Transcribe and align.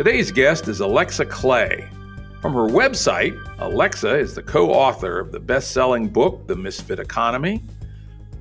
Today's 0.00 0.32
guest 0.32 0.66
is 0.66 0.80
Alexa 0.80 1.26
Clay. 1.26 1.86
From 2.40 2.54
her 2.54 2.66
website, 2.66 3.38
Alexa 3.58 4.16
is 4.16 4.34
the 4.34 4.42
co 4.42 4.70
author 4.70 5.20
of 5.20 5.30
the 5.30 5.38
best 5.38 5.72
selling 5.72 6.08
book, 6.08 6.46
The 6.46 6.56
Misfit 6.56 6.98
Economy. 6.98 7.62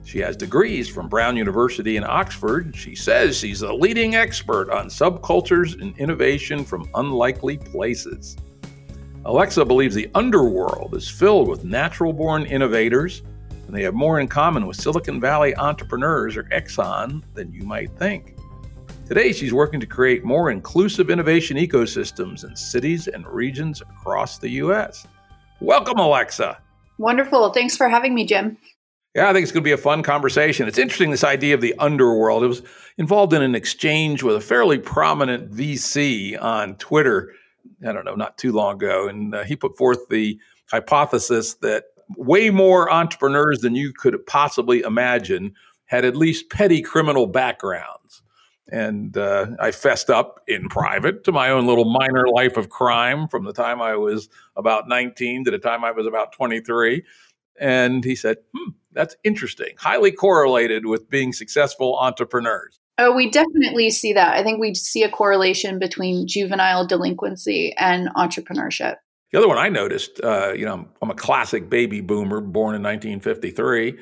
She 0.05 0.19
has 0.19 0.37
degrees 0.37 0.87
from 0.87 1.09
Brown 1.09 1.35
University 1.35 1.97
in 1.97 2.05
Oxford. 2.05 2.73
She 2.73 2.95
says 2.95 3.37
she's 3.37 3.61
a 3.61 3.73
leading 3.73 4.15
expert 4.15 4.69
on 4.69 4.87
subcultures 4.87 5.81
and 5.81 5.97
innovation 5.97 6.63
from 6.63 6.89
unlikely 6.95 7.57
places. 7.57 8.37
Alexa 9.25 9.65
believes 9.65 9.93
the 9.93 10.09
underworld 10.15 10.95
is 10.95 11.09
filled 11.09 11.49
with 11.49 11.65
natural 11.65 12.13
born 12.13 12.45
innovators, 12.45 13.21
and 13.67 13.75
they 13.75 13.83
have 13.83 13.93
more 13.93 14.21
in 14.21 14.29
common 14.29 14.65
with 14.65 14.77
Silicon 14.77 15.19
Valley 15.19 15.53
entrepreneurs 15.57 16.37
or 16.37 16.43
Exxon 16.43 17.21
than 17.33 17.51
you 17.51 17.63
might 17.63 17.91
think. 17.97 18.38
Today, 19.09 19.33
she's 19.33 19.51
working 19.51 19.79
to 19.79 19.87
create 19.87 20.23
more 20.23 20.51
inclusive 20.51 21.09
innovation 21.09 21.57
ecosystems 21.57 22.47
in 22.47 22.55
cities 22.55 23.07
and 23.07 23.25
regions 23.25 23.81
across 23.81 24.37
the 24.37 24.49
U.S. 24.49 25.07
Welcome, 25.61 25.97
Alexa. 25.97 26.59
Wonderful. 26.99 27.51
Thanks 27.51 27.75
for 27.75 27.89
having 27.89 28.13
me, 28.13 28.23
Jim. 28.23 28.55
Yeah, 29.15 29.27
I 29.27 29.33
think 29.33 29.41
it's 29.41 29.51
going 29.51 29.63
to 29.63 29.67
be 29.67 29.71
a 29.71 29.77
fun 29.77 30.03
conversation. 30.03 30.67
It's 30.67 30.77
interesting, 30.77 31.09
this 31.09 31.23
idea 31.23 31.55
of 31.55 31.61
the 31.61 31.73
underworld. 31.79 32.43
It 32.43 32.49
was 32.49 32.61
involved 32.99 33.33
in 33.33 33.41
an 33.41 33.55
exchange 33.55 34.21
with 34.21 34.35
a 34.35 34.41
fairly 34.41 34.77
prominent 34.77 35.51
VC 35.51 36.39
on 36.39 36.75
Twitter, 36.75 37.33
I 37.83 37.91
don't 37.91 38.05
know, 38.05 38.13
not 38.13 38.37
too 38.37 38.51
long 38.51 38.75
ago. 38.75 39.07
And 39.07 39.33
uh, 39.33 39.43
he 39.43 39.55
put 39.55 39.75
forth 39.75 40.07
the 40.09 40.39
hypothesis 40.69 41.55
that 41.63 41.85
way 42.15 42.51
more 42.51 42.91
entrepreneurs 42.91 43.61
than 43.61 43.73
you 43.73 43.91
could 43.91 44.23
possibly 44.27 44.81
imagine 44.81 45.55
had 45.85 46.05
at 46.05 46.15
least 46.15 46.51
petty 46.51 46.83
criminal 46.83 47.25
backgrounds. 47.25 47.98
And 48.71 49.17
uh, 49.17 49.47
I 49.59 49.71
fessed 49.71 50.09
up 50.09 50.41
in 50.47 50.69
private 50.69 51.23
to 51.23 51.31
my 51.31 51.49
own 51.49 51.65
little 51.65 51.85
minor 51.85 52.27
life 52.27 52.57
of 52.57 52.69
crime 52.69 53.27
from 53.27 53.45
the 53.45 53.53
time 53.53 53.81
I 53.81 53.95
was 53.95 54.29
about 54.55 54.87
19 54.87 55.45
to 55.45 55.51
the 55.51 55.57
time 55.57 55.83
I 55.83 55.91
was 55.91 56.05
about 56.05 56.31
23. 56.33 57.03
And 57.59 58.03
he 58.03 58.15
said, 58.15 58.37
hmm, 58.55 58.71
that's 58.91 59.15
interesting, 59.23 59.75
highly 59.77 60.11
correlated 60.11 60.85
with 60.85 61.09
being 61.09 61.33
successful 61.33 61.97
entrepreneurs. 61.97 62.79
Oh, 62.97 63.15
we 63.15 63.29
definitely 63.29 63.91
see 63.91 64.13
that. 64.13 64.35
I 64.35 64.43
think 64.43 64.59
we 64.59 64.75
see 64.75 65.03
a 65.03 65.09
correlation 65.09 65.79
between 65.79 66.27
juvenile 66.27 66.85
delinquency 66.85 67.73
and 67.77 68.09
entrepreneurship. 68.15 68.95
The 69.31 69.37
other 69.37 69.47
one 69.47 69.57
I 69.57 69.69
noticed, 69.69 70.19
uh, 70.23 70.53
you 70.53 70.65
know, 70.65 70.85
I'm 71.01 71.11
a 71.11 71.15
classic 71.15 71.69
baby 71.69 72.01
boomer 72.01 72.41
born 72.41 72.75
in 72.75 72.83
1953, 72.83 73.97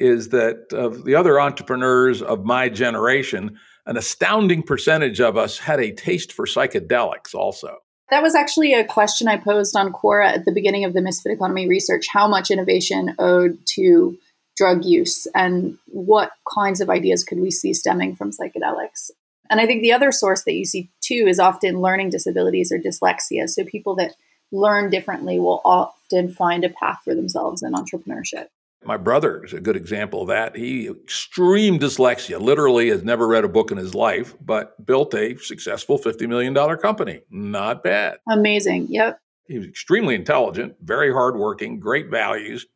is 0.00 0.30
that 0.30 0.72
of 0.72 1.04
the 1.04 1.14
other 1.14 1.40
entrepreneurs 1.40 2.20
of 2.20 2.44
my 2.44 2.68
generation, 2.68 3.58
an 3.86 3.96
astounding 3.96 4.62
percentage 4.62 5.20
of 5.20 5.36
us 5.36 5.58
had 5.58 5.80
a 5.80 5.92
taste 5.92 6.32
for 6.32 6.46
psychedelics 6.46 7.34
also. 7.34 7.78
That 8.10 8.22
was 8.22 8.34
actually 8.34 8.74
a 8.74 8.84
question 8.84 9.26
I 9.26 9.38
posed 9.38 9.74
on 9.74 9.92
Quora 9.92 10.26
at 10.26 10.44
the 10.44 10.52
beginning 10.52 10.84
of 10.84 10.92
the 10.92 11.00
Misfit 11.00 11.32
Economy 11.32 11.66
research 11.66 12.06
how 12.12 12.28
much 12.28 12.50
innovation 12.50 13.14
owed 13.18 13.58
to 13.74 14.18
drug 14.56 14.84
use 14.84 15.26
and 15.34 15.78
what 15.86 16.32
kinds 16.52 16.80
of 16.80 16.90
ideas 16.90 17.24
could 17.24 17.40
we 17.40 17.50
see 17.50 17.72
stemming 17.72 18.14
from 18.14 18.30
psychedelics. 18.30 19.10
And 19.48 19.60
I 19.60 19.66
think 19.66 19.82
the 19.82 19.92
other 19.92 20.12
source 20.12 20.44
that 20.44 20.54
you 20.54 20.64
see 20.64 20.90
too 21.00 21.24
is 21.26 21.38
often 21.38 21.80
learning 21.80 22.10
disabilities 22.10 22.70
or 22.70 22.78
dyslexia. 22.78 23.48
So 23.48 23.64
people 23.64 23.96
that 23.96 24.14
learn 24.52 24.90
differently 24.90 25.40
will 25.40 25.62
often 25.64 26.30
find 26.30 26.64
a 26.64 26.70
path 26.70 26.98
for 27.04 27.14
themselves 27.14 27.62
in 27.62 27.72
entrepreneurship. 27.72 28.46
My 28.84 28.96
brother 28.96 29.44
is 29.44 29.52
a 29.52 29.60
good 29.60 29.76
example 29.76 30.22
of 30.22 30.28
that. 30.28 30.56
He 30.56 30.88
extreme 30.88 31.78
dyslexia, 31.78 32.40
literally 32.40 32.88
has 32.88 33.04
never 33.04 33.28
read 33.28 33.44
a 33.44 33.48
book 33.48 33.70
in 33.70 33.78
his 33.78 33.94
life, 33.94 34.34
but 34.40 34.84
built 34.84 35.14
a 35.14 35.36
successful 35.36 35.98
$50 35.98 36.28
million 36.28 36.54
company. 36.78 37.20
Not 37.30 37.84
bad. 37.84 38.18
Amazing. 38.28 38.88
Yep. 38.90 39.20
He 39.46 39.58
was 39.58 39.66
extremely 39.66 40.14
intelligent, 40.14 40.74
very 40.82 41.12
hardworking, 41.12 41.78
great 41.78 42.10
values, 42.10 42.66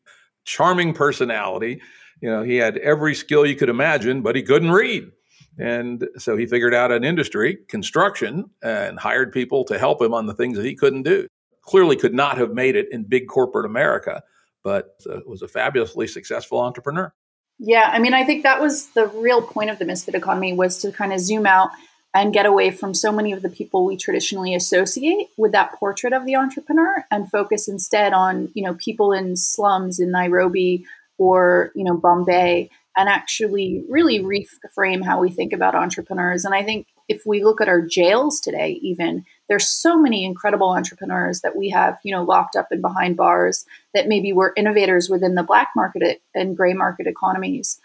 charming 0.45 0.93
personality. 0.93 1.81
You 2.21 2.31
know, 2.31 2.43
he 2.43 2.57
had 2.57 2.79
every 2.79 3.15
skill 3.15 3.45
you 3.45 3.57
could 3.57 3.69
imagine, 3.69 4.23
but 4.23 4.37
he 4.37 4.43
couldn't 4.43 4.71
read. 4.71 5.11
And 5.59 6.07
so 6.19 6.37
he 6.37 6.47
figured 6.47 6.75
out 6.75 6.93
an 6.93 7.03
industry, 7.03 7.59
construction, 7.69 8.51
and 8.63 8.99
hired 8.99 9.33
people 9.33 9.65
to 9.65 9.79
help 9.79 10.03
him 10.03 10.13
on 10.13 10.27
the 10.27 10.35
things 10.35 10.57
that 10.57 10.67
he 10.67 10.75
couldn't 10.75 11.03
do. 11.03 11.27
Clearly 11.63 11.97
could 11.97 12.15
not 12.15 12.39
have 12.39 12.53
made 12.53 12.77
it 12.77 12.87
in 12.93 13.05
big 13.05 13.27
corporate 13.27 13.67
America 13.67 14.23
but 14.67 15.01
uh, 15.09 15.21
was 15.25 15.43
a 15.43 15.49
fabulously 15.49 16.09
successful 16.09 16.59
entrepreneur. 16.59 17.15
Yeah, 17.61 17.89
I 17.93 18.01
mean, 18.01 18.15
I 18.15 18.25
think 18.25 18.43
that 18.43 18.61
was 18.61 18.89
the 18.89 19.07
real 19.07 19.41
point 19.41 19.71
of 19.71 19.79
the 19.79 19.85
misfit 19.85 20.17
economy 20.17 20.53
was 20.55 20.77
to 20.79 20.91
kind 20.91 21.13
of 21.13 21.21
zoom 21.21 21.47
out 21.47 21.71
and 22.13 22.33
get 22.33 22.47
away 22.47 22.73
from 22.73 22.93
so 22.93 23.13
many 23.13 23.31
of 23.31 23.43
the 23.43 23.49
people 23.49 23.85
we 23.85 23.97
traditionally 23.97 24.57
associate 24.57 25.29
with 25.37 25.53
that 25.53 25.73
portrait 25.75 26.13
of 26.13 26.27
the 26.27 26.35
entrepreneur 26.35 27.05
and 27.13 27.31
focus 27.31 27.69
instead 27.69 28.13
on, 28.13 28.51
you 28.55 28.65
know, 28.65 28.75
people 28.75 29.13
in 29.13 29.37
slums 29.37 30.01
in 30.01 30.11
Nairobi 30.11 30.85
or, 31.17 31.71
you 31.77 31.85
know, 31.85 31.97
Bombay 31.97 32.69
and 32.97 33.09
actually 33.09 33.85
really 33.89 34.19
reframe 34.19 35.05
how 35.05 35.21
we 35.21 35.31
think 35.31 35.53
about 35.53 35.77
entrepreneurs. 35.77 36.45
And 36.45 36.57
I 36.57 36.65
think 36.65 36.89
if 37.07 37.23
we 37.25 37.45
look 37.45 37.61
at 37.61 37.69
our 37.69 37.83
jails 37.83 38.41
today, 38.41 38.81
even 38.83 39.27
there's 39.49 39.69
so 39.69 39.99
many 39.99 40.25
incredible 40.25 40.71
entrepreneurs 40.71 41.41
that 41.41 41.57
we 41.57 41.71
have, 41.71 41.99
you 42.03 42.13
know, 42.13 42.25
locked 42.25 42.57
up 42.57 42.69
and 42.71 42.83
behind 42.83 43.17
bars 43.17 43.65
that 43.95 44.09
maybe 44.09 44.33
were 44.33 44.53
innovators 44.57 45.09
within 45.09 45.35
the 45.35 45.43
black 45.43 45.69
market 45.77 46.23
and 46.35 46.57
gray 46.57 46.73
market 46.73 47.07
economies. 47.07 47.81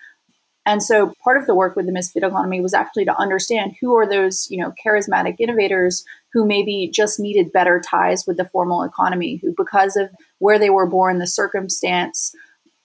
And 0.66 0.84
so 0.84 1.14
part 1.24 1.38
of 1.38 1.48
the 1.48 1.56
work 1.56 1.76
with 1.76 1.88
the 1.88 1.92
misfit 1.92 2.24
economy 2.24 2.62
was 2.62 2.74
actually 2.74 3.06
to 3.06 3.18
understand 3.18 3.74
who 3.82 3.96
are 3.96 4.08
those, 4.08 4.48
you 4.50 4.58
know, 4.58 4.74
charismatic 4.86 5.36
innovators 5.40 6.04
who 6.34 6.46
maybe 6.46 6.90
just 6.94 7.20
needed 7.20 7.52
better 7.52 7.82
ties 7.84 8.26
with 8.28 8.38
the 8.38 8.46
formal 8.46 8.84
economy, 8.84 9.40
who 9.42 9.54
because 9.58 9.96
of 9.96 10.10
where 10.38 10.60
they 10.60 10.70
were 10.70 10.88
born, 10.88 11.18
the 11.18 11.28
circumstance, 11.28 12.32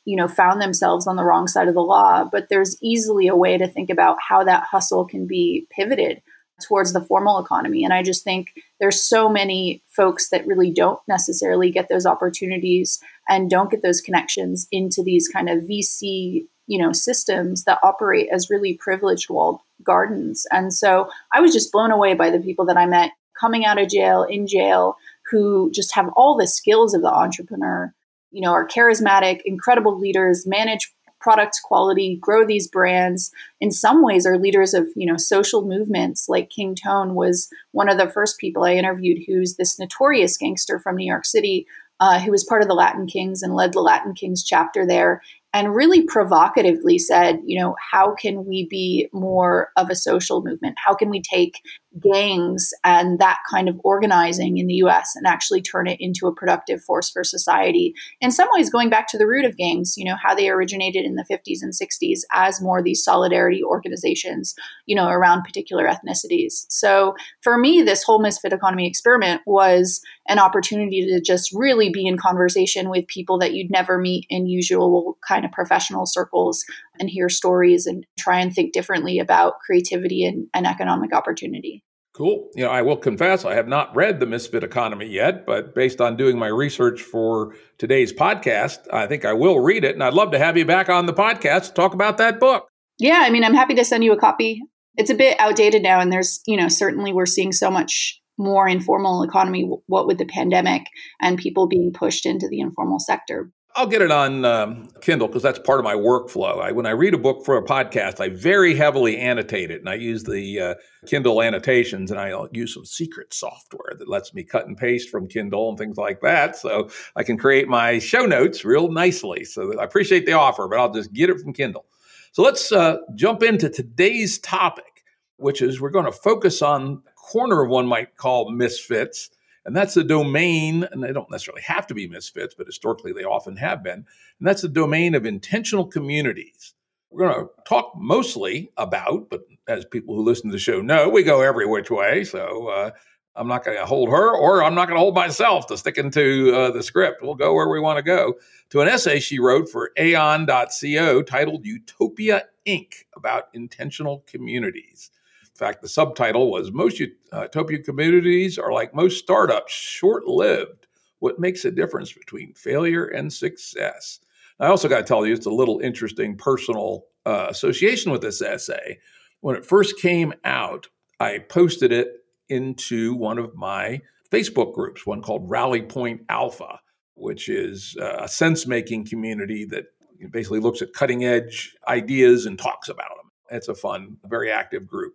you 0.06 0.16
know, 0.16 0.26
found 0.26 0.60
themselves 0.60 1.06
on 1.06 1.16
the 1.16 1.24
wrong 1.24 1.46
side 1.46 1.68
of 1.68 1.74
the 1.74 1.80
law. 1.80 2.24
But 2.24 2.48
there's 2.48 2.78
easily 2.82 3.26
a 3.26 3.36
way 3.36 3.58
to 3.58 3.68
think 3.68 3.90
about 3.90 4.16
how 4.26 4.42
that 4.44 4.64
hustle 4.70 5.04
can 5.04 5.26
be 5.26 5.66
pivoted 5.70 6.22
towards 6.62 6.92
the 6.92 7.00
formal 7.00 7.38
economy. 7.38 7.84
And 7.84 7.92
I 7.92 8.02
just 8.02 8.24
think 8.24 8.52
there's 8.80 9.02
so 9.02 9.28
many 9.28 9.82
folks 9.86 10.30
that 10.30 10.46
really 10.46 10.70
don't 10.70 11.00
necessarily 11.06 11.70
get 11.70 11.88
those 11.88 12.06
opportunities 12.06 12.98
and 13.28 13.50
don't 13.50 13.70
get 13.70 13.82
those 13.82 14.00
connections 14.00 14.66
into 14.72 15.02
these 15.02 15.28
kind 15.28 15.48
of 15.48 15.64
VC, 15.64 16.46
you 16.66 16.78
know, 16.78 16.92
systems 16.92 17.64
that 17.64 17.78
operate 17.82 18.28
as 18.32 18.50
really 18.50 18.74
privileged 18.74 19.28
walled 19.28 19.60
gardens. 19.82 20.46
And 20.50 20.72
so 20.72 21.10
I 21.32 21.40
was 21.40 21.52
just 21.52 21.72
blown 21.72 21.90
away 21.90 22.14
by 22.14 22.30
the 22.30 22.40
people 22.40 22.64
that 22.66 22.78
I 22.78 22.86
met 22.86 23.12
coming 23.38 23.64
out 23.64 23.80
of 23.80 23.88
jail, 23.88 24.22
in 24.22 24.46
jail, 24.46 24.96
who 25.30 25.70
just 25.72 25.94
have 25.94 26.08
all 26.16 26.36
the 26.36 26.46
skills 26.46 26.94
of 26.94 27.02
the 27.02 27.12
entrepreneur, 27.12 27.92
you 28.30 28.40
know, 28.40 28.52
are 28.52 28.66
charismatic, 28.66 29.40
incredible 29.44 29.98
leaders, 29.98 30.46
manage 30.46 30.92
product 31.26 31.58
quality, 31.64 32.16
grow 32.20 32.46
these 32.46 32.68
brands. 32.68 33.32
In 33.60 33.72
some 33.72 34.04
ways, 34.04 34.24
are 34.26 34.38
leaders 34.38 34.74
of 34.74 34.86
you 34.94 35.10
know 35.10 35.16
social 35.16 35.66
movements. 35.66 36.28
Like 36.28 36.50
King 36.50 36.76
Tone 36.76 37.16
was 37.16 37.48
one 37.72 37.88
of 37.88 37.98
the 37.98 38.08
first 38.08 38.38
people 38.38 38.62
I 38.62 38.74
interviewed, 38.74 39.24
who's 39.26 39.56
this 39.56 39.76
notorious 39.76 40.36
gangster 40.36 40.78
from 40.78 40.94
New 40.94 41.04
York 41.04 41.24
City, 41.24 41.66
uh, 41.98 42.20
who 42.20 42.30
was 42.30 42.44
part 42.44 42.62
of 42.62 42.68
the 42.68 42.74
Latin 42.74 43.08
Kings 43.08 43.42
and 43.42 43.56
led 43.56 43.72
the 43.72 43.80
Latin 43.80 44.14
Kings 44.14 44.44
chapter 44.44 44.86
there, 44.86 45.20
and 45.52 45.74
really 45.74 46.04
provocatively 46.04 46.96
said, 46.96 47.40
you 47.44 47.60
know, 47.60 47.74
how 47.90 48.14
can 48.14 48.44
we 48.44 48.68
be 48.70 49.08
more 49.12 49.70
of 49.76 49.90
a 49.90 49.96
social 49.96 50.44
movement? 50.44 50.76
How 50.78 50.94
can 50.94 51.10
we 51.10 51.20
take 51.20 51.54
gangs 52.00 52.70
and 52.84 53.18
that 53.18 53.38
kind 53.50 53.68
of 53.68 53.80
organizing 53.84 54.58
in 54.58 54.66
the 54.66 54.74
US 54.74 55.14
and 55.16 55.26
actually 55.26 55.62
turn 55.62 55.86
it 55.86 55.98
into 56.00 56.26
a 56.26 56.34
productive 56.34 56.82
force 56.82 57.10
for 57.10 57.24
society. 57.24 57.94
In 58.20 58.30
some 58.30 58.48
ways, 58.52 58.70
going 58.70 58.90
back 58.90 59.08
to 59.08 59.18
the 59.18 59.26
root 59.26 59.44
of 59.44 59.56
gangs, 59.56 59.94
you 59.96 60.04
know, 60.04 60.16
how 60.22 60.34
they 60.34 60.48
originated 60.48 61.04
in 61.04 61.14
the 61.14 61.24
50s 61.30 61.58
and 61.62 61.72
60s 61.72 62.20
as 62.32 62.60
more 62.60 62.82
these 62.82 63.02
solidarity 63.02 63.62
organizations, 63.62 64.54
you 64.86 64.94
know, 64.94 65.08
around 65.08 65.42
particular 65.42 65.86
ethnicities. 65.86 66.66
So 66.68 67.14
for 67.42 67.56
me, 67.58 67.82
this 67.82 68.02
whole 68.02 68.20
misfit 68.20 68.52
economy 68.52 68.86
experiment 68.86 69.42
was 69.46 70.00
an 70.28 70.38
opportunity 70.38 71.06
to 71.06 71.20
just 71.20 71.50
really 71.52 71.90
be 71.90 72.06
in 72.06 72.16
conversation 72.16 72.90
with 72.90 73.06
people 73.06 73.38
that 73.38 73.54
you'd 73.54 73.70
never 73.70 73.98
meet 73.98 74.26
in 74.28 74.46
usual 74.46 75.18
kind 75.26 75.44
of 75.44 75.52
professional 75.52 76.06
circles 76.06 76.64
and 76.98 77.08
hear 77.10 77.28
stories 77.28 77.86
and 77.86 78.06
try 78.18 78.40
and 78.40 78.52
think 78.52 78.72
differently 78.72 79.18
about 79.18 79.60
creativity 79.64 80.24
and, 80.24 80.46
and 80.54 80.66
economic 80.66 81.14
opportunity. 81.14 81.82
Cool. 82.16 82.48
You 82.54 82.64
know, 82.64 82.70
I 82.70 82.80
will 82.80 82.96
confess 82.96 83.44
I 83.44 83.56
have 83.56 83.68
not 83.68 83.94
read 83.94 84.20
The 84.20 84.26
Misfit 84.26 84.64
Economy 84.64 85.06
yet, 85.06 85.44
but 85.44 85.74
based 85.74 86.00
on 86.00 86.16
doing 86.16 86.38
my 86.38 86.46
research 86.46 87.02
for 87.02 87.54
today's 87.76 88.10
podcast, 88.10 88.78
I 88.90 89.06
think 89.06 89.26
I 89.26 89.34
will 89.34 89.60
read 89.60 89.84
it. 89.84 89.94
And 89.94 90.02
I'd 90.02 90.14
love 90.14 90.30
to 90.30 90.38
have 90.38 90.56
you 90.56 90.64
back 90.64 90.88
on 90.88 91.04
the 91.04 91.12
podcast 91.12 91.66
to 91.66 91.72
talk 91.74 91.92
about 91.92 92.16
that 92.16 92.40
book. 92.40 92.68
Yeah, 92.98 93.22
I 93.22 93.28
mean, 93.28 93.44
I'm 93.44 93.52
happy 93.52 93.74
to 93.74 93.84
send 93.84 94.02
you 94.02 94.14
a 94.14 94.18
copy. 94.18 94.62
It's 94.96 95.10
a 95.10 95.14
bit 95.14 95.38
outdated 95.38 95.82
now, 95.82 96.00
and 96.00 96.10
there's, 96.10 96.40
you 96.46 96.56
know, 96.56 96.68
certainly 96.68 97.12
we're 97.12 97.26
seeing 97.26 97.52
so 97.52 97.70
much 97.70 98.18
more 98.38 98.66
informal 98.66 99.22
economy, 99.22 99.70
what 99.86 100.06
with 100.06 100.16
the 100.16 100.24
pandemic 100.24 100.84
and 101.20 101.36
people 101.36 101.68
being 101.68 101.92
pushed 101.92 102.24
into 102.24 102.48
the 102.48 102.60
informal 102.60 102.98
sector. 102.98 103.50
I'll 103.78 103.86
get 103.86 104.00
it 104.00 104.10
on 104.10 104.46
um, 104.46 104.88
Kindle 105.02 105.28
because 105.28 105.42
that's 105.42 105.58
part 105.58 105.78
of 105.78 105.84
my 105.84 105.92
workflow. 105.92 106.62
I, 106.62 106.72
when 106.72 106.86
I 106.86 106.92
read 106.92 107.12
a 107.12 107.18
book 107.18 107.44
for 107.44 107.58
a 107.58 107.62
podcast, 107.62 108.20
I 108.20 108.30
very 108.30 108.74
heavily 108.74 109.18
annotate 109.18 109.70
it, 109.70 109.80
and 109.80 109.88
I 109.88 109.96
use 109.96 110.24
the 110.24 110.60
uh, 110.60 110.74
Kindle 111.04 111.42
annotations, 111.42 112.10
and 112.10 112.18
I 112.18 112.32
use 112.52 112.72
some 112.72 112.86
secret 112.86 113.34
software 113.34 113.92
that 113.98 114.08
lets 114.08 114.32
me 114.32 114.44
cut 114.44 114.66
and 114.66 114.78
paste 114.78 115.10
from 115.10 115.28
Kindle 115.28 115.68
and 115.68 115.76
things 115.76 115.98
like 115.98 116.22
that, 116.22 116.56
so 116.56 116.88
I 117.16 117.22
can 117.22 117.36
create 117.36 117.68
my 117.68 117.98
show 117.98 118.24
notes 118.24 118.64
real 118.64 118.90
nicely. 118.90 119.44
So 119.44 119.78
I 119.78 119.84
appreciate 119.84 120.24
the 120.24 120.32
offer, 120.32 120.66
but 120.68 120.78
I'll 120.78 120.94
just 120.94 121.12
get 121.12 121.28
it 121.28 121.38
from 121.38 121.52
Kindle. 121.52 121.84
So 122.32 122.42
let's 122.42 122.72
uh, 122.72 122.96
jump 123.14 123.42
into 123.42 123.68
today's 123.68 124.38
topic, 124.38 125.04
which 125.36 125.60
is 125.60 125.82
we're 125.82 125.90
going 125.90 126.06
to 126.06 126.12
focus 126.12 126.62
on 126.62 127.02
a 127.06 127.12
corner 127.12 127.62
of 127.62 127.68
one 127.68 127.86
might 127.86 128.16
call 128.16 128.50
misfits 128.50 129.28
and 129.66 129.76
that's 129.76 129.94
the 129.94 130.04
domain, 130.04 130.86
and 130.92 131.02
they 131.02 131.12
don't 131.12 131.30
necessarily 131.30 131.62
have 131.62 131.88
to 131.88 131.94
be 131.94 132.06
misfits, 132.06 132.54
but 132.54 132.66
historically 132.66 133.12
they 133.12 133.24
often 133.24 133.56
have 133.56 133.82
been. 133.82 134.06
And 134.38 134.48
that's 134.48 134.62
the 134.62 134.68
domain 134.68 135.16
of 135.16 135.26
intentional 135.26 135.84
communities. 135.84 136.74
We're 137.10 137.28
going 137.28 137.46
to 137.46 137.50
talk 137.64 137.92
mostly 137.96 138.70
about, 138.76 139.28
but 139.28 139.42
as 139.66 139.84
people 139.84 140.14
who 140.14 140.22
listen 140.22 140.50
to 140.50 140.52
the 140.52 140.60
show 140.60 140.80
know, 140.80 141.08
we 141.08 141.24
go 141.24 141.42
every 141.42 141.66
which 141.66 141.90
way. 141.90 142.22
So 142.22 142.68
uh, 142.68 142.90
I'm 143.34 143.48
not 143.48 143.64
going 143.64 143.76
to 143.76 143.86
hold 143.86 144.08
her, 144.10 144.36
or 144.36 144.62
I'm 144.62 144.76
not 144.76 144.86
going 144.86 144.96
to 144.96 145.00
hold 145.00 145.16
myself 145.16 145.66
to 145.66 145.76
sticking 145.76 146.12
to 146.12 146.54
uh, 146.54 146.70
the 146.70 146.82
script. 146.82 147.22
We'll 147.22 147.34
go 147.34 147.52
where 147.52 147.68
we 147.68 147.80
want 147.80 147.96
to 147.96 148.02
go 148.02 148.34
to 148.70 148.82
an 148.82 148.88
essay 148.88 149.18
she 149.18 149.40
wrote 149.40 149.68
for 149.68 149.90
aeon.co 149.98 151.22
titled 151.22 151.66
Utopia 151.66 152.44
Inc. 152.68 152.92
about 153.16 153.48
intentional 153.52 154.22
communities. 154.28 155.10
In 155.56 155.66
fact, 155.66 155.80
the 155.80 155.88
subtitle 155.88 156.50
was 156.50 156.70
Most 156.70 157.00
Utopia 157.00 157.78
communities 157.78 158.58
are 158.58 158.74
like 158.74 158.94
most 158.94 159.18
startups, 159.18 159.72
short 159.72 160.26
lived. 160.26 160.86
What 161.20 161.40
makes 161.40 161.64
a 161.64 161.70
difference 161.70 162.12
between 162.12 162.52
failure 162.52 163.06
and 163.06 163.32
success? 163.32 164.20
I 164.60 164.66
also 164.66 164.86
got 164.86 164.98
to 164.98 165.04
tell 165.04 165.24
you, 165.24 165.32
it's 165.32 165.46
a 165.46 165.50
little 165.50 165.80
interesting 165.80 166.36
personal 166.36 167.06
uh, 167.24 167.46
association 167.48 168.12
with 168.12 168.20
this 168.20 168.42
essay. 168.42 168.98
When 169.40 169.56
it 169.56 169.64
first 169.64 169.98
came 169.98 170.34
out, 170.44 170.88
I 171.20 171.38
posted 171.38 171.90
it 171.90 172.08
into 172.50 173.14
one 173.14 173.38
of 173.38 173.54
my 173.54 174.02
Facebook 174.30 174.74
groups, 174.74 175.06
one 175.06 175.22
called 175.22 175.48
Rally 175.48 175.80
Point 175.80 176.20
Alpha, 176.28 176.80
which 177.14 177.48
is 177.48 177.96
uh, 177.98 178.18
a 178.20 178.28
sense 178.28 178.66
making 178.66 179.06
community 179.06 179.64
that 179.64 179.86
basically 180.30 180.60
looks 180.60 180.82
at 180.82 180.92
cutting 180.92 181.24
edge 181.24 181.74
ideas 181.88 182.44
and 182.44 182.58
talks 182.58 182.90
about 182.90 183.16
them. 183.16 183.30
It's 183.50 183.68
a 183.68 183.74
fun, 183.74 184.18
very 184.26 184.50
active 184.52 184.86
group. 184.86 185.14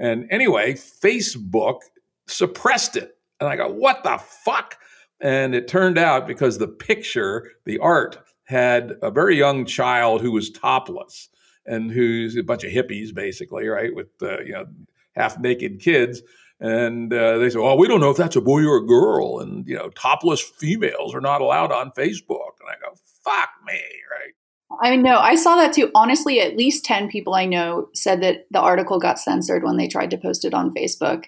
And 0.00 0.26
anyway, 0.30 0.72
Facebook 0.72 1.82
suppressed 2.26 2.96
it. 2.96 3.16
And 3.38 3.48
I 3.48 3.56
go, 3.56 3.68
what 3.68 4.02
the 4.02 4.18
fuck? 4.18 4.76
And 5.20 5.54
it 5.54 5.68
turned 5.68 5.98
out 5.98 6.26
because 6.26 6.58
the 6.58 6.66
picture, 6.66 7.50
the 7.66 7.78
art, 7.78 8.18
had 8.44 8.96
a 9.02 9.10
very 9.10 9.36
young 9.36 9.66
child 9.66 10.22
who 10.22 10.32
was 10.32 10.50
topless 10.50 11.28
and 11.66 11.90
who's 11.90 12.36
a 12.36 12.42
bunch 12.42 12.64
of 12.64 12.72
hippies, 12.72 13.14
basically, 13.14 13.68
right, 13.68 13.94
with 13.94 14.08
uh, 14.22 14.40
you 14.40 14.52
know 14.52 14.66
half 15.14 15.38
naked 15.38 15.78
kids. 15.78 16.22
And 16.58 17.12
uh, 17.12 17.38
they 17.38 17.50
said, 17.50 17.60
"Well, 17.60 17.78
we 17.78 17.86
don't 17.86 18.00
know 18.00 18.10
if 18.10 18.16
that's 18.16 18.36
a 18.36 18.40
boy 18.40 18.64
or 18.64 18.78
a 18.78 18.86
girl." 18.86 19.38
And 19.38 19.66
you 19.68 19.76
know, 19.76 19.90
topless 19.90 20.40
females 20.40 21.14
are 21.14 21.20
not 21.20 21.42
allowed 21.42 21.70
on 21.70 21.92
Facebook. 21.92 22.56
And 22.60 22.68
I 22.68 22.74
go, 22.82 22.96
"Fuck 23.22 23.50
me!" 23.64 23.80
Right? 24.10 24.34
I 24.80 24.96
know. 24.96 25.18
I 25.18 25.34
saw 25.34 25.56
that 25.56 25.74
too. 25.74 25.90
Honestly, 25.94 26.40
at 26.40 26.56
least 26.56 26.84
10 26.84 27.08
people 27.08 27.34
I 27.34 27.44
know 27.44 27.88
said 27.94 28.22
that 28.22 28.46
the 28.50 28.60
article 28.60 28.98
got 28.98 29.18
censored 29.18 29.62
when 29.62 29.76
they 29.76 29.86
tried 29.86 30.10
to 30.10 30.18
post 30.18 30.44
it 30.44 30.54
on 30.54 30.74
Facebook 30.74 31.24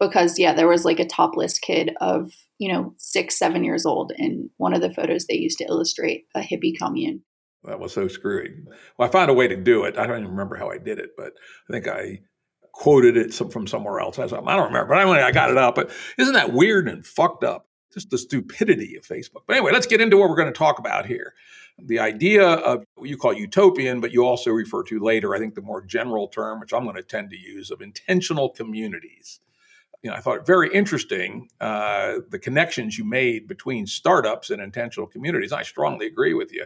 because, 0.00 0.38
yeah, 0.38 0.54
there 0.54 0.66
was 0.66 0.84
like 0.84 0.98
a 0.98 1.06
topless 1.06 1.58
kid 1.58 1.92
of, 2.00 2.32
you 2.58 2.72
know, 2.72 2.92
six, 2.98 3.38
seven 3.38 3.62
years 3.62 3.86
old 3.86 4.12
in 4.16 4.50
one 4.56 4.74
of 4.74 4.80
the 4.80 4.92
photos 4.92 5.26
they 5.26 5.36
used 5.36 5.58
to 5.58 5.66
illustrate 5.66 6.24
a 6.34 6.40
hippie 6.40 6.76
commune. 6.76 7.22
That 7.64 7.78
was 7.78 7.92
so 7.92 8.08
screwy. 8.08 8.50
Well, 8.98 9.08
I 9.08 9.12
found 9.12 9.30
a 9.30 9.34
way 9.34 9.46
to 9.46 9.56
do 9.56 9.84
it. 9.84 9.96
I 9.96 10.06
don't 10.06 10.18
even 10.18 10.30
remember 10.30 10.56
how 10.56 10.70
I 10.70 10.78
did 10.78 10.98
it, 10.98 11.10
but 11.16 11.32
I 11.68 11.72
think 11.72 11.86
I 11.86 12.20
quoted 12.72 13.16
it 13.16 13.32
from 13.34 13.66
somewhere 13.66 14.00
else. 14.00 14.18
I, 14.18 14.26
don't 14.26 14.44
remember, 14.46 14.86
but 14.86 14.98
anyway, 14.98 15.20
I 15.20 15.30
got 15.30 15.50
it 15.50 15.58
up. 15.58 15.74
But 15.74 15.90
isn't 16.18 16.34
that 16.34 16.52
weird 16.52 16.88
and 16.88 17.06
fucked 17.06 17.44
up? 17.44 17.66
Just 17.92 18.10
the 18.10 18.18
stupidity 18.18 18.96
of 18.96 19.04
Facebook. 19.04 19.42
But 19.46 19.56
anyway, 19.56 19.72
let's 19.72 19.86
get 19.86 20.00
into 20.00 20.16
what 20.16 20.30
we're 20.30 20.36
going 20.36 20.52
to 20.52 20.58
talk 20.58 20.78
about 20.78 21.06
here 21.06 21.34
the 21.84 21.98
idea 21.98 22.46
of 22.46 22.84
what 22.94 23.08
you 23.08 23.16
call 23.16 23.32
utopian, 23.32 24.00
but 24.00 24.12
you 24.12 24.24
also 24.24 24.50
refer 24.50 24.82
to 24.84 24.98
later, 24.98 25.34
I 25.34 25.38
think 25.38 25.54
the 25.54 25.62
more 25.62 25.82
general 25.82 26.28
term, 26.28 26.60
which 26.60 26.72
I'm 26.72 26.84
going 26.84 26.96
to 26.96 27.02
tend 27.02 27.30
to 27.30 27.36
use, 27.36 27.70
of 27.70 27.80
intentional 27.80 28.50
communities. 28.50 29.40
You 30.02 30.10
know, 30.10 30.16
I 30.16 30.20
thought 30.20 30.38
it 30.38 30.46
very 30.46 30.72
interesting 30.72 31.48
uh, 31.60 32.16
the 32.30 32.38
connections 32.38 32.98
you 32.98 33.04
made 33.04 33.46
between 33.46 33.86
startups 33.86 34.50
and 34.50 34.62
intentional 34.62 35.06
communities. 35.06 35.52
I 35.52 35.62
strongly 35.62 36.06
agree 36.06 36.34
with 36.34 36.52
you. 36.52 36.64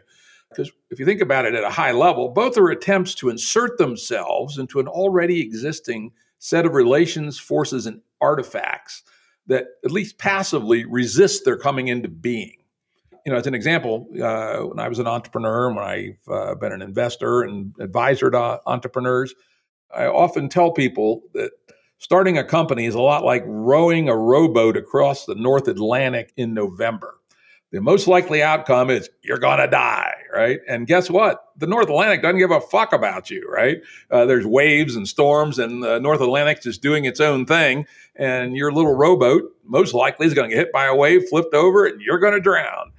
Because 0.50 0.70
if 0.90 1.00
you 1.00 1.06
think 1.06 1.20
about 1.20 1.46
it 1.46 1.54
at 1.54 1.64
a 1.64 1.70
high 1.70 1.92
level, 1.92 2.28
both 2.28 2.56
are 2.56 2.70
attempts 2.70 3.14
to 3.16 3.28
insert 3.28 3.76
themselves 3.76 4.58
into 4.58 4.78
an 4.78 4.86
already 4.86 5.40
existing 5.40 6.12
set 6.38 6.64
of 6.64 6.74
relations, 6.74 7.38
forces, 7.38 7.86
and 7.86 8.02
artifacts 8.20 9.02
that 9.46 9.66
at 9.84 9.90
least 9.90 10.18
passively 10.18 10.84
resist 10.84 11.44
their 11.44 11.56
coming 11.56 11.88
into 11.88 12.08
being 12.08 12.56
you 13.24 13.32
know, 13.32 13.38
as 13.38 13.46
an 13.46 13.54
example, 13.54 14.06
uh, 14.22 14.58
when 14.58 14.78
I 14.78 14.88
was 14.88 14.98
an 14.98 15.06
entrepreneur, 15.06 15.72
when 15.72 15.84
I've 15.84 16.28
uh, 16.28 16.54
been 16.56 16.72
an 16.72 16.82
investor 16.82 17.42
and 17.42 17.74
advisor 17.80 18.30
to 18.30 18.60
entrepreneurs, 18.66 19.34
I 19.94 20.06
often 20.06 20.48
tell 20.48 20.72
people 20.72 21.22
that 21.32 21.52
starting 21.98 22.36
a 22.36 22.44
company 22.44 22.84
is 22.84 22.94
a 22.94 23.00
lot 23.00 23.24
like 23.24 23.42
rowing 23.46 24.08
a 24.08 24.16
rowboat 24.16 24.76
across 24.76 25.24
the 25.24 25.34
North 25.34 25.68
Atlantic 25.68 26.32
in 26.36 26.52
November. 26.52 27.14
The 27.70 27.80
most 27.80 28.06
likely 28.06 28.42
outcome 28.42 28.90
is 28.90 29.08
you're 29.22 29.38
going 29.38 29.58
to 29.58 29.66
die, 29.66 30.14
right? 30.32 30.60
And 30.68 30.86
guess 30.86 31.10
what? 31.10 31.44
The 31.56 31.66
North 31.66 31.88
Atlantic 31.88 32.22
doesn't 32.22 32.38
give 32.38 32.52
a 32.52 32.60
fuck 32.60 32.92
about 32.92 33.30
you, 33.30 33.48
right? 33.50 33.78
Uh, 34.10 34.26
there's 34.26 34.46
waves 34.46 34.94
and 34.94 35.08
storms, 35.08 35.58
and 35.58 35.82
the 35.82 35.98
North 35.98 36.20
Atlantic's 36.20 36.64
just 36.64 36.82
doing 36.82 37.04
its 37.04 37.20
own 37.20 37.46
thing. 37.46 37.86
And 38.14 38.56
your 38.56 38.70
little 38.70 38.94
rowboat 38.94 39.42
most 39.64 39.92
likely 39.92 40.26
is 40.26 40.34
going 40.34 40.50
to 40.50 40.54
get 40.54 40.66
hit 40.66 40.72
by 40.72 40.84
a 40.84 40.94
wave, 40.94 41.28
flipped 41.28 41.54
over, 41.54 41.84
and 41.86 42.00
you're 42.00 42.20
going 42.20 42.34
to 42.34 42.40
drown 42.40 42.92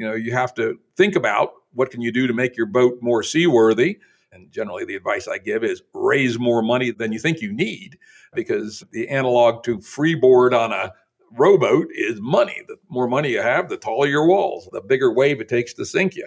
you 0.00 0.06
know 0.06 0.14
you 0.14 0.32
have 0.32 0.54
to 0.54 0.78
think 0.96 1.14
about 1.14 1.52
what 1.74 1.90
can 1.90 2.00
you 2.00 2.10
do 2.10 2.26
to 2.26 2.32
make 2.32 2.56
your 2.56 2.64
boat 2.64 2.98
more 3.02 3.22
seaworthy. 3.22 3.98
And 4.32 4.50
generally 4.50 4.86
the 4.86 4.94
advice 4.94 5.28
i 5.28 5.36
give 5.36 5.62
is 5.62 5.82
raise 5.92 6.38
more 6.38 6.62
money 6.62 6.90
than 6.90 7.12
you 7.12 7.18
think 7.18 7.42
you 7.42 7.52
need 7.52 7.98
because 8.34 8.82
the 8.92 9.08
analog 9.08 9.62
to 9.64 9.78
freeboard 9.80 10.54
on 10.54 10.72
a 10.72 10.92
rowboat 11.32 11.88
is 11.94 12.18
money. 12.20 12.62
The 12.66 12.76
more 12.88 13.08
money 13.08 13.30
you 13.30 13.42
have 13.42 13.68
the 13.68 13.76
taller 13.76 14.06
your 14.06 14.26
walls 14.26 14.70
the 14.72 14.80
bigger 14.80 15.12
wave 15.12 15.40
it 15.40 15.48
takes 15.50 15.74
to 15.74 15.84
sink 15.84 16.16
you. 16.16 16.26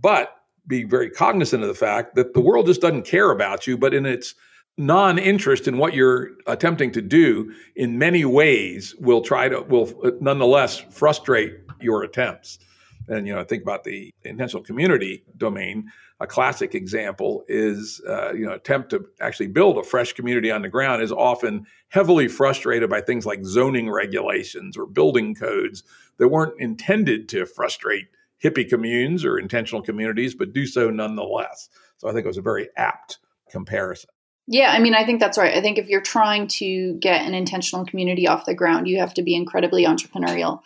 But 0.00 0.36
be 0.66 0.82
very 0.82 1.08
cognizant 1.08 1.62
of 1.62 1.68
the 1.68 1.74
fact 1.74 2.16
that 2.16 2.34
the 2.34 2.40
world 2.40 2.66
just 2.66 2.80
doesn't 2.80 3.06
care 3.06 3.30
about 3.30 3.66
you 3.66 3.78
but 3.78 3.94
in 3.94 4.06
its 4.06 4.34
non-interest 4.76 5.68
in 5.68 5.78
what 5.78 5.94
you're 5.94 6.30
attempting 6.48 6.90
to 6.90 7.00
do 7.00 7.54
in 7.76 7.96
many 7.96 8.24
ways 8.24 8.92
will 8.98 9.20
try 9.20 9.48
to 9.48 9.60
will 9.62 9.92
uh, 10.02 10.10
nonetheless 10.20 10.80
frustrate 10.90 11.60
your 11.80 12.02
attempts 12.02 12.58
and 13.08 13.26
you 13.26 13.34
know, 13.34 13.44
think 13.44 13.62
about 13.62 13.84
the 13.84 14.12
intentional 14.22 14.62
community 14.62 15.24
domain. 15.36 15.90
A 16.20 16.26
classic 16.26 16.74
example 16.74 17.44
is 17.48 18.00
uh, 18.08 18.32
you 18.32 18.46
know 18.46 18.52
attempt 18.52 18.90
to 18.90 19.04
actually 19.20 19.48
build 19.48 19.78
a 19.78 19.82
fresh 19.82 20.12
community 20.12 20.50
on 20.50 20.62
the 20.62 20.68
ground 20.68 21.02
is 21.02 21.12
often 21.12 21.66
heavily 21.88 22.28
frustrated 22.28 22.88
by 22.88 23.00
things 23.00 23.26
like 23.26 23.44
zoning 23.44 23.90
regulations 23.90 24.76
or 24.76 24.86
building 24.86 25.34
codes 25.34 25.82
that 26.18 26.28
weren't 26.28 26.58
intended 26.60 27.28
to 27.28 27.46
frustrate 27.46 28.06
hippie 28.42 28.68
communes 28.68 29.24
or 29.24 29.38
intentional 29.38 29.82
communities, 29.82 30.34
but 30.34 30.52
do 30.52 30.66
so 30.66 30.90
nonetheless. 30.90 31.68
So 31.96 32.08
I 32.08 32.12
think 32.12 32.24
it 32.24 32.28
was 32.28 32.36
a 32.36 32.42
very 32.42 32.68
apt 32.76 33.18
comparison. 33.50 34.10
Yeah, 34.46 34.72
I 34.72 34.78
mean, 34.78 34.94
I 34.94 35.06
think 35.06 35.20
that's 35.20 35.38
right. 35.38 35.56
I 35.56 35.62
think 35.62 35.78
if 35.78 35.88
you're 35.88 36.02
trying 36.02 36.48
to 36.48 36.94
get 37.00 37.22
an 37.24 37.32
intentional 37.32 37.86
community 37.86 38.28
off 38.28 38.44
the 38.44 38.54
ground, 38.54 38.86
you 38.86 38.98
have 38.98 39.14
to 39.14 39.22
be 39.22 39.34
incredibly 39.34 39.86
entrepreneurial. 39.86 40.60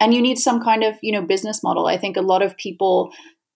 And 0.00 0.14
you 0.14 0.22
need 0.22 0.38
some 0.38 0.62
kind 0.62 0.84
of, 0.84 0.94
you 1.02 1.12
know, 1.12 1.22
business 1.22 1.62
model. 1.62 1.86
I 1.86 1.96
think 1.96 2.16
a 2.16 2.22
lot 2.22 2.42
of 2.42 2.56
people 2.56 3.12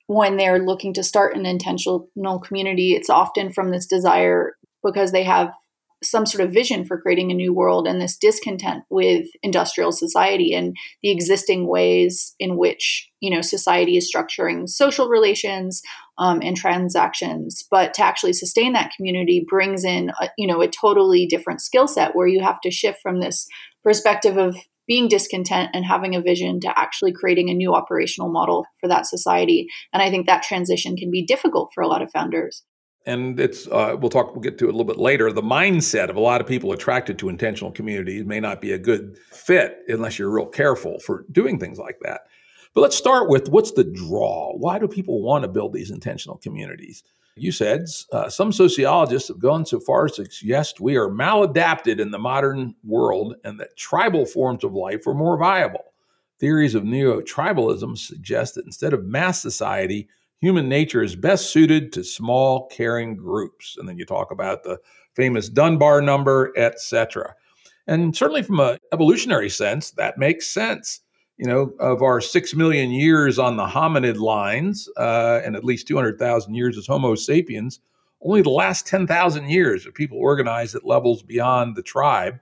when 0.08 0.36
they're 0.36 0.58
looking 0.58 0.92
to 0.94 1.02
start 1.02 1.36
an 1.36 1.46
intentional 1.46 2.10
community, 2.44 2.94
it's 2.94 3.08
often 3.08 3.52
from 3.52 3.70
this 3.70 3.86
desire 3.86 4.56
because 4.82 5.12
they 5.12 5.22
have 5.22 5.52
some 6.02 6.26
sort 6.26 6.44
of 6.44 6.52
vision 6.52 6.84
for 6.84 7.00
creating 7.00 7.30
a 7.30 7.34
new 7.34 7.54
world 7.54 7.86
and 7.86 8.00
this 8.00 8.16
discontent 8.16 8.82
with 8.90 9.26
industrial 9.42 9.92
society 9.92 10.52
and 10.52 10.76
the 11.02 11.10
existing 11.10 11.68
ways 11.68 12.34
in 12.40 12.56
which 12.56 13.08
you 13.20 13.30
know 13.30 13.40
society 13.40 13.96
is 13.96 14.12
structuring 14.12 14.68
social 14.68 15.08
relations 15.08 15.80
um, 16.18 16.40
and 16.42 16.56
transactions 16.56 17.64
but 17.70 17.94
to 17.94 18.02
actually 18.02 18.32
sustain 18.32 18.72
that 18.72 18.90
community 18.96 19.46
brings 19.48 19.84
in 19.84 20.10
a, 20.20 20.28
you 20.36 20.46
know 20.46 20.60
a 20.60 20.66
totally 20.66 21.24
different 21.26 21.60
skill 21.60 21.86
set 21.86 22.16
where 22.16 22.26
you 22.26 22.42
have 22.42 22.60
to 22.60 22.70
shift 22.70 22.98
from 23.00 23.20
this 23.20 23.46
perspective 23.84 24.36
of 24.36 24.56
being 24.92 25.08
discontent 25.08 25.70
and 25.72 25.86
having 25.86 26.14
a 26.14 26.20
vision 26.20 26.60
to 26.60 26.78
actually 26.78 27.14
creating 27.14 27.48
a 27.48 27.54
new 27.54 27.72
operational 27.72 28.30
model 28.30 28.66
for 28.78 28.88
that 28.88 29.06
society. 29.06 29.66
And 29.90 30.02
i 30.02 30.10
think 30.10 30.26
that 30.26 30.42
transition 30.42 30.96
can 30.96 31.10
be 31.10 31.24
difficult 31.24 31.70
for 31.74 31.82
a 31.82 31.88
lot 31.88 32.02
of 32.02 32.10
founders. 32.10 32.62
And 33.06 33.40
it's 33.40 33.66
uh, 33.68 33.96
we'll 33.98 34.10
talk 34.10 34.34
we'll 34.34 34.42
get 34.42 34.58
to 34.58 34.66
it 34.66 34.68
a 34.68 34.76
little 34.76 34.84
bit 34.84 34.98
later. 34.98 35.32
The 35.32 35.40
mindset 35.40 36.10
of 36.10 36.16
a 36.16 36.20
lot 36.20 36.42
of 36.42 36.46
people 36.46 36.72
attracted 36.72 37.18
to 37.20 37.30
intentional 37.30 37.72
communities 37.72 38.26
may 38.26 38.38
not 38.38 38.60
be 38.60 38.72
a 38.72 38.78
good 38.78 39.16
fit 39.30 39.78
unless 39.88 40.18
you're 40.18 40.30
real 40.30 40.46
careful 40.46 40.98
for 41.00 41.24
doing 41.32 41.58
things 41.58 41.78
like 41.78 41.96
that. 42.02 42.20
But 42.74 42.82
let's 42.82 42.96
start 42.96 43.30
with 43.30 43.48
what's 43.48 43.72
the 43.72 43.84
draw? 43.84 44.52
Why 44.58 44.78
do 44.78 44.86
people 44.88 45.22
want 45.22 45.42
to 45.44 45.48
build 45.48 45.72
these 45.72 45.90
intentional 45.90 46.36
communities 46.36 47.02
you 47.36 47.52
said 47.52 47.86
uh, 48.12 48.28
some 48.28 48.52
sociologists 48.52 49.28
have 49.28 49.38
gone 49.38 49.64
so 49.64 49.80
far 49.80 50.06
as 50.06 50.12
to 50.12 50.30
suggest 50.30 50.80
we 50.80 50.96
are 50.96 51.08
maladapted 51.08 52.00
in 52.00 52.10
the 52.10 52.18
modern 52.18 52.74
world 52.84 53.34
and 53.44 53.58
that 53.58 53.76
tribal 53.76 54.26
forms 54.26 54.64
of 54.64 54.74
life 54.74 55.06
are 55.06 55.14
more 55.14 55.38
viable. 55.38 55.84
Theories 56.38 56.74
of 56.74 56.84
neo-tribalism 56.84 57.96
suggest 57.96 58.56
that 58.56 58.66
instead 58.66 58.92
of 58.92 59.04
mass 59.04 59.40
society 59.40 60.08
human 60.40 60.68
nature 60.68 61.02
is 61.02 61.14
best 61.14 61.50
suited 61.50 61.92
to 61.92 62.02
small 62.02 62.66
caring 62.66 63.14
groups. 63.14 63.76
And 63.78 63.88
then 63.88 63.96
you 63.96 64.04
talk 64.04 64.32
about 64.32 64.64
the 64.64 64.78
famous 65.14 65.48
dunbar 65.48 66.00
number 66.02 66.52
etc 66.56 67.34
and 67.86 68.16
certainly 68.16 68.42
from 68.42 68.60
an 68.60 68.78
evolutionary 68.92 69.50
sense 69.50 69.90
that 69.92 70.18
makes 70.18 70.46
sense 70.46 71.00
you 71.42 71.48
know 71.48 71.72
of 71.80 72.02
our 72.02 72.20
6 72.20 72.54
million 72.54 72.92
years 72.92 73.36
on 73.36 73.56
the 73.56 73.66
hominid 73.66 74.16
lines 74.16 74.88
uh, 74.96 75.40
and 75.44 75.56
at 75.56 75.64
least 75.64 75.88
200000 75.88 76.54
years 76.54 76.78
as 76.78 76.86
homo 76.86 77.16
sapiens 77.16 77.80
only 78.20 78.42
the 78.42 78.50
last 78.50 78.86
10000 78.86 79.50
years 79.50 79.84
are 79.84 79.90
people 79.90 80.18
organized 80.18 80.76
at 80.76 80.86
levels 80.86 81.20
beyond 81.20 81.74
the 81.74 81.82
tribe 81.82 82.38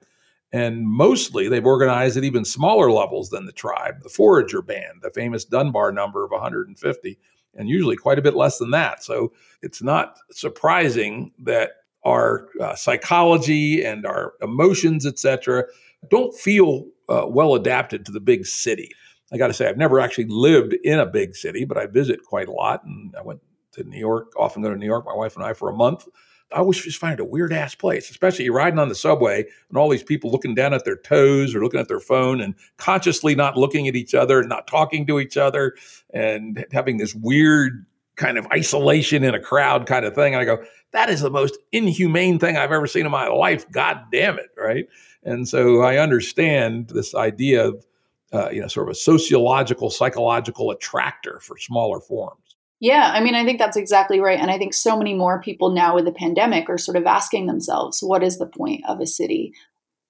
and 0.53 0.87
mostly 0.87 1.49
they've 1.49 1.65
organized 1.65 2.19
at 2.19 2.25
even 2.25 2.45
smaller 2.45 2.93
levels 2.93 3.31
than 3.31 3.47
the 3.47 3.53
tribe 3.53 3.95
the 4.03 4.11
forager 4.11 4.61
band 4.61 5.01
the 5.01 5.11
famous 5.11 5.47
dunbar 5.47 5.91
number 5.93 6.23
of 6.23 6.31
150 6.31 7.19
and 7.55 7.69
usually 7.69 7.97
quite 7.97 8.19
a 8.19 8.23
bit 8.23 8.35
less 8.37 8.59
than 8.59 8.71
that. 8.71 9.03
So 9.03 9.33
it's 9.63 9.83
not 9.83 10.19
surprising 10.31 11.33
that 11.41 11.71
our 12.05 12.49
uh, 12.61 12.75
psychology 12.75 13.85
and 13.85 14.07
our 14.07 14.35
emotions, 14.41 15.05
etc., 15.07 15.65
don't 16.11 16.35
feel 16.35 16.87
uh, 17.11 17.27
well 17.27 17.55
adapted 17.55 18.07
to 18.07 18.13
the 18.13 18.21
big 18.21 18.47
city. 18.47 18.91
I 19.33 19.37
got 19.37 19.49
to 19.49 19.53
say, 19.53 19.69
I've 19.69 19.77
never 19.77 20.01
actually 20.01 20.27
lived 20.27 20.75
in 20.83 20.99
a 20.99 21.07
big 21.07 21.37
city, 21.37 21.65
but 21.65 21.77
I 21.77 21.87
visit 21.87 22.25
quite 22.25 22.49
a 22.49 22.53
lot. 22.53 22.85
And 22.85 23.15
I 23.17 23.23
went 23.23 23.41
to 23.73 23.85
New 23.85 23.99
York, 23.99 24.33
often 24.37 24.63
go 24.63 24.71
to 24.71 24.77
New 24.77 24.87
York, 24.87 25.05
my 25.05 25.15
wife 25.15 25.37
and 25.37 25.45
I, 25.45 25.53
for 25.53 25.69
a 25.69 25.75
month 25.75 26.07
I 26.53 26.59
always 26.59 26.83
just 26.83 26.99
find 26.99 27.15
it 27.15 27.23
a 27.23 27.25
weird 27.25 27.53
ass 27.53 27.75
place, 27.75 28.11
especially 28.11 28.45
you're 28.45 28.55
riding 28.55 28.79
on 28.79 28.89
the 28.89 28.95
subway 28.95 29.45
and 29.69 29.79
all 29.79 29.89
these 29.89 30.03
people 30.03 30.31
looking 30.31 30.55
down 30.55 30.75
at 30.75 30.85
their 30.85 30.97
toes 30.97 31.55
or 31.55 31.63
looking 31.63 31.79
at 31.79 31.89
their 31.89 32.01
phone 32.01 32.41
and 32.41 32.55
consciously 32.77 33.35
not 33.35 33.57
looking 33.57 33.87
at 33.87 33.95
each 33.95 34.15
other 34.15 34.41
and 34.41 34.49
not 34.49 34.67
talking 34.67 35.07
to 35.07 35.21
each 35.21 35.37
other 35.37 35.77
and 36.13 36.65
having 36.73 36.97
this 36.97 37.15
weird 37.15 37.87
kind 38.17 38.37
of 38.37 38.47
isolation 38.49 39.23
in 39.23 39.35
a 39.35 39.41
crowd 39.41 39.87
kind 39.87 40.05
of 40.05 40.15
thing. 40.15 40.35
And 40.35 40.43
I 40.43 40.45
go, 40.45 40.63
that 40.93 41.09
is 41.09 41.21
the 41.21 41.31
most 41.31 41.57
inhumane 41.71 42.39
thing 42.41 42.57
I've 42.57 42.73
ever 42.73 42.89
seen 42.89 43.07
in 43.07 43.13
my 43.13 43.29
life. 43.29 43.71
God 43.71 44.01
damn 44.11 44.39
it. 44.39 44.51
Right. 44.57 44.87
And 45.23 45.49
so 45.49 45.83
I 45.83 45.99
understand 45.99 46.89
this 46.91 47.15
idea 47.15 47.69
of, 47.69 47.87
uh, 48.33 48.51
you 48.51 48.61
know, 48.61 48.69
sort 48.69 48.89
of 48.89 48.93
a 48.93 48.95
sociological, 48.95 49.91
psychological 49.91 50.71
attractor 50.71 51.41
for 51.41 51.59
smaller 51.59 52.01
forms. 52.01 52.57
Yeah, 52.81 53.11
I 53.13 53.21
mean, 53.21 53.35
I 53.35 53.45
think 53.45 53.59
that's 53.59 53.77
exactly 53.77 54.21
right. 54.21 54.39
And 54.39 54.51
I 54.51 54.57
think 54.57 54.73
so 54.73 54.97
many 54.97 55.13
more 55.13 55.43
people 55.43 55.71
now 55.71 55.95
with 55.95 56.07
the 56.07 56.13
pandemic 56.13 56.71
are 56.71 56.79
sort 56.79 56.97
of 56.97 57.05
asking 57.05 57.47
themselves, 57.47 58.01
what 58.01 58.23
is 58.23 58.39
the 58.39 58.47
point 58.47 58.83
of 58.89 59.01
a 59.01 59.07
city? 59.07 59.53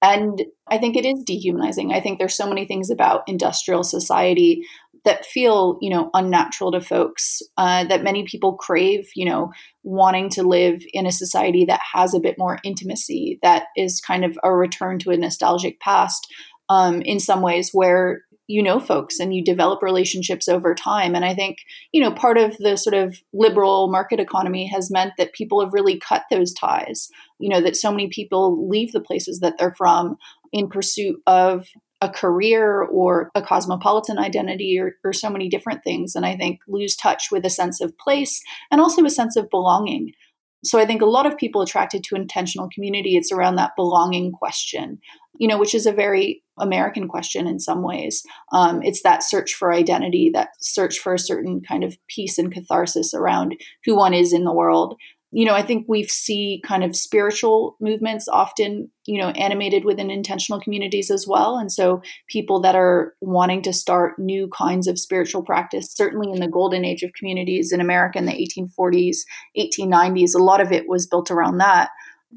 And 0.01 0.43
I 0.67 0.77
think 0.77 0.95
it 0.95 1.05
is 1.05 1.23
dehumanizing. 1.25 1.91
I 1.91 1.99
think 1.99 2.17
there's 2.17 2.35
so 2.35 2.47
many 2.47 2.65
things 2.65 2.89
about 2.89 3.27
industrial 3.27 3.83
society 3.83 4.65
that 5.03 5.25
feel, 5.25 5.77
you 5.81 5.89
know, 5.89 6.09
unnatural 6.13 6.71
to 6.71 6.81
folks, 6.81 7.41
uh, 7.57 7.83
that 7.85 8.03
many 8.03 8.23
people 8.23 8.53
crave, 8.53 9.09
you 9.15 9.25
know, 9.25 9.51
wanting 9.83 10.29
to 10.29 10.43
live 10.43 10.81
in 10.93 11.05
a 11.05 11.11
society 11.11 11.65
that 11.65 11.81
has 11.93 12.13
a 12.13 12.19
bit 12.19 12.35
more 12.37 12.59
intimacy, 12.63 13.39
that 13.41 13.65
is 13.75 13.99
kind 13.99 14.23
of 14.23 14.37
a 14.43 14.53
return 14.53 14.99
to 14.99 15.11
a 15.11 15.17
nostalgic 15.17 15.79
past 15.79 16.27
um, 16.69 17.01
in 17.01 17.19
some 17.19 17.41
ways 17.41 17.71
where 17.73 18.21
you 18.47 18.61
know 18.61 18.79
folks 18.79 19.19
and 19.19 19.33
you 19.33 19.43
develop 19.43 19.81
relationships 19.81 20.49
over 20.49 20.75
time. 20.75 21.15
And 21.15 21.23
i 21.23 21.33
think 21.33 21.57
you 21.91 22.01
know 22.01 22.11
part 22.11 22.37
of 22.37 22.57
the 22.57 22.75
sort 22.75 22.93
of 22.93 23.17
liberal 23.33 23.89
market 23.89 24.19
economy 24.19 24.67
has 24.67 24.91
meant 24.91 25.13
that 25.17 25.33
people 25.33 25.63
have 25.63 25.73
really 25.73 25.97
cut 25.97 26.23
those 26.29 26.53
ties. 26.53 27.09
You 27.39 27.49
know 27.49 27.61
that 27.61 27.75
so 27.75 27.91
many 27.91 28.09
people 28.09 28.69
leave 28.69 28.91
the 28.91 29.01
places 29.01 29.39
that 29.39 29.57
they're 29.57 29.73
from 29.75 30.17
in 30.51 30.69
pursuit 30.69 31.21
of 31.25 31.67
a 32.01 32.09
career 32.09 32.81
or 32.81 33.29
a 33.35 33.41
cosmopolitan 33.41 34.17
identity 34.17 34.79
or, 34.79 34.95
or 35.03 35.13
so 35.13 35.29
many 35.29 35.47
different 35.47 35.83
things 35.83 36.15
and 36.15 36.25
i 36.25 36.35
think 36.35 36.59
lose 36.67 36.95
touch 36.95 37.31
with 37.31 37.45
a 37.45 37.49
sense 37.49 37.79
of 37.81 37.97
place 37.97 38.41
and 38.71 38.81
also 38.81 39.03
a 39.05 39.09
sense 39.09 39.35
of 39.35 39.49
belonging 39.49 40.11
so 40.63 40.79
I 40.79 40.85
think 40.85 41.01
a 41.01 41.07
lot 41.07 41.25
of 41.25 41.37
people 41.37 41.61
attracted 41.61 42.03
to 42.03 42.15
intentional 42.15 42.69
community, 42.69 43.17
it's 43.17 43.31
around 43.31 43.55
that 43.55 43.75
belonging 43.75 44.31
question, 44.31 44.99
you 45.39 45.47
know, 45.47 45.57
which 45.57 45.73
is 45.73 45.87
a 45.87 45.91
very 45.91 46.43
American 46.59 47.07
question 47.07 47.47
in 47.47 47.59
some 47.59 47.81
ways. 47.81 48.23
Um, 48.51 48.83
it's 48.83 49.01
that 49.01 49.23
search 49.23 49.53
for 49.53 49.73
identity, 49.73 50.29
that 50.33 50.49
search 50.59 50.99
for 50.99 51.15
a 51.15 51.19
certain 51.19 51.61
kind 51.61 51.83
of 51.83 51.97
peace 52.07 52.37
and 52.37 52.51
catharsis 52.51 53.13
around 53.13 53.55
who 53.85 53.95
one 53.95 54.13
is 54.13 54.33
in 54.33 54.43
the 54.43 54.53
world 54.53 54.95
you 55.33 55.45
know, 55.45 55.53
I 55.53 55.61
think 55.61 55.85
we 55.87 56.03
see 56.03 56.61
kind 56.65 56.83
of 56.83 56.93
spiritual 56.93 57.77
movements 57.79 58.27
often, 58.27 58.91
you 59.05 59.19
know, 59.19 59.29
animated 59.29 59.85
within 59.85 60.11
intentional 60.11 60.59
communities 60.59 61.09
as 61.09 61.25
well. 61.25 61.57
And 61.57 61.71
so 61.71 62.01
people 62.27 62.59
that 62.61 62.75
are 62.75 63.13
wanting 63.21 63.61
to 63.63 63.73
start 63.73 64.19
new 64.19 64.49
kinds 64.49 64.87
of 64.87 64.99
spiritual 64.99 65.41
practice, 65.41 65.89
certainly 65.93 66.31
in 66.33 66.41
the 66.41 66.49
golden 66.49 66.83
age 66.83 67.01
of 67.01 67.13
communities 67.13 67.71
in 67.71 67.79
America 67.79 68.19
in 68.19 68.25
the 68.25 68.33
1840s, 68.33 69.19
1890s, 69.57 70.35
a 70.35 70.43
lot 70.43 70.59
of 70.59 70.73
it 70.73 70.89
was 70.89 71.07
built 71.07 71.31
around 71.31 71.59
that. 71.59 71.89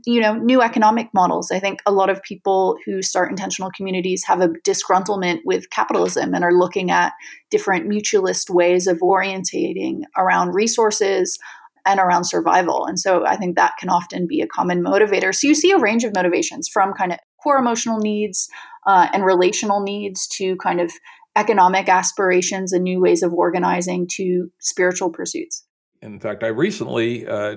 You 0.06 0.20
know, 0.20 0.34
new 0.34 0.60
economic 0.60 1.08
models. 1.14 1.52
I 1.52 1.60
think 1.60 1.80
a 1.86 1.92
lot 1.92 2.10
of 2.10 2.22
people 2.22 2.76
who 2.84 3.00
start 3.00 3.30
intentional 3.30 3.70
communities 3.70 4.24
have 4.24 4.40
a 4.40 4.48
disgruntlement 4.48 5.40
with 5.44 5.70
capitalism 5.70 6.34
and 6.34 6.42
are 6.42 6.52
looking 6.52 6.90
at 6.90 7.12
different 7.48 7.88
mutualist 7.88 8.50
ways 8.50 8.88
of 8.88 8.98
orientating 8.98 10.00
around 10.16 10.52
resources, 10.52 11.38
and 11.86 12.00
around 12.00 12.24
survival. 12.24 12.86
And 12.86 12.98
so 12.98 13.26
I 13.26 13.36
think 13.36 13.56
that 13.56 13.74
can 13.78 13.88
often 13.88 14.26
be 14.26 14.40
a 14.40 14.46
common 14.46 14.82
motivator. 14.82 15.34
So 15.34 15.46
you 15.46 15.54
see 15.54 15.70
a 15.72 15.78
range 15.78 16.04
of 16.04 16.14
motivations 16.14 16.68
from 16.68 16.92
kind 16.94 17.12
of 17.12 17.18
core 17.42 17.58
emotional 17.58 17.98
needs 17.98 18.48
uh, 18.86 19.08
and 19.12 19.24
relational 19.24 19.80
needs 19.82 20.26
to 20.28 20.56
kind 20.56 20.80
of 20.80 20.92
economic 21.36 21.88
aspirations 21.88 22.72
and 22.72 22.84
new 22.84 23.00
ways 23.00 23.22
of 23.22 23.32
organizing 23.32 24.06
to 24.08 24.50
spiritual 24.60 25.10
pursuits. 25.10 25.64
In 26.00 26.20
fact, 26.20 26.42
I 26.42 26.48
recently 26.48 27.26
uh, 27.26 27.56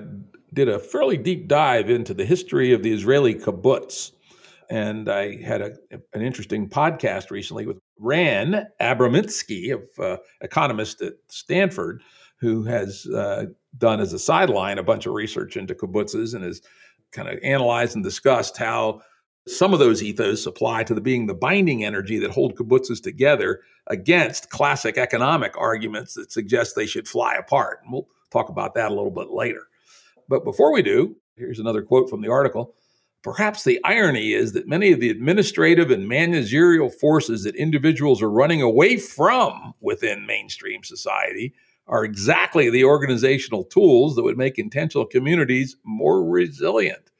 did 0.52 0.68
a 0.68 0.78
fairly 0.78 1.16
deep 1.16 1.48
dive 1.48 1.90
into 1.90 2.14
the 2.14 2.24
history 2.24 2.72
of 2.72 2.82
the 2.82 2.92
Israeli 2.92 3.34
kibbutz. 3.34 4.12
And 4.70 5.08
I 5.08 5.40
had 5.42 5.60
a, 5.62 5.72
an 6.12 6.22
interesting 6.22 6.68
podcast 6.68 7.30
recently 7.30 7.66
with 7.66 7.78
Ran 7.98 8.66
Abramitzky, 8.80 9.72
of 9.72 9.82
uh, 9.98 10.16
economist 10.40 11.00
at 11.02 11.14
Stanford, 11.28 12.02
who 12.40 12.64
has 12.64 13.06
uh, 13.06 13.46
done 13.78 14.00
as 14.00 14.12
a 14.12 14.18
sideline 14.18 14.78
a 14.78 14.82
bunch 14.82 15.06
of 15.06 15.14
research 15.14 15.56
into 15.56 15.74
kibbutzes 15.74 16.34
and 16.34 16.44
has 16.44 16.60
kind 17.12 17.28
of 17.28 17.38
analyzed 17.42 17.94
and 17.94 18.04
discussed 18.04 18.56
how 18.56 19.00
some 19.46 19.72
of 19.72 19.78
those 19.78 20.02
ethos 20.02 20.44
apply 20.46 20.84
to 20.84 20.94
the 20.94 21.00
being 21.00 21.26
the 21.26 21.34
binding 21.34 21.84
energy 21.84 22.18
that 22.18 22.30
hold 22.30 22.54
kibbutzes 22.54 23.02
together 23.02 23.62
against 23.86 24.50
classic 24.50 24.98
economic 24.98 25.56
arguments 25.56 26.14
that 26.14 26.30
suggest 26.30 26.76
they 26.76 26.86
should 26.86 27.08
fly 27.08 27.34
apart. 27.34 27.80
And 27.82 27.92
we'll 27.92 28.08
talk 28.30 28.50
about 28.50 28.74
that 28.74 28.90
a 28.90 28.94
little 28.94 29.10
bit 29.10 29.30
later. 29.30 29.68
But 30.28 30.44
before 30.44 30.72
we 30.72 30.82
do, 30.82 31.16
here's 31.36 31.58
another 31.58 31.82
quote 31.82 32.10
from 32.10 32.20
the 32.20 32.30
article. 32.30 32.74
Perhaps 33.22 33.64
the 33.64 33.80
irony 33.84 34.32
is 34.32 34.52
that 34.52 34.68
many 34.68 34.92
of 34.92 35.00
the 35.00 35.10
administrative 35.10 35.90
and 35.90 36.06
managerial 36.06 36.90
forces 36.90 37.42
that 37.44 37.56
individuals 37.56 38.22
are 38.22 38.30
running 38.30 38.62
away 38.62 38.96
from 38.96 39.74
within 39.80 40.26
mainstream 40.26 40.84
society 40.84 41.54
are 41.88 42.04
exactly 42.04 42.70
the 42.70 42.84
organizational 42.84 43.64
tools 43.64 44.14
that 44.14 44.22
would 44.22 44.36
make 44.36 44.58
intentional 44.58 45.06
communities 45.06 45.76
more 45.84 46.22
resilient. 46.24 47.10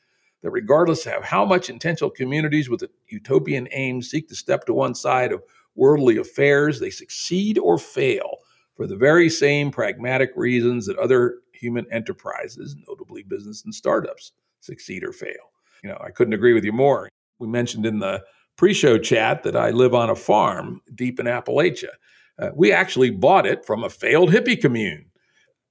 that 0.43 0.51
regardless 0.51 1.07
of 1.07 1.25
how 1.25 1.45
much 1.45 1.69
intentional 1.69 2.11
communities 2.11 2.69
with 2.69 2.83
a 2.83 2.91
utopian 3.09 3.67
aim 3.73 4.01
seek 4.01 4.29
to 4.29 4.37
step 4.37 4.65
to 4.65 4.75
one 4.75 4.95
side 4.95 5.33
of 5.33 5.43
worldly 5.75 6.17
affairs, 6.17 6.79
they 6.79 6.91
succeed 6.91 7.59
or 7.59 7.79
fail 7.79 8.39
for 8.77 8.87
the 8.87 8.97
very 8.97 9.29
same 9.29 9.71
pragmatic 9.71 10.31
reasons 10.37 10.87
that 10.87 10.99
other 10.99 11.39
human 11.53 11.87
enterprises, 11.91 12.77
notably 12.87 13.25
business 13.25 13.65
and 13.65 13.75
startups, 13.75 14.33
succeed 14.61 15.03
or 15.03 15.13
fail. 15.13 15.53
You 15.83 15.91
know, 15.91 15.99
I 16.01 16.11
couldn't 16.11 16.35
agree 16.35 16.53
with 16.53 16.65
you 16.65 16.73
more. 16.73 17.09
We 17.41 17.49
mentioned 17.49 17.87
in 17.87 17.99
the 17.99 18.23
pre-show 18.57 18.99
chat 18.99 19.43
that 19.43 19.57
I 19.57 19.71
live 19.71 19.95
on 19.95 20.11
a 20.11 20.17
farm 20.17 20.81
deep 20.95 21.19
in 21.19 21.27
Appalachia. 21.27 21.91
Uh, 22.39 22.51
we 22.55 22.73
actually 22.73 23.11
bought 23.11 23.47
it 23.47 23.65
from 23.65 23.85
a 23.85 23.91
failed 23.91 24.31
hippie 24.31 24.61
commune 24.61 25.09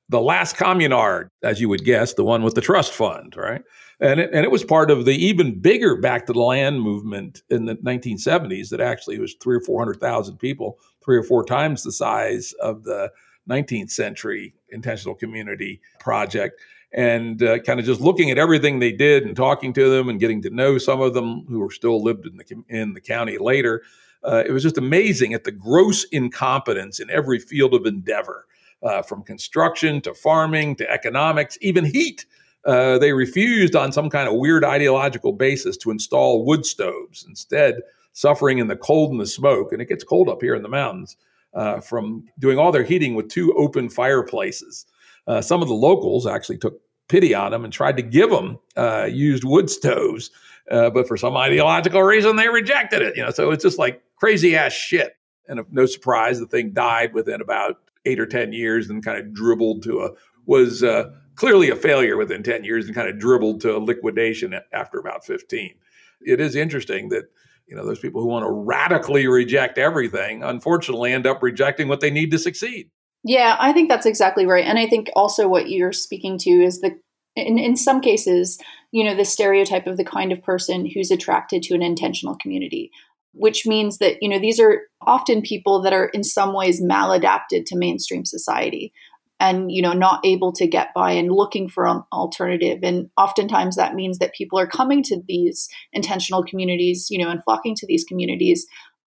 the 0.09 0.21
last 0.21 0.55
communard, 0.55 1.29
as 1.43 1.59
you 1.59 1.67
would 1.69 1.83
guess, 1.83 2.13
the 2.13 2.23
one 2.23 2.43
with 2.43 2.55
the 2.55 2.61
trust 2.61 2.93
fund, 2.93 3.35
right? 3.35 3.61
And 3.99 4.19
it, 4.19 4.29
and 4.31 4.45
it 4.45 4.51
was 4.51 4.63
part 4.63 4.89
of 4.89 5.05
the 5.05 5.13
even 5.13 5.59
bigger 5.59 5.97
back 5.97 6.25
to 6.27 6.33
the 6.33 6.39
land 6.39 6.81
movement 6.81 7.41
in 7.49 7.65
the 7.65 7.75
1970s 7.75 8.69
that 8.69 8.79
actually 8.79 9.19
was 9.19 9.35
three 9.41 9.57
or 9.57 9.61
400,000 9.61 10.37
people, 10.37 10.79
three 11.03 11.17
or 11.17 11.23
four 11.23 11.43
times 11.43 11.83
the 11.83 11.91
size 11.91 12.53
of 12.61 12.83
the 12.83 13.11
19th 13.49 13.91
century 13.91 14.53
intentional 14.69 15.15
community 15.15 15.81
project. 15.99 16.61
And 16.93 17.43
uh, 17.43 17.59
kind 17.59 17.79
of 17.79 17.85
just 17.85 17.99
looking 17.99 18.31
at 18.31 18.37
everything 18.37 18.79
they 18.79 18.93
did 18.93 19.23
and 19.23 19.35
talking 19.35 19.73
to 19.73 19.89
them 19.89 20.07
and 20.07 20.21
getting 20.21 20.41
to 20.43 20.49
know 20.49 20.77
some 20.77 21.01
of 21.01 21.13
them 21.13 21.45
who 21.49 21.59
were 21.59 21.71
still 21.71 22.01
lived 22.01 22.25
in 22.25 22.37
the, 22.37 22.63
in 22.69 22.93
the 22.93 23.01
county 23.01 23.37
later, 23.37 23.81
uh, 24.23 24.43
it 24.45 24.51
was 24.51 24.63
just 24.63 24.77
amazing 24.77 25.33
at 25.33 25.43
the 25.43 25.51
gross 25.51 26.03
incompetence 26.05 26.99
in 26.99 27.09
every 27.09 27.39
field 27.39 27.73
of 27.73 27.85
endeavor 27.85 28.45
uh, 28.83 29.01
from 29.01 29.23
construction 29.23 30.01
to 30.01 30.13
farming 30.13 30.75
to 30.75 30.89
economics, 30.91 31.57
even 31.61 31.85
heat. 31.85 32.25
Uh, 32.65 32.97
they 32.97 33.13
refused 33.13 33.75
on 33.75 33.91
some 33.91 34.09
kind 34.09 34.27
of 34.27 34.35
weird 34.35 34.63
ideological 34.63 35.31
basis 35.31 35.77
to 35.77 35.91
install 35.91 36.45
wood 36.45 36.65
stoves, 36.65 37.25
instead, 37.27 37.75
suffering 38.13 38.57
in 38.57 38.67
the 38.67 38.75
cold 38.75 39.11
and 39.11 39.21
the 39.21 39.27
smoke. 39.27 39.71
And 39.71 39.81
it 39.81 39.87
gets 39.87 40.03
cold 40.03 40.27
up 40.27 40.41
here 40.41 40.55
in 40.55 40.63
the 40.63 40.69
mountains 40.69 41.15
uh, 41.53 41.79
from 41.79 42.25
doing 42.39 42.57
all 42.57 42.71
their 42.71 42.83
heating 42.83 43.15
with 43.15 43.29
two 43.29 43.53
open 43.53 43.89
fireplaces. 43.89 44.85
Uh, 45.27 45.41
some 45.41 45.61
of 45.61 45.67
the 45.67 45.73
locals 45.73 46.27
actually 46.27 46.57
took 46.57 46.81
pity 47.07 47.33
on 47.33 47.51
them 47.51 47.63
and 47.63 47.71
tried 47.71 47.95
to 47.97 48.03
give 48.03 48.29
them 48.29 48.59
uh, 48.75 49.07
used 49.09 49.43
wood 49.43 49.69
stoves. 49.69 50.29
Uh, 50.69 50.89
but 50.89 51.07
for 51.07 51.15
some 51.15 51.37
ideological 51.37 52.03
reason, 52.03 52.35
they 52.35 52.49
rejected 52.49 53.01
it. 53.01 53.15
You 53.15 53.23
know, 53.23 53.31
so 53.31 53.51
it's 53.51 53.63
just 53.63 53.79
like 53.79 54.01
crazy 54.17 54.55
ass 54.55 54.73
shit. 54.73 55.13
And 55.47 55.61
no 55.71 55.85
surprise, 55.85 56.39
the 56.39 56.45
thing 56.45 56.73
died 56.73 57.13
within 57.13 57.41
about 57.41 57.77
eight 58.05 58.19
or 58.19 58.25
10 58.25 58.51
years 58.51 58.89
and 58.89 59.03
kind 59.03 59.17
of 59.17 59.33
dribbled 59.33 59.83
to 59.83 59.99
a, 60.01 60.11
was 60.45 60.83
uh, 60.83 61.11
clearly 61.35 61.69
a 61.69 61.75
failure 61.75 62.17
within 62.17 62.43
10 62.43 62.63
years 62.63 62.85
and 62.85 62.95
kind 62.95 63.07
of 63.07 63.19
dribbled 63.19 63.61
to 63.61 63.75
a 63.75 63.79
liquidation 63.79 64.55
after 64.73 64.99
about 64.99 65.25
15. 65.25 65.73
It 66.21 66.41
is 66.41 66.55
interesting 66.55 67.09
that, 67.09 67.25
you 67.67 67.75
know, 67.75 67.85
those 67.85 67.99
people 67.99 68.21
who 68.21 68.27
want 68.27 68.43
to 68.43 68.51
radically 68.51 69.27
reject 69.27 69.77
everything, 69.77 70.43
unfortunately, 70.43 71.13
end 71.13 71.27
up 71.27 71.43
rejecting 71.43 71.87
what 71.87 72.01
they 72.01 72.11
need 72.11 72.31
to 72.31 72.39
succeed. 72.39 72.89
Yeah, 73.23 73.55
I 73.59 73.73
think 73.73 73.89
that's 73.89 74.05
exactly 74.05 74.45
right. 74.45 74.65
And 74.65 74.79
I 74.79 74.87
think 74.87 75.09
also 75.15 75.47
what 75.47 75.69
you're 75.69 75.93
speaking 75.93 76.37
to 76.39 76.49
is 76.49 76.81
the, 76.81 76.97
in, 77.35 77.57
in 77.57 77.75
some 77.75 78.01
cases, 78.01 78.57
you 78.91 79.03
know, 79.03 79.15
the 79.15 79.25
stereotype 79.25 79.85
of 79.85 79.97
the 79.97 80.05
kind 80.05 80.31
of 80.31 80.41
person 80.41 80.85
who's 80.85 81.11
attracted 81.11 81.61
to 81.63 81.75
an 81.75 81.83
intentional 81.83 82.35
community 82.35 82.91
which 83.37 83.65
means 83.65 83.97
that 83.99 84.17
you 84.21 84.29
know 84.29 84.39
these 84.39 84.59
are 84.59 84.81
often 85.01 85.41
people 85.41 85.81
that 85.81 85.93
are 85.93 86.05
in 86.07 86.23
some 86.23 86.53
ways 86.53 86.81
maladapted 86.81 87.65
to 87.65 87.77
mainstream 87.77 88.25
society 88.25 88.93
and 89.39 89.71
you 89.71 89.81
know 89.81 89.93
not 89.93 90.25
able 90.25 90.51
to 90.51 90.67
get 90.67 90.93
by 90.93 91.11
and 91.11 91.31
looking 91.31 91.69
for 91.69 91.87
an 91.87 92.03
alternative. 92.11 92.79
And 92.83 93.09
oftentimes 93.17 93.75
that 93.75 93.95
means 93.95 94.19
that 94.19 94.33
people 94.33 94.59
are 94.59 94.67
coming 94.67 95.03
to 95.03 95.21
these 95.27 95.69
intentional 95.93 96.43
communities 96.43 97.07
you 97.09 97.23
know 97.23 97.29
and 97.29 97.43
flocking 97.43 97.75
to 97.75 97.87
these 97.87 98.03
communities 98.03 98.65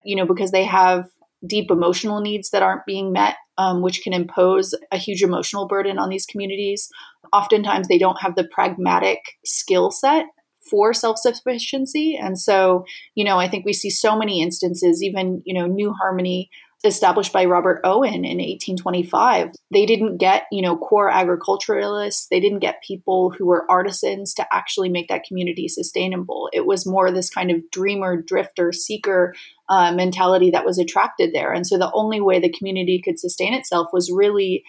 you 0.05 0.17
know 0.17 0.27
because 0.27 0.51
they 0.51 0.65
have 0.65 1.07
deep 1.47 1.71
emotional 1.71 2.21
needs 2.21 2.51
that 2.51 2.63
aren't 2.63 2.85
being 2.85 3.13
met 3.13 3.37
um, 3.61 3.83
which 3.83 4.01
can 4.03 4.15
impose 4.15 4.75
a 4.91 4.97
huge 4.97 5.23
emotional 5.23 5.69
burden 5.69 5.99
on 5.99 6.09
these 6.09 6.25
communities. 6.25 6.89
Oftentimes 7.31 7.89
they 7.89 7.99
don't 7.99 8.21
have 8.23 8.35
the 8.35 8.49
pragmatic 8.51 9.19
skill 9.45 9.91
set 9.91 10.25
for 10.71 10.95
self 10.95 11.19
sufficiency. 11.19 12.17
And 12.21 12.39
so, 12.39 12.85
you 13.15 13.25
know, 13.25 13.39
I 13.39 13.49
think 13.49 13.65
we 13.65 13.73
see 13.73 13.91
so 13.91 14.17
many 14.17 14.43
instances, 14.43 15.03
even, 15.03 15.43
you 15.45 15.55
know, 15.55 15.67
New 15.67 15.93
Harmony 15.93 16.51
established 16.83 17.33
by 17.33 17.45
Robert 17.45 17.81
Owen 17.85 18.25
in 18.25 18.39
1825. 18.39 19.51
They 19.71 19.85
didn't 19.85 20.17
get, 20.17 20.45
you 20.51 20.63
know, 20.63 20.79
core 20.79 21.11
agriculturalists, 21.11 22.29
they 22.29 22.41
didn't 22.41 22.61
get 22.61 22.83
people 22.87 23.35
who 23.37 23.47
were 23.47 23.71
artisans 23.71 24.33
to 24.35 24.47
actually 24.51 24.89
make 24.89 25.09
that 25.09 25.25
community 25.25 25.69
sustainable. 25.69 26.49
It 26.53 26.65
was 26.65 26.87
more 26.87 27.11
this 27.11 27.29
kind 27.29 27.51
of 27.51 27.71
dreamer, 27.71 28.23
drifter, 28.23 28.73
seeker 28.73 29.35
uh, 29.69 29.93
mentality 29.93 30.51
that 30.53 30.65
was 30.65 30.79
attracted 30.79 31.35
there. 31.35 31.53
And 31.53 31.67
so 31.67 31.77
the 31.77 31.93
only 31.93 32.21
way 32.21 32.41
the 32.41 32.53
community 32.57 33.01
could 33.05 33.19
sustain 33.19 33.53
itself 33.53 33.89
was 33.93 34.11
really 34.11 34.65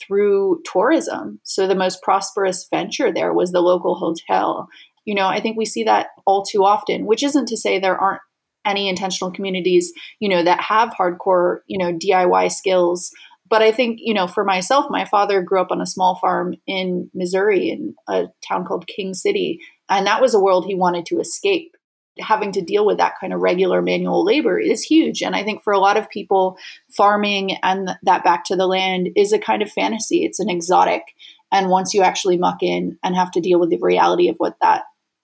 through 0.00 0.60
tourism. 0.64 1.40
So 1.42 1.66
the 1.66 1.74
most 1.74 2.02
prosperous 2.02 2.68
venture 2.70 3.12
there 3.12 3.32
was 3.32 3.50
the 3.50 3.60
local 3.60 3.96
hotel. 3.96 4.68
You 5.08 5.14
know, 5.14 5.26
I 5.26 5.40
think 5.40 5.56
we 5.56 5.64
see 5.64 5.84
that 5.84 6.08
all 6.26 6.44
too 6.44 6.66
often, 6.66 7.06
which 7.06 7.22
isn't 7.22 7.48
to 7.48 7.56
say 7.56 7.78
there 7.78 7.96
aren't 7.96 8.20
any 8.66 8.90
intentional 8.90 9.32
communities, 9.32 9.90
you 10.20 10.28
know, 10.28 10.42
that 10.42 10.60
have 10.60 10.90
hardcore, 10.90 11.60
you 11.66 11.78
know, 11.78 11.94
DIY 11.94 12.52
skills. 12.52 13.10
But 13.48 13.62
I 13.62 13.72
think, 13.72 14.00
you 14.02 14.12
know, 14.12 14.26
for 14.26 14.44
myself, 14.44 14.84
my 14.90 15.06
father 15.06 15.40
grew 15.40 15.62
up 15.62 15.70
on 15.70 15.80
a 15.80 15.86
small 15.86 16.16
farm 16.16 16.56
in 16.66 17.10
Missouri 17.14 17.70
in 17.70 17.94
a 18.06 18.26
town 18.46 18.66
called 18.66 18.86
King 18.86 19.14
City. 19.14 19.60
And 19.88 20.06
that 20.06 20.20
was 20.20 20.34
a 20.34 20.40
world 20.40 20.66
he 20.66 20.74
wanted 20.74 21.06
to 21.06 21.20
escape. 21.20 21.74
Having 22.18 22.52
to 22.52 22.60
deal 22.60 22.84
with 22.84 22.98
that 22.98 23.14
kind 23.18 23.32
of 23.32 23.40
regular 23.40 23.80
manual 23.80 24.26
labor 24.26 24.60
is 24.60 24.82
huge. 24.82 25.22
And 25.22 25.34
I 25.34 25.42
think 25.42 25.62
for 25.62 25.72
a 25.72 25.80
lot 25.80 25.96
of 25.96 26.10
people, 26.10 26.58
farming 26.94 27.56
and 27.62 27.92
that 28.02 28.24
back 28.24 28.44
to 28.44 28.56
the 28.56 28.66
land 28.66 29.08
is 29.16 29.32
a 29.32 29.38
kind 29.38 29.62
of 29.62 29.72
fantasy. 29.72 30.26
It's 30.26 30.38
an 30.38 30.50
exotic. 30.50 31.04
And 31.50 31.70
once 31.70 31.94
you 31.94 32.02
actually 32.02 32.36
muck 32.36 32.62
in 32.62 32.98
and 33.02 33.16
have 33.16 33.30
to 33.30 33.40
deal 33.40 33.58
with 33.58 33.70
the 33.70 33.78
reality 33.80 34.28
of 34.28 34.36
what 34.36 34.56
that 34.60 34.82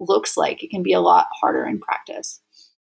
looks 0.08 0.36
like. 0.36 0.62
It 0.62 0.70
can 0.70 0.82
be 0.82 0.92
a 0.92 1.00
lot 1.00 1.26
harder 1.40 1.66
in 1.66 1.80
practice. 1.80 2.40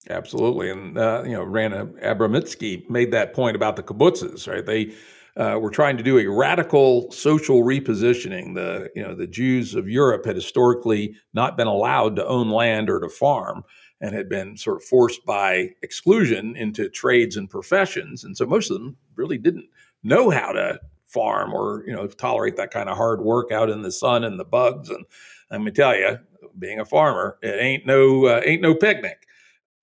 Absolutely, 0.09 0.70
and 0.70 0.96
uh, 0.96 1.22
you 1.24 1.33
know, 1.33 1.42
Rana 1.42 1.87
Abramitzky 2.02 2.88
made 2.88 3.12
that 3.12 3.35
point 3.35 3.54
about 3.54 3.76
the 3.76 3.83
kibbutzes, 3.83 4.48
right? 4.48 4.64
They 4.64 4.94
uh, 5.37 5.59
were 5.59 5.70
trying 5.70 5.96
to 5.96 6.02
do 6.02 6.18
a 6.18 6.26
radical 6.26 7.11
social 7.12 7.62
repositioning. 7.62 8.54
The 8.54 8.90
you 8.94 9.02
know 9.02 9.14
the 9.14 9.26
Jews 9.26 9.74
of 9.74 9.88
Europe 9.88 10.24
had 10.24 10.37
historically 10.37 11.14
not 11.35 11.56
been 11.56 11.66
allowed 11.66 12.16
to 12.16 12.26
own 12.26 12.48
land 12.48 12.88
or 12.88 13.00
to 13.00 13.09
farm, 13.11 13.62
and 14.00 14.14
had 14.14 14.28
been 14.28 14.56
sort 14.56 14.78
of 14.78 14.85
forced 14.85 15.24
by 15.26 15.70
exclusion 15.83 16.56
into 16.56 16.88
trades 16.88 17.37
and 17.37 17.48
professions, 17.48 18.24
and 18.24 18.37
so 18.37 18.46
most 18.46 18.70
of 18.70 18.78
them 18.78 18.96
really 19.16 19.38
didn't 19.38 19.66
know 20.02 20.30
how 20.30 20.52
to 20.52 20.80
farm 21.06 21.52
or 21.52 21.85
you 21.87 21.92
know 21.92 22.06
tolerate 22.06 22.56
that 22.56 22.70
kind 22.70 22.88
of 22.88 22.96
hard 22.96 23.20
work 23.20 23.52
out 23.52 23.68
in 23.68 23.83
the 23.83 23.92
sun 23.92 24.24
and 24.24 24.38
the 24.38 24.44
bugs. 24.44 24.88
And 24.88 25.04
let 25.50 25.61
me 25.61 25.70
tell 25.70 25.94
you, 25.96 26.18
being 26.61 26.79
a 26.79 26.85
farmer, 26.85 27.38
it 27.42 27.61
ain't 27.61 27.87
no 27.87 28.27
uh, 28.27 28.42
ain't 28.44 28.62
no 28.62 28.75
picnic. 28.75 29.27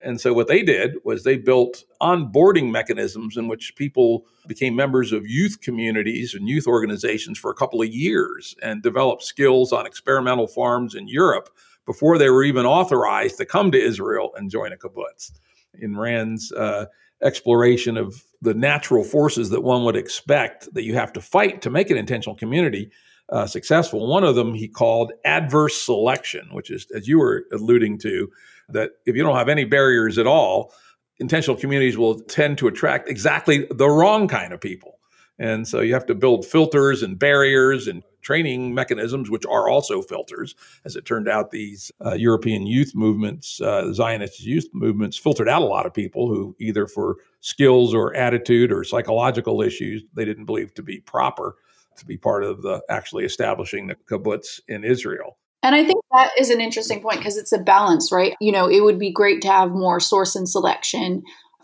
And 0.00 0.20
so 0.20 0.32
what 0.32 0.46
they 0.46 0.62
did 0.62 0.94
was 1.04 1.24
they 1.24 1.36
built 1.36 1.82
onboarding 2.00 2.70
mechanisms 2.70 3.36
in 3.36 3.48
which 3.48 3.74
people 3.74 4.26
became 4.46 4.76
members 4.76 5.12
of 5.12 5.26
youth 5.26 5.60
communities 5.60 6.34
and 6.34 6.48
youth 6.48 6.68
organizations 6.68 7.36
for 7.36 7.50
a 7.50 7.54
couple 7.54 7.82
of 7.82 7.88
years 7.88 8.54
and 8.62 8.82
developed 8.82 9.24
skills 9.24 9.72
on 9.72 9.86
experimental 9.86 10.46
farms 10.46 10.94
in 10.94 11.08
Europe 11.08 11.50
before 11.84 12.16
they 12.16 12.30
were 12.30 12.44
even 12.44 12.64
authorized 12.64 13.38
to 13.38 13.46
come 13.46 13.72
to 13.72 13.80
Israel 13.80 14.30
and 14.36 14.50
join 14.50 14.72
a 14.72 14.76
kibbutz. 14.76 15.32
In 15.80 15.96
Ran's 15.96 16.52
uh, 16.52 16.86
exploration 17.22 17.96
of 17.96 18.22
the 18.40 18.54
natural 18.54 19.02
forces 19.02 19.50
that 19.50 19.62
one 19.62 19.84
would 19.84 19.96
expect 19.96 20.72
that 20.74 20.84
you 20.84 20.94
have 20.94 21.12
to 21.14 21.20
fight 21.20 21.60
to 21.62 21.70
make 21.70 21.90
an 21.90 21.96
intentional 21.96 22.36
community, 22.36 22.90
uh, 23.30 23.46
successful. 23.46 24.06
One 24.06 24.24
of 24.24 24.34
them 24.34 24.54
he 24.54 24.68
called 24.68 25.12
adverse 25.24 25.80
selection, 25.80 26.48
which 26.52 26.70
is, 26.70 26.86
as 26.94 27.06
you 27.08 27.18
were 27.18 27.44
alluding 27.52 27.98
to, 27.98 28.30
that 28.70 28.92
if 29.06 29.16
you 29.16 29.22
don't 29.22 29.36
have 29.36 29.48
any 29.48 29.64
barriers 29.64 30.18
at 30.18 30.26
all, 30.26 30.72
intentional 31.18 31.56
communities 31.56 31.98
will 31.98 32.20
tend 32.20 32.58
to 32.58 32.68
attract 32.68 33.08
exactly 33.08 33.66
the 33.70 33.88
wrong 33.88 34.28
kind 34.28 34.52
of 34.52 34.60
people. 34.60 34.98
And 35.38 35.68
so 35.68 35.80
you 35.80 35.94
have 35.94 36.06
to 36.06 36.14
build 36.14 36.44
filters 36.44 37.02
and 37.02 37.18
barriers 37.18 37.86
and 37.86 38.02
training 38.22 38.74
mechanisms, 38.74 39.30
which 39.30 39.46
are 39.46 39.68
also 39.68 40.02
filters. 40.02 40.54
As 40.84 40.96
it 40.96 41.04
turned 41.04 41.28
out, 41.28 41.50
these 41.50 41.92
uh, 42.04 42.14
European 42.14 42.66
youth 42.66 42.92
movements, 42.94 43.60
uh, 43.60 43.92
Zionist 43.92 44.44
youth 44.44 44.68
movements, 44.72 45.16
filtered 45.16 45.48
out 45.48 45.62
a 45.62 45.66
lot 45.66 45.86
of 45.86 45.94
people 45.94 46.28
who, 46.28 46.56
either 46.58 46.86
for 46.86 47.18
skills 47.40 47.94
or 47.94 48.14
attitude 48.16 48.72
or 48.72 48.82
psychological 48.82 49.62
issues, 49.62 50.02
they 50.14 50.24
didn't 50.24 50.46
believe 50.46 50.74
to 50.74 50.82
be 50.82 51.00
proper 51.00 51.54
to 51.98 52.06
be 52.06 52.16
part 52.16 52.44
of 52.44 52.62
the 52.62 52.80
actually 52.88 53.24
establishing 53.24 53.86
the 53.86 53.96
kibbutz 54.10 54.60
in 54.68 54.84
Israel. 54.84 55.38
And 55.62 55.74
I 55.74 55.84
think 55.84 56.04
that 56.12 56.30
is 56.38 56.50
an 56.50 56.60
interesting 56.60 57.02
point 57.02 57.18
because 57.18 57.36
it's 57.36 57.52
a 57.52 57.58
balance, 57.58 58.10
right? 58.12 58.34
You 58.40 58.52
know, 58.52 58.68
it 58.70 58.82
would 58.82 58.98
be 58.98 59.12
great 59.12 59.42
to 59.42 59.48
have 59.48 59.70
more 59.72 59.98
source 59.98 60.36
and 60.36 60.48
selection 60.48 61.22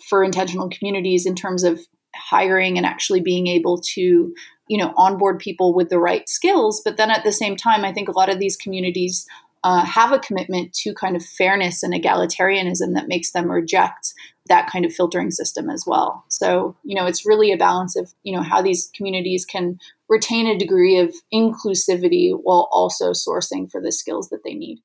for 0.08 0.24
intentional 0.24 0.68
communities 0.68 1.26
in 1.26 1.34
terms 1.34 1.62
of 1.62 1.80
hiring 2.14 2.76
and 2.76 2.86
actually 2.86 3.20
being 3.20 3.46
able 3.46 3.80
to, 3.94 4.34
you 4.68 4.78
know, 4.78 4.92
onboard 4.96 5.38
people 5.38 5.74
with 5.74 5.90
the 5.90 5.98
right 5.98 6.28
skills. 6.28 6.82
But 6.84 6.96
then 6.96 7.10
at 7.10 7.24
the 7.24 7.32
same 7.32 7.56
time, 7.56 7.84
I 7.84 7.92
think 7.92 8.08
a 8.08 8.16
lot 8.18 8.28
of 8.28 8.38
these 8.38 8.56
communities 8.56 9.26
uh, 9.62 9.84
have 9.84 10.12
a 10.12 10.18
commitment 10.18 10.74
to 10.74 10.92
kind 10.92 11.16
of 11.16 11.24
fairness 11.24 11.82
and 11.82 11.94
egalitarianism 11.94 12.94
that 12.94 13.08
makes 13.08 13.32
them 13.32 13.50
reject 13.50 14.12
that 14.46 14.68
kind 14.68 14.84
of 14.84 14.92
filtering 14.92 15.30
system 15.30 15.70
as 15.70 15.84
well. 15.86 16.24
So, 16.28 16.76
you 16.84 16.94
know, 16.94 17.06
it's 17.06 17.24
really 17.24 17.50
a 17.50 17.56
balance 17.56 17.96
of, 17.96 18.12
you 18.24 18.34
know, 18.34 18.42
how 18.42 18.60
these 18.60 18.90
communities 18.94 19.44
can 19.44 19.78
retain 20.08 20.46
a 20.46 20.58
degree 20.58 20.98
of 20.98 21.14
inclusivity 21.32 22.32
while 22.32 22.68
also 22.70 23.12
sourcing 23.12 23.70
for 23.70 23.80
the 23.80 23.92
skills 23.92 24.28
that 24.28 24.44
they 24.44 24.54
need. 24.54 24.80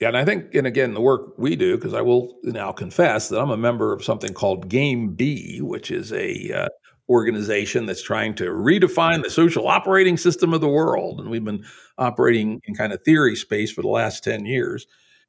Yeah, 0.00 0.08
and 0.08 0.16
I 0.16 0.24
think, 0.24 0.52
and 0.54 0.66
again, 0.66 0.94
the 0.94 1.00
work 1.00 1.38
we 1.38 1.54
do, 1.54 1.76
because 1.76 1.94
I 1.94 2.00
will 2.00 2.36
now 2.42 2.72
confess 2.72 3.28
that 3.28 3.40
I'm 3.40 3.50
a 3.50 3.56
member 3.56 3.92
of 3.92 4.02
something 4.02 4.34
called 4.34 4.68
Game 4.68 5.14
B, 5.14 5.60
which 5.62 5.92
is 5.92 6.12
a 6.12 6.52
uh, 6.52 6.68
organization 7.08 7.86
that's 7.86 8.02
trying 8.02 8.34
to 8.34 8.46
redefine 8.46 9.22
the 9.22 9.30
social 9.30 9.68
operating 9.68 10.16
system 10.16 10.52
of 10.52 10.60
the 10.60 10.68
world, 10.68 11.20
and 11.20 11.30
we've 11.30 11.44
been 11.44 11.64
operating 11.98 12.60
in 12.64 12.74
kind 12.74 12.92
of 12.92 13.02
theory 13.04 13.36
space 13.36 13.70
for 13.70 13.82
the 13.82 13.88
last 13.88 14.24
ten 14.24 14.44
years. 14.44 14.86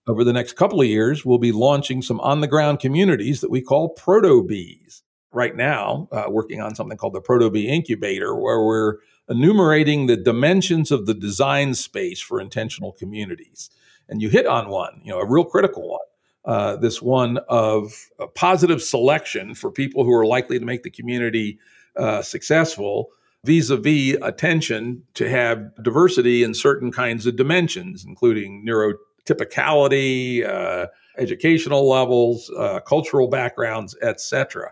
Over 0.08 0.24
the 0.24 0.34
next 0.34 0.54
couple 0.54 0.82
of 0.82 0.88
years, 0.88 1.26
we'll 1.26 1.40
be 1.40 1.52
launching 1.52 2.04
some 2.04 2.20
on 2.20 2.42
the 2.42 2.48
ground 2.48 2.80
communities 2.80 3.42
that 3.42 3.50
we 3.50 3.62
call 3.62 3.90
proto 3.90 4.44
Bs. 4.44 5.02
Right 5.32 5.56
now, 5.56 6.08
uh, 6.12 6.26
working 6.30 6.62
on 6.62 6.76
something 6.76 6.98
called 6.98 7.14
the 7.14 7.22
Proto 7.22 7.50
B 7.50 7.68
Incubator, 7.68 8.36
where 8.36 8.64
we're 8.64 9.00
enumerating 9.28 10.06
the 10.06 10.16
dimensions 10.16 10.92
of 10.92 11.08
the 11.08 11.14
design 11.14 11.74
space 11.74 12.22
for 12.22 12.40
intentional 12.40 12.94
communities. 12.94 13.70
And 14.08 14.22
you 14.22 14.30
hit 14.30 14.46
on 14.46 14.70
one, 14.70 15.02
you 15.04 15.12
know, 15.12 15.20
a 15.20 15.28
real 15.28 15.44
critical 15.44 15.90
one. 15.90 16.00
Uh, 16.46 16.76
this 16.78 17.02
one 17.02 17.40
of 17.50 17.92
positive 18.36 18.82
selection 18.82 19.56
for 19.56 19.72
people 19.72 20.06
who 20.06 20.14
are 20.14 20.26
likely 20.26 20.60
to 20.60 20.66
make 20.66 20.84
the 20.84 20.92
community 20.92 21.58
uh, 21.98 22.22
successful 22.22 23.10
vis-a-vis 23.44 24.18
attention 24.22 25.04
to 25.16 25.28
have 25.28 25.72
diversity 25.84 26.44
in 26.44 26.54
certain 26.54 26.92
kinds 26.92 27.26
of 27.26 27.36
dimensions 27.36 28.06
including 28.06 28.64
neurotypicality 29.26 30.48
uh, 30.48 30.88
educational 31.18 31.88
levels 31.90 32.50
uh, 32.58 32.80
cultural 32.82 33.28
backgrounds 33.28 33.96
etc 34.02 34.72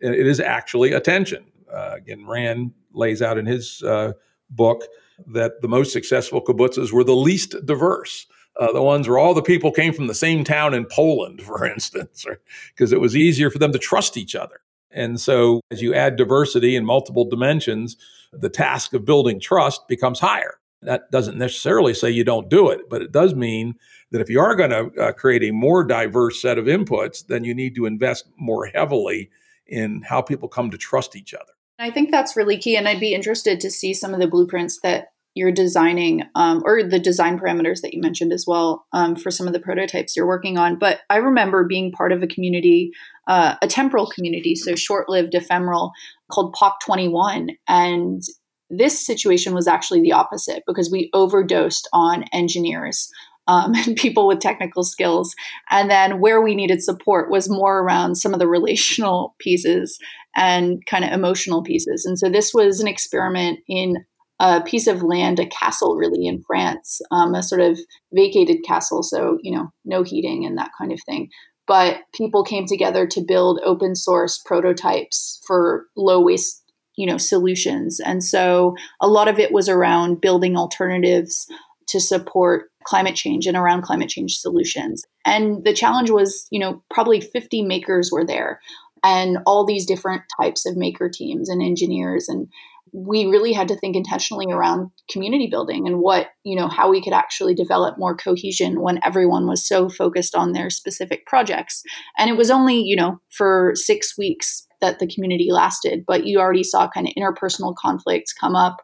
it 0.00 0.26
is 0.26 0.40
actually 0.40 0.92
attention 0.92 1.44
uh, 1.72 1.92
again 1.96 2.26
Ran 2.26 2.72
lays 2.92 3.22
out 3.22 3.38
in 3.38 3.46
his 3.46 3.82
uh, 3.82 4.12
book 4.50 4.84
that 5.28 5.60
the 5.62 5.68
most 5.68 5.92
successful 5.92 6.42
kibbutzes 6.42 6.92
were 6.92 7.04
the 7.04 7.16
least 7.16 7.54
diverse 7.64 8.26
uh, 8.58 8.72
the 8.72 8.82
ones 8.82 9.08
where 9.08 9.18
all 9.18 9.34
the 9.34 9.42
people 9.42 9.72
came 9.72 9.92
from 9.92 10.06
the 10.06 10.14
same 10.14 10.44
town 10.44 10.74
in 10.74 10.86
Poland, 10.86 11.42
for 11.46 11.66
instance, 11.66 12.24
because 12.68 12.92
it 12.92 13.00
was 13.00 13.16
easier 13.16 13.50
for 13.50 13.58
them 13.58 13.72
to 13.72 13.78
trust 13.78 14.16
each 14.16 14.34
other. 14.34 14.60
And 14.90 15.20
so, 15.20 15.60
as 15.72 15.82
you 15.82 15.92
add 15.92 16.16
diversity 16.16 16.76
in 16.76 16.84
multiple 16.84 17.24
dimensions, 17.24 17.96
the 18.32 18.48
task 18.48 18.92
of 18.92 19.04
building 19.04 19.40
trust 19.40 19.88
becomes 19.88 20.20
higher. 20.20 20.58
That 20.84 21.10
doesn't 21.10 21.38
necessarily 21.38 21.94
say 21.94 22.10
you 22.10 22.24
don't 22.24 22.48
do 22.48 22.70
it, 22.70 22.88
but 22.88 23.02
it 23.02 23.12
does 23.12 23.34
mean 23.34 23.74
that 24.10 24.20
if 24.20 24.30
you 24.30 24.40
are 24.40 24.54
going 24.54 24.70
to 24.70 25.02
uh, 25.02 25.12
create 25.12 25.42
a 25.42 25.50
more 25.50 25.84
diverse 25.84 26.40
set 26.40 26.58
of 26.58 26.66
inputs, 26.66 27.26
then 27.26 27.44
you 27.44 27.54
need 27.54 27.74
to 27.76 27.86
invest 27.86 28.28
more 28.36 28.66
heavily 28.66 29.30
in 29.66 30.02
how 30.02 30.22
people 30.22 30.48
come 30.48 30.70
to 30.70 30.78
trust 30.78 31.16
each 31.16 31.34
other. 31.34 31.52
I 31.78 31.90
think 31.90 32.10
that's 32.10 32.36
really 32.36 32.58
key. 32.58 32.76
And 32.76 32.86
I'd 32.86 33.00
be 33.00 33.14
interested 33.14 33.60
to 33.60 33.70
see 33.70 33.94
some 33.94 34.14
of 34.14 34.20
the 34.20 34.28
blueprints 34.28 34.80
that 34.82 35.08
you're 35.34 35.52
designing 35.52 36.22
um, 36.36 36.62
or 36.64 36.82
the 36.82 36.98
design 36.98 37.38
parameters 37.38 37.80
that 37.80 37.92
you 37.92 38.00
mentioned 38.00 38.32
as 38.32 38.46
well 38.46 38.86
um, 38.92 39.16
for 39.16 39.30
some 39.30 39.46
of 39.46 39.52
the 39.52 39.60
prototypes 39.60 40.16
you're 40.16 40.26
working 40.26 40.56
on 40.56 40.78
but 40.78 41.00
i 41.10 41.16
remember 41.16 41.64
being 41.64 41.92
part 41.92 42.12
of 42.12 42.22
a 42.22 42.26
community 42.26 42.92
uh, 43.26 43.56
a 43.60 43.66
temporal 43.66 44.06
community 44.06 44.54
so 44.54 44.74
short-lived 44.74 45.34
ephemeral 45.34 45.92
called 46.30 46.54
poc 46.54 46.74
21 46.84 47.50
and 47.68 48.22
this 48.70 49.04
situation 49.04 49.54
was 49.54 49.68
actually 49.68 50.00
the 50.00 50.12
opposite 50.12 50.62
because 50.66 50.90
we 50.90 51.10
overdosed 51.12 51.88
on 51.92 52.24
engineers 52.32 53.10
um, 53.46 53.74
and 53.86 53.96
people 53.96 54.26
with 54.26 54.40
technical 54.40 54.84
skills. 54.84 55.34
And 55.70 55.90
then 55.90 56.20
where 56.20 56.40
we 56.40 56.54
needed 56.54 56.82
support 56.82 57.30
was 57.30 57.48
more 57.48 57.80
around 57.80 58.16
some 58.16 58.32
of 58.32 58.40
the 58.40 58.48
relational 58.48 59.34
pieces 59.40 59.98
and 60.36 60.84
kind 60.86 61.04
of 61.04 61.12
emotional 61.12 61.62
pieces. 61.62 62.04
And 62.04 62.18
so 62.18 62.28
this 62.28 62.52
was 62.52 62.80
an 62.80 62.88
experiment 62.88 63.60
in 63.68 64.04
a 64.40 64.60
piece 64.60 64.88
of 64.88 65.02
land, 65.02 65.38
a 65.38 65.46
castle 65.46 65.96
really 65.96 66.26
in 66.26 66.42
France, 66.42 67.00
um, 67.12 67.34
a 67.34 67.42
sort 67.42 67.60
of 67.60 67.78
vacated 68.12 68.64
castle. 68.66 69.02
So, 69.02 69.38
you 69.42 69.54
know, 69.54 69.68
no 69.84 70.02
heating 70.02 70.44
and 70.44 70.58
that 70.58 70.72
kind 70.76 70.92
of 70.92 70.98
thing. 71.06 71.28
But 71.66 71.98
people 72.14 72.44
came 72.44 72.66
together 72.66 73.06
to 73.06 73.24
build 73.26 73.60
open 73.64 73.94
source 73.94 74.42
prototypes 74.44 75.40
for 75.46 75.86
low 75.96 76.20
waste, 76.20 76.62
you 76.96 77.06
know, 77.06 77.18
solutions. 77.18 78.00
And 78.00 78.22
so 78.22 78.74
a 79.00 79.08
lot 79.08 79.28
of 79.28 79.38
it 79.38 79.52
was 79.52 79.68
around 79.68 80.20
building 80.20 80.56
alternatives 80.56 81.46
to 81.88 82.00
support 82.00 82.70
climate 82.84 83.14
change 83.14 83.46
and 83.46 83.56
around 83.56 83.82
climate 83.82 84.08
change 84.08 84.36
solutions. 84.38 85.02
And 85.24 85.64
the 85.64 85.72
challenge 85.72 86.10
was, 86.10 86.46
you 86.50 86.58
know, 86.58 86.82
probably 86.90 87.20
50 87.20 87.62
makers 87.62 88.10
were 88.12 88.24
there 88.24 88.60
and 89.02 89.38
all 89.46 89.64
these 89.64 89.86
different 89.86 90.22
types 90.40 90.66
of 90.66 90.76
maker 90.76 91.08
teams 91.08 91.48
and 91.48 91.62
engineers 91.62 92.28
and 92.28 92.48
we 92.96 93.26
really 93.26 93.52
had 93.52 93.66
to 93.68 93.76
think 93.76 93.96
intentionally 93.96 94.46
around 94.52 94.88
community 95.10 95.48
building 95.50 95.86
and 95.86 95.98
what 95.98 96.28
you 96.44 96.56
know 96.56 96.68
how 96.68 96.90
we 96.90 97.02
could 97.02 97.12
actually 97.12 97.54
develop 97.54 97.98
more 97.98 98.16
cohesion 98.16 98.80
when 98.80 99.00
everyone 99.04 99.48
was 99.48 99.66
so 99.66 99.88
focused 99.88 100.34
on 100.36 100.52
their 100.52 100.70
specific 100.70 101.26
projects 101.26 101.82
and 102.16 102.30
it 102.30 102.36
was 102.36 102.50
only 102.50 102.80
you 102.80 102.96
know 102.96 103.20
for 103.30 103.72
6 103.74 104.16
weeks 104.16 104.66
that 104.84 104.98
the 104.98 105.06
community 105.06 105.48
lasted 105.50 106.04
but 106.06 106.26
you 106.26 106.38
already 106.38 106.64
saw 106.64 106.88
kind 106.88 107.08
of 107.08 107.14
interpersonal 107.14 107.74
conflicts 107.74 108.32
come 108.32 108.54
up 108.54 108.82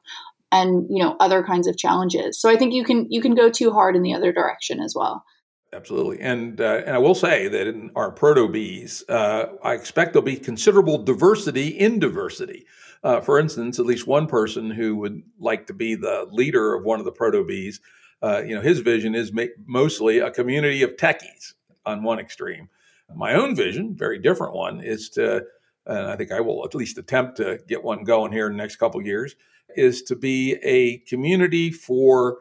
and 0.51 0.87
you 0.91 1.03
know 1.03 1.17
other 1.21 1.43
kinds 1.43 1.67
of 1.67 1.77
challenges 1.77 2.41
so 2.41 2.49
i 2.49 2.57
think 2.57 2.73
you 2.73 2.85
can 2.85 3.07
you 3.11 3.21
can 3.21 3.35
go 3.35 3.51
too 3.51 3.71
hard 3.71 3.95
in 3.95 4.03
the 4.03 4.15
other 4.15 4.33
direction 4.33 4.81
as 4.81 4.95
well 4.97 5.25
Absolutely, 5.73 6.21
and 6.21 6.61
uh, 6.61 6.83
and 6.85 6.97
I 6.97 6.99
will 6.99 7.15
say 7.15 7.47
that 7.47 7.69
in 7.69 7.93
our 7.95 8.11
proto 8.11 8.49
Bs, 8.49 9.05
uh, 9.09 9.53
I 9.63 9.75
expect 9.75 10.13
there'll 10.13 10.25
be 10.25 10.37
considerable 10.37 10.99
diversity 10.99 11.69
in 11.69 12.01
diversity. 12.01 12.67
Uh, 13.05 13.21
for 13.21 13.39
instance, 13.39 13.79
at 13.79 13.87
least 13.87 14.05
one 14.05 14.27
person 14.27 14.73
who 14.73 14.97
would 14.97 15.23
like 15.39 15.69
to 15.69 15.73
be 15.73 15.95
the 15.95 16.27
leader 16.33 16.75
of 16.75 16.85
one 16.85 16.99
of 16.99 17.05
the 17.05 17.13
proto 17.13 17.45
Bs, 17.45 17.77
uh, 18.21 18.43
you 18.45 18.55
know, 18.55 18.61
his 18.61 18.81
vision 18.81 19.15
is 19.15 19.33
mostly 19.65 20.19
a 20.19 20.31
community 20.31 20.83
of 20.83 20.97
techies 20.97 21.55
on 21.87 22.03
one 22.03 22.19
extreme. 22.19 22.69
My 23.15 23.35
own 23.35 23.57
vision, 23.57 23.95
very 23.97 24.19
different 24.19 24.55
one, 24.55 24.81
is 24.81 25.09
to, 25.11 25.45
and 25.91 26.07
I 26.07 26.17
think 26.17 26.33
I 26.33 26.41
will 26.41 26.65
at 26.65 26.75
least 26.75 26.99
attempt 26.99 27.37
to 27.39 27.59
get 27.69 27.83
one 27.83 28.05
going 28.05 28.33
here 28.33 28.47
in 28.47 28.53
the 28.53 28.59
next 28.59 28.77
couple 28.77 29.03
years, 29.03 29.35
is 29.77 30.03
to 30.05 30.17
be 30.17 30.57
a 30.63 30.99
community 31.01 31.71
for 31.71 32.39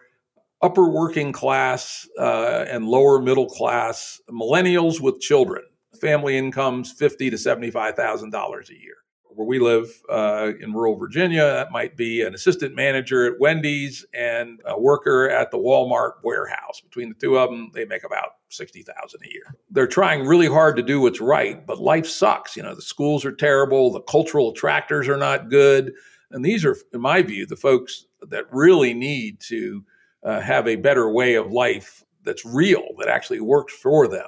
upper 0.61 0.89
working 0.89 1.31
class 1.31 2.07
uh, 2.19 2.65
and 2.69 2.85
lower 2.85 3.21
middle 3.21 3.47
class 3.47 4.21
millennials 4.29 5.01
with 5.01 5.19
children, 5.19 5.63
family 5.99 6.37
incomes 6.37 6.91
fifty 6.91 7.29
to 7.29 7.37
seventy 7.37 7.71
five 7.71 7.95
thousand 7.95 8.31
dollars 8.31 8.69
a 8.69 8.79
year 8.79 8.95
where 9.29 9.47
we 9.47 9.59
live 9.59 9.87
uh, 10.09 10.51
in 10.59 10.73
rural 10.73 10.95
Virginia, 10.95 11.43
that 11.43 11.71
might 11.71 11.95
be 11.95 12.21
an 12.23 12.33
assistant 12.33 12.75
manager 12.75 13.25
at 13.25 13.39
Wendy's 13.39 14.05
and 14.13 14.59
a 14.65 14.79
worker 14.79 15.29
at 15.29 15.51
the 15.51 15.57
Walmart 15.57 16.13
warehouse. 16.23 16.81
Between 16.81 17.09
the 17.09 17.15
two 17.15 17.37
of 17.37 17.49
them, 17.49 17.71
they 17.73 17.85
make 17.85 18.03
about 18.03 18.31
sixty 18.49 18.83
thousand 18.83 19.21
a 19.23 19.31
year. 19.31 19.55
They're 19.69 19.87
trying 19.87 20.25
really 20.25 20.47
hard 20.47 20.75
to 20.77 20.83
do 20.83 20.99
what's 20.99 21.21
right, 21.21 21.65
but 21.65 21.79
life 21.79 22.07
sucks. 22.07 22.57
You 22.57 22.63
know, 22.63 22.75
the 22.75 22.81
schools 22.81 23.23
are 23.23 23.31
terrible, 23.31 23.91
the 23.91 24.01
cultural 24.01 24.49
attractors 24.49 25.07
are 25.07 25.17
not 25.17 25.49
good, 25.49 25.93
and 26.31 26.43
these 26.43 26.65
are, 26.65 26.75
in 26.93 27.01
my 27.01 27.21
view, 27.21 27.45
the 27.45 27.55
folks 27.55 28.07
that 28.21 28.45
really 28.51 28.93
need 28.93 29.39
to 29.41 29.83
uh, 30.23 30.41
have 30.41 30.67
a 30.67 30.75
better 30.75 31.09
way 31.09 31.35
of 31.35 31.51
life 31.51 32.03
that's 32.23 32.45
real, 32.45 32.83
that 32.97 33.07
actually 33.07 33.39
works 33.39 33.73
for 33.73 34.07
them, 34.07 34.27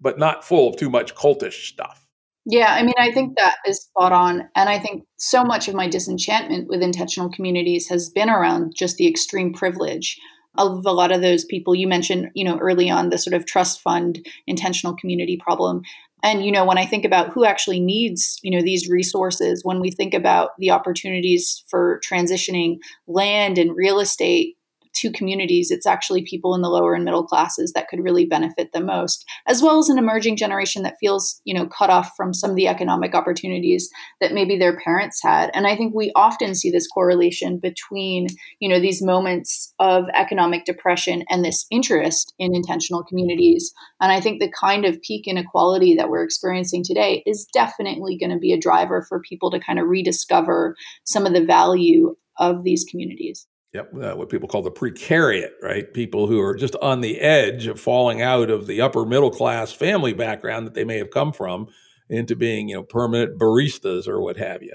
but 0.00 0.18
not 0.18 0.44
full 0.44 0.68
of 0.68 0.76
too 0.76 0.88
much 0.88 1.14
cultish 1.14 1.66
stuff. 1.66 2.01
Yeah, 2.44 2.74
I 2.74 2.82
mean, 2.82 2.94
I 2.98 3.12
think 3.12 3.36
that 3.36 3.56
is 3.66 3.82
spot 3.82 4.12
on. 4.12 4.48
And 4.56 4.68
I 4.68 4.78
think 4.78 5.04
so 5.16 5.44
much 5.44 5.68
of 5.68 5.74
my 5.74 5.88
disenchantment 5.88 6.68
with 6.68 6.82
intentional 6.82 7.30
communities 7.30 7.88
has 7.88 8.10
been 8.10 8.28
around 8.28 8.74
just 8.74 8.96
the 8.96 9.06
extreme 9.06 9.52
privilege 9.52 10.18
of 10.58 10.84
a 10.84 10.92
lot 10.92 11.12
of 11.12 11.22
those 11.22 11.44
people 11.44 11.74
you 11.74 11.86
mentioned, 11.86 12.30
you 12.34 12.44
know, 12.44 12.58
early 12.58 12.90
on 12.90 13.08
the 13.10 13.18
sort 13.18 13.34
of 13.34 13.46
trust 13.46 13.80
fund 13.80 14.26
intentional 14.46 14.94
community 14.96 15.38
problem. 15.42 15.82
And, 16.24 16.44
you 16.44 16.52
know, 16.52 16.64
when 16.64 16.78
I 16.78 16.86
think 16.86 17.04
about 17.04 17.32
who 17.32 17.44
actually 17.44 17.80
needs, 17.80 18.38
you 18.42 18.50
know, 18.56 18.62
these 18.62 18.88
resources, 18.88 19.64
when 19.64 19.80
we 19.80 19.90
think 19.90 20.12
about 20.12 20.50
the 20.58 20.70
opportunities 20.70 21.64
for 21.68 22.00
transitioning 22.08 22.76
land 23.06 23.56
and 23.56 23.74
real 23.74 23.98
estate 23.98 24.56
to 24.94 25.12
communities, 25.12 25.70
it's 25.70 25.86
actually 25.86 26.22
people 26.22 26.54
in 26.54 26.62
the 26.62 26.68
lower 26.68 26.94
and 26.94 27.04
middle 27.04 27.24
classes 27.24 27.72
that 27.72 27.88
could 27.88 28.02
really 28.02 28.26
benefit 28.26 28.72
the 28.72 28.80
most, 28.80 29.24
as 29.46 29.62
well 29.62 29.78
as 29.78 29.88
an 29.88 29.98
emerging 29.98 30.36
generation 30.36 30.82
that 30.82 30.96
feels, 31.00 31.40
you 31.44 31.54
know, 31.54 31.66
cut 31.66 31.90
off 31.90 32.12
from 32.16 32.34
some 32.34 32.50
of 32.50 32.56
the 32.56 32.68
economic 32.68 33.14
opportunities 33.14 33.90
that 34.20 34.32
maybe 34.32 34.58
their 34.58 34.78
parents 34.78 35.20
had. 35.22 35.50
And 35.54 35.66
I 35.66 35.76
think 35.76 35.94
we 35.94 36.12
often 36.14 36.54
see 36.54 36.70
this 36.70 36.88
correlation 36.88 37.58
between, 37.58 38.28
you 38.60 38.68
know, 38.68 38.80
these 38.80 39.02
moments 39.02 39.72
of 39.78 40.04
economic 40.14 40.64
depression 40.64 41.24
and 41.28 41.44
this 41.44 41.66
interest 41.70 42.34
in 42.38 42.54
intentional 42.54 43.04
communities. 43.04 43.72
And 44.00 44.12
I 44.12 44.20
think 44.20 44.40
the 44.40 44.52
kind 44.60 44.84
of 44.84 45.00
peak 45.02 45.26
inequality 45.26 45.94
that 45.96 46.08
we're 46.08 46.24
experiencing 46.24 46.82
today 46.84 47.22
is 47.26 47.46
definitely 47.52 48.18
going 48.18 48.32
to 48.32 48.38
be 48.38 48.52
a 48.52 48.60
driver 48.60 49.04
for 49.08 49.20
people 49.20 49.50
to 49.50 49.60
kind 49.60 49.78
of 49.78 49.86
rediscover 49.86 50.76
some 51.04 51.26
of 51.26 51.32
the 51.32 51.44
value 51.44 52.14
of 52.38 52.64
these 52.64 52.84
communities. 52.84 53.46
Yep, 53.72 53.94
uh, 54.02 54.14
what 54.14 54.28
people 54.28 54.48
call 54.48 54.60
the 54.60 54.70
precariat, 54.70 55.52
right? 55.62 55.92
People 55.94 56.26
who 56.26 56.40
are 56.40 56.54
just 56.54 56.76
on 56.82 57.00
the 57.00 57.20
edge 57.20 57.66
of 57.66 57.80
falling 57.80 58.20
out 58.20 58.50
of 58.50 58.66
the 58.66 58.82
upper 58.82 59.06
middle 59.06 59.30
class 59.30 59.72
family 59.72 60.12
background 60.12 60.66
that 60.66 60.74
they 60.74 60.84
may 60.84 60.98
have 60.98 61.10
come 61.10 61.32
from 61.32 61.68
into 62.10 62.36
being, 62.36 62.68
you 62.68 62.74
know, 62.74 62.82
permanent 62.82 63.38
baristas 63.38 64.06
or 64.06 64.20
what 64.20 64.36
have 64.36 64.62
you. 64.62 64.74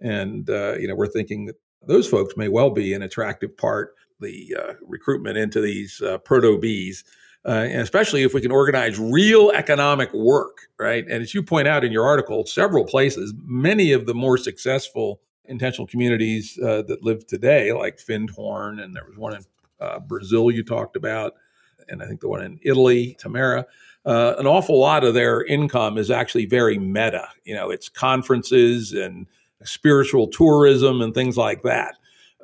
And 0.00 0.48
uh, 0.48 0.76
you 0.78 0.88
know, 0.88 0.94
we're 0.94 1.08
thinking 1.08 1.44
that 1.46 1.56
those 1.86 2.08
folks 2.08 2.38
may 2.38 2.48
well 2.48 2.70
be 2.70 2.94
an 2.94 3.02
attractive 3.02 3.54
part 3.56 3.94
the 4.20 4.56
uh, 4.58 4.72
recruitment 4.82 5.36
into 5.36 5.60
these 5.60 6.00
uh, 6.00 6.18
proto 6.18 6.58
Bs. 6.58 7.04
Uh, 7.46 7.66
and 7.70 7.82
especially 7.82 8.22
if 8.22 8.34
we 8.34 8.40
can 8.40 8.50
organize 8.50 8.98
real 8.98 9.50
economic 9.54 10.12
work, 10.12 10.58
right? 10.78 11.04
And 11.04 11.22
as 11.22 11.34
you 11.34 11.42
point 11.42 11.68
out 11.68 11.84
in 11.84 11.92
your 11.92 12.04
article, 12.04 12.44
several 12.46 12.84
places, 12.84 13.32
many 13.44 13.92
of 13.92 14.06
the 14.06 14.14
more 14.14 14.36
successful 14.36 15.20
intentional 15.48 15.86
communities 15.86 16.58
uh, 16.62 16.82
that 16.82 17.02
live 17.02 17.26
today, 17.26 17.72
like 17.72 17.98
Findhorn, 17.98 18.82
and 18.82 18.94
there 18.94 19.04
was 19.06 19.16
one 19.16 19.34
in 19.34 19.42
uh, 19.80 19.98
Brazil 20.00 20.50
you 20.50 20.62
talked 20.62 20.96
about, 20.96 21.34
and 21.88 22.02
I 22.02 22.06
think 22.06 22.20
the 22.20 22.28
one 22.28 22.42
in 22.42 22.60
Italy, 22.62 23.16
Damanhur. 23.22 23.64
Uh, 24.04 24.34
an 24.38 24.46
awful 24.46 24.78
lot 24.78 25.04
of 25.04 25.14
their 25.14 25.44
income 25.44 25.98
is 25.98 26.10
actually 26.10 26.46
very 26.46 26.78
meta. 26.78 27.28
You 27.44 27.54
know, 27.54 27.70
it's 27.70 27.88
conferences 27.88 28.92
and 28.92 29.26
spiritual 29.64 30.28
tourism 30.28 31.00
and 31.00 31.12
things 31.12 31.36
like 31.36 31.62
that. 31.62 31.96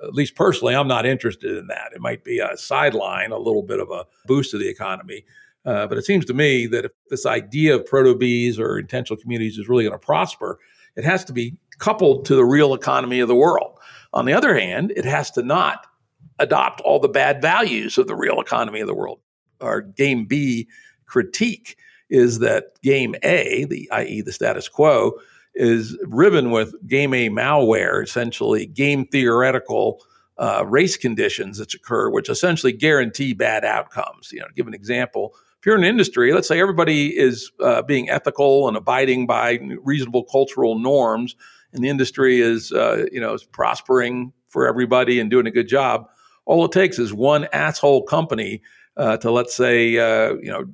At 0.03 0.15
least 0.15 0.35
personally, 0.35 0.75
I'm 0.75 0.89
not 0.89 1.07
interested 1.07 1.57
in 1.57 1.69
that. 1.69 1.93
It 1.95 2.01
might 2.01 2.25
be 2.25 2.39
a 2.41 2.57
sideline, 2.57 3.31
a 3.31 3.39
little 3.39 3.63
bit 3.63 3.81
of 3.81 3.91
a 3.91 4.05
boost 4.27 4.51
to 4.51 4.59
the 4.59 4.69
economy. 4.69 5.25
Uh, 5.65 5.87
but 5.87 5.97
it 5.97 6.05
seems 6.05 6.27
to 6.27 6.35
me 6.35 6.67
that 6.67 6.85
if 6.85 6.93
this 7.09 7.25
idea 7.25 7.75
of 7.75 7.87
proto 7.87 8.15
Bs 8.15 8.59
or 8.59 8.79
intentional 8.79 9.21
communities 9.21 9.57
is 9.57 9.69
really 9.69 9.85
going 9.85 9.99
to 9.99 10.07
prosper, 10.07 10.59
it 10.97 11.05
has 11.05 11.25
to 11.25 11.33
be 11.33 11.57
coupled 11.79 12.25
to 12.27 12.37
the 12.37 12.45
real 12.45 12.75
economy 12.75 13.21
of 13.21 13.29
the 13.29 13.35
world. 13.35 13.79
On 14.13 14.25
the 14.25 14.33
other 14.33 14.59
hand, 14.59 14.93
it 14.97 15.05
has 15.05 15.31
to 15.33 15.43
not 15.43 15.87
adopt 16.39 16.81
all 16.81 16.99
the 16.99 17.09
bad 17.09 17.41
values 17.41 17.99
of 17.99 18.07
the 18.07 18.17
real 18.17 18.41
economy 18.41 18.81
of 18.81 18.87
the 18.87 18.95
world. 18.95 19.21
Our 19.61 19.81
game 19.81 20.27
B 20.27 20.69
critique 21.07 21.77
is 22.11 22.41
that 22.41 22.81
game 22.83 23.15
A, 23.23 23.65
the 23.65 23.89
i.e. 23.91 24.23
the 24.23 24.33
status 24.33 24.69
quo, 24.69 25.13
is 25.55 25.97
riven 26.07 26.51
with 26.51 26.75
game 26.87 27.15
A 27.15 27.29
malware, 27.29 28.03
essentially 28.03 28.67
game 28.67 29.07
theoretical 29.07 30.01
uh, 30.39 30.65
race 30.67 30.97
conditions 30.97 31.59
that 31.59 31.75
occur, 31.75 32.11
which 32.11 32.29
essentially 32.29 32.73
guarantee 32.73 33.33
bad 33.33 33.65
outcomes. 33.65 34.33
You 34.33 34.41
know, 34.41 34.47
give 34.57 34.67
an 34.67 34.75
example, 34.75 35.35
if 35.59 35.67
you're 35.67 35.77
in 35.77 35.85
an 35.85 35.89
industry, 35.89 36.33
let's 36.33 36.49
say 36.49 36.61
everybody 36.61 37.17
is 37.17 37.51
uh, 37.61 37.83
being 37.83 38.11
ethical 38.11 38.69
and 38.69 38.77
abiding 38.77 39.27
by 39.27 39.61
reasonable 39.83 40.25
cultural 40.25 40.79
norms, 40.79 41.37
and 41.75 41.85
the 41.85 41.89
industry 41.89 42.41
is 42.41 42.73
uh, 42.73 43.05
you 43.13 43.21
know 43.21 43.35
is 43.35 43.45
prospering 43.45 44.33
for 44.49 44.67
everybody 44.67 45.21
and 45.21 45.31
doing 45.31 45.47
a 45.47 45.51
good 45.51 45.69
job. 45.69 46.09
All 46.47 46.65
it 46.65 46.73
takes 46.73 46.99
is 46.99 47.13
one 47.13 47.49
asshole 47.53 48.05
company 48.05 48.63
uh, 48.97 49.17
to 49.19 49.31
let's 49.31 49.55
say 49.55 49.99
uh, 49.99 50.35
you 50.35 50.51
know 50.51 50.65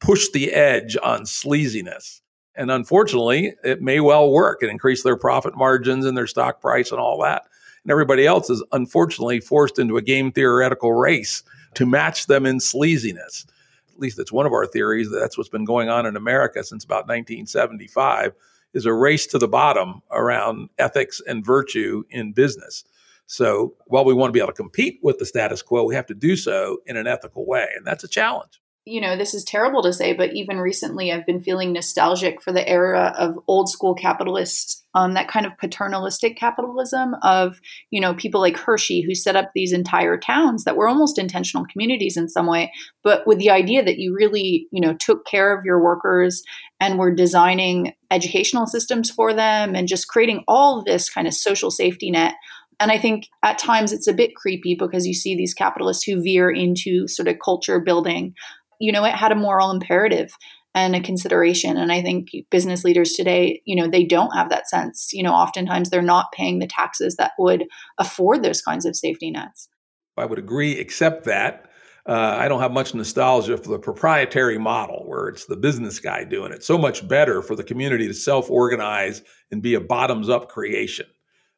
push 0.00 0.28
the 0.30 0.52
edge 0.52 0.96
on 1.02 1.22
sleaziness. 1.22 2.20
And 2.56 2.70
unfortunately, 2.70 3.54
it 3.62 3.80
may 3.80 4.00
well 4.00 4.30
work 4.30 4.60
and 4.60 4.70
increase 4.70 5.02
their 5.02 5.16
profit 5.16 5.56
margins 5.56 6.04
and 6.04 6.16
their 6.16 6.26
stock 6.26 6.60
price 6.60 6.90
and 6.90 7.00
all 7.00 7.22
that. 7.22 7.44
And 7.84 7.90
everybody 7.90 8.26
else 8.26 8.50
is 8.50 8.62
unfortunately 8.72 9.40
forced 9.40 9.78
into 9.78 9.96
a 9.96 10.02
game 10.02 10.32
theoretical 10.32 10.92
race 10.92 11.42
to 11.74 11.86
match 11.86 12.26
them 12.26 12.44
in 12.44 12.58
sleaziness. 12.58 13.46
At 13.90 13.98
least 13.98 14.18
it's 14.18 14.32
one 14.32 14.46
of 14.46 14.52
our 14.52 14.66
theories 14.66 15.10
that 15.10 15.18
that's 15.18 15.38
what's 15.38 15.48
been 15.48 15.64
going 15.64 15.88
on 15.88 16.06
in 16.06 16.16
America 16.16 16.64
since 16.64 16.84
about 16.84 17.06
1975 17.06 18.34
is 18.74 18.86
a 18.86 18.92
race 18.92 19.26
to 19.28 19.38
the 19.38 19.48
bottom 19.48 20.02
around 20.10 20.68
ethics 20.78 21.20
and 21.26 21.44
virtue 21.44 22.04
in 22.10 22.32
business. 22.32 22.84
So 23.26 23.74
while 23.86 24.04
we 24.04 24.14
want 24.14 24.30
to 24.30 24.32
be 24.32 24.40
able 24.40 24.48
to 24.48 24.54
compete 24.54 24.98
with 25.02 25.18
the 25.18 25.26
status 25.26 25.62
quo, 25.62 25.84
we 25.84 25.94
have 25.94 26.06
to 26.06 26.14
do 26.14 26.36
so 26.36 26.78
in 26.86 26.96
an 26.96 27.06
ethical 27.06 27.46
way. 27.46 27.68
And 27.76 27.86
that's 27.86 28.04
a 28.04 28.08
challenge. 28.08 28.60
You 28.90 29.00
know, 29.00 29.16
this 29.16 29.34
is 29.34 29.44
terrible 29.44 29.84
to 29.84 29.92
say, 29.92 30.14
but 30.14 30.32
even 30.34 30.58
recently 30.58 31.12
I've 31.12 31.24
been 31.24 31.40
feeling 31.40 31.72
nostalgic 31.72 32.42
for 32.42 32.50
the 32.50 32.68
era 32.68 33.14
of 33.16 33.38
old 33.46 33.68
school 33.68 33.94
capitalists, 33.94 34.82
um, 34.96 35.14
that 35.14 35.28
kind 35.28 35.46
of 35.46 35.56
paternalistic 35.58 36.36
capitalism 36.36 37.14
of, 37.22 37.60
you 37.92 38.00
know, 38.00 38.14
people 38.14 38.40
like 38.40 38.56
Hershey 38.56 39.00
who 39.00 39.14
set 39.14 39.36
up 39.36 39.52
these 39.54 39.72
entire 39.72 40.18
towns 40.18 40.64
that 40.64 40.76
were 40.76 40.88
almost 40.88 41.20
intentional 41.20 41.64
communities 41.70 42.16
in 42.16 42.28
some 42.28 42.48
way, 42.48 42.72
but 43.04 43.24
with 43.28 43.38
the 43.38 43.50
idea 43.50 43.84
that 43.84 43.98
you 43.98 44.12
really, 44.12 44.66
you 44.72 44.80
know, 44.80 44.94
took 44.94 45.24
care 45.24 45.56
of 45.56 45.64
your 45.64 45.80
workers 45.80 46.42
and 46.80 46.98
were 46.98 47.14
designing 47.14 47.94
educational 48.10 48.66
systems 48.66 49.08
for 49.08 49.32
them 49.32 49.76
and 49.76 49.86
just 49.86 50.08
creating 50.08 50.42
all 50.48 50.82
this 50.82 51.08
kind 51.08 51.28
of 51.28 51.34
social 51.34 51.70
safety 51.70 52.10
net. 52.10 52.34
And 52.80 52.90
I 52.90 52.98
think 52.98 53.28
at 53.42 53.58
times 53.58 53.92
it's 53.92 54.08
a 54.08 54.14
bit 54.14 54.34
creepy 54.34 54.74
because 54.74 55.06
you 55.06 55.12
see 55.12 55.36
these 55.36 55.52
capitalists 55.52 56.02
who 56.02 56.22
veer 56.22 56.50
into 56.50 57.06
sort 57.06 57.28
of 57.28 57.36
culture 57.38 57.78
building. 57.78 58.34
You 58.80 58.92
know, 58.92 59.04
it 59.04 59.14
had 59.14 59.32
a 59.32 59.36
moral 59.36 59.70
imperative 59.70 60.32
and 60.74 60.94
a 60.94 61.00
consideration. 61.00 61.76
And 61.76 61.92
I 61.92 62.02
think 62.02 62.28
business 62.50 62.84
leaders 62.84 63.12
today, 63.12 63.60
you 63.64 63.74
know, 63.74 63.88
they 63.88 64.04
don't 64.04 64.34
have 64.34 64.50
that 64.50 64.68
sense. 64.68 65.10
You 65.12 65.22
know, 65.22 65.32
oftentimes 65.32 65.90
they're 65.90 66.02
not 66.02 66.32
paying 66.32 66.58
the 66.58 66.66
taxes 66.66 67.16
that 67.16 67.32
would 67.38 67.64
afford 67.98 68.42
those 68.42 68.62
kinds 68.62 68.86
of 68.86 68.96
safety 68.96 69.30
nets. 69.30 69.68
I 70.16 70.26
would 70.26 70.38
agree, 70.38 70.72
except 70.72 71.24
that 71.24 71.70
uh, 72.06 72.36
I 72.38 72.48
don't 72.48 72.60
have 72.60 72.72
much 72.72 72.94
nostalgia 72.94 73.56
for 73.56 73.68
the 73.68 73.78
proprietary 73.78 74.58
model 74.58 75.04
where 75.06 75.28
it's 75.28 75.46
the 75.46 75.56
business 75.56 75.98
guy 76.00 76.24
doing 76.24 76.52
it. 76.52 76.64
So 76.64 76.78
much 76.78 77.06
better 77.06 77.42
for 77.42 77.54
the 77.54 77.64
community 77.64 78.06
to 78.06 78.14
self 78.14 78.50
organize 78.50 79.22
and 79.50 79.62
be 79.62 79.74
a 79.74 79.80
bottoms 79.80 80.28
up 80.28 80.48
creation. 80.48 81.06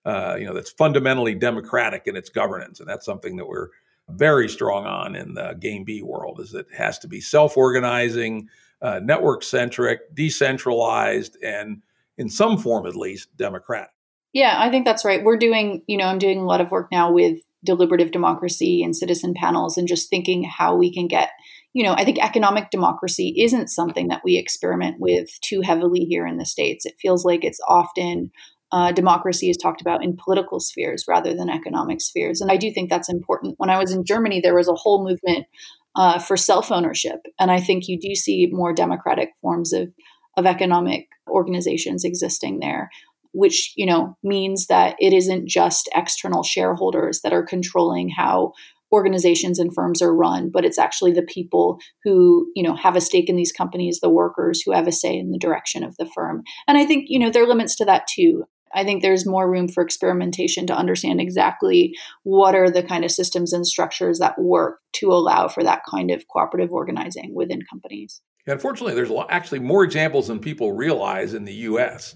Uh, 0.04 0.36
you 0.38 0.44
know, 0.44 0.52
that's 0.52 0.70
fundamentally 0.70 1.34
democratic 1.34 2.06
in 2.06 2.16
its 2.16 2.28
governance. 2.28 2.80
And 2.80 2.88
that's 2.88 3.06
something 3.06 3.36
that 3.36 3.46
we're 3.46 3.68
very 4.14 4.48
strong 4.48 4.86
on 4.86 5.14
in 5.14 5.34
the 5.34 5.54
Game 5.58 5.84
B 5.84 6.02
world 6.02 6.40
is 6.40 6.54
it 6.54 6.66
has 6.76 6.98
to 7.00 7.08
be 7.08 7.20
self 7.20 7.56
organizing, 7.56 8.48
uh, 8.80 9.00
network 9.02 9.42
centric, 9.42 10.14
decentralized, 10.14 11.36
and 11.42 11.82
in 12.18 12.28
some 12.28 12.58
form 12.58 12.86
at 12.86 12.96
least 12.96 13.36
democratic. 13.36 13.90
Yeah, 14.32 14.56
I 14.58 14.70
think 14.70 14.84
that's 14.84 15.04
right. 15.04 15.22
We're 15.22 15.36
doing, 15.36 15.82
you 15.86 15.98
know, 15.98 16.06
I'm 16.06 16.18
doing 16.18 16.38
a 16.38 16.46
lot 16.46 16.60
of 16.60 16.70
work 16.70 16.88
now 16.90 17.12
with 17.12 17.38
deliberative 17.64 18.10
democracy 18.10 18.82
and 18.82 18.96
citizen 18.96 19.34
panels 19.34 19.76
and 19.76 19.86
just 19.86 20.10
thinking 20.10 20.42
how 20.44 20.74
we 20.74 20.92
can 20.92 21.06
get 21.06 21.30
you 21.72 21.84
know 21.84 21.94
i 21.94 22.04
think 22.04 22.18
economic 22.18 22.70
democracy 22.70 23.34
isn't 23.38 23.68
something 23.68 24.08
that 24.08 24.22
we 24.24 24.36
experiment 24.36 24.96
with 24.98 25.28
too 25.40 25.60
heavily 25.60 26.00
here 26.00 26.26
in 26.26 26.38
the 26.38 26.44
states 26.44 26.84
it 26.84 26.94
feels 27.00 27.24
like 27.24 27.44
it's 27.44 27.60
often 27.68 28.30
uh, 28.72 28.90
democracy 28.90 29.50
is 29.50 29.56
talked 29.56 29.80
about 29.80 30.02
in 30.02 30.16
political 30.16 30.58
spheres 30.58 31.04
rather 31.06 31.34
than 31.34 31.50
economic 31.50 32.00
spheres. 32.00 32.40
And 32.40 32.50
i 32.50 32.56
do 32.56 32.72
think 32.72 32.90
that's 32.90 33.08
important. 33.08 33.54
When 33.58 33.70
i 33.70 33.78
was 33.78 33.92
in 33.92 34.04
germany 34.04 34.40
there 34.40 34.56
was 34.56 34.68
a 34.68 34.74
whole 34.74 35.04
movement 35.04 35.46
uh, 35.94 36.18
for 36.18 36.36
self 36.36 36.72
ownership. 36.72 37.20
And 37.38 37.50
i 37.50 37.60
think 37.60 37.88
you 37.88 37.98
do 38.00 38.14
see 38.14 38.48
more 38.50 38.72
democratic 38.72 39.30
forms 39.40 39.72
of 39.72 39.88
of 40.36 40.46
economic 40.46 41.08
organizations 41.28 42.04
existing 42.04 42.60
there 42.60 42.90
which 43.32 43.72
you 43.76 43.86
know 43.86 44.16
means 44.22 44.66
that 44.66 44.94
it 44.98 45.12
isn't 45.12 45.48
just 45.48 45.88
external 45.94 46.42
shareholders 46.42 47.20
that 47.22 47.32
are 47.32 47.44
controlling 47.44 48.08
how 48.08 48.52
organizations 48.92 49.58
and 49.58 49.74
firms 49.74 50.02
are 50.02 50.14
run 50.14 50.50
but 50.50 50.64
it's 50.64 50.78
actually 50.78 51.12
the 51.12 51.22
people 51.22 51.78
who 52.04 52.46
you 52.54 52.62
know 52.62 52.76
have 52.76 52.94
a 52.94 53.00
stake 53.00 53.28
in 53.28 53.36
these 53.36 53.52
companies 53.52 54.00
the 54.00 54.10
workers 54.10 54.60
who 54.62 54.72
have 54.72 54.86
a 54.86 54.92
say 54.92 55.16
in 55.16 55.30
the 55.30 55.38
direction 55.38 55.82
of 55.82 55.96
the 55.96 56.06
firm. 56.14 56.42
And 56.68 56.76
i 56.76 56.84
think 56.84 57.06
you 57.08 57.18
know 57.18 57.30
there 57.30 57.42
are 57.42 57.48
limits 57.48 57.74
to 57.76 57.84
that 57.86 58.06
too 58.06 58.44
i 58.74 58.84
think 58.84 59.02
there's 59.02 59.26
more 59.26 59.50
room 59.50 59.68
for 59.68 59.82
experimentation 59.82 60.66
to 60.66 60.74
understand 60.74 61.20
exactly 61.20 61.94
what 62.22 62.54
are 62.54 62.70
the 62.70 62.82
kind 62.82 63.04
of 63.04 63.10
systems 63.10 63.52
and 63.52 63.66
structures 63.66 64.18
that 64.18 64.38
work 64.38 64.80
to 64.92 65.12
allow 65.12 65.48
for 65.48 65.62
that 65.62 65.82
kind 65.90 66.10
of 66.10 66.26
cooperative 66.28 66.72
organizing 66.72 67.34
within 67.34 67.60
companies 67.68 68.20
unfortunately 68.46 68.94
there's 68.94 69.12
actually 69.28 69.60
more 69.60 69.84
examples 69.84 70.28
than 70.28 70.38
people 70.38 70.72
realize 70.72 71.34
in 71.34 71.44
the 71.44 71.52
us 71.52 72.14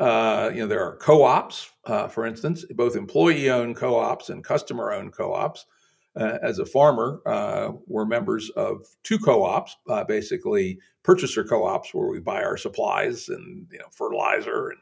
uh, 0.00 0.50
you 0.54 0.60
know, 0.60 0.66
there 0.66 0.84
are 0.84 0.96
co-ops, 0.96 1.70
uh, 1.86 2.08
for 2.08 2.24
instance, 2.24 2.64
both 2.70 2.94
employee-owned 2.94 3.76
co-ops 3.76 4.30
and 4.30 4.44
customer-owned 4.44 5.12
co-ops. 5.12 5.66
Uh, 6.16 6.38
as 6.42 6.58
a 6.58 6.66
farmer, 6.66 7.20
uh, 7.26 7.70
we're 7.86 8.04
members 8.04 8.50
of 8.50 8.86
two 9.04 9.18
co-ops, 9.18 9.76
uh, 9.88 10.04
basically 10.04 10.78
purchaser 11.04 11.44
co-ops, 11.44 11.94
where 11.94 12.08
we 12.08 12.18
buy 12.18 12.42
our 12.42 12.56
supplies 12.56 13.28
and 13.28 13.66
you 13.70 13.78
know 13.78 13.86
fertilizer 13.92 14.70
and 14.70 14.78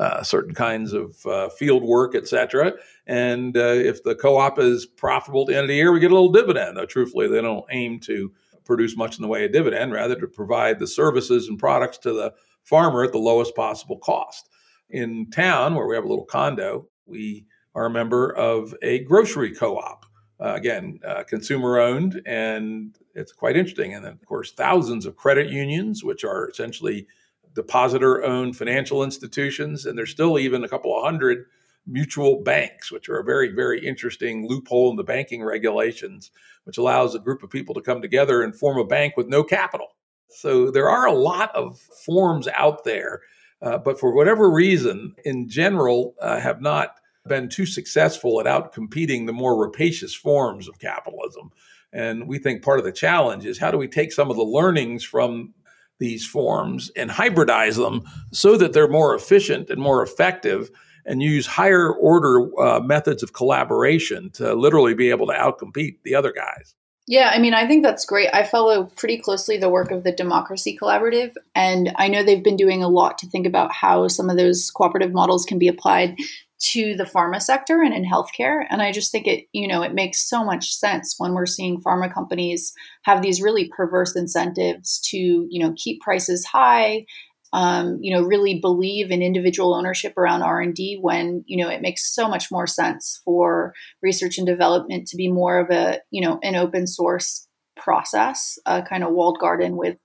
uh, 0.00 0.22
certain 0.22 0.54
kinds 0.54 0.92
of 0.92 1.16
field 1.58 1.82
work, 1.82 2.14
et 2.14 2.26
cetera. 2.26 2.72
And 3.06 3.56
if 3.56 4.02
the 4.02 4.14
co-op 4.14 4.58
is 4.58 4.86
profitable 4.86 5.42
at 5.42 5.48
the 5.48 5.56
end 5.56 5.64
of 5.64 5.68
the 5.68 5.76
year, 5.76 5.92
we 5.92 6.00
get 6.00 6.10
a 6.10 6.14
little 6.14 6.32
dividend. 6.32 6.76
Though 6.76 6.86
truthfully, 6.86 7.28
they 7.28 7.42
don't 7.42 7.66
aim 7.70 8.00
to 8.00 8.32
produce 8.64 8.96
much 8.96 9.18
in 9.18 9.22
the 9.22 9.28
way 9.28 9.44
of 9.44 9.52
dividend, 9.52 9.92
rather 9.92 10.16
to 10.20 10.26
provide 10.26 10.78
the 10.78 10.86
services 10.86 11.48
and 11.48 11.58
products 11.58 11.98
to 11.98 12.12
the 12.12 12.32
farmer 12.62 13.02
at 13.04 13.12
the 13.12 13.18
lowest 13.18 13.54
possible 13.54 13.98
cost 13.98 14.48
in 14.90 15.30
town 15.30 15.74
where 15.74 15.86
we 15.86 15.94
have 15.94 16.04
a 16.04 16.08
little 16.08 16.24
condo, 16.24 16.88
we 17.06 17.46
are 17.74 17.86
a 17.86 17.90
member 17.90 18.34
of 18.36 18.74
a 18.82 19.00
grocery 19.04 19.52
co-op. 19.54 20.06
Uh, 20.38 20.54
again, 20.54 20.98
uh, 21.06 21.22
consumer 21.24 21.78
owned, 21.78 22.22
and 22.26 22.96
it's 23.14 23.32
quite 23.32 23.56
interesting. 23.56 23.94
And 23.94 24.04
then, 24.04 24.12
of 24.12 24.24
course, 24.24 24.52
thousands 24.52 25.04
of 25.04 25.16
credit 25.16 25.50
unions, 25.50 26.02
which 26.02 26.24
are 26.24 26.48
essentially 26.48 27.06
depositor 27.54 28.24
owned 28.24 28.56
financial 28.56 29.02
institutions. 29.02 29.86
And 29.86 29.96
there's 29.96 30.10
still 30.10 30.38
even 30.38 30.64
a 30.64 30.68
couple 30.68 30.96
of 30.96 31.04
hundred 31.04 31.46
mutual 31.86 32.42
banks, 32.42 32.92
which 32.92 33.08
are 33.08 33.18
a 33.18 33.24
very, 33.24 33.48
very 33.48 33.84
interesting 33.84 34.46
loophole 34.48 34.90
in 34.90 34.96
the 34.96 35.04
banking 35.04 35.42
regulations, 35.42 36.30
which 36.64 36.78
allows 36.78 37.14
a 37.14 37.18
group 37.18 37.42
of 37.42 37.50
people 37.50 37.74
to 37.74 37.80
come 37.80 38.00
together 38.02 38.42
and 38.42 38.54
form 38.54 38.78
a 38.78 38.84
bank 38.84 39.16
with 39.16 39.28
no 39.28 39.42
capital. 39.42 39.88
So 40.28 40.70
there 40.70 40.88
are 40.88 41.06
a 41.06 41.12
lot 41.12 41.54
of 41.54 41.78
forms 42.06 42.46
out 42.48 42.84
there, 42.84 43.22
uh, 43.62 43.78
but 43.78 43.98
for 43.98 44.14
whatever 44.14 44.50
reason, 44.50 45.14
in 45.24 45.48
general, 45.48 46.14
uh, 46.20 46.38
have 46.38 46.60
not 46.60 46.94
been 47.26 47.48
too 47.48 47.66
successful 47.66 48.40
at 48.40 48.46
outcompeting 48.46 49.26
the 49.26 49.32
more 49.32 49.60
rapacious 49.60 50.14
forms 50.14 50.68
of 50.68 50.78
capitalism. 50.78 51.50
And 51.92 52.28
we 52.28 52.38
think 52.38 52.62
part 52.62 52.78
of 52.78 52.84
the 52.84 52.92
challenge 52.92 53.44
is 53.44 53.58
how 53.58 53.70
do 53.70 53.78
we 53.78 53.88
take 53.88 54.12
some 54.12 54.30
of 54.30 54.36
the 54.36 54.42
learnings 54.44 55.02
from 55.02 55.54
these 56.00 56.26
forms 56.26 56.90
and 56.96 57.10
hybridize 57.10 57.76
them 57.76 58.02
so 58.32 58.56
that 58.56 58.72
they're 58.72 58.88
more 58.88 59.14
efficient 59.14 59.70
and 59.70 59.80
more 59.80 60.02
effective 60.02 60.70
and 61.06 61.22
use 61.22 61.46
higher 61.46 61.92
order 61.92 62.48
uh, 62.60 62.80
methods 62.80 63.22
of 63.22 63.32
collaboration 63.32 64.30
to 64.30 64.54
literally 64.54 64.94
be 64.94 65.10
able 65.10 65.26
to 65.26 65.32
outcompete 65.32 65.96
the 66.04 66.14
other 66.14 66.32
guys. 66.32 66.74
Yeah, 67.06 67.30
I 67.34 67.38
mean, 67.38 67.54
I 67.54 67.66
think 67.66 67.82
that's 67.82 68.04
great. 68.04 68.28
I 68.32 68.44
follow 68.44 68.84
pretty 68.84 69.18
closely 69.18 69.56
the 69.56 69.68
work 69.68 69.90
of 69.90 70.04
the 70.04 70.12
Democracy 70.12 70.78
Collaborative, 70.80 71.32
and 71.56 71.92
I 71.96 72.06
know 72.06 72.22
they've 72.22 72.44
been 72.44 72.56
doing 72.56 72.84
a 72.84 72.88
lot 72.88 73.18
to 73.18 73.26
think 73.26 73.46
about 73.46 73.72
how 73.72 74.06
some 74.06 74.30
of 74.30 74.36
those 74.36 74.70
cooperative 74.70 75.12
models 75.12 75.44
can 75.44 75.58
be 75.58 75.66
applied 75.66 76.16
to 76.60 76.94
the 76.96 77.04
pharma 77.04 77.40
sector 77.40 77.82
and 77.82 77.94
in 77.94 78.04
healthcare. 78.04 78.64
And 78.68 78.82
I 78.82 78.92
just 78.92 79.10
think 79.10 79.26
it, 79.26 79.46
you 79.52 79.66
know, 79.66 79.82
it 79.82 79.94
makes 79.94 80.28
so 80.28 80.44
much 80.44 80.74
sense 80.74 81.14
when 81.18 81.32
we're 81.32 81.46
seeing 81.46 81.80
pharma 81.80 82.12
companies 82.12 82.72
have 83.04 83.22
these 83.22 83.40
really 83.40 83.70
perverse 83.74 84.14
incentives 84.14 85.00
to, 85.06 85.16
you 85.16 85.60
know, 85.62 85.74
keep 85.76 86.00
prices 86.00 86.44
high 86.44 87.04
um, 87.52 87.98
you 88.00 88.14
know, 88.14 88.22
really 88.22 88.60
believe 88.60 89.10
in 89.10 89.22
individual 89.22 89.74
ownership 89.74 90.16
around 90.16 90.42
R 90.42 90.60
and 90.60 90.74
D 90.74 90.98
when 91.00 91.44
you 91.46 91.62
know 91.62 91.68
it 91.68 91.82
makes 91.82 92.14
so 92.14 92.28
much 92.28 92.50
more 92.50 92.66
sense 92.66 93.20
for 93.24 93.74
research 94.02 94.38
and 94.38 94.46
development 94.46 95.08
to 95.08 95.16
be 95.16 95.28
more 95.28 95.58
of 95.58 95.70
a 95.70 95.98
you 96.10 96.20
know 96.20 96.38
an 96.42 96.54
open 96.54 96.86
source 96.86 97.48
process, 97.76 98.58
a 98.66 98.82
kind 98.82 99.02
of 99.02 99.12
walled 99.12 99.38
garden 99.40 99.76
with 99.76 99.96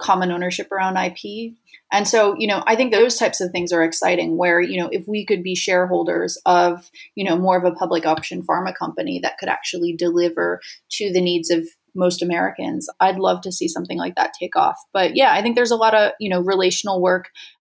common 0.00 0.32
ownership 0.32 0.70
around 0.72 0.96
IP. 0.96 1.54
And 1.92 2.08
so, 2.08 2.34
you 2.38 2.46
know, 2.46 2.62
I 2.66 2.76
think 2.76 2.92
those 2.92 3.16
types 3.16 3.40
of 3.40 3.50
things 3.50 3.72
are 3.72 3.82
exciting 3.82 4.36
where, 4.36 4.60
you 4.60 4.80
know, 4.80 4.88
if 4.90 5.06
we 5.06 5.26
could 5.26 5.42
be 5.42 5.54
shareholders 5.54 6.40
of, 6.46 6.90
you 7.14 7.24
know, 7.24 7.36
more 7.36 7.56
of 7.56 7.64
a 7.64 7.76
public 7.76 8.06
option 8.06 8.42
pharma 8.42 8.74
company 8.74 9.20
that 9.22 9.38
could 9.38 9.48
actually 9.48 9.94
deliver 9.94 10.60
to 10.92 11.12
the 11.12 11.20
needs 11.20 11.50
of 11.50 11.66
most 11.94 12.22
Americans. 12.22 12.88
I'd 13.00 13.18
love 13.18 13.42
to 13.42 13.52
see 13.52 13.68
something 13.68 13.98
like 13.98 14.14
that 14.16 14.32
take 14.38 14.56
off. 14.56 14.78
But 14.92 15.14
yeah, 15.14 15.32
I 15.32 15.42
think 15.42 15.56
there's 15.56 15.70
a 15.70 15.76
lot 15.76 15.94
of, 15.94 16.12
you 16.18 16.30
know, 16.30 16.40
relational 16.40 17.02
work. 17.02 17.28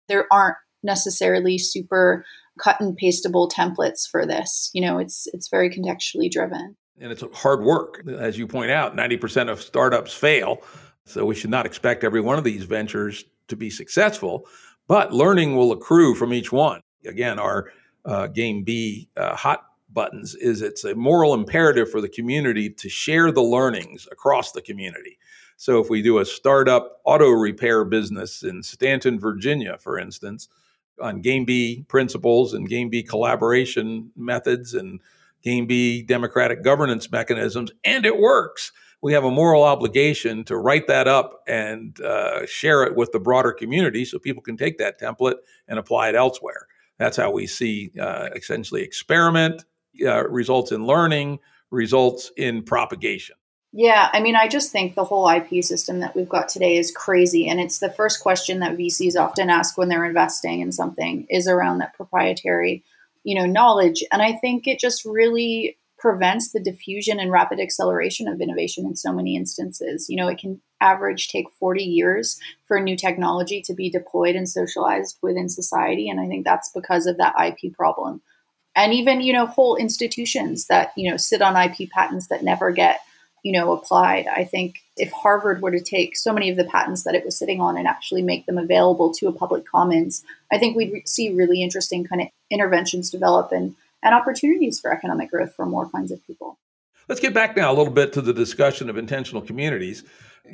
There 0.07 0.25
aren't 0.31 0.57
necessarily 0.83 1.57
super 1.57 2.25
cut 2.59 2.79
and 2.79 2.97
pastable 2.97 3.49
templates 3.49 4.07
for 4.09 4.25
this. 4.25 4.71
You 4.73 4.81
know, 4.81 4.97
it's 4.97 5.27
it's 5.33 5.49
very 5.49 5.69
contextually 5.69 6.31
driven. 6.31 6.75
And 6.99 7.11
it's 7.11 7.23
hard 7.33 7.61
work. 7.61 8.01
As 8.07 8.39
you 8.39 8.47
point 8.47 8.71
out, 8.71 8.95
90% 8.95 9.51
of 9.51 9.61
startups 9.61 10.13
fail. 10.13 10.63
So 11.07 11.25
we 11.25 11.35
should 11.35 11.49
not 11.49 11.65
expect 11.65 12.03
every 12.03 12.21
one 12.21 12.37
of 12.37 12.43
these 12.43 12.65
ventures 12.65 13.25
to 13.47 13.55
be 13.55 13.69
successful, 13.69 14.45
but 14.87 15.13
learning 15.13 15.55
will 15.55 15.71
accrue 15.71 16.13
from 16.15 16.33
each 16.33 16.51
one. 16.51 16.81
Again, 17.05 17.39
our 17.39 17.71
uh, 18.05 18.27
Game 18.27 18.63
B 18.63 19.09
uh, 19.15 19.35
hot 19.35 19.63
buttons 19.93 20.35
is 20.35 20.61
it's 20.61 20.83
a 20.83 20.95
moral 20.95 21.33
imperative 21.33 21.89
for 21.89 22.01
the 22.01 22.09
community 22.09 22.69
to 22.69 22.89
share 22.89 23.31
the 23.31 23.41
learnings 23.41 24.07
across 24.11 24.51
the 24.51 24.61
community. 24.61 25.17
So 25.55 25.79
if 25.79 25.89
we 25.89 26.01
do 26.01 26.19
a 26.19 26.25
startup 26.25 26.99
auto 27.05 27.29
repair 27.29 27.85
business 27.85 28.43
in 28.43 28.61
Staunton, 28.61 29.19
Virginia, 29.19 29.77
for 29.79 29.97
instance, 29.97 30.49
on 31.01 31.21
Game 31.21 31.45
B 31.45 31.85
principles 31.87 32.53
and 32.53 32.69
Game 32.69 32.89
B 32.89 33.01
collaboration 33.01 34.11
methods 34.15 34.73
and 34.73 34.99
Game 35.41 35.67
B 35.67 36.01
democratic 36.01 36.63
governance 36.63 37.09
mechanisms, 37.11 37.71
and 37.83 38.05
it 38.05 38.19
works, 38.19 38.71
we 39.01 39.13
have 39.13 39.23
a 39.23 39.31
moral 39.31 39.63
obligation 39.63 40.43
to 40.45 40.57
write 40.57 40.87
that 40.87 41.07
up 41.07 41.41
and 41.47 41.99
uh, 42.01 42.45
share 42.45 42.83
it 42.83 42.95
with 42.95 43.11
the 43.11 43.19
broader 43.19 43.51
community 43.51 44.03
so 44.05 44.17
people 44.17 44.41
can 44.41 44.57
take 44.57 44.77
that 44.79 44.99
template 44.99 45.35
and 45.67 45.77
apply 45.77 46.09
it 46.09 46.15
elsewhere. 46.15 46.67
That's 46.97 47.17
how 47.17 47.31
we 47.31 47.45
see 47.45 47.91
uh, 47.99 48.29
essentially 48.35 48.81
experiment, 48.81 49.65
uh, 50.03 50.27
results 50.27 50.71
in 50.71 50.85
learning, 50.85 51.39
results 51.69 52.31
in 52.37 52.63
propagation. 52.63 53.35
Yeah, 53.73 54.09
I 54.11 54.21
mean, 54.21 54.35
I 54.35 54.47
just 54.47 54.71
think 54.71 54.95
the 54.95 55.03
whole 55.03 55.29
IP 55.29 55.63
system 55.63 55.99
that 55.99 56.15
we've 56.15 56.29
got 56.29 56.49
today 56.49 56.77
is 56.77 56.89
crazy. 56.89 57.47
And 57.47 57.59
it's 57.59 57.79
the 57.79 57.91
first 57.91 58.21
question 58.21 58.59
that 58.59 58.77
VCs 58.77 59.15
often 59.15 59.49
ask 59.49 59.77
when 59.77 59.89
they're 59.89 60.05
investing 60.05 60.61
in 60.61 60.71
something 60.71 61.27
is 61.29 61.47
around 61.47 61.79
that 61.79 61.93
proprietary, 61.93 62.83
you 63.23 63.35
know, 63.35 63.45
knowledge. 63.45 64.03
And 64.11 64.21
I 64.21 64.33
think 64.33 64.67
it 64.67 64.79
just 64.79 65.05
really 65.05 65.77
prevents 66.07 66.53
the 66.53 66.59
diffusion 66.61 67.19
and 67.19 67.31
rapid 67.31 67.59
acceleration 67.59 68.29
of 68.29 68.39
innovation 68.39 68.85
in 68.85 68.95
so 68.95 69.11
many 69.11 69.35
instances. 69.35 70.05
You 70.07 70.15
know, 70.15 70.29
it 70.29 70.37
can 70.37 70.61
average 70.79 71.27
take 71.27 71.49
40 71.59 71.83
years 71.83 72.39
for 72.65 72.79
new 72.79 72.95
technology 72.95 73.61
to 73.63 73.73
be 73.73 73.89
deployed 73.89 74.35
and 74.35 74.47
socialized 74.47 75.17
within 75.21 75.49
society. 75.49 76.09
And 76.09 76.21
I 76.21 76.27
think 76.27 76.45
that's 76.45 76.71
because 76.73 77.07
of 77.07 77.17
that 77.17 77.35
IP 77.45 77.73
problem 77.73 78.21
and 78.77 78.93
even 78.93 79.19
you 79.19 79.33
know 79.33 79.45
whole 79.45 79.75
institutions 79.75 80.67
that 80.67 80.93
you 80.95 81.09
know 81.09 81.17
sit 81.17 81.41
on 81.41 81.57
IP 81.57 81.89
patents 81.89 82.27
that 82.27 82.43
never 82.43 82.71
get 82.71 83.01
you 83.43 83.51
know 83.51 83.73
applied. 83.73 84.27
I 84.27 84.45
think 84.45 84.75
if 84.95 85.11
Harvard 85.11 85.61
were 85.61 85.71
to 85.71 85.81
take 85.81 86.15
so 86.15 86.31
many 86.31 86.49
of 86.49 86.55
the 86.55 86.63
patents 86.63 87.03
that 87.03 87.15
it 87.15 87.25
was 87.25 87.37
sitting 87.37 87.59
on 87.59 87.75
and 87.75 87.87
actually 87.87 88.21
make 88.21 88.45
them 88.45 88.57
available 88.57 89.11
to 89.15 89.27
a 89.27 89.33
public 89.33 89.65
commons, 89.65 90.23
I 90.53 90.57
think 90.57 90.77
we'd 90.77 91.07
see 91.07 91.33
really 91.33 91.61
interesting 91.61 92.05
kind 92.05 92.21
of 92.21 92.27
interventions 92.49 93.09
develop 93.09 93.51
and 93.51 93.75
and 94.07 94.15
opportunities 94.15 94.79
for 94.79 94.91
economic 94.91 95.29
growth 95.29 95.53
for 95.53 95.65
more 95.65 95.89
kinds 95.89 96.11
of 96.11 96.25
people. 96.25 96.57
Let's 97.09 97.21
get 97.21 97.33
back 97.33 97.55
now 97.55 97.71
a 97.71 97.75
little 97.75 97.93
bit 97.93 98.13
to 98.13 98.21
the 98.21 98.33
discussion 98.33 98.89
of 98.89 98.97
intentional 98.97 99.41
communities. 99.41 100.03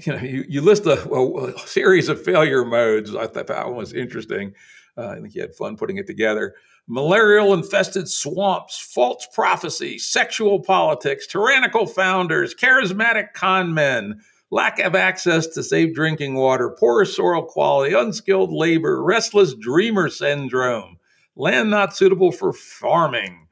You 0.05 0.13
know, 0.13 0.19
you, 0.21 0.43
you 0.49 0.61
list 0.61 0.87
a, 0.87 0.93
a, 0.93 1.59
series 1.67 2.09
of 2.09 2.19
failure 2.19 2.65
modes. 2.65 3.15
I 3.15 3.27
thought 3.27 3.45
that 3.45 3.67
one 3.67 3.75
was 3.75 3.93
interesting. 3.93 4.55
Uh, 4.97 5.09
I 5.09 5.19
think 5.19 5.35
you 5.35 5.41
had 5.41 5.53
fun 5.53 5.77
putting 5.77 5.97
it 5.97 6.07
together 6.07 6.55
malarial 6.87 7.53
infested 7.53 8.09
swamps, 8.09 8.77
false 8.77 9.27
prophecy, 9.33 9.97
sexual 9.97 10.59
politics, 10.59 11.27
tyrannical 11.27 11.85
founders, 11.85 12.53
charismatic 12.53 13.33
con 13.33 13.73
men, 13.73 14.19
lack 14.51 14.79
of 14.79 14.95
access 14.95 15.47
to 15.47 15.63
safe 15.63 15.93
drinking 15.93 16.35
water, 16.35 16.75
poor 16.77 17.05
soil 17.05 17.43
quality, 17.43 17.95
unskilled 17.95 18.51
labor, 18.51 19.01
restless 19.01 19.53
dreamer 19.53 20.09
syndrome, 20.09 20.97
land 21.35 21.69
not 21.69 21.95
suitable 21.95 22.31
for 22.31 22.51
farming. 22.51 23.42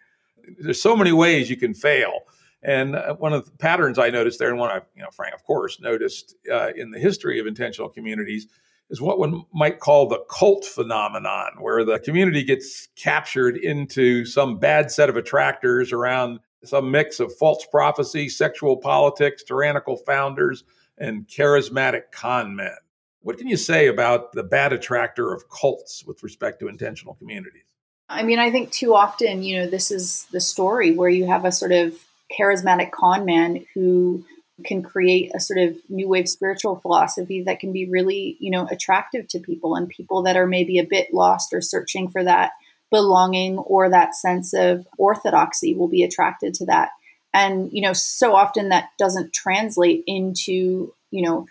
There's 0.60 0.82
so 0.82 0.96
many 0.96 1.12
ways 1.12 1.50
you 1.50 1.58
can 1.58 1.74
fail. 1.74 2.22
And 2.64 2.96
uh, 2.96 3.16
one 3.16 3.34
of 3.34 3.46
the 3.46 3.52
patterns 3.58 3.98
I 3.98 4.10
noticed 4.10 4.38
there, 4.40 4.50
and 4.50 4.60
one 4.60 4.70
I, 4.70 4.82
you 4.96 5.02
know, 5.02 5.10
Frank, 5.12 5.34
of 5.34 5.44
course, 5.44 5.80
noticed 5.80 6.36
uh, 6.52 6.72
in 6.76 6.92
the 6.92 7.00
history 7.00 7.40
of 7.40 7.48
intentional 7.48 7.90
communities 7.90 8.48
is 8.92 9.02
what 9.02 9.18
one 9.18 9.44
might 9.54 9.80
call 9.80 10.08
the 10.08 10.24
cult 10.30 10.66
phenomenon, 10.66 11.52
where 11.60 11.84
the 11.84 11.98
community 12.00 12.44
gets 12.44 12.90
captured 12.96 13.58
into 13.58 14.26
some 14.26 14.60
bad 14.60 14.92
set 14.92 15.10
of 15.10 15.16
attractors 15.16 15.92
around 15.92 16.40
some 16.64 16.92
mix 16.92 17.20
of 17.20 17.34
false 17.38 17.66
prophecy, 17.66 18.30
sexual 18.30 18.78
politics, 18.78 19.44
tyrannical 19.44 19.98
founders, 19.98 20.64
and 20.98 21.28
charismatic 21.28 22.12
con 22.12 22.56
men. 22.56 22.76
What 23.22 23.38
can 23.38 23.48
you 23.48 23.58
say 23.58 23.88
about 23.88 24.34
the 24.34 24.44
bad 24.44 24.74
attractor 24.74 25.34
of 25.34 25.50
cults 25.50 26.04
with 26.06 26.22
respect 26.22 26.60
to 26.60 26.68
intentional 26.68 27.16
communities? 27.16 27.71
I 28.12 28.24
mean, 28.24 28.40
I 28.40 28.52
think 28.52 28.72
too 28.72 28.94
often, 28.94 29.42
you 29.42 29.58
know, 29.58 29.68
this 29.68 29.90
is 29.90 30.28
the 30.32 30.42
story 30.42 30.94
where 30.94 31.10
you 31.10 31.28
have 31.28 31.46
a 31.46 31.52
sort 31.52 31.72
of 31.72 31.96
charismatic 32.38 32.92
con 32.92 33.24
man 33.26 33.66
who 33.74 34.26
can 34.66 34.84
create 34.84 35.32
a 35.34 35.40
sort 35.40 35.60
of 35.60 35.78
new 35.90 36.10
wave 36.10 36.28
spiritual 36.28 36.76
philosophy 36.76 37.42
that 37.44 37.60
can 37.60 37.72
be 37.72 37.86
really, 37.86 38.36
you 38.40 38.52
know, 38.52 38.68
attractive 38.70 39.28
to 39.30 39.40
people 39.40 39.76
and 39.76 39.88
people 39.88 40.24
that 40.24 40.36
are 40.36 40.46
maybe 40.46 40.78
a 40.78 40.86
bit 40.86 41.14
lost 41.14 41.54
or 41.54 41.62
searching 41.62 42.10
for 42.10 42.24
that 42.24 42.52
belonging 42.92 43.58
or 43.60 43.90
that 43.90 44.14
sense 44.14 44.54
of 44.54 44.86
orthodoxy 44.98 45.74
will 45.74 45.88
be 45.88 46.04
attracted 46.04 46.54
to 46.54 46.66
that. 46.66 46.90
And, 47.34 47.72
you 47.72 47.82
know, 47.82 47.94
so 47.94 48.36
often 48.36 48.70
that 48.70 48.90
doesn't 49.00 49.34
translate 49.34 50.04
into, 50.06 50.94
you 51.12 51.22
know, 51.22 51.48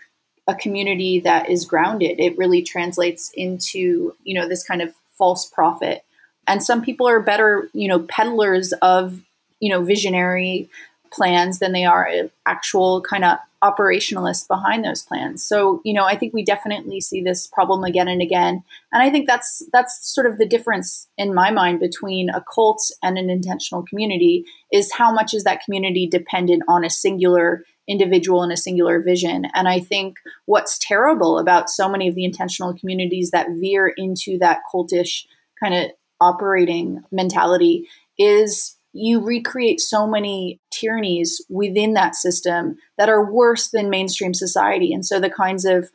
a 0.47 0.53
community 0.53 1.21
that 1.21 1.49
is 1.49 1.65
grounded. 1.65 2.19
It 2.19 2.37
really 2.37 2.61
translates 2.61 3.31
into, 3.35 4.15
you 4.23 4.35
know, 4.35 4.47
this 4.47 4.63
kind 4.63 4.83
of 4.83 4.93
false 5.17 5.47
prophet. 5.47 6.05
And 6.51 6.61
some 6.61 6.81
people 6.81 7.07
are 7.07 7.21
better, 7.21 7.69
you 7.71 7.87
know, 7.87 7.99
peddlers 7.99 8.73
of, 8.81 9.21
you 9.61 9.69
know, 9.69 9.81
visionary 9.81 10.69
plans 11.09 11.59
than 11.59 11.71
they 11.71 11.85
are 11.85 12.09
actual 12.45 13.01
kind 13.01 13.23
of 13.23 13.37
operationalists 13.63 14.45
behind 14.49 14.83
those 14.83 15.01
plans. 15.01 15.45
So, 15.45 15.79
you 15.85 15.93
know, 15.93 16.03
I 16.03 16.17
think 16.17 16.33
we 16.33 16.43
definitely 16.43 16.99
see 16.99 17.21
this 17.21 17.47
problem 17.47 17.85
again 17.85 18.09
and 18.09 18.21
again. 18.21 18.65
And 18.91 19.01
I 19.01 19.09
think 19.09 19.27
that's 19.27 19.63
that's 19.71 20.13
sort 20.13 20.27
of 20.27 20.39
the 20.39 20.45
difference 20.45 21.07
in 21.17 21.33
my 21.33 21.51
mind 21.51 21.79
between 21.79 22.29
a 22.29 22.43
cult 22.53 22.83
and 23.01 23.17
an 23.17 23.29
intentional 23.29 23.83
community 23.83 24.43
is 24.73 24.91
how 24.91 25.13
much 25.13 25.33
is 25.33 25.45
that 25.45 25.63
community 25.63 26.05
dependent 26.05 26.63
on 26.67 26.83
a 26.83 26.89
singular 26.89 27.63
individual 27.87 28.43
and 28.43 28.51
a 28.51 28.57
singular 28.57 29.01
vision. 29.01 29.45
And 29.53 29.69
I 29.69 29.79
think 29.79 30.17
what's 30.47 30.77
terrible 30.77 31.39
about 31.39 31.69
so 31.69 31.87
many 31.87 32.09
of 32.09 32.15
the 32.15 32.25
intentional 32.25 32.73
communities 32.73 33.31
that 33.31 33.47
veer 33.51 33.87
into 33.87 34.37
that 34.39 34.59
cultish 34.73 35.23
kind 35.61 35.75
of 35.75 35.91
operating 36.21 37.01
mentality 37.11 37.87
is 38.17 38.77
you 38.93 39.21
recreate 39.21 39.79
so 39.79 40.05
many 40.05 40.59
tyrannies 40.71 41.43
within 41.49 41.93
that 41.93 42.15
system 42.15 42.75
that 42.97 43.09
are 43.09 43.31
worse 43.31 43.69
than 43.71 43.89
mainstream 43.89 44.33
society. 44.33 44.93
And 44.93 45.05
so 45.05 45.19
the 45.19 45.29
kinds 45.29 45.65
of 45.65 45.89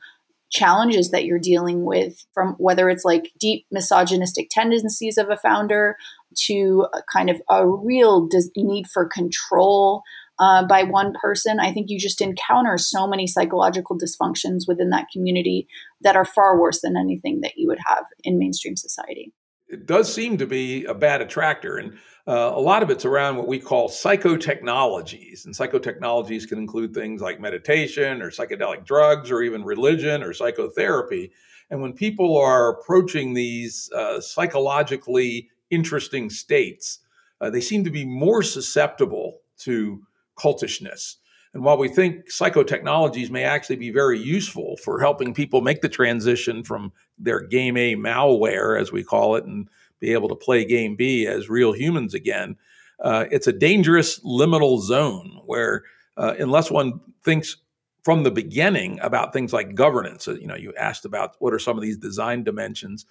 challenges 0.50 1.10
that 1.10 1.24
you're 1.24 1.38
dealing 1.38 1.84
with 1.84 2.24
from 2.32 2.54
whether 2.58 2.88
it's 2.88 3.04
like 3.04 3.32
deep 3.38 3.66
misogynistic 3.70 4.48
tendencies 4.50 5.18
of 5.18 5.28
a 5.28 5.36
founder 5.36 5.96
to 6.36 6.86
a 6.94 7.00
kind 7.12 7.30
of 7.30 7.40
a 7.50 7.66
real 7.66 8.26
dis- 8.26 8.50
need 8.56 8.86
for 8.86 9.06
control 9.06 10.02
uh, 10.38 10.64
by 10.64 10.84
one 10.84 11.12
person 11.20 11.58
i 11.58 11.72
think 11.72 11.86
you 11.88 11.98
just 11.98 12.20
encounter 12.20 12.78
so 12.78 13.08
many 13.08 13.26
psychological 13.26 13.98
dysfunctions 13.98 14.68
within 14.68 14.90
that 14.90 15.08
community 15.12 15.66
that 16.00 16.14
are 16.14 16.24
far 16.24 16.60
worse 16.60 16.80
than 16.80 16.96
anything 16.96 17.40
that 17.40 17.54
you 17.56 17.66
would 17.66 17.80
have 17.84 18.04
in 18.22 18.38
mainstream 18.38 18.76
society 18.76 19.32
it 19.68 19.86
does 19.86 20.12
seem 20.12 20.38
to 20.38 20.46
be 20.46 20.84
a 20.84 20.94
bad 20.94 21.20
attractor. 21.20 21.76
And 21.76 21.94
uh, 22.26 22.52
a 22.54 22.60
lot 22.60 22.82
of 22.82 22.90
it's 22.90 23.04
around 23.04 23.36
what 23.36 23.48
we 23.48 23.58
call 23.58 23.88
psychotechnologies. 23.88 25.44
And 25.44 25.54
psychotechnologies 25.54 26.48
can 26.48 26.58
include 26.58 26.94
things 26.94 27.20
like 27.20 27.40
meditation 27.40 28.22
or 28.22 28.30
psychedelic 28.30 28.84
drugs 28.84 29.30
or 29.30 29.42
even 29.42 29.64
religion 29.64 30.22
or 30.22 30.32
psychotherapy. 30.32 31.32
And 31.70 31.82
when 31.82 31.92
people 31.92 32.36
are 32.36 32.70
approaching 32.70 33.34
these 33.34 33.90
uh, 33.92 34.20
psychologically 34.20 35.50
interesting 35.70 36.30
states, 36.30 37.00
uh, 37.40 37.50
they 37.50 37.60
seem 37.60 37.84
to 37.84 37.90
be 37.90 38.04
more 38.04 38.42
susceptible 38.42 39.40
to 39.58 40.02
cultishness. 40.38 41.16
And 41.56 41.64
while 41.64 41.78
we 41.78 41.88
think 41.88 42.30
psychotechnologies 42.30 43.30
may 43.30 43.44
actually 43.44 43.76
be 43.76 43.88
very 43.88 44.18
useful 44.18 44.76
for 44.76 45.00
helping 45.00 45.32
people 45.32 45.62
make 45.62 45.80
the 45.80 45.88
transition 45.88 46.62
from 46.62 46.92
their 47.18 47.40
game 47.40 47.78
A 47.78 47.96
malware, 47.96 48.78
as 48.78 48.92
we 48.92 49.02
call 49.02 49.36
it, 49.36 49.46
and 49.46 49.66
be 49.98 50.12
able 50.12 50.28
to 50.28 50.34
play 50.34 50.66
game 50.66 50.96
B 50.96 51.26
as 51.26 51.48
real 51.48 51.72
humans 51.72 52.12
again, 52.12 52.56
uh, 53.00 53.24
it's 53.30 53.46
a 53.46 53.54
dangerous 53.54 54.20
liminal 54.20 54.82
zone 54.82 55.40
where, 55.46 55.84
uh, 56.18 56.34
unless 56.38 56.70
one 56.70 57.00
thinks 57.24 57.56
from 58.02 58.22
the 58.22 58.30
beginning 58.30 59.00
about 59.00 59.32
things 59.32 59.54
like 59.54 59.74
governance, 59.74 60.28
uh, 60.28 60.34
you 60.34 60.46
know, 60.46 60.56
you 60.56 60.74
asked 60.78 61.06
about 61.06 61.36
what 61.38 61.54
are 61.54 61.58
some 61.58 61.78
of 61.78 61.82
these 61.82 61.96
design 61.96 62.44
dimensions. 62.44 63.06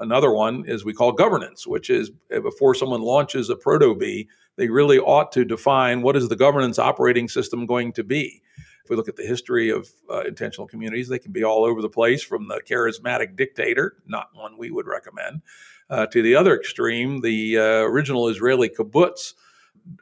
Another 0.00 0.32
one 0.32 0.64
is 0.66 0.84
we 0.84 0.94
call 0.94 1.12
governance, 1.12 1.66
which 1.66 1.90
is 1.90 2.10
uh, 2.34 2.40
before 2.40 2.74
someone 2.74 3.02
launches 3.02 3.50
a 3.50 3.56
proto 3.56 3.94
B, 3.94 4.28
they 4.56 4.68
really 4.68 4.98
ought 4.98 5.30
to 5.32 5.44
define 5.44 6.00
what 6.00 6.16
is 6.16 6.28
the 6.28 6.36
governance 6.36 6.78
operating 6.78 7.28
system 7.28 7.66
going 7.66 7.92
to 7.92 8.02
be. 8.02 8.42
If 8.82 8.88
we 8.88 8.96
look 8.96 9.08
at 9.08 9.16
the 9.16 9.26
history 9.26 9.68
of 9.70 9.90
uh, 10.10 10.22
intentional 10.22 10.66
communities, 10.66 11.08
they 11.08 11.18
can 11.18 11.32
be 11.32 11.44
all 11.44 11.64
over 11.64 11.82
the 11.82 11.88
place 11.88 12.22
from 12.22 12.48
the 12.48 12.62
charismatic 12.68 13.36
dictator, 13.36 13.96
not 14.06 14.30
one 14.32 14.56
we 14.56 14.70
would 14.70 14.86
recommend, 14.86 15.42
uh, 15.90 16.06
to 16.06 16.22
the 16.22 16.34
other 16.34 16.58
extreme, 16.58 17.20
the 17.20 17.58
uh, 17.58 17.62
original 17.82 18.28
Israeli 18.28 18.70
kibbutz. 18.70 19.34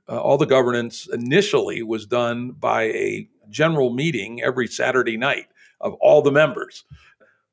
Uh, 0.09 0.21
all 0.21 0.39
the 0.39 0.47
governance 0.47 1.09
initially 1.13 1.83
was 1.83 2.07
done 2.07 2.53
by 2.53 2.85
a 2.85 3.29
general 3.51 3.93
meeting 3.93 4.43
every 4.43 4.69
Saturday 4.69 5.17
night 5.17 5.47
of 5.81 5.95
all 5.95 6.23
the 6.23 6.33
members 6.33 6.85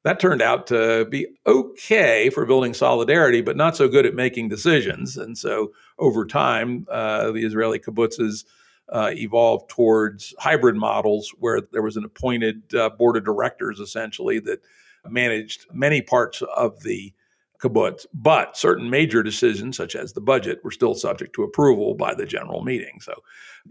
that 0.05 0.19
turned 0.19 0.41
out 0.43 0.67
to 0.67 1.05
be 1.05 1.25
okay 1.47 2.29
for 2.29 2.45
building 2.45 2.75
solidarity, 2.75 3.41
but 3.41 3.57
not 3.57 3.75
so 3.75 3.87
good 3.87 4.05
at 4.05 4.13
making 4.13 4.49
decisions. 4.49 5.17
And 5.17 5.35
so 5.35 5.73
over 5.97 6.27
time, 6.27 6.85
uh, 6.91 7.31
the 7.31 7.43
Israeli 7.43 7.79
kibbutzes 7.79 8.45
uh, 8.89 9.09
evolved 9.13 9.67
towards 9.67 10.35
hybrid 10.37 10.75
models 10.75 11.33
where 11.39 11.59
there 11.71 11.81
was 11.81 11.97
an 11.97 12.05
appointed 12.05 12.75
uh, 12.75 12.89
board 12.91 13.17
of 13.17 13.25
directors 13.25 13.79
essentially 13.79 14.39
that 14.41 14.61
managed 15.09 15.65
many 15.73 16.03
parts 16.03 16.43
of 16.55 16.83
the 16.83 17.11
kibbutz, 17.59 18.05
but 18.13 18.55
certain 18.55 18.91
major 18.91 19.23
decisions, 19.23 19.75
such 19.75 19.95
as 19.95 20.13
the 20.13 20.21
budget, 20.21 20.63
were 20.63 20.69
still 20.69 20.93
subject 20.93 21.33
to 21.33 21.41
approval 21.41 21.95
by 21.95 22.13
the 22.13 22.27
general 22.27 22.63
meeting. 22.63 22.99
So, 23.01 23.15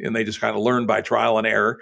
and 0.01 0.17
they 0.17 0.25
just 0.25 0.41
kind 0.41 0.57
of 0.57 0.65
learned 0.65 0.89
by 0.89 1.01
trial 1.01 1.39
and 1.39 1.47
error 1.47 1.79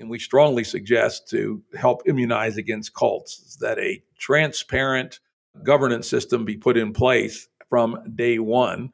and 0.00 0.10
we 0.10 0.18
strongly 0.18 0.64
suggest 0.64 1.28
to 1.28 1.62
help 1.78 2.02
immunize 2.06 2.56
against 2.56 2.94
cults 2.94 3.56
that 3.60 3.78
a 3.78 4.02
transparent 4.18 5.20
governance 5.62 6.08
system 6.08 6.44
be 6.44 6.56
put 6.56 6.76
in 6.76 6.92
place 6.92 7.48
from 7.68 7.98
day 8.14 8.38
one 8.38 8.90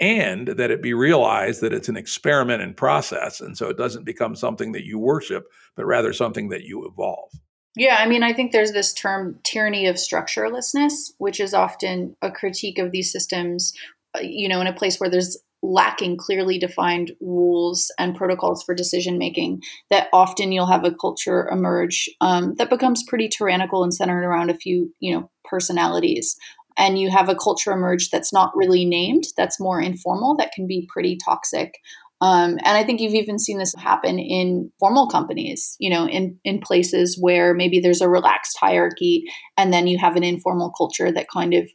and 0.00 0.48
that 0.48 0.70
it 0.70 0.82
be 0.82 0.94
realized 0.94 1.60
that 1.60 1.72
it's 1.72 1.88
an 1.88 1.96
experiment 1.96 2.62
in 2.62 2.74
process 2.74 3.40
and 3.40 3.56
so 3.56 3.68
it 3.68 3.76
doesn't 3.76 4.04
become 4.04 4.34
something 4.34 4.72
that 4.72 4.84
you 4.84 4.98
worship 4.98 5.46
but 5.76 5.86
rather 5.86 6.12
something 6.12 6.48
that 6.48 6.62
you 6.62 6.86
evolve. 6.86 7.30
Yeah 7.76 7.96
i 7.98 8.06
mean 8.06 8.22
i 8.22 8.32
think 8.32 8.52
there's 8.52 8.72
this 8.72 8.92
term 8.92 9.38
tyranny 9.44 9.86
of 9.86 9.96
structurelessness 9.96 11.12
which 11.18 11.40
is 11.40 11.54
often 11.54 12.16
a 12.20 12.30
critique 12.30 12.78
of 12.78 12.90
these 12.90 13.10
systems 13.10 13.72
uh, 14.14 14.20
you 14.20 14.48
know 14.48 14.60
in 14.60 14.66
a 14.66 14.74
place 14.74 14.98
where 14.98 15.10
there's 15.10 15.38
lacking 15.62 16.16
clearly 16.16 16.58
defined 16.58 17.12
rules 17.20 17.92
and 17.98 18.16
protocols 18.16 18.62
for 18.62 18.74
decision 18.74 19.16
making 19.16 19.62
that 19.90 20.08
often 20.12 20.50
you'll 20.50 20.66
have 20.66 20.84
a 20.84 20.94
culture 20.94 21.48
emerge 21.50 22.08
um, 22.20 22.54
that 22.56 22.70
becomes 22.70 23.04
pretty 23.04 23.28
tyrannical 23.28 23.84
and 23.84 23.94
centered 23.94 24.24
around 24.24 24.50
a 24.50 24.56
few 24.56 24.92
you 25.00 25.14
know 25.14 25.30
personalities. 25.44 26.36
And 26.78 26.98
you 26.98 27.10
have 27.10 27.28
a 27.28 27.34
culture 27.34 27.70
emerge 27.70 28.08
that's 28.08 28.32
not 28.32 28.56
really 28.56 28.84
named 28.84 29.24
that's 29.36 29.60
more 29.60 29.80
informal 29.80 30.36
that 30.36 30.52
can 30.52 30.66
be 30.66 30.88
pretty 30.90 31.18
toxic. 31.22 31.74
Um, 32.22 32.58
and 32.64 32.78
I 32.78 32.84
think 32.84 33.00
you've 33.00 33.14
even 33.14 33.40
seen 33.40 33.58
this 33.58 33.74
happen 33.76 34.20
in 34.20 34.70
formal 34.78 35.08
companies, 35.08 35.76
you 35.80 35.90
know, 35.90 36.06
in, 36.06 36.38
in 36.44 36.60
places 36.60 37.18
where 37.20 37.52
maybe 37.52 37.80
there's 37.80 38.00
a 38.00 38.08
relaxed 38.08 38.56
hierarchy 38.60 39.24
and 39.56 39.72
then 39.72 39.88
you 39.88 39.98
have 39.98 40.14
an 40.14 40.22
informal 40.22 40.70
culture 40.70 41.10
that 41.10 41.26
kind 41.28 41.52
of 41.52 41.68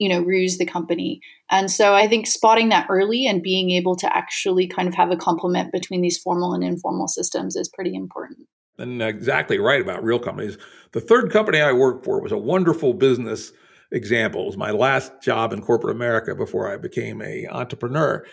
you 0.00 0.08
know 0.08 0.20
ruse 0.22 0.58
the 0.58 0.66
company. 0.66 1.20
And 1.50 1.70
so 1.70 1.94
i 1.94 2.08
think 2.08 2.26
spotting 2.26 2.70
that 2.70 2.86
early 2.90 3.26
and 3.26 3.42
being 3.42 3.70
able 3.70 3.94
to 3.96 4.16
actually 4.16 4.66
kind 4.66 4.88
of 4.88 4.94
have 4.94 5.12
a 5.12 5.16
complement 5.16 5.70
between 5.70 6.00
these 6.00 6.18
formal 6.18 6.54
and 6.54 6.64
informal 6.64 7.06
systems 7.06 7.54
is 7.54 7.68
pretty 7.68 7.94
important. 7.94 8.38
And 8.78 9.02
exactly 9.02 9.58
right 9.58 9.80
about 9.80 10.02
real 10.02 10.18
companies. 10.18 10.56
The 10.92 11.00
third 11.00 11.30
company 11.30 11.60
i 11.60 11.72
worked 11.72 12.04
for 12.04 12.20
was 12.20 12.32
a 12.32 12.38
wonderful 12.38 12.94
business 12.94 13.52
example. 13.92 14.42
It 14.42 14.46
was 14.46 14.56
my 14.56 14.70
last 14.70 15.12
job 15.22 15.52
in 15.52 15.60
corporate 15.60 15.94
america 15.94 16.34
before 16.34 16.72
i 16.72 16.76
became 16.76 17.22
a 17.22 17.46
entrepreneur. 17.48 18.24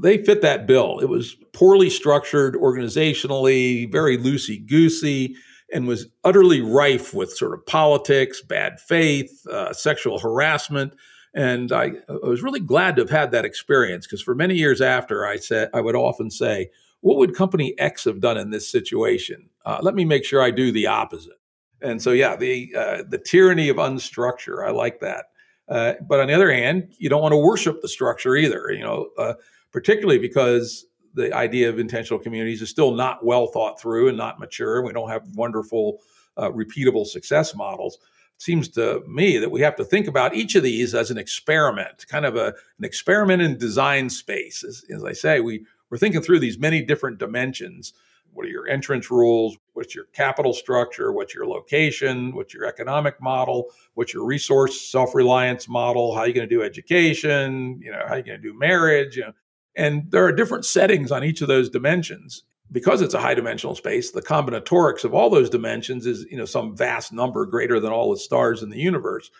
They 0.00 0.18
fit 0.18 0.42
that 0.42 0.66
bill. 0.66 1.00
It 1.00 1.08
was 1.08 1.34
poorly 1.54 1.90
structured 1.90 2.54
organizationally 2.54 3.90
very 3.90 4.18
loosey 4.18 4.64
goosey 4.68 5.34
and 5.72 5.86
was 5.86 6.06
utterly 6.24 6.60
rife 6.60 7.12
with 7.12 7.32
sort 7.32 7.54
of 7.54 7.64
politics, 7.66 8.40
bad 8.42 8.80
faith, 8.80 9.46
uh, 9.46 9.72
sexual 9.72 10.18
harassment. 10.18 10.94
And 11.34 11.72
I, 11.72 11.92
I, 12.08 12.26
was 12.26 12.42
really 12.42 12.60
glad 12.60 12.96
to 12.96 13.02
have 13.02 13.10
had 13.10 13.30
that 13.32 13.44
experience 13.44 14.06
because 14.06 14.22
for 14.22 14.34
many 14.34 14.54
years 14.54 14.80
after, 14.80 15.26
I 15.26 15.36
said 15.36 15.68
I 15.74 15.80
would 15.80 15.94
often 15.94 16.30
say, 16.30 16.70
"What 17.00 17.18
would 17.18 17.34
Company 17.34 17.78
X 17.78 18.04
have 18.04 18.20
done 18.20 18.38
in 18.38 18.50
this 18.50 18.70
situation? 18.70 19.50
Uh, 19.64 19.78
let 19.82 19.94
me 19.94 20.04
make 20.04 20.24
sure 20.24 20.42
I 20.42 20.50
do 20.50 20.72
the 20.72 20.86
opposite." 20.86 21.38
And 21.82 22.02
so, 22.02 22.10
yeah, 22.12 22.34
the 22.34 22.74
uh, 22.74 23.02
the 23.08 23.18
tyranny 23.18 23.68
of 23.68 23.76
unstructure, 23.76 24.66
I 24.66 24.70
like 24.70 25.00
that. 25.00 25.26
Uh, 25.68 25.94
but 26.08 26.18
on 26.18 26.28
the 26.28 26.34
other 26.34 26.52
hand, 26.52 26.94
you 26.98 27.10
don't 27.10 27.22
want 27.22 27.32
to 27.32 27.38
worship 27.38 27.82
the 27.82 27.88
structure 27.88 28.34
either. 28.34 28.70
You 28.72 28.82
know, 28.82 29.08
uh, 29.18 29.34
particularly 29.70 30.18
because 30.18 30.86
the 31.14 31.32
idea 31.32 31.68
of 31.68 31.78
intentional 31.78 32.18
communities 32.18 32.62
is 32.62 32.70
still 32.70 32.92
not 32.92 33.24
well 33.24 33.46
thought 33.46 33.80
through 33.80 34.08
and 34.08 34.16
not 34.16 34.38
mature. 34.38 34.82
We 34.82 34.92
don't 34.92 35.08
have 35.08 35.26
wonderful, 35.34 35.98
uh, 36.36 36.50
repeatable 36.50 37.06
success 37.06 37.54
models. 37.54 37.98
It 38.36 38.42
seems 38.42 38.68
to 38.70 39.02
me 39.08 39.38
that 39.38 39.50
we 39.50 39.60
have 39.62 39.74
to 39.76 39.84
think 39.84 40.06
about 40.06 40.34
each 40.34 40.54
of 40.54 40.62
these 40.62 40.94
as 40.94 41.10
an 41.10 41.18
experiment, 41.18 42.06
kind 42.08 42.24
of 42.24 42.36
a, 42.36 42.54
an 42.78 42.84
experiment 42.84 43.42
in 43.42 43.58
design 43.58 44.08
space. 44.08 44.62
As, 44.62 44.84
as 44.94 45.04
I 45.04 45.12
say, 45.12 45.40
we, 45.40 45.64
we're 45.90 45.98
thinking 45.98 46.22
through 46.22 46.40
these 46.40 46.58
many 46.58 46.82
different 46.82 47.18
dimensions. 47.18 47.94
What 48.32 48.46
are 48.46 48.50
your 48.50 48.68
entrance 48.68 49.10
rules? 49.10 49.56
What's 49.72 49.94
your 49.94 50.04
capital 50.12 50.52
structure? 50.52 51.12
What's 51.12 51.34
your 51.34 51.46
location? 51.46 52.32
What's 52.36 52.54
your 52.54 52.66
economic 52.66 53.20
model? 53.20 53.70
What's 53.94 54.14
your 54.14 54.24
resource 54.24 54.80
self-reliance 54.80 55.66
model? 55.66 56.14
How 56.14 56.20
are 56.20 56.28
you 56.28 56.34
going 56.34 56.48
to 56.48 56.54
do 56.54 56.62
education? 56.62 57.80
You 57.82 57.90
know, 57.90 58.02
how 58.06 58.14
are 58.14 58.18
you 58.18 58.22
going 58.22 58.40
to 58.40 58.48
do 58.52 58.56
marriage? 58.56 59.16
You 59.16 59.24
know, 59.24 59.32
and 59.76 60.10
there 60.10 60.24
are 60.24 60.32
different 60.32 60.64
settings 60.64 61.10
on 61.12 61.24
each 61.24 61.40
of 61.40 61.48
those 61.48 61.68
dimensions. 61.70 62.42
Because 62.70 63.00
it's 63.00 63.14
a 63.14 63.20
high 63.20 63.32
dimensional 63.32 63.74
space, 63.74 64.10
the 64.10 64.20
combinatorics 64.20 65.02
of 65.02 65.14
all 65.14 65.30
those 65.30 65.48
dimensions 65.48 66.04
is, 66.04 66.26
you 66.30 66.36
know, 66.36 66.44
some 66.44 66.76
vast 66.76 67.14
number 67.14 67.46
greater 67.46 67.80
than 67.80 67.92
all 67.92 68.10
the 68.10 68.18
stars 68.18 68.62
in 68.62 68.68
the 68.68 68.78
universe. 68.78 69.30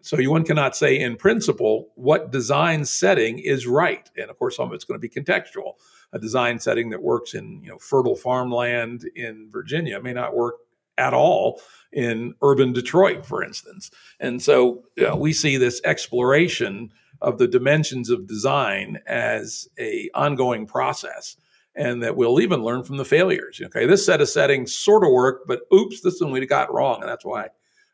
So 0.00 0.18
you 0.18 0.30
one 0.30 0.44
cannot 0.44 0.74
say 0.74 0.98
in 0.98 1.16
principle 1.16 1.88
what 1.96 2.32
design 2.32 2.84
setting 2.86 3.40
is 3.40 3.66
right. 3.66 4.08
And 4.16 4.30
of 4.30 4.38
course, 4.38 4.56
some 4.56 4.68
of 4.68 4.72
it's 4.72 4.84
going 4.84 4.98
to 4.98 5.06
be 5.06 5.08
contextual. 5.08 5.74
A 6.12 6.18
design 6.18 6.58
setting 6.58 6.88
that 6.90 7.02
works 7.02 7.34
in, 7.34 7.60
you 7.62 7.68
know, 7.68 7.78
fertile 7.78 8.16
farmland 8.16 9.04
in 9.14 9.50
Virginia 9.50 10.00
may 10.00 10.14
not 10.14 10.34
work 10.34 10.54
at 10.96 11.14
all 11.14 11.60
in 11.92 12.34
urban 12.42 12.72
Detroit, 12.72 13.24
for 13.24 13.42
instance. 13.42 13.90
And 14.20 14.42
so 14.42 14.84
you 14.96 15.04
know, 15.04 15.16
we 15.16 15.32
see 15.32 15.56
this 15.56 15.80
exploration 15.84 16.90
of 17.20 17.38
the 17.38 17.48
dimensions 17.48 18.10
of 18.10 18.26
design 18.26 18.98
as 19.06 19.68
a 19.78 20.08
ongoing 20.14 20.66
process 20.66 21.36
and 21.74 22.02
that 22.02 22.16
we'll 22.16 22.40
even 22.40 22.62
learn 22.62 22.82
from 22.82 22.96
the 22.96 23.04
failures 23.04 23.60
okay 23.64 23.86
this 23.86 24.04
set 24.04 24.20
of 24.20 24.28
settings 24.28 24.72
sort 24.72 25.04
of 25.04 25.10
worked 25.10 25.46
but 25.46 25.62
oops 25.72 26.00
this 26.00 26.20
one 26.20 26.32
we 26.32 26.44
got 26.46 26.72
wrong 26.72 27.00
and 27.00 27.08
that's 27.08 27.24
why 27.24 27.48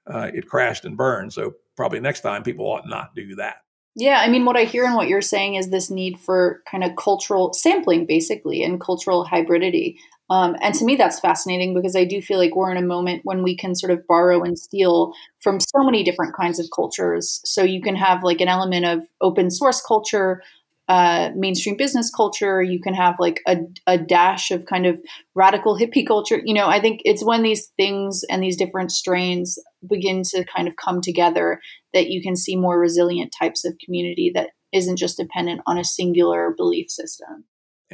uh, 0.07 0.31
it 0.35 0.49
crashed 0.49 0.85
and 0.85 0.97
burned 0.97 1.33
so 1.33 1.55
probably 1.77 2.01
next 2.01 2.20
time 2.20 2.43
people 2.43 2.66
ought 2.66 2.89
not 2.89 3.14
do 3.14 3.35
that 3.35 3.57
Yeah, 3.97 4.18
I 4.18 4.29
mean, 4.29 4.45
what 4.45 4.57
I 4.57 4.64
hear 4.64 4.85
and 4.85 4.97
what 4.97 5.07
you're 5.07 5.22
saying 5.22 5.55
is 5.55 5.68
this 5.68 5.89
need 5.89 6.18
for 6.18 6.62
kind 6.68 6.83
of 6.83 6.97
cultural 6.97 7.53
sampling, 7.53 8.07
basically, 8.07 8.64
and 8.64 8.81
cultural 8.81 9.25
hybridity. 9.25 9.97
Um, 10.31 10.57
and 10.62 10.75
to 10.75 10.85
me, 10.85 10.97
that's 10.97 11.20
fascinating 11.20 11.75
because 11.75 11.95
I 11.95 12.05
do 12.05 12.22
feel 12.22 12.39
like 12.39 12.57
we're 12.57 12.70
in 12.70 12.83
a 12.83 12.87
moment 12.87 13.22
when 13.25 13.43
we 13.43 13.57
can 13.57 13.75
sort 13.75 13.93
of 13.93 14.07
borrow 14.07 14.43
and 14.43 14.59
steal 14.59 15.12
from 15.41 15.61
so 15.61 15.85
many 15.85 16.03
different 16.03 16.35
kinds 16.35 16.59
of 16.59 16.66
cultures. 16.75 17.41
So 17.45 17.62
you 17.62 17.83
can 17.83 17.97
have 17.97 18.22
like 18.22 18.41
an 18.41 18.49
element 18.49 18.87
of 18.87 19.03
open 19.20 19.51
source 19.51 19.83
culture, 19.83 20.43
uh, 20.89 21.31
mainstream 21.37 21.77
business 21.77 22.11
culture. 22.11 22.62
You 22.62 22.81
can 22.81 22.95
have 22.95 23.16
like 23.18 23.43
a, 23.47 23.59
a 23.87 23.99
dash 23.99 24.51
of 24.51 24.64
kind 24.64 24.87
of 24.87 24.99
radical 25.35 25.79
hippie 25.79 26.07
culture. 26.07 26.41
You 26.43 26.55
know, 26.55 26.68
I 26.68 26.81
think 26.81 27.03
it's 27.05 27.25
when 27.25 27.43
these 27.43 27.66
things 27.77 28.25
and 28.31 28.43
these 28.43 28.57
different 28.57 28.93
strains 28.93 29.59
begin 29.89 30.22
to 30.31 30.45
kind 30.45 30.68
of 30.68 30.77
come 30.77 31.03
together 31.03 31.61
that 31.93 32.09
you 32.09 32.22
can 32.22 32.35
see 32.35 32.57
more 32.57 32.79
resilient 32.79 33.35
types 33.39 33.64
of 33.66 33.77
community 33.85 34.33
that 34.35 34.51
isn't 34.72 34.97
just 34.97 35.18
dependent 35.18 35.61
on 35.66 35.79
a 35.79 35.85
singular 35.85 36.55
belief 36.57 36.91
system 36.91 37.45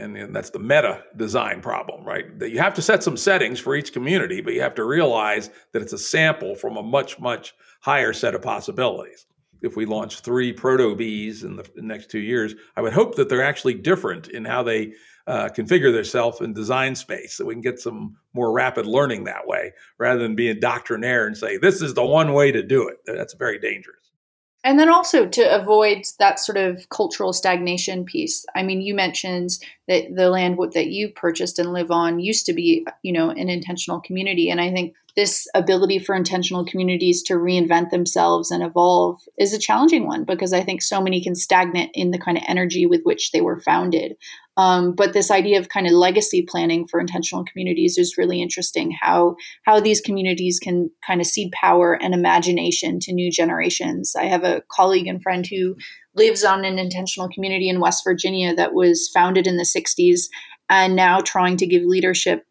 and, 0.00 0.16
and 0.16 0.34
that's 0.34 0.50
the 0.50 0.58
meta 0.58 1.04
design 1.16 1.60
problem, 1.60 2.04
right? 2.04 2.38
That 2.38 2.50
you 2.50 2.58
have 2.58 2.74
to 2.74 2.82
set 2.82 3.02
some 3.02 3.16
settings 3.16 3.60
for 3.60 3.76
each 3.76 3.92
community, 3.92 4.40
but 4.40 4.54
you 4.54 4.60
have 4.62 4.74
to 4.76 4.84
realize 4.84 5.50
that 5.72 5.82
it's 5.82 5.92
a 5.92 5.98
sample 5.98 6.54
from 6.54 6.76
a 6.76 6.82
much, 6.82 7.18
much 7.20 7.54
higher 7.80 8.12
set 8.12 8.34
of 8.34 8.42
possibilities. 8.42 9.26
If 9.62 9.76
we 9.76 9.84
launch 9.84 10.20
three 10.20 10.52
proto 10.52 10.96
Bs 10.96 11.44
in 11.44 11.56
the 11.56 11.68
next 11.76 12.10
two 12.10 12.18
years, 12.18 12.54
I 12.76 12.80
would 12.80 12.94
hope 12.94 13.16
that 13.16 13.28
they're 13.28 13.44
actually 13.44 13.74
different 13.74 14.28
in 14.28 14.44
how 14.44 14.62
they 14.62 14.94
uh, 15.26 15.48
configure 15.50 15.92
themselves 15.92 16.40
in 16.40 16.54
design 16.54 16.94
space 16.94 17.34
so 17.34 17.44
we 17.44 17.54
can 17.54 17.60
get 17.60 17.78
some 17.78 18.16
more 18.32 18.52
rapid 18.52 18.86
learning 18.86 19.24
that 19.24 19.46
way 19.46 19.72
rather 19.98 20.20
than 20.20 20.34
being 20.34 20.58
doctrinaire 20.58 21.26
and 21.26 21.36
say, 21.36 21.58
this 21.58 21.82
is 21.82 21.94
the 21.94 22.04
one 22.04 22.32
way 22.32 22.50
to 22.50 22.62
do 22.62 22.88
it. 22.88 22.96
That's 23.06 23.34
very 23.34 23.58
dangerous. 23.58 24.09
And 24.62 24.78
then 24.78 24.90
also 24.90 25.26
to 25.26 25.54
avoid 25.54 26.04
that 26.18 26.38
sort 26.38 26.58
of 26.58 26.86
cultural 26.90 27.32
stagnation 27.32 28.04
piece. 28.04 28.44
I 28.54 28.62
mean, 28.62 28.82
you 28.82 28.94
mentioned 28.94 29.50
that 29.88 30.14
the 30.14 30.28
land 30.28 30.58
that 30.74 30.88
you 30.88 31.08
purchased 31.08 31.58
and 31.58 31.72
live 31.72 31.90
on 31.90 32.20
used 32.20 32.44
to 32.46 32.52
be, 32.52 32.86
you 33.02 33.12
know, 33.12 33.30
an 33.30 33.48
intentional 33.48 34.00
community. 34.00 34.50
And 34.50 34.60
I 34.60 34.70
think 34.70 34.94
this 35.16 35.48
ability 35.54 35.98
for 35.98 36.14
intentional 36.14 36.64
communities 36.64 37.22
to 37.24 37.34
reinvent 37.34 37.90
themselves 37.90 38.50
and 38.50 38.62
evolve 38.62 39.20
is 39.38 39.54
a 39.54 39.58
challenging 39.58 40.06
one 40.06 40.24
because 40.24 40.52
I 40.52 40.62
think 40.62 40.82
so 40.82 41.00
many 41.00 41.22
can 41.22 41.34
stagnate 41.34 41.90
in 41.94 42.10
the 42.10 42.18
kind 42.18 42.36
of 42.36 42.44
energy 42.46 42.86
with 42.86 43.00
which 43.04 43.32
they 43.32 43.40
were 43.40 43.60
founded. 43.60 44.16
Um, 44.60 44.92
but 44.92 45.14
this 45.14 45.30
idea 45.30 45.58
of 45.58 45.70
kind 45.70 45.86
of 45.86 45.94
legacy 45.94 46.44
planning 46.46 46.86
for 46.86 47.00
intentional 47.00 47.46
communities 47.46 47.96
is 47.96 48.18
really 48.18 48.42
interesting. 48.42 48.94
How 49.00 49.36
how 49.64 49.80
these 49.80 50.02
communities 50.02 50.58
can 50.58 50.90
kind 51.06 51.22
of 51.22 51.26
seed 51.26 51.50
power 51.52 51.94
and 51.94 52.12
imagination 52.12 53.00
to 53.00 53.14
new 53.14 53.30
generations. 53.30 54.14
I 54.14 54.24
have 54.24 54.44
a 54.44 54.62
colleague 54.70 55.06
and 55.06 55.22
friend 55.22 55.46
who 55.46 55.76
lives 56.14 56.44
on 56.44 56.66
an 56.66 56.78
intentional 56.78 57.30
community 57.30 57.70
in 57.70 57.80
West 57.80 58.04
Virginia 58.04 58.54
that 58.54 58.74
was 58.74 59.10
founded 59.14 59.46
in 59.46 59.56
the 59.56 59.64
60s 59.64 60.28
and 60.68 60.94
now 60.94 61.20
trying 61.20 61.56
to 61.56 61.66
give 61.66 61.84
leadership 61.84 62.44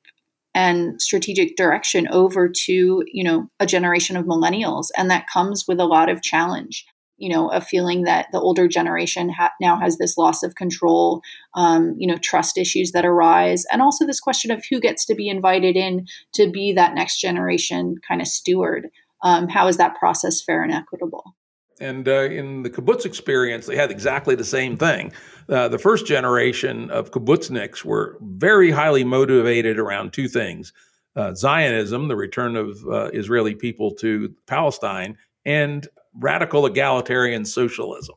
and 0.55 0.99
strategic 0.99 1.55
direction 1.57 2.07
over 2.07 2.49
to 2.49 3.03
you 3.05 3.24
know 3.24 3.47
a 3.60 3.68
generation 3.68 4.18
of 4.18 4.26
millennials 4.26 4.88
and 4.97 5.12
that 5.12 5.28
comes 5.32 5.66
with 5.68 5.80
a 5.80 5.86
lot 5.86 6.10
of 6.10 6.24
challenge 6.24 6.88
you 7.20 7.30
know 7.30 7.49
a 7.51 7.61
feeling 7.61 8.03
that 8.03 8.28
the 8.32 8.39
older 8.39 8.67
generation 8.67 9.30
ha- 9.30 9.51
now 9.61 9.80
has 9.80 9.97
this 9.97 10.17
loss 10.17 10.43
of 10.43 10.55
control 10.55 11.22
um, 11.55 11.95
you 11.97 12.07
know 12.07 12.17
trust 12.17 12.57
issues 12.57 12.91
that 12.91 13.05
arise 13.05 13.65
and 13.72 13.82
also 13.82 14.05
this 14.05 14.20
question 14.20 14.51
of 14.51 14.63
who 14.70 14.80
gets 14.80 15.05
to 15.05 15.15
be 15.15 15.30
invited 15.30 15.76
in 15.76 16.05
to 16.34 16.49
be 16.49 16.74
that 16.74 16.93
next 16.93 17.20
generation 17.20 17.95
kind 18.07 18.22
of 18.22 18.28
steward 18.28 18.88
um, 19.24 19.47
how 19.47 19.67
is 19.67 19.78
that 19.78 19.95
process 19.95 20.41
fair 20.41 20.63
and 20.63 20.74
equitable 20.74 21.36
and 21.82 22.07
uh, 22.07 22.24
in 22.24 22.63
the 22.63 22.70
kibbutz 22.70 23.05
experience, 23.05 23.65
they 23.65 23.78
had 23.78 23.89
exactly 23.89 24.36
the 24.36 24.43
same 24.43 24.76
thing. 24.76 25.13
Uh, 25.47 25.70
the 25.70 25.80
first 25.80 26.05
generation 26.05 26.91
of 26.91 27.11
kibbutzniks 27.11 27.86
were 27.86 28.17
very 28.22 28.70
highly 28.70 29.05
motivated 29.05 29.80
around 29.80 30.11
two 30.11 30.28
things 30.28 30.74
uh, 31.15 31.34
Zionism, 31.34 32.07
the 32.07 32.15
return 32.15 32.55
of 32.55 32.86
uh, 32.88 33.09
Israeli 33.13 33.55
people 33.55 33.91
to 33.95 34.34
Palestine, 34.47 35.17
and 35.45 35.88
radical 36.14 36.66
egalitarian 36.66 37.45
socialism. 37.45 38.16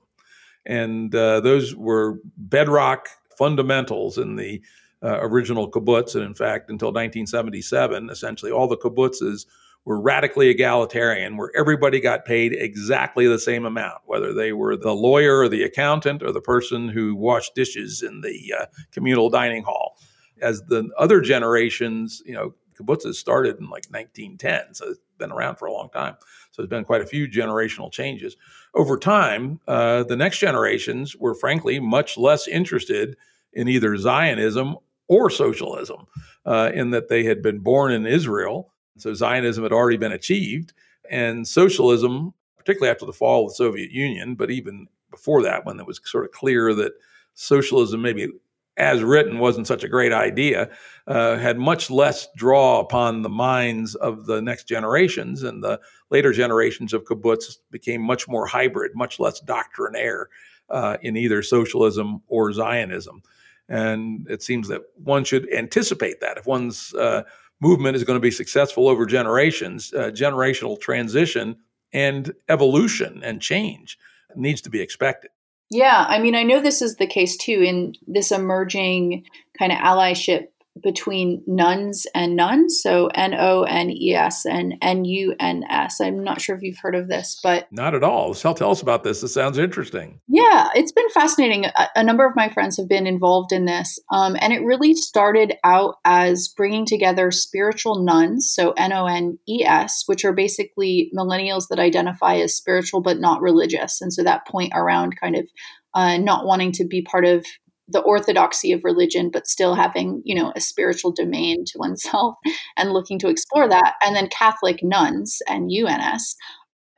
And 0.64 1.14
uh, 1.14 1.40
those 1.40 1.74
were 1.74 2.18
bedrock 2.36 3.08
fundamentals 3.36 4.18
in 4.18 4.36
the 4.36 4.62
uh, 5.02 5.18
original 5.20 5.70
kibbutz. 5.70 6.14
And 6.14 6.24
in 6.24 6.34
fact, 6.34 6.70
until 6.70 6.88
1977, 6.88 8.10
essentially 8.10 8.52
all 8.52 8.68
the 8.68 8.76
kibbutzes 8.76 9.46
were 9.84 10.00
radically 10.00 10.48
egalitarian, 10.48 11.36
where 11.36 11.50
everybody 11.56 11.98
got 11.98 12.24
paid 12.24 12.52
exactly 12.52 13.26
the 13.26 13.38
same 13.38 13.64
amount, 13.64 13.98
whether 14.06 14.32
they 14.32 14.52
were 14.52 14.76
the 14.76 14.94
lawyer 14.94 15.38
or 15.38 15.48
the 15.48 15.64
accountant 15.64 16.22
or 16.22 16.30
the 16.30 16.40
person 16.40 16.88
who 16.88 17.16
washed 17.16 17.54
dishes 17.56 18.00
in 18.02 18.20
the 18.20 18.54
uh, 18.56 18.66
communal 18.92 19.28
dining 19.28 19.64
hall. 19.64 19.98
As 20.40 20.62
the 20.62 20.88
other 20.96 21.20
generations, 21.20 22.22
you 22.24 22.34
know, 22.34 22.54
kibbutzes 22.80 23.14
started 23.14 23.58
in 23.58 23.64
like 23.64 23.86
1910, 23.90 24.74
so 24.74 24.90
it's 24.90 25.00
been 25.18 25.32
around 25.32 25.56
for 25.56 25.66
a 25.66 25.72
long 25.72 25.88
time. 25.90 26.14
So 26.52 26.62
there's 26.62 26.70
been 26.70 26.84
quite 26.84 27.02
a 27.02 27.06
few 27.06 27.26
generational 27.26 27.90
changes. 27.90 28.36
Over 28.74 28.96
time, 28.98 29.58
uh, 29.66 30.04
the 30.04 30.16
next 30.16 30.38
generations 30.38 31.16
were 31.16 31.34
frankly 31.34 31.80
much 31.80 32.16
less 32.16 32.46
interested 32.46 33.16
in 33.52 33.68
either 33.68 33.96
Zionism 33.96 34.76
or 35.08 35.28
socialism, 35.28 36.06
uh, 36.46 36.70
in 36.72 36.90
that 36.90 37.08
they 37.08 37.24
had 37.24 37.42
been 37.42 37.58
born 37.58 37.92
in 37.92 38.06
Israel 38.06 38.72
so 38.98 39.14
Zionism 39.14 39.62
had 39.62 39.72
already 39.72 39.96
been 39.96 40.12
achieved, 40.12 40.72
and 41.10 41.46
socialism, 41.46 42.34
particularly 42.56 42.90
after 42.90 43.06
the 43.06 43.12
fall 43.12 43.44
of 43.44 43.50
the 43.50 43.56
Soviet 43.56 43.90
Union, 43.90 44.34
but 44.34 44.50
even 44.50 44.88
before 45.10 45.42
that, 45.42 45.64
when 45.64 45.80
it 45.80 45.86
was 45.86 46.00
sort 46.04 46.24
of 46.24 46.32
clear 46.32 46.74
that 46.74 46.92
socialism, 47.34 48.02
maybe 48.02 48.28
as 48.76 49.02
written, 49.02 49.38
wasn't 49.38 49.66
such 49.66 49.84
a 49.84 49.88
great 49.88 50.12
idea, 50.12 50.70
uh, 51.06 51.36
had 51.36 51.58
much 51.58 51.90
less 51.90 52.28
draw 52.36 52.80
upon 52.80 53.22
the 53.22 53.28
minds 53.28 53.94
of 53.96 54.26
the 54.26 54.40
next 54.40 54.64
generations, 54.64 55.42
and 55.42 55.62
the 55.62 55.78
later 56.10 56.32
generations 56.32 56.92
of 56.92 57.04
kibbutz 57.04 57.58
became 57.70 58.00
much 58.00 58.28
more 58.28 58.46
hybrid, 58.46 58.92
much 58.94 59.20
less 59.20 59.40
doctrinaire 59.40 60.28
uh, 60.70 60.96
in 61.02 61.16
either 61.16 61.42
socialism 61.42 62.22
or 62.28 62.52
Zionism. 62.52 63.22
And 63.68 64.26
it 64.28 64.42
seems 64.42 64.68
that 64.68 64.82
one 64.94 65.24
should 65.24 65.52
anticipate 65.52 66.20
that 66.20 66.38
if 66.38 66.46
one's 66.46 66.94
uh, 66.94 67.22
movement 67.60 67.96
is 67.96 68.04
going 68.04 68.16
to 68.16 68.20
be 68.20 68.30
successful 68.30 68.88
over 68.88 69.06
generations, 69.06 69.92
uh, 69.92 70.10
generational 70.10 70.80
transition 70.80 71.56
and 71.92 72.32
evolution 72.48 73.20
and 73.22 73.40
change 73.40 73.98
needs 74.34 74.60
to 74.62 74.70
be 74.70 74.80
expected. 74.80 75.30
Yeah, 75.74 76.04
I 76.06 76.18
mean, 76.18 76.34
I 76.34 76.42
know 76.42 76.60
this 76.60 76.82
is 76.82 76.96
the 76.96 77.06
case 77.06 77.34
too 77.34 77.62
in 77.62 77.94
this 78.06 78.30
emerging 78.30 79.24
kind 79.58 79.72
of 79.72 79.78
allyship 79.78 80.48
between 80.82 81.42
nuns 81.46 82.06
and 82.14 82.36
nuns. 82.36 82.80
So 82.82 83.08
N 83.14 83.34
O 83.34 83.62
N 83.62 83.90
E 83.90 84.14
S 84.14 84.46
and 84.46 84.74
N 84.80 85.04
U 85.04 85.34
N 85.38 85.64
S. 85.68 86.00
I'm 86.00 86.24
not 86.24 86.40
sure 86.40 86.56
if 86.56 86.62
you've 86.62 86.78
heard 86.80 86.94
of 86.94 87.08
this, 87.08 87.38
but 87.42 87.66
not 87.70 87.94
at 87.94 88.02
all. 88.02 88.34
Tell, 88.34 88.54
tell 88.54 88.70
us 88.70 88.82
about 88.82 89.04
this. 89.04 89.20
This 89.20 89.34
sounds 89.34 89.58
interesting. 89.58 90.20
Yeah, 90.28 90.68
it's 90.74 90.92
been 90.92 91.08
fascinating. 91.10 91.66
A, 91.66 91.88
a 91.96 92.04
number 92.04 92.26
of 92.26 92.36
my 92.36 92.48
friends 92.48 92.76
have 92.78 92.88
been 92.88 93.06
involved 93.06 93.52
in 93.52 93.66
this, 93.66 93.98
um, 94.10 94.36
and 94.40 94.52
it 94.52 94.64
really 94.64 94.94
started 94.94 95.54
out 95.64 95.96
as 96.04 96.48
bringing 96.56 96.86
together 96.86 97.30
spiritual 97.30 98.04
nuns. 98.04 98.50
so 98.52 98.72
N 98.72 98.92
O 98.92 99.06
N 99.06 99.38
E 99.48 99.64
S, 99.64 100.04
which 100.06 100.24
are 100.24 100.32
basically 100.32 101.10
millennials 101.16 101.68
that 101.68 101.78
identify 101.78 102.36
as 102.36 102.56
spiritual 102.56 103.02
but 103.02 103.20
not 103.20 103.42
religious, 103.42 104.00
and 104.00 104.12
so 104.12 104.22
that 104.22 104.46
point 104.46 104.72
around 104.74 105.20
kind 105.20 105.36
of 105.36 105.46
uh, 105.94 106.16
not 106.16 106.46
wanting 106.46 106.72
to 106.72 106.86
be 106.86 107.02
part 107.02 107.24
of 107.24 107.44
the 107.92 108.00
orthodoxy 108.00 108.72
of 108.72 108.84
religion, 108.84 109.30
but 109.30 109.46
still 109.46 109.74
having, 109.74 110.22
you 110.24 110.34
know, 110.34 110.52
a 110.56 110.60
spiritual 110.60 111.12
domain 111.12 111.64
to 111.66 111.78
oneself 111.78 112.36
and 112.76 112.92
looking 112.92 113.18
to 113.20 113.28
explore 113.28 113.68
that. 113.68 113.94
And 114.04 114.16
then 114.16 114.28
Catholic 114.28 114.80
nuns 114.82 115.40
and 115.48 115.70
UNS 115.70 116.36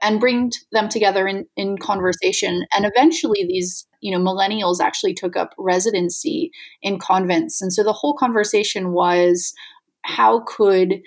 and 0.03 0.21
bring 0.21 0.53
them 0.71 0.89
together 0.89 1.27
in, 1.27 1.47
in 1.57 1.79
conversation. 1.79 2.67
And 2.75 2.85
eventually 2.85 3.45
these, 3.47 3.87
you 4.01 4.13
know, 4.13 4.23
millennials 4.23 4.81
actually 4.81 5.15
took 5.15 5.37
up 5.37 5.55
residency 5.59 6.51
in 6.83 6.99
convents. 6.99 7.63
And 7.63 7.73
so 7.73 7.83
the 7.83 7.93
whole 7.93 8.15
conversation 8.15 8.93
was 8.93 9.55
how 10.03 10.43
could 10.47 11.01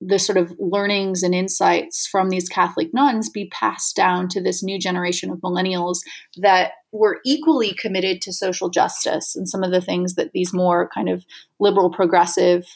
the 0.00 0.18
sort 0.18 0.36
of 0.36 0.52
learnings 0.58 1.22
and 1.22 1.34
insights 1.34 2.06
from 2.06 2.28
these 2.28 2.48
Catholic 2.48 2.92
nuns 2.92 3.30
be 3.30 3.48
passed 3.48 3.96
down 3.96 4.28
to 4.28 4.42
this 4.42 4.62
new 4.62 4.78
generation 4.78 5.30
of 5.30 5.38
millennials 5.40 5.98
that 6.36 6.72
were 6.92 7.20
equally 7.24 7.72
committed 7.72 8.20
to 8.22 8.32
social 8.32 8.68
justice 8.68 9.34
and 9.34 9.48
some 9.48 9.62
of 9.62 9.70
the 9.70 9.80
things 9.80 10.14
that 10.14 10.32
these 10.32 10.52
more 10.52 10.90
kind 10.94 11.08
of 11.08 11.24
liberal 11.60 11.90
progressive 11.90 12.66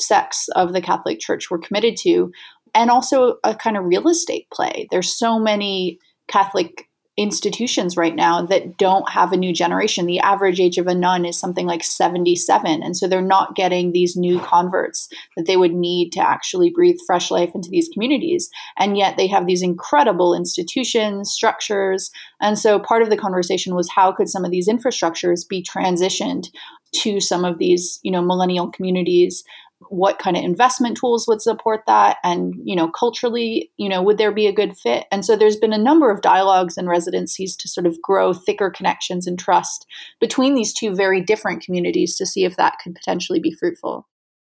sects 0.00 0.48
of 0.54 0.72
the 0.72 0.80
Catholic 0.80 1.18
Church 1.18 1.50
were 1.50 1.58
committed 1.58 1.96
to, 1.96 2.30
and 2.74 2.90
also 2.90 3.38
a 3.42 3.54
kind 3.54 3.76
of 3.76 3.84
real 3.84 4.08
estate 4.08 4.46
play. 4.52 4.86
There's 4.90 5.12
so 5.12 5.38
many 5.38 5.98
Catholic 6.28 6.87
institutions 7.18 7.96
right 7.96 8.14
now 8.14 8.46
that 8.46 8.76
don't 8.76 9.10
have 9.10 9.32
a 9.32 9.36
new 9.36 9.52
generation. 9.52 10.06
The 10.06 10.20
average 10.20 10.60
age 10.60 10.78
of 10.78 10.86
a 10.86 10.94
nun 10.94 11.24
is 11.26 11.36
something 11.36 11.66
like 11.66 11.82
77. 11.82 12.80
And 12.80 12.96
so 12.96 13.08
they're 13.08 13.20
not 13.20 13.56
getting 13.56 13.90
these 13.90 14.16
new 14.16 14.38
converts 14.38 15.08
that 15.36 15.46
they 15.46 15.56
would 15.56 15.74
need 15.74 16.12
to 16.12 16.20
actually 16.20 16.70
breathe 16.70 16.98
fresh 17.04 17.32
life 17.32 17.50
into 17.56 17.70
these 17.70 17.88
communities. 17.92 18.48
And 18.78 18.96
yet 18.96 19.16
they 19.16 19.26
have 19.26 19.46
these 19.46 19.62
incredible 19.62 20.32
institutions, 20.32 21.32
structures. 21.32 22.12
And 22.40 22.56
so 22.56 22.78
part 22.78 23.02
of 23.02 23.10
the 23.10 23.16
conversation 23.16 23.74
was 23.74 23.90
how 23.90 24.12
could 24.12 24.28
some 24.28 24.44
of 24.44 24.52
these 24.52 24.68
infrastructures 24.68 25.46
be 25.46 25.60
transitioned 25.60 26.50
to 27.02 27.20
some 27.20 27.44
of 27.44 27.58
these, 27.58 27.98
you 28.02 28.12
know, 28.12 28.22
millennial 28.22 28.70
communities 28.70 29.42
what 29.88 30.18
kind 30.18 30.36
of 30.36 30.44
investment 30.44 30.96
tools 30.96 31.26
would 31.28 31.40
support 31.40 31.82
that 31.86 32.16
and 32.24 32.54
you 32.64 32.74
know 32.74 32.88
culturally 32.88 33.70
you 33.76 33.88
know 33.88 34.02
would 34.02 34.18
there 34.18 34.32
be 34.32 34.46
a 34.46 34.52
good 34.52 34.76
fit 34.76 35.06
and 35.12 35.24
so 35.24 35.36
there's 35.36 35.56
been 35.56 35.72
a 35.72 35.78
number 35.78 36.10
of 36.10 36.20
dialogues 36.20 36.76
and 36.76 36.88
residencies 36.88 37.56
to 37.56 37.68
sort 37.68 37.86
of 37.86 38.00
grow 38.02 38.32
thicker 38.32 38.70
connections 38.70 39.26
and 39.26 39.38
trust 39.38 39.86
between 40.20 40.54
these 40.54 40.72
two 40.72 40.94
very 40.94 41.20
different 41.20 41.62
communities 41.62 42.16
to 42.16 42.26
see 42.26 42.44
if 42.44 42.56
that 42.56 42.76
could 42.82 42.94
potentially 42.94 43.38
be 43.38 43.52
fruitful 43.52 44.06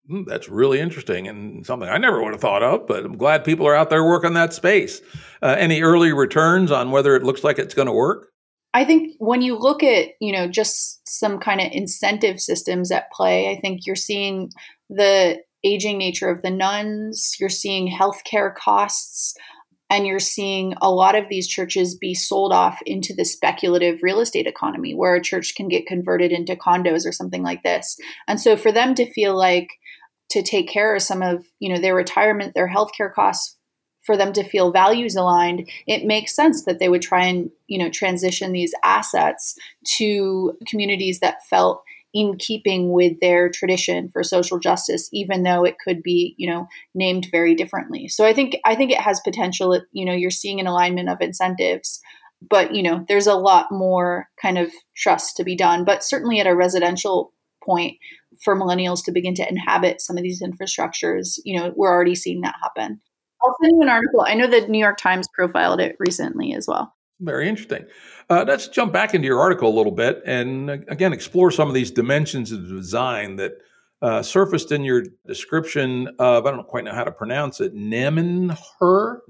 hmm, 0.09 0.23
that's 0.25 0.49
really 0.49 0.79
interesting 0.79 1.27
and 1.27 1.67
something 1.67 1.89
I 1.89 1.99
never 1.99 2.23
would 2.23 2.33
have 2.33 2.41
thought 2.41 2.63
of, 2.63 2.87
but 2.87 3.05
I'm 3.05 3.17
glad 3.17 3.45
people 3.45 3.67
are 3.67 3.75
out 3.75 3.91
there 3.91 4.05
working 4.05 4.35
that 4.35 4.53
space. 4.53 5.03
Uh, 5.43 5.57
any 5.59 5.83
early 5.83 6.13
returns 6.13 6.71
on 6.71 6.93
whether 6.93 7.17
it 7.17 7.25
looks 7.25 7.43
like 7.43 7.59
it's 7.59 7.75
going 7.75 7.87
to 7.87 7.93
work? 7.93 8.31
I 8.77 8.85
think 8.85 9.15
when 9.19 9.41
you 9.41 9.57
look 9.57 9.83
at, 9.83 10.11
you 10.21 10.33
know, 10.33 10.47
just 10.47 11.01
some 11.09 11.39
kind 11.39 11.63
of 11.63 11.69
incentive 11.73 12.39
systems 12.39 12.93
at 12.93 13.11
play, 13.11 13.51
I 13.51 13.59
think 13.59 13.87
you're 13.87 13.97
seeing 13.97 14.51
the 14.89 15.43
aging 15.65 15.99
nature 15.99 16.29
of 16.29 16.43
the 16.43 16.51
nuns, 16.51 17.37
you're 17.41 17.49
seeing 17.49 17.91
healthcare 17.91 18.55
costs, 18.55 19.35
and 19.89 20.07
you're 20.07 20.19
seeing 20.19 20.75
a 20.81 20.91
lot 20.91 21.15
of 21.15 21.29
these 21.29 21.47
churches 21.47 21.97
be 21.97 22.15
sold 22.15 22.53
off 22.53 22.81
into 22.87 23.15
the 23.15 23.25
speculative 23.25 24.01
real 24.03 24.21
estate 24.21 24.47
economy 24.47 24.95
where 24.95 25.15
a 25.15 25.23
church 25.23 25.55
can 25.57 25.69
get 25.69 25.87
converted 25.87 26.33
into 26.33 26.57
condos 26.57 27.07
or 27.07 27.13
something 27.13 27.43
like 27.43 27.63
this. 27.63 27.97
And 28.27 28.41
so 28.41 28.57
for 28.57 28.73
them 28.73 28.95
to 28.97 29.13
feel 29.13 29.37
like 29.37 29.69
to 30.31 30.43
take 30.43 30.69
care 30.69 30.97
of 30.97 31.03
some 31.03 31.23
of, 31.23 31.45
you 31.61 31.73
know, 31.73 31.81
their 31.81 31.95
retirement, 31.95 32.55
their 32.55 32.69
healthcare 32.69 33.13
costs 33.13 33.57
for 34.05 34.17
them 34.17 34.33
to 34.33 34.45
feel 34.45 34.73
values 34.73 35.15
aligned, 35.15 35.69
it 35.87 36.05
makes 36.05 36.35
sense 36.35 36.65
that 36.65 36.79
they 36.79 36.89
would 36.89 37.03
try 37.03 37.25
and, 37.25 37.51
you 37.67 37.79
know, 37.79 37.91
transition 37.91 38.53
these 38.53 38.75
assets 38.85 39.57
to 39.85 40.57
communities 40.67 41.21
that 41.21 41.45
felt 41.49 41.83
in 42.17 42.39
keeping 42.39 42.91
with 42.91 43.21
their 43.21 43.51
tradition 43.51 44.09
for 44.09 44.23
social 44.23 44.59
justice 44.59 45.11
even 45.13 45.43
though 45.43 45.65
it 45.65 45.77
could 45.85 46.03
be 46.03 46.35
you 46.39 46.49
know 46.49 46.67
named 46.95 47.29
very 47.31 47.55
differently. 47.55 48.09
So 48.09 48.25
i 48.25 48.33
think 48.33 48.57
i 48.65 48.75
think 48.75 48.91
it 48.91 49.01
has 49.01 49.21
potential 49.21 49.79
you 49.93 50.07
know 50.07 50.15
you're 50.15 50.31
seeing 50.31 50.59
an 50.59 50.67
alignment 50.67 51.11
of 51.11 51.21
incentives 51.21 52.01
but 52.49 52.75
you 52.75 52.83
know 52.83 53.05
there's 53.07 53.27
a 53.27 53.35
lot 53.35 53.67
more 53.71 54.29
kind 54.41 54.57
of 54.57 54.71
trust 54.97 55.37
to 55.37 55.45
be 55.45 55.57
done. 55.57 55.85
But 55.85 56.03
certainly 56.03 56.41
at 56.41 56.47
a 56.47 56.57
residential 56.57 57.33
point 57.63 57.97
for 58.43 58.59
millennials 58.59 59.05
to 59.05 59.13
begin 59.13 59.35
to 59.35 59.49
inhabit 59.49 60.01
some 60.01 60.17
of 60.17 60.23
these 60.23 60.43
infrastructures 60.43 61.39
you 61.45 61.59
know 61.59 61.73
we're 61.77 61.93
already 61.93 62.15
seeing 62.15 62.41
that 62.43 62.55
happen. 62.63 63.01
I'll 63.43 63.57
send 63.63 63.77
you 63.77 63.83
an 63.83 63.91
article. 63.91 64.25
I 64.27 64.35
know 64.35 64.47
the 64.47 64.67
new 64.69 64.79
york 64.79 64.97
times 64.97 65.29
profiled 65.35 65.81
it 65.81 65.97
recently 65.99 66.55
as 66.55 66.67
well. 66.67 66.95
Very 67.21 67.49
interesting. 67.49 67.85
Uh, 68.29 68.45
let's 68.47 68.69
jump 68.69 68.93
back 68.93 69.15
into 69.15 69.27
your 69.27 69.41
article 69.41 69.69
a 69.69 69.77
little 69.77 69.93
bit 69.93 70.21
and 70.27 70.71
uh, 70.71 70.77
again 70.89 71.13
explore 71.13 71.51
some 71.51 71.69
of 71.69 71.75
these 71.75 71.91
dimensions 71.91 72.51
of 72.51 72.69
design 72.69 73.37
that 73.37 73.53
uh, 74.03 74.23
surfaced 74.23 74.73
in 74.73 74.83
your 74.83 75.05
description 75.27 76.09
of 76.19 76.45
I 76.45 76.51
don't 76.51 76.67
quite 76.67 76.85
know 76.85 76.93
how 76.93 77.05
to 77.05 77.13
pronounce 77.13 77.61
it. 77.61 77.75
Nemenher, 77.75 78.57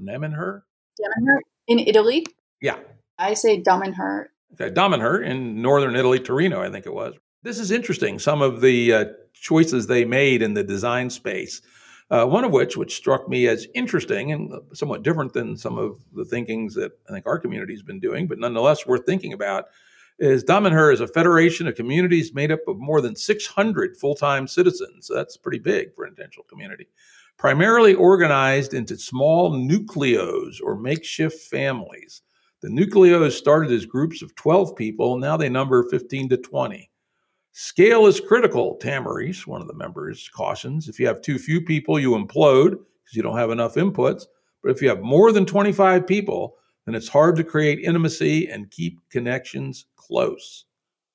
Nemenher, 0.01 0.63
Damanhur 1.01 1.39
in 1.69 1.79
Italy. 1.81 2.25
Yeah, 2.61 2.79
I 3.19 3.35
say 3.35 3.63
Damanhur. 3.63 4.27
Okay, 4.55 4.75
Damanhur 4.75 5.25
in 5.25 5.61
northern 5.61 5.95
Italy, 5.95 6.19
Torino, 6.19 6.63
I 6.63 6.71
think 6.71 6.87
it 6.87 6.95
was. 6.95 7.15
This 7.43 7.59
is 7.59 7.71
interesting. 7.71 8.19
Some 8.19 8.43
of 8.43 8.61
the 8.61 8.93
uh, 8.93 9.05
choices 9.35 9.87
they 9.87 10.05
made 10.05 10.43
in 10.43 10.55
the 10.55 10.65
design 10.65 11.11
space. 11.11 11.61
Uh, 12.09 12.25
one 12.25 12.45
of 12.45 12.53
which, 12.53 12.77
which 12.77 12.95
struck 12.95 13.29
me 13.29 13.49
as 13.49 13.67
interesting 13.75 14.31
and 14.31 14.53
somewhat 14.73 15.03
different 15.03 15.33
than 15.33 15.57
some 15.57 15.77
of 15.77 15.99
the 16.15 16.25
thinkings 16.25 16.73
that 16.73 16.93
I 17.09 17.13
think 17.13 17.27
our 17.27 17.39
community 17.39 17.73
has 17.73 17.83
been 17.83 17.99
doing, 17.99 18.29
but 18.29 18.39
nonetheless 18.39 18.87
worth 18.87 19.05
thinking 19.05 19.33
about, 19.33 19.67
is 20.19 20.45
Damanhur 20.45 20.93
is 20.93 21.01
a 21.01 21.09
federation 21.09 21.67
of 21.67 21.75
communities 21.75 22.33
made 22.33 22.53
up 22.53 22.61
of 22.69 22.79
more 22.79 23.01
than 23.01 23.17
600 23.17 23.97
full 23.97 24.15
time 24.15 24.47
citizens. 24.47 25.07
So 25.07 25.15
that's 25.15 25.37
pretty 25.37 25.59
big 25.59 25.95
for 25.95 26.05
an 26.05 26.11
intentional 26.11 26.45
community. 26.45 26.87
Primarily 27.37 27.95
organized 27.95 28.73
into 28.73 28.97
small 28.97 29.53
nucleos 29.53 30.57
or 30.63 30.77
makeshift 30.77 31.39
families. 31.51 32.23
The 32.63 32.69
nucleos 32.69 33.33
started 33.33 33.71
as 33.73 33.85
groups 33.85 34.23
of 34.23 34.35
12 34.37 34.75
people, 34.75 35.19
now 35.19 35.37
they 35.37 35.51
number 35.51 35.87
15 35.91 36.31
to 36.31 36.37
20. 36.39 36.91
Scale 37.59 38.05
is 38.07 38.21
critical, 38.21 38.79
Tamaris, 38.83 39.47
one 39.47 39.63
of 39.63 39.67
the 39.67 39.73
members, 39.73 40.29
cautions. 40.29 40.91
If 40.91 41.01
you 41.01 41.07
have 41.07 41.23
too 41.23 41.39
few 41.39 41.63
people, 41.63 41.99
you 41.99 42.11
implode 42.11 42.73
because 42.73 43.15
you 43.15 43.23
don't 43.23 43.39
have 43.39 43.51
enough 43.51 43.77
inputs. 43.77 44.27
But 44.63 44.73
if 44.73 44.83
you 44.83 44.91
have 44.91 45.01
more 45.01 45.33
than 45.33 45.47
25 45.47 46.07
people, 46.07 46.57
then 46.85 46.95
it's 46.95 47.09
hard 47.09 47.35
to 47.37 47.45
create 47.45 47.79
intimacy 47.79 48.47
and 48.47 48.71
keep 48.71 49.01
connections 49.09 49.87
close. 49.97 50.67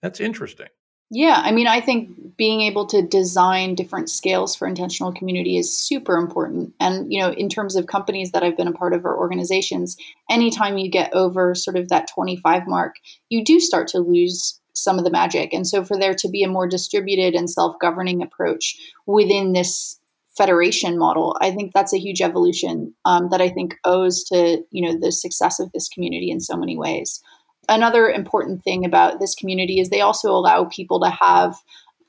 That's 0.02 0.20
interesting. 0.20 0.66
Yeah, 1.12 1.44
I 1.44 1.52
mean, 1.52 1.68
I 1.68 1.80
think 1.80 2.10
being 2.38 2.62
able 2.62 2.88
to 2.88 3.04
design 3.04 3.76
different 3.76 4.10
scales 4.10 4.56
for 4.56 4.68
intentional 4.68 5.14
community 5.14 5.58
is 5.58 5.78
super 5.78 6.18
important. 6.18 6.74
And, 6.80 7.14
you 7.14 7.22
know, 7.22 7.34
in 7.34 7.50
terms 7.50 7.76
of 7.76 7.86
companies 7.86 8.32
that 8.32 8.42
I've 8.42 8.58
been 8.58 8.68
a 8.68 8.74
part 8.74 8.94
of 8.94 9.06
or 9.06 9.16
organizations, 9.16 9.96
anytime 10.28 10.80
you 10.80 10.90
get 10.90 11.14
over 11.14 11.54
sort 11.54 11.78
of 11.78 11.90
that 11.90 12.10
25 12.12 12.66
mark, 12.66 12.96
you 13.30 13.46
do 13.46 13.60
start 13.60 13.90
to 13.90 14.00
lose 14.00 14.60
some 14.74 14.98
of 14.98 15.04
the 15.04 15.12
magic. 15.12 15.54
And 15.54 15.68
so 15.68 15.84
for 15.84 15.98
there 15.98 16.16
to 16.16 16.30
be 16.30 16.44
a 16.44 16.50
more 16.50 16.68
distributed 16.68 17.34
and 17.34 17.50
self-governing 17.50 18.22
approach 18.22 18.78
within 19.06 19.54
this 19.54 20.00
federation 20.38 20.98
model, 20.98 21.38
I 21.42 21.52
think 21.52 21.74
that's 21.74 21.94
a 21.94 22.00
huge 22.00 22.22
evolution 22.22 22.94
um, 23.06 23.30
that 23.32 23.42
I 23.42 23.50
think 23.50 23.78
owes 23.84 24.24
to 24.26 24.64
you 24.72 24.88
know 24.88 24.98
the 25.00 25.12
success 25.12 25.60
of 25.60 25.72
this 25.72 25.90
community 25.90 26.32
in 26.32 26.40
so 26.40 26.56
many 26.56 26.78
ways. 26.78 27.22
Another 27.70 28.10
important 28.10 28.64
thing 28.64 28.86
about 28.86 29.20
this 29.20 29.36
community 29.36 29.80
is 29.80 29.90
they 29.90 30.02
also 30.02 30.32
allow 30.32 30.66
people 30.66 31.00
to 31.02 31.10
have 31.10 31.56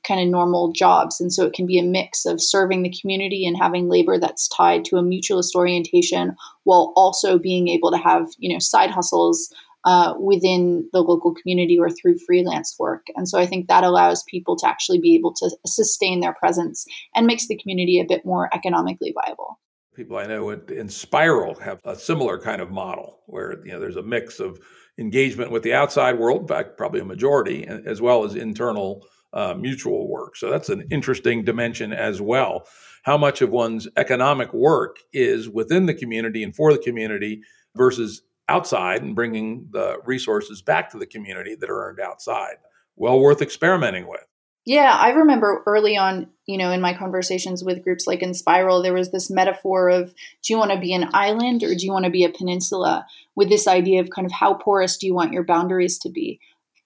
kind 0.07 0.19
of 0.19 0.27
normal 0.27 0.71
jobs. 0.73 1.21
And 1.21 1.31
so 1.31 1.45
it 1.45 1.53
can 1.53 1.65
be 1.65 1.79
a 1.79 1.83
mix 1.83 2.25
of 2.25 2.41
serving 2.41 2.83
the 2.83 2.93
community 2.99 3.47
and 3.47 3.57
having 3.57 3.87
labor 3.87 4.19
that's 4.19 4.49
tied 4.49 4.83
to 4.85 4.97
a 4.97 5.03
mutualist 5.03 5.55
orientation 5.55 6.35
while 6.63 6.91
also 6.95 7.39
being 7.39 7.69
able 7.69 7.91
to 7.91 7.97
have, 7.97 8.27
you 8.37 8.51
know, 8.51 8.59
side 8.59 8.91
hustles 8.91 9.53
uh, 9.85 10.13
within 10.19 10.87
the 10.93 11.01
local 11.01 11.33
community 11.33 11.77
or 11.79 11.89
through 11.89 12.17
freelance 12.25 12.75
work. 12.79 13.05
And 13.15 13.27
so 13.27 13.39
I 13.39 13.45
think 13.45 13.67
that 13.67 13.83
allows 13.83 14.23
people 14.23 14.55
to 14.57 14.67
actually 14.67 14.99
be 14.99 15.15
able 15.15 15.33
to 15.35 15.49
sustain 15.65 16.21
their 16.21 16.33
presence 16.33 16.85
and 17.15 17.27
makes 17.27 17.47
the 17.47 17.57
community 17.57 17.99
a 17.99 18.05
bit 18.05 18.25
more 18.25 18.49
economically 18.53 19.13
viable. 19.13 19.59
People 19.95 20.17
I 20.17 20.25
know 20.25 20.45
Enspiral 20.45 21.61
have 21.61 21.79
a 21.83 21.95
similar 21.95 22.39
kind 22.39 22.61
of 22.61 22.71
model 22.71 23.19
where 23.27 23.63
you 23.65 23.71
know 23.71 23.79
there's 23.79 23.95
a 23.95 24.01
mix 24.01 24.39
of 24.39 24.59
engagement 24.97 25.51
with 25.51 25.63
the 25.63 25.73
outside 25.73 26.17
world, 26.17 26.41
in 26.41 26.47
fact, 26.47 26.77
probably 26.77 26.99
a 26.99 27.05
majority, 27.05 27.67
as 27.67 28.01
well 28.01 28.23
as 28.23 28.35
internal 28.35 29.05
uh, 29.33 29.53
mutual 29.53 30.07
work. 30.09 30.35
So 30.35 30.49
that's 30.49 30.69
an 30.69 30.87
interesting 30.91 31.43
dimension 31.43 31.93
as 31.93 32.21
well. 32.21 32.67
How 33.03 33.17
much 33.17 33.41
of 33.41 33.49
one's 33.49 33.87
economic 33.97 34.53
work 34.53 34.97
is 35.11 35.49
within 35.49 35.87
the 35.87 35.93
community 35.93 36.43
and 36.43 36.55
for 36.55 36.71
the 36.71 36.79
community 36.79 37.41
versus 37.75 38.21
outside 38.49 39.01
and 39.01 39.15
bringing 39.15 39.67
the 39.71 39.97
resources 40.05 40.61
back 40.61 40.89
to 40.91 40.97
the 40.97 41.05
community 41.05 41.55
that 41.55 41.69
are 41.69 41.89
earned 41.89 41.99
outside. 41.99 42.55
Well 42.95 43.19
worth 43.19 43.41
experimenting 43.41 44.07
with. 44.07 44.25
Yeah, 44.65 44.95
I 44.97 45.09
remember 45.09 45.61
early 45.65 45.97
on, 45.97 46.29
you 46.45 46.57
know, 46.57 46.71
in 46.71 46.79
my 46.79 46.93
conversations 46.93 47.65
with 47.65 47.83
groups 47.83 48.07
like 48.07 48.21
Enspiral, 48.21 48.81
there 48.81 48.93
was 48.93 49.11
this 49.11 49.29
metaphor 49.29 49.89
of 49.89 50.13
do 50.41 50.53
you 50.53 50.57
want 50.57 50.71
to 50.71 50.79
be 50.79 50.93
an 50.93 51.09
island 51.13 51.63
or 51.63 51.75
do 51.75 51.85
you 51.85 51.91
want 51.91 52.05
to 52.05 52.11
be 52.11 52.23
a 52.23 52.29
peninsula? 52.29 53.05
With 53.35 53.49
this 53.49 53.67
idea 53.67 53.99
of 53.99 54.09
kind 54.09 54.25
of 54.25 54.31
how 54.31 54.53
porous 54.53 54.95
do 54.97 55.05
you 55.05 55.13
want 55.13 55.33
your 55.33 55.43
boundaries 55.43 55.97
to 55.99 56.09
be? 56.09 56.39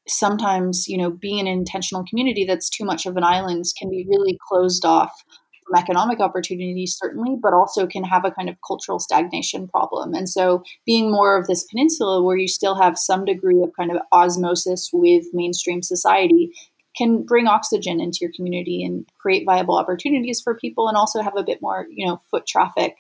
Sometimes, 0.08 0.88
you 0.88 0.98
know, 0.98 1.12
being 1.12 1.42
an 1.42 1.48
intentional 1.48 2.04
community 2.06 2.46
that's 2.46 2.70
too 2.70 2.86
much 2.86 3.06
of 3.06 3.16
an 3.16 3.24
island 3.24 3.66
can 3.78 3.92
be 3.92 4.08
really 4.10 4.40
closed 4.48 4.84
off 4.84 5.24
from 5.68 5.80
economic 5.80 6.20
opportunities, 6.20 6.98
certainly, 6.98 7.36
but 7.42 7.54
also 7.54 7.88
can 7.88 8.04
have 8.04 8.26
a 8.26 8.32
kind 8.32 8.50
of 8.50 8.58
cultural 8.66 9.00
stagnation 9.00 9.68
problem. 9.68 10.14
And 10.14 10.30
so, 10.30 10.64
being 10.86 11.12
more 11.12 11.38
of 11.38 11.48
this 11.48 11.66
peninsula 11.66 12.24
where 12.24 12.38
you 12.38 12.48
still 12.48 12.76
have 12.76 12.98
some 12.98 13.26
degree 13.26 13.62
of 13.62 13.72
kind 13.78 13.92
of 13.92 13.98
osmosis 14.12 14.90
with 14.94 15.26
mainstream 15.34 15.82
society 15.82 16.52
can 16.98 17.24
bring 17.24 17.48
oxygen 17.48 18.02
into 18.02 18.20
your 18.22 18.32
community 18.36 18.84
and 18.84 19.08
create 19.20 19.46
viable 19.46 19.78
opportunities 19.78 20.42
for 20.42 20.56
people 20.56 20.88
and 20.88 20.98
also 20.98 21.22
have 21.22 21.38
a 21.38 21.44
bit 21.44 21.62
more, 21.62 21.86
you 21.92 22.08
know, 22.08 22.20
foot 22.32 22.48
traffic 22.48 22.96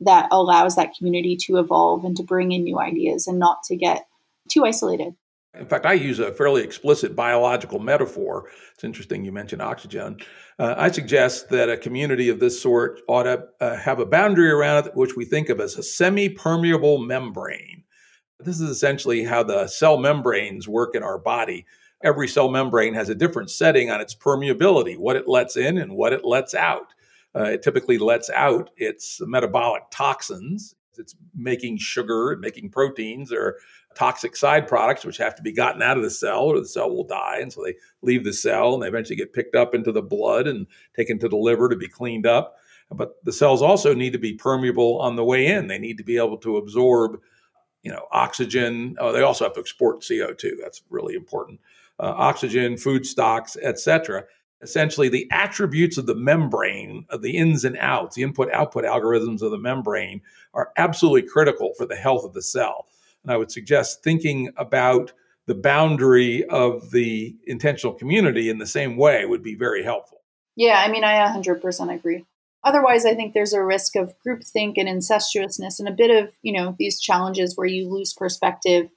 that 0.00 0.28
allows 0.30 0.76
that 0.76 0.92
community 0.96 1.36
to 1.36 1.56
evolve 1.56 2.04
and 2.04 2.16
to 2.16 2.22
bring 2.22 2.52
in 2.52 2.64
new 2.64 2.78
ideas 2.78 3.26
and 3.26 3.38
not 3.38 3.62
to 3.64 3.76
get 3.76 4.06
too 4.50 4.64
isolated. 4.64 5.14
In 5.54 5.66
fact, 5.66 5.86
I 5.86 5.94
use 5.94 6.18
a 6.18 6.32
fairly 6.32 6.62
explicit 6.62 7.16
biological 7.16 7.78
metaphor. 7.78 8.48
It's 8.74 8.84
interesting 8.84 9.24
you 9.24 9.32
mentioned 9.32 9.62
oxygen. 9.62 10.18
Uh, 10.58 10.74
I 10.76 10.90
suggest 10.90 11.48
that 11.48 11.70
a 11.70 11.76
community 11.76 12.28
of 12.28 12.38
this 12.38 12.60
sort 12.60 13.00
ought 13.08 13.22
to 13.22 13.46
uh, 13.60 13.76
have 13.76 13.98
a 13.98 14.06
boundary 14.06 14.50
around 14.50 14.86
it, 14.86 14.94
which 14.94 15.16
we 15.16 15.24
think 15.24 15.48
of 15.48 15.58
as 15.60 15.76
a 15.76 15.82
semi 15.82 16.28
permeable 16.28 16.98
membrane. 16.98 17.84
This 18.40 18.60
is 18.60 18.68
essentially 18.68 19.24
how 19.24 19.42
the 19.42 19.66
cell 19.66 19.96
membranes 19.96 20.68
work 20.68 20.94
in 20.94 21.02
our 21.02 21.18
body. 21.18 21.66
Every 22.04 22.28
cell 22.28 22.48
membrane 22.50 22.94
has 22.94 23.08
a 23.08 23.14
different 23.14 23.50
setting 23.50 23.90
on 23.90 24.00
its 24.00 24.14
permeability, 24.14 24.96
what 24.96 25.16
it 25.16 25.26
lets 25.26 25.56
in 25.56 25.78
and 25.78 25.96
what 25.96 26.12
it 26.12 26.24
lets 26.24 26.54
out. 26.54 26.92
Uh, 27.34 27.44
it 27.44 27.62
typically 27.62 27.98
lets 27.98 28.30
out 28.30 28.70
its 28.76 29.20
metabolic 29.22 29.84
toxins. 29.90 30.74
It's 30.98 31.14
making 31.34 31.78
sugar, 31.78 32.32
and 32.32 32.40
making 32.40 32.70
proteins, 32.70 33.32
or 33.32 33.58
toxic 33.98 34.36
side 34.36 34.68
products, 34.68 35.04
which 35.04 35.16
have 35.16 35.34
to 35.34 35.42
be 35.42 35.52
gotten 35.52 35.82
out 35.82 35.96
of 35.96 36.02
the 36.02 36.10
cell 36.10 36.44
or 36.44 36.60
the 36.60 36.66
cell 36.66 36.88
will 36.88 37.04
die. 37.04 37.38
And 37.40 37.52
so 37.52 37.64
they 37.64 37.74
leave 38.02 38.24
the 38.24 38.32
cell 38.32 38.74
and 38.74 38.82
they 38.82 38.88
eventually 38.88 39.16
get 39.16 39.32
picked 39.32 39.56
up 39.56 39.74
into 39.74 39.90
the 39.90 40.02
blood 40.02 40.46
and 40.46 40.66
taken 40.94 41.18
to 41.18 41.28
the 41.28 41.36
liver 41.36 41.68
to 41.68 41.76
be 41.76 41.88
cleaned 41.88 42.26
up. 42.26 42.56
But 42.90 43.22
the 43.24 43.32
cells 43.32 43.60
also 43.60 43.94
need 43.94 44.12
to 44.12 44.18
be 44.18 44.34
permeable 44.34 44.98
on 45.00 45.16
the 45.16 45.24
way 45.24 45.46
in. 45.46 45.66
They 45.66 45.78
need 45.78 45.98
to 45.98 46.04
be 46.04 46.16
able 46.16 46.38
to 46.38 46.56
absorb, 46.56 47.20
you 47.82 47.90
know, 47.90 48.06
oxygen. 48.12 48.96
Oh, 48.98 49.12
they 49.12 49.22
also 49.22 49.44
have 49.44 49.54
to 49.54 49.60
export 49.60 50.00
CO2. 50.00 50.52
That's 50.62 50.82
really 50.88 51.14
important. 51.14 51.60
Uh, 52.00 52.14
oxygen, 52.16 52.76
food 52.76 53.04
stocks, 53.04 53.56
etc 53.60 54.24
essentially 54.60 55.08
the 55.08 55.28
attributes 55.30 55.98
of 55.98 56.06
the 56.06 56.14
membrane, 56.14 57.06
of 57.10 57.22
the 57.22 57.36
ins 57.36 57.64
and 57.64 57.76
outs, 57.78 58.16
the 58.16 58.22
input 58.22 58.52
output 58.52 58.84
algorithms 58.84 59.42
of 59.42 59.50
the 59.50 59.58
membrane 59.58 60.20
are 60.54 60.72
absolutely 60.76 61.22
critical 61.22 61.72
for 61.76 61.86
the 61.86 61.94
health 61.94 62.24
of 62.24 62.32
the 62.32 62.42
cell. 62.42 62.86
And 63.24 63.32
I 63.32 63.36
would 63.36 63.50
suggest 63.50 64.02
thinking 64.02 64.50
about 64.56 65.12
the 65.46 65.54
boundary 65.54 66.44
of 66.44 66.90
the 66.90 67.36
intentional 67.46 67.94
community 67.94 68.50
in 68.50 68.58
the 68.58 68.66
same 68.66 68.96
way 68.96 69.24
would 69.24 69.42
be 69.42 69.54
very 69.54 69.82
helpful. 69.82 70.18
Yeah, 70.56 70.82
I 70.84 70.90
mean, 70.90 71.04
I 71.04 71.14
100% 71.26 71.94
agree. 71.94 72.24
Otherwise, 72.64 73.06
I 73.06 73.14
think 73.14 73.32
there's 73.32 73.52
a 73.52 73.64
risk 73.64 73.96
of 73.96 74.14
groupthink 74.26 74.74
and 74.76 74.88
incestuousness 74.88 75.78
and 75.78 75.88
a 75.88 75.92
bit 75.92 76.10
of, 76.10 76.32
you 76.42 76.52
know, 76.52 76.74
these 76.78 77.00
challenges 77.00 77.56
where 77.56 77.66
you 77.66 77.88
lose 77.88 78.12
perspective, 78.12 78.90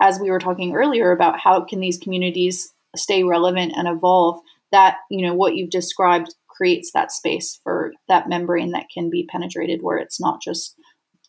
as 0.00 0.20
we 0.20 0.30
were 0.30 0.38
talking 0.38 0.74
earlier 0.74 1.10
about 1.10 1.40
how 1.40 1.62
can 1.62 1.80
these 1.80 1.98
communities 1.98 2.72
stay 2.96 3.22
relevant 3.24 3.72
and 3.74 3.88
evolve 3.88 4.40
that 4.72 4.98
you 5.10 5.24
know 5.24 5.34
what 5.34 5.54
you've 5.54 5.70
described 5.70 6.34
creates 6.48 6.90
that 6.92 7.12
space 7.12 7.58
for 7.62 7.92
that 8.08 8.28
membrane 8.28 8.72
that 8.72 8.86
can 8.92 9.08
be 9.08 9.24
penetrated 9.30 9.82
where 9.82 9.98
it's 9.98 10.20
not 10.20 10.42
just 10.42 10.74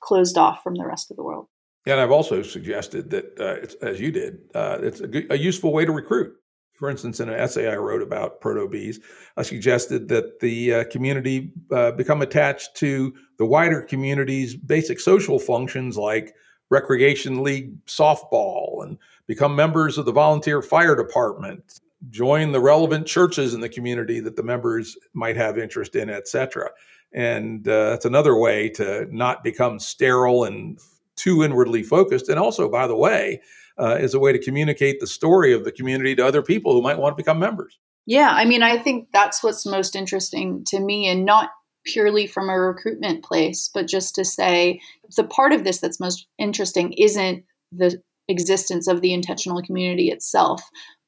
closed 0.01 0.37
off 0.37 0.61
from 0.63 0.75
the 0.75 0.85
rest 0.85 1.11
of 1.11 1.17
the 1.17 1.23
world 1.23 1.47
and 1.85 1.99
i've 1.99 2.11
also 2.11 2.41
suggested 2.41 3.09
that 3.09 3.39
uh, 3.39 3.85
as 3.85 3.99
you 3.99 4.11
did 4.11 4.39
uh, 4.55 4.77
it's 4.81 5.01
a, 5.01 5.07
good, 5.07 5.25
a, 5.31 5.37
useful 5.37 5.73
way 5.73 5.85
to 5.85 5.91
recruit 5.91 6.33
for 6.73 6.89
instance 6.89 7.19
in 7.19 7.29
an 7.29 7.39
essay 7.39 7.71
i 7.71 7.75
wrote 7.75 8.01
about 8.01 8.41
proto-Bs 8.41 8.97
i 9.37 9.41
suggested 9.41 10.07
that 10.07 10.39
the 10.39 10.73
uh, 10.73 10.83
community 10.85 11.51
uh, 11.71 11.91
become 11.91 12.21
attached 12.21 12.75
to 12.75 13.13
the 13.37 13.45
wider 13.45 13.81
community's 13.81 14.55
basic 14.55 14.99
social 14.99 15.39
functions 15.39 15.97
like 15.97 16.33
recreation 16.69 17.43
league 17.43 17.73
softball 17.85 18.83
and 18.83 18.97
become 19.27 19.55
members 19.55 19.97
of 19.97 20.05
the 20.05 20.11
volunteer 20.11 20.61
fire 20.61 20.95
department 20.95 21.79
join 22.09 22.51
the 22.51 22.59
relevant 22.59 23.07
churches 23.07 23.53
in 23.53 23.61
the 23.61 23.69
community 23.69 24.19
that 24.19 24.35
the 24.35 24.43
members 24.43 24.97
might 25.13 25.35
have 25.35 25.57
interest 25.57 25.95
in, 25.95 26.09
etc. 26.09 26.69
And 27.13 27.67
uh, 27.67 27.91
that's 27.91 28.05
another 28.05 28.35
way 28.35 28.69
to 28.69 29.07
not 29.11 29.43
become 29.43 29.79
sterile 29.79 30.43
and 30.45 30.79
too 31.15 31.43
inwardly 31.43 31.83
focused. 31.83 32.29
And 32.29 32.39
also, 32.39 32.69
by 32.69 32.87
the 32.87 32.95
way, 32.95 33.41
uh, 33.77 33.97
is 33.99 34.13
a 34.13 34.19
way 34.19 34.31
to 34.31 34.39
communicate 34.39 34.99
the 34.99 35.07
story 35.07 35.53
of 35.53 35.63
the 35.63 35.71
community 35.71 36.15
to 36.15 36.25
other 36.25 36.41
people 36.41 36.73
who 36.73 36.81
might 36.81 36.97
want 36.97 37.17
to 37.17 37.21
become 37.21 37.39
members. 37.39 37.77
Yeah, 38.05 38.29
I 38.29 38.45
mean, 38.45 38.63
I 38.63 38.77
think 38.77 39.09
that's 39.13 39.43
what's 39.43 39.65
most 39.65 39.95
interesting 39.95 40.63
to 40.67 40.79
me, 40.79 41.07
and 41.07 41.25
not 41.25 41.51
purely 41.85 42.27
from 42.27 42.49
a 42.49 42.59
recruitment 42.59 43.23
place, 43.23 43.69
but 43.73 43.87
just 43.87 44.15
to 44.15 44.25
say 44.25 44.79
the 45.15 45.23
part 45.23 45.53
of 45.53 45.63
this 45.63 45.79
that's 45.79 45.99
most 45.99 46.27
interesting 46.37 46.93
isn't 46.93 47.43
the 47.71 48.01
existence 48.27 48.87
of 48.87 49.01
the 49.01 49.13
intentional 49.13 49.61
community 49.61 50.09
itself, 50.09 50.61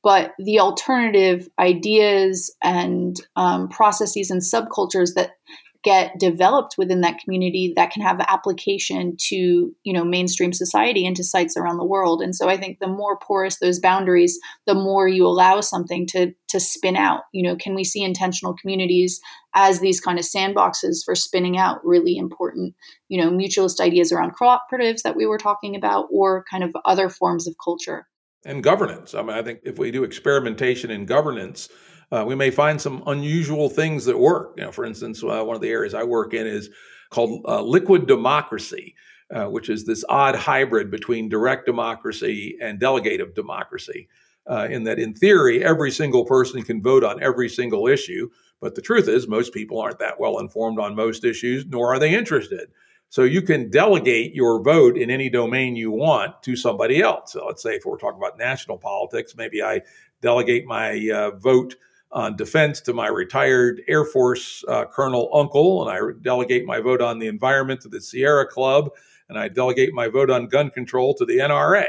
but 0.03 0.33
the 0.37 0.59
alternative 0.59 1.47
ideas 1.59 2.55
and 2.63 3.21
um, 3.35 3.69
processes 3.69 4.29
and 4.29 4.41
subcultures 4.41 5.13
that 5.15 5.31
get 5.85 6.19
developed 6.19 6.75
within 6.79 7.01
that 7.01 7.19
community 7.19 7.71
that 7.75 7.91
can 7.91 8.01
have 8.01 8.19
application 8.27 9.15
to 9.17 9.71
you 9.83 9.93
know 9.93 10.03
mainstream 10.03 10.51
society 10.51 11.05
and 11.05 11.15
to 11.15 11.23
sites 11.23 11.55
around 11.55 11.77
the 11.77 11.85
world. 11.85 12.21
And 12.21 12.35
so 12.35 12.49
i 12.49 12.57
think 12.57 12.79
the 12.79 12.87
more 12.87 13.17
porous 13.19 13.59
those 13.59 13.79
boundaries 13.79 14.37
the 14.65 14.73
more 14.73 15.07
you 15.07 15.25
allow 15.25 15.61
something 15.61 16.07
to 16.07 16.33
to 16.49 16.59
spin 16.59 16.97
out. 16.97 17.21
You 17.31 17.43
know 17.43 17.55
can 17.55 17.75
we 17.75 17.83
see 17.83 18.03
intentional 18.03 18.55
communities 18.55 19.21
as 19.53 19.79
these 19.79 20.01
kind 20.01 20.19
of 20.19 20.25
sandboxes 20.25 21.05
for 21.05 21.15
spinning 21.15 21.57
out 21.57 21.85
really 21.85 22.17
important 22.17 22.73
you 23.07 23.21
know 23.21 23.29
mutualist 23.29 23.79
ideas 23.79 24.11
around 24.11 24.33
cooperatives 24.35 25.03
that 25.03 25.15
we 25.15 25.27
were 25.27 25.37
talking 25.37 25.75
about 25.75 26.07
or 26.11 26.43
kind 26.49 26.63
of 26.63 26.75
other 26.83 27.09
forms 27.09 27.47
of 27.47 27.55
culture? 27.63 28.07
And 28.43 28.63
governance. 28.63 29.15
I 29.15 29.21
mean, 29.21 29.35
I 29.35 29.41
think 29.41 29.61
if 29.63 29.79
we 29.79 29.89
do 29.91 30.03
experimentation 30.03 30.91
in 30.91 31.05
governance, 31.05 31.67
uh, 32.11 32.23
we 32.25 32.35
may 32.35 32.51
find 32.51 32.79
some 32.79 33.03
unusual 33.07 33.69
things 33.69 34.05
that 34.05 34.17
work. 34.17 34.53
You 34.57 34.65
know, 34.65 34.71
for 34.71 34.85
instance, 34.85 35.23
uh, 35.23 35.43
one 35.43 35.55
of 35.55 35.61
the 35.61 35.69
areas 35.69 35.93
I 35.93 36.03
work 36.03 36.33
in 36.33 36.47
is 36.47 36.69
called 37.09 37.45
uh, 37.45 37.61
liquid 37.61 38.07
democracy, 38.07 38.95
uh, 39.33 39.45
which 39.45 39.69
is 39.69 39.85
this 39.85 40.03
odd 40.09 40.35
hybrid 40.35 40.91
between 40.91 41.29
direct 41.29 41.65
democracy 41.65 42.57
and 42.61 42.79
delegative 42.79 43.33
democracy. 43.33 44.07
Uh, 44.47 44.67
in 44.69 44.83
that, 44.83 44.99
in 44.99 45.11
theory, 45.11 45.65
every 45.65 45.89
single 45.89 46.23
person 46.23 46.61
can 46.61 46.79
vote 46.79 47.03
on 47.03 47.21
every 47.23 47.49
single 47.49 47.87
issue, 47.87 48.29
but 48.61 48.75
the 48.75 48.81
truth 48.81 49.07
is, 49.07 49.27
most 49.27 49.51
people 49.53 49.79
aren't 49.79 49.97
that 49.97 50.19
well 50.19 50.37
informed 50.37 50.79
on 50.79 50.95
most 50.95 51.23
issues, 51.23 51.65
nor 51.65 51.91
are 51.93 51.97
they 51.97 52.13
interested. 52.13 52.69
So 53.09 53.23
you 53.23 53.41
can 53.41 53.69
delegate 53.69 54.35
your 54.35 54.61
vote 54.61 54.97
in 54.97 55.09
any 55.09 55.29
domain 55.29 55.75
you 55.75 55.89
want 55.89 56.41
to 56.43 56.55
somebody 56.55 57.01
else. 57.01 57.33
So 57.33 57.45
let's 57.45 57.63
say 57.63 57.75
if 57.75 57.85
we're 57.85 57.97
talking 57.97 58.19
about 58.19 58.37
national 58.37 58.77
politics, 58.77 59.35
maybe 59.35 59.63
I 59.63 59.81
delegate 60.21 60.65
my 60.65 61.09
uh, 61.13 61.31
vote 61.37 61.75
on 62.15 62.37
defense 62.37 62.79
to 62.79 62.93
my 62.93 63.07
retired 63.07 63.81
Air 63.89 64.05
Force 64.05 64.63
uh, 64.69 64.85
colonel 64.85 65.29
uncle, 65.33 65.87
and 65.87 65.95
I 65.95 65.99
delegate 66.21 66.65
my 66.65 66.79
vote 66.79 67.01
on 67.01 67.19
the 67.19 67.27
environment 67.27 67.81
to 67.81 67.89
the 67.89 67.99
Sierra 67.99 68.47
Club, 68.47 68.89
and 69.27 69.37
I 69.37 69.49
delegate 69.49 69.93
my 69.93 70.07
vote 70.07 70.29
on 70.29 70.47
gun 70.47 70.69
control 70.69 71.13
to 71.15 71.25
the 71.25 71.39
NRA. 71.39 71.87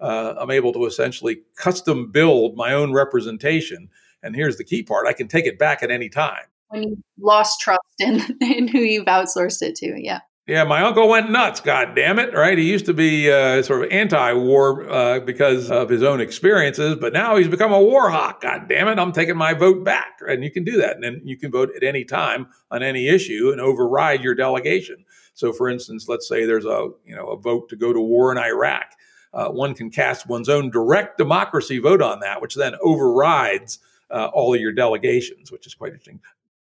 Uh, 0.00 0.34
I'm 0.38 0.52
able 0.52 0.72
to 0.74 0.86
essentially 0.86 1.42
custom 1.56 2.12
build 2.12 2.56
my 2.56 2.72
own 2.72 2.92
representation. 2.92 3.88
And 4.22 4.36
here's 4.36 4.58
the 4.58 4.64
key 4.64 4.84
part 4.84 5.08
I 5.08 5.12
can 5.12 5.26
take 5.26 5.44
it 5.44 5.58
back 5.58 5.82
at 5.82 5.90
any 5.90 6.08
time. 6.08 6.44
When 6.68 6.82
you 6.84 7.02
lost 7.18 7.60
trust 7.60 7.80
in, 7.98 8.22
in 8.40 8.68
who 8.68 8.78
you've 8.78 9.06
outsourced 9.06 9.62
it 9.62 9.74
to, 9.76 9.94
yeah. 10.00 10.20
Yeah, 10.46 10.64
my 10.64 10.82
uncle 10.82 11.08
went 11.08 11.30
nuts. 11.30 11.60
God 11.60 11.96
damn 11.96 12.18
it! 12.18 12.34
Right? 12.34 12.58
He 12.58 12.70
used 12.70 12.84
to 12.84 12.92
be 12.92 13.32
uh, 13.32 13.62
sort 13.62 13.82
of 13.82 13.90
anti-war 13.90 14.90
uh, 14.90 15.20
because 15.20 15.70
of 15.70 15.88
his 15.88 16.02
own 16.02 16.20
experiences, 16.20 16.96
but 17.00 17.14
now 17.14 17.36
he's 17.36 17.48
become 17.48 17.72
a 17.72 17.80
war 17.80 18.10
hawk. 18.10 18.42
God 18.42 18.68
damn 18.68 18.88
it! 18.88 18.98
I'm 18.98 19.12
taking 19.12 19.38
my 19.38 19.54
vote 19.54 19.84
back, 19.84 20.18
and 20.20 20.44
you 20.44 20.50
can 20.50 20.62
do 20.62 20.76
that, 20.76 20.96
and 20.96 21.02
then 21.02 21.22
you 21.24 21.38
can 21.38 21.50
vote 21.50 21.70
at 21.74 21.82
any 21.82 22.04
time 22.04 22.48
on 22.70 22.82
any 22.82 23.08
issue 23.08 23.52
and 23.52 23.60
override 23.60 24.22
your 24.22 24.34
delegation. 24.34 25.06
So, 25.32 25.50
for 25.50 25.70
instance, 25.70 26.10
let's 26.10 26.28
say 26.28 26.44
there's 26.44 26.66
a 26.66 26.90
you 27.06 27.16
know 27.16 27.28
a 27.28 27.38
vote 27.38 27.70
to 27.70 27.76
go 27.76 27.94
to 27.94 28.00
war 28.00 28.30
in 28.30 28.36
Iraq. 28.36 28.92
Uh, 29.32 29.48
one 29.48 29.74
can 29.74 29.90
cast 29.90 30.28
one's 30.28 30.50
own 30.50 30.70
direct 30.70 31.16
democracy 31.16 31.78
vote 31.78 32.02
on 32.02 32.20
that, 32.20 32.42
which 32.42 32.54
then 32.54 32.74
overrides 32.82 33.78
uh, 34.10 34.26
all 34.34 34.54
of 34.54 34.60
your 34.60 34.72
delegations, 34.72 35.50
which 35.50 35.66
is 35.66 35.74
quite 35.74 35.92
interesting. 35.92 36.20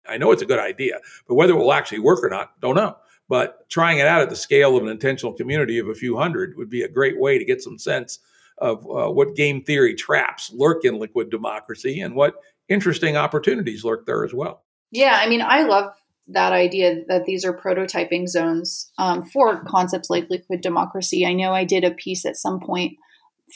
I 0.09 0.19
know 0.19 0.33
it's 0.33 0.43
a 0.43 0.47
good 0.47 0.59
idea, 0.59 0.99
but 1.29 1.37
whether 1.37 1.53
it 1.53 1.59
will 1.59 1.73
actually 1.73 2.01
work 2.01 2.25
or 2.25 2.29
not, 2.29 2.61
don't 2.61 2.75
know. 2.75 2.97
But 3.29 3.69
trying 3.69 3.99
it 3.99 4.07
out 4.07 4.23
at 4.23 4.31
the 4.31 4.37
scale 4.37 4.77
of 4.77 4.83
an 4.83 4.89
intentional 4.89 5.35
community 5.35 5.79
of 5.79 5.89
a 5.89 5.95
few 5.95 6.17
hundred 6.17 6.57
would 6.57 6.71
be 6.71 6.83
a 6.83 6.89
great 6.89 7.21
way 7.21 7.39
to 7.39 7.45
get 7.45 7.63
some 7.63 7.79
sense 7.79 8.21
of 8.59 8.85
uh, 8.87 9.11
what 9.11 9.37
game 9.37 9.63
theory 9.63 9.95
traps 9.95 10.51
lurk 10.55 10.85
in 10.85 10.99
liquid 10.99 11.31
democracy 11.31 12.01
and 12.01 12.15
what 12.15 12.35
interesting 12.69 13.17
opportunities 13.17 13.85
lurk 13.85 14.07
there 14.07 14.25
as 14.25 14.35
well. 14.35 14.63
Yeah, 14.91 15.19
I 15.21 15.29
mean, 15.29 15.43
I 15.43 15.63
love 15.63 15.93
that 16.29 16.53
idea 16.53 17.03
that 17.09 17.25
these 17.25 17.45
are 17.45 17.57
prototyping 17.57 18.29
zones 18.29 18.91
um, 18.99 19.25
for 19.25 19.65
concepts 19.65 20.11
like 20.11 20.29
liquid 20.29 20.61
democracy. 20.61 21.25
I 21.27 21.33
know 21.33 21.53
I 21.53 21.65
did 21.65 21.85
a 21.85 21.91
piece 21.91 22.25
at 22.27 22.37
some 22.37 22.61
point 22.61 22.95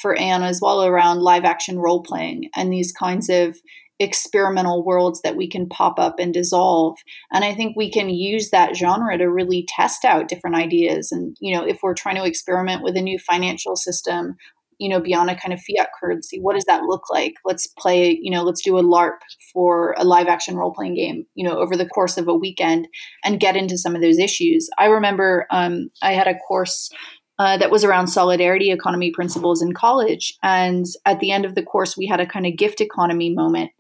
for 0.01 0.17
Aeon 0.17 0.43
as 0.43 0.61
well 0.61 0.85
around 0.85 1.21
live 1.21 1.45
action 1.45 1.79
role 1.79 2.03
playing 2.03 2.49
and 2.57 2.73
these 2.73 2.93
kinds 2.93 3.29
of 3.29 3.59
experimental 4.03 4.85
worlds 4.85 5.23
that 5.23 5.37
we 5.37 5.49
can 5.49 5.69
pop 5.69 5.99
up 5.99 6.19
and 6.19 6.35
dissolve 6.35 6.99
and 7.33 7.45
i 7.45 7.55
think 7.55 7.77
we 7.77 7.91
can 7.91 8.11
use 8.11 8.51
that 8.51 8.77
genre 8.77 9.17
to 9.17 9.31
really 9.31 9.67
test 9.69 10.05
out 10.05 10.29
different 10.29 10.57
ideas 10.57 11.13
and 11.13 11.37
you 11.41 11.55
know 11.55 11.65
if 11.65 11.79
we're 11.83 11.95
trying 11.95 12.17
to 12.17 12.25
experiment 12.25 12.83
with 12.83 12.97
a 12.97 13.03
new 13.03 13.19
financial 13.19 13.77
system 13.77 14.37
you 14.79 14.89
know 14.89 15.01
beyond 15.01 15.31
a 15.31 15.37
kind 15.37 15.53
of 15.53 15.61
fiat 15.61 15.89
currency 15.99 16.41
what 16.41 16.55
does 16.55 16.65
that 16.65 16.83
look 16.83 17.09
like 17.11 17.35
let's 17.45 17.67
play 17.67 18.19
you 18.21 18.31
know 18.31 18.43
let's 18.43 18.63
do 18.63 18.77
a 18.77 18.83
larp 18.83 19.19
for 19.53 19.95
a 19.97 20.05
live 20.05 20.27
action 20.27 20.57
role 20.57 20.73
playing 20.73 20.95
game 20.95 21.25
you 21.35 21.47
know 21.47 21.59
over 21.59 21.77
the 21.77 21.89
course 21.89 22.19
of 22.19 22.29
a 22.29 22.35
weekend 22.35 22.89
and 23.25 23.41
get 23.41 23.57
into 23.57 23.79
some 23.79 23.95
of 23.95 24.03
those 24.03 24.19
issues 24.19 24.69
i 24.79 24.87
remember 24.87 25.47
um, 25.51 25.89
i 26.03 26.13
had 26.13 26.27
a 26.27 26.39
course 26.49 26.91
uh, 27.39 27.57
that 27.57 27.71
was 27.71 27.83
around 27.83 28.07
solidarity 28.07 28.71
economy 28.71 29.11
principles 29.11 29.63
in 29.63 29.73
college. 29.73 30.37
And 30.43 30.85
at 31.07 31.19
the 31.19 31.33
end 31.33 31.45
of 31.45 31.55
the 31.55 31.63
course, 31.63 31.97
we 31.97 32.07
had 32.07 32.21
a 32.21 32.27
kind 32.27 32.47
of 32.47 32.57
gift 32.57 32.81
economy 32.81 33.31
moment. 33.31 33.71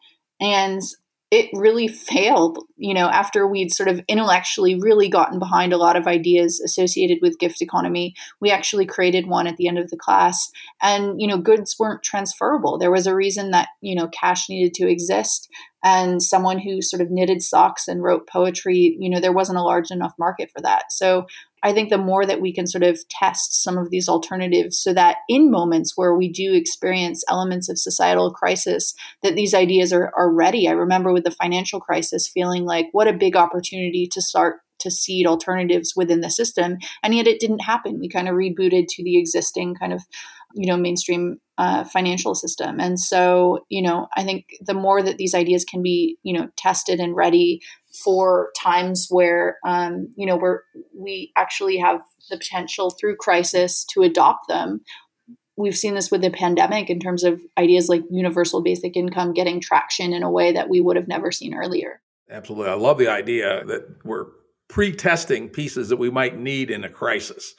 And 0.42 0.82
it 1.30 1.48
really 1.54 1.88
failed, 1.88 2.58
you 2.76 2.92
know, 2.92 3.08
after 3.08 3.46
we'd 3.46 3.72
sort 3.72 3.88
of 3.88 4.02
intellectually 4.06 4.78
really 4.78 5.08
gotten 5.08 5.38
behind 5.38 5.72
a 5.72 5.78
lot 5.78 5.96
of 5.96 6.06
ideas 6.06 6.60
associated 6.60 7.20
with 7.22 7.38
gift 7.38 7.62
economy. 7.62 8.12
We 8.38 8.50
actually 8.50 8.84
created 8.84 9.26
one 9.26 9.46
at 9.46 9.56
the 9.56 9.66
end 9.66 9.78
of 9.78 9.88
the 9.88 9.96
class 9.96 10.50
and, 10.82 11.18
you 11.18 11.26
know, 11.26 11.38
goods 11.38 11.76
weren't 11.78 12.02
transferable. 12.02 12.76
There 12.76 12.90
was 12.90 13.06
a 13.06 13.14
reason 13.14 13.50
that, 13.52 13.68
you 13.80 13.94
know, 13.94 14.08
cash 14.08 14.50
needed 14.50 14.74
to 14.74 14.90
exist 14.90 15.48
and 15.82 16.22
someone 16.22 16.58
who 16.58 16.82
sort 16.82 17.00
of 17.00 17.10
knitted 17.10 17.42
socks 17.42 17.88
and 17.88 18.02
wrote 18.02 18.28
poetry, 18.28 18.94
you 19.00 19.08
know, 19.08 19.18
there 19.18 19.32
wasn't 19.32 19.58
a 19.58 19.62
large 19.62 19.90
enough 19.90 20.12
market 20.18 20.50
for 20.54 20.60
that. 20.60 20.92
So 20.92 21.24
I 21.62 21.72
think 21.72 21.90
the 21.90 21.98
more 21.98 22.26
that 22.26 22.40
we 22.40 22.52
can 22.52 22.66
sort 22.66 22.82
of 22.82 22.98
test 23.08 23.62
some 23.62 23.78
of 23.78 23.90
these 23.90 24.08
alternatives 24.08 24.78
so 24.78 24.92
that 24.94 25.18
in 25.28 25.50
moments 25.50 25.92
where 25.96 26.14
we 26.14 26.30
do 26.30 26.52
experience 26.54 27.24
elements 27.28 27.68
of 27.68 27.78
societal 27.78 28.32
crisis, 28.32 28.94
that 29.22 29.36
these 29.36 29.54
ideas 29.54 29.92
are, 29.92 30.12
are 30.16 30.32
ready. 30.32 30.68
I 30.68 30.72
remember 30.72 31.12
with 31.12 31.24
the 31.24 31.30
financial 31.30 31.80
crisis 31.80 32.28
feeling 32.28 32.64
like 32.64 32.86
what 32.92 33.08
a 33.08 33.12
big 33.12 33.36
opportunity 33.36 34.08
to 34.12 34.20
start 34.20 34.56
to 34.82 34.90
seed 34.90 35.26
alternatives 35.26 35.94
within 35.96 36.20
the 36.20 36.30
system. 36.30 36.76
And 37.02 37.14
yet 37.14 37.26
it 37.26 37.40
didn't 37.40 37.60
happen. 37.60 38.00
We 38.00 38.08
kind 38.08 38.28
of 38.28 38.34
rebooted 38.34 38.86
to 38.88 39.04
the 39.04 39.16
existing 39.18 39.76
kind 39.76 39.92
of, 39.92 40.02
you 40.54 40.66
know, 40.66 40.76
mainstream 40.76 41.38
uh, 41.56 41.84
financial 41.84 42.34
system. 42.34 42.80
And 42.80 42.98
so, 42.98 43.60
you 43.68 43.82
know, 43.82 44.08
I 44.16 44.24
think 44.24 44.46
the 44.60 44.74
more 44.74 45.02
that 45.02 45.18
these 45.18 45.34
ideas 45.34 45.64
can 45.64 45.82
be, 45.82 46.18
you 46.22 46.36
know, 46.36 46.48
tested 46.56 46.98
and 46.98 47.14
ready 47.14 47.60
for 47.92 48.50
times 48.58 49.06
where 49.10 49.58
um, 49.64 50.08
you 50.16 50.26
know 50.26 50.36
where 50.36 50.64
we 50.96 51.32
actually 51.36 51.76
have 51.78 52.00
the 52.30 52.36
potential 52.36 52.90
through 52.90 53.16
crisis 53.16 53.84
to 53.92 54.02
adopt 54.02 54.48
them. 54.48 54.80
We've 55.56 55.76
seen 55.76 55.94
this 55.94 56.10
with 56.10 56.22
the 56.22 56.30
pandemic 56.30 56.88
in 56.88 56.98
terms 56.98 57.24
of 57.24 57.40
ideas 57.58 57.88
like 57.88 58.02
universal 58.10 58.62
basic 58.62 58.96
income 58.96 59.34
getting 59.34 59.60
traction 59.60 60.14
in 60.14 60.22
a 60.22 60.30
way 60.30 60.52
that 60.52 60.70
we 60.70 60.80
would 60.80 60.96
have 60.96 61.08
never 61.08 61.30
seen 61.30 61.54
earlier. 61.54 62.00
Absolutely. 62.30 62.70
I 62.70 62.74
love 62.74 62.96
the 62.96 63.08
idea 63.08 63.62
that 63.66 63.86
we're 64.04 64.26
pre-testing 64.68 65.50
pieces 65.50 65.90
that 65.90 65.98
we 65.98 66.10
might 66.10 66.38
need 66.38 66.70
in 66.70 66.84
a 66.84 66.88
crisis 66.88 67.54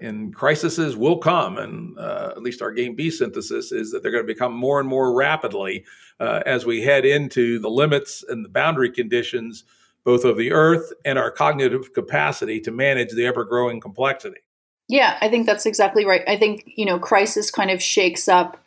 and 0.00 0.34
crises 0.34 0.96
will 0.96 1.18
come 1.18 1.58
and 1.58 1.98
uh, 1.98 2.32
at 2.36 2.42
least 2.42 2.62
our 2.62 2.72
game 2.72 2.94
b 2.94 3.10
synthesis 3.10 3.72
is 3.72 3.90
that 3.90 4.02
they're 4.02 4.12
going 4.12 4.24
to 4.24 4.32
become 4.32 4.52
more 4.52 4.80
and 4.80 4.88
more 4.88 5.14
rapidly 5.14 5.84
uh, 6.20 6.40
as 6.46 6.66
we 6.66 6.82
head 6.82 7.04
into 7.04 7.58
the 7.58 7.70
limits 7.70 8.24
and 8.28 8.44
the 8.44 8.48
boundary 8.48 8.90
conditions 8.90 9.64
both 10.04 10.24
of 10.24 10.36
the 10.36 10.52
earth 10.52 10.92
and 11.04 11.18
our 11.18 11.30
cognitive 11.30 11.92
capacity 11.92 12.60
to 12.60 12.70
manage 12.70 13.12
the 13.12 13.26
ever 13.26 13.44
growing 13.44 13.80
complexity. 13.80 14.40
Yeah, 14.86 15.16
I 15.20 15.28
think 15.28 15.46
that's 15.46 15.64
exactly 15.64 16.04
right. 16.04 16.22
I 16.28 16.36
think, 16.36 16.64
you 16.76 16.84
know, 16.84 16.98
crisis 16.98 17.50
kind 17.50 17.70
of 17.70 17.82
shakes 17.82 18.28
up 18.28 18.62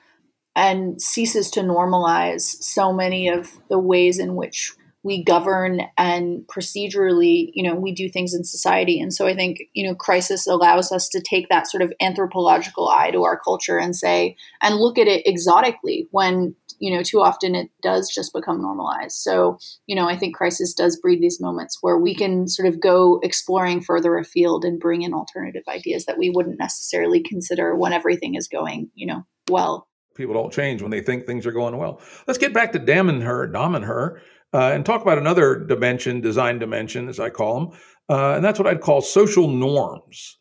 and 0.55 0.99
ceases 0.99 1.51
to 1.51 1.59
normalize 1.61 2.41
so 2.41 2.91
many 2.91 3.29
of 3.29 3.51
the 3.69 3.77
ways 3.77 4.17
in 4.17 4.35
which 4.35 4.73
we 5.07 5.23
govern 5.23 5.81
and 5.97 6.45
procedurally, 6.47 7.49
you 7.53 7.63
know, 7.63 7.73
we 7.73 7.93
do 7.93 8.09
things 8.09 8.33
in 8.33 8.43
society. 8.43 8.99
And 8.99 9.13
so 9.13 9.25
I 9.25 9.33
think, 9.33 9.59
you 9.73 9.87
know, 9.87 9.95
crisis 9.95 10.45
allows 10.45 10.91
us 10.91 11.07
to 11.09 11.21
take 11.21 11.47
that 11.49 11.67
sort 11.67 11.81
of 11.81 11.93
anthropological 12.01 12.89
eye 12.89 13.11
to 13.11 13.23
our 13.23 13.39
culture 13.39 13.79
and 13.79 13.95
say, 13.95 14.35
and 14.61 14.75
look 14.75 14.97
at 14.97 15.07
it 15.07 15.25
exotically 15.25 16.07
when 16.11 16.55
you 16.79 16.95
know, 16.95 17.03
too 17.03 17.21
often 17.21 17.55
it 17.55 17.69
does 17.81 18.09
just 18.13 18.33
become 18.33 18.61
normalized. 18.61 19.17
So, 19.17 19.57
you 19.87 19.95
know, 19.95 20.07
I 20.07 20.15
think 20.15 20.35
crisis 20.35 20.73
does 20.73 20.99
breed 20.99 21.21
these 21.21 21.41
moments 21.41 21.79
where 21.81 21.97
we 21.97 22.13
can 22.13 22.47
sort 22.47 22.67
of 22.67 22.79
go 22.79 23.19
exploring 23.23 23.81
further 23.81 24.17
afield 24.17 24.63
and 24.63 24.79
bring 24.79 25.01
in 25.01 25.13
alternative 25.13 25.63
ideas 25.67 26.05
that 26.05 26.17
we 26.17 26.29
wouldn't 26.29 26.59
necessarily 26.59 27.21
consider 27.21 27.75
when 27.75 27.93
everything 27.93 28.35
is 28.35 28.47
going, 28.47 28.89
you 28.93 29.07
know, 29.07 29.25
well. 29.49 29.87
People 30.15 30.33
don't 30.33 30.53
change 30.53 30.81
when 30.81 30.91
they 30.91 31.01
think 31.01 31.25
things 31.25 31.45
are 31.45 31.51
going 31.51 31.77
well. 31.77 32.01
Let's 32.25 32.39
get 32.39 32.53
back 32.53 32.71
to 32.73 32.79
Damanhur, 32.79 33.51
Damanhur, 33.51 34.19
uh, 34.53 34.71
and 34.73 34.85
talk 34.85 35.01
about 35.01 35.17
another 35.17 35.55
dimension, 35.55 36.21
design 36.21 36.59
dimension, 36.59 37.09
as 37.09 37.19
I 37.19 37.29
call 37.29 37.59
them. 37.59 37.79
Uh, 38.09 38.35
and 38.35 38.45
that's 38.45 38.59
what 38.59 38.67
I'd 38.67 38.81
call 38.81 39.01
social 39.01 39.47
norms 39.47 40.37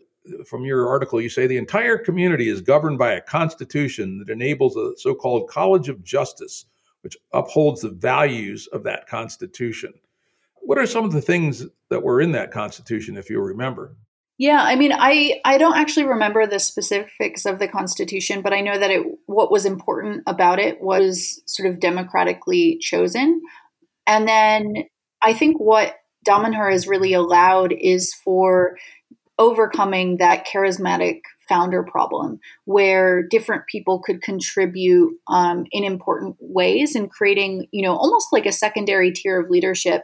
from 0.46 0.64
your 0.64 0.88
article, 0.88 1.20
you 1.20 1.28
say 1.28 1.46
the 1.46 1.56
entire 1.56 1.98
community 1.98 2.48
is 2.48 2.60
governed 2.60 2.98
by 2.98 3.12
a 3.12 3.20
constitution 3.20 4.18
that 4.18 4.30
enables 4.30 4.76
a 4.76 4.96
so 4.96 5.14
called 5.14 5.48
College 5.48 5.88
of 5.88 6.02
Justice, 6.02 6.66
which 7.02 7.16
upholds 7.32 7.82
the 7.82 7.90
values 7.90 8.66
of 8.68 8.82
that 8.84 9.06
constitution. 9.06 9.94
What 10.62 10.78
are 10.78 10.86
some 10.86 11.04
of 11.04 11.12
the 11.12 11.22
things 11.22 11.64
that 11.90 12.02
were 12.02 12.20
in 12.20 12.32
that 12.32 12.50
constitution, 12.50 13.16
if 13.16 13.30
you 13.30 13.40
remember? 13.40 13.96
Yeah, 14.38 14.62
I 14.62 14.76
mean, 14.76 14.92
I 14.92 15.40
I 15.46 15.56
don't 15.56 15.78
actually 15.78 16.04
remember 16.04 16.46
the 16.46 16.58
specifics 16.58 17.46
of 17.46 17.58
the 17.58 17.68
Constitution, 17.68 18.42
but 18.42 18.52
I 18.52 18.60
know 18.60 18.78
that 18.78 18.90
it 18.90 19.02
what 19.24 19.50
was 19.50 19.64
important 19.64 20.24
about 20.26 20.58
it 20.58 20.82
was 20.82 21.40
sort 21.46 21.70
of 21.70 21.80
democratically 21.80 22.76
chosen, 22.78 23.40
and 24.06 24.28
then 24.28 24.84
I 25.22 25.32
think 25.34 25.58
what 25.58 25.94
Damanhur 26.26 26.72
has 26.72 26.86
really 26.86 27.12
allowed 27.12 27.72
is 27.72 28.12
for 28.14 28.76
overcoming 29.38 30.16
that 30.18 30.46
charismatic 30.46 31.20
founder 31.48 31.82
problem 31.82 32.40
where 32.64 33.22
different 33.22 33.66
people 33.66 34.00
could 34.00 34.22
contribute 34.22 35.14
um, 35.28 35.64
in 35.70 35.84
important 35.84 36.36
ways 36.40 36.94
and 36.94 37.10
creating 37.10 37.66
you 37.70 37.82
know 37.82 37.94
almost 37.94 38.28
like 38.32 38.46
a 38.46 38.52
secondary 38.52 39.12
tier 39.12 39.40
of 39.40 39.50
leadership 39.50 40.02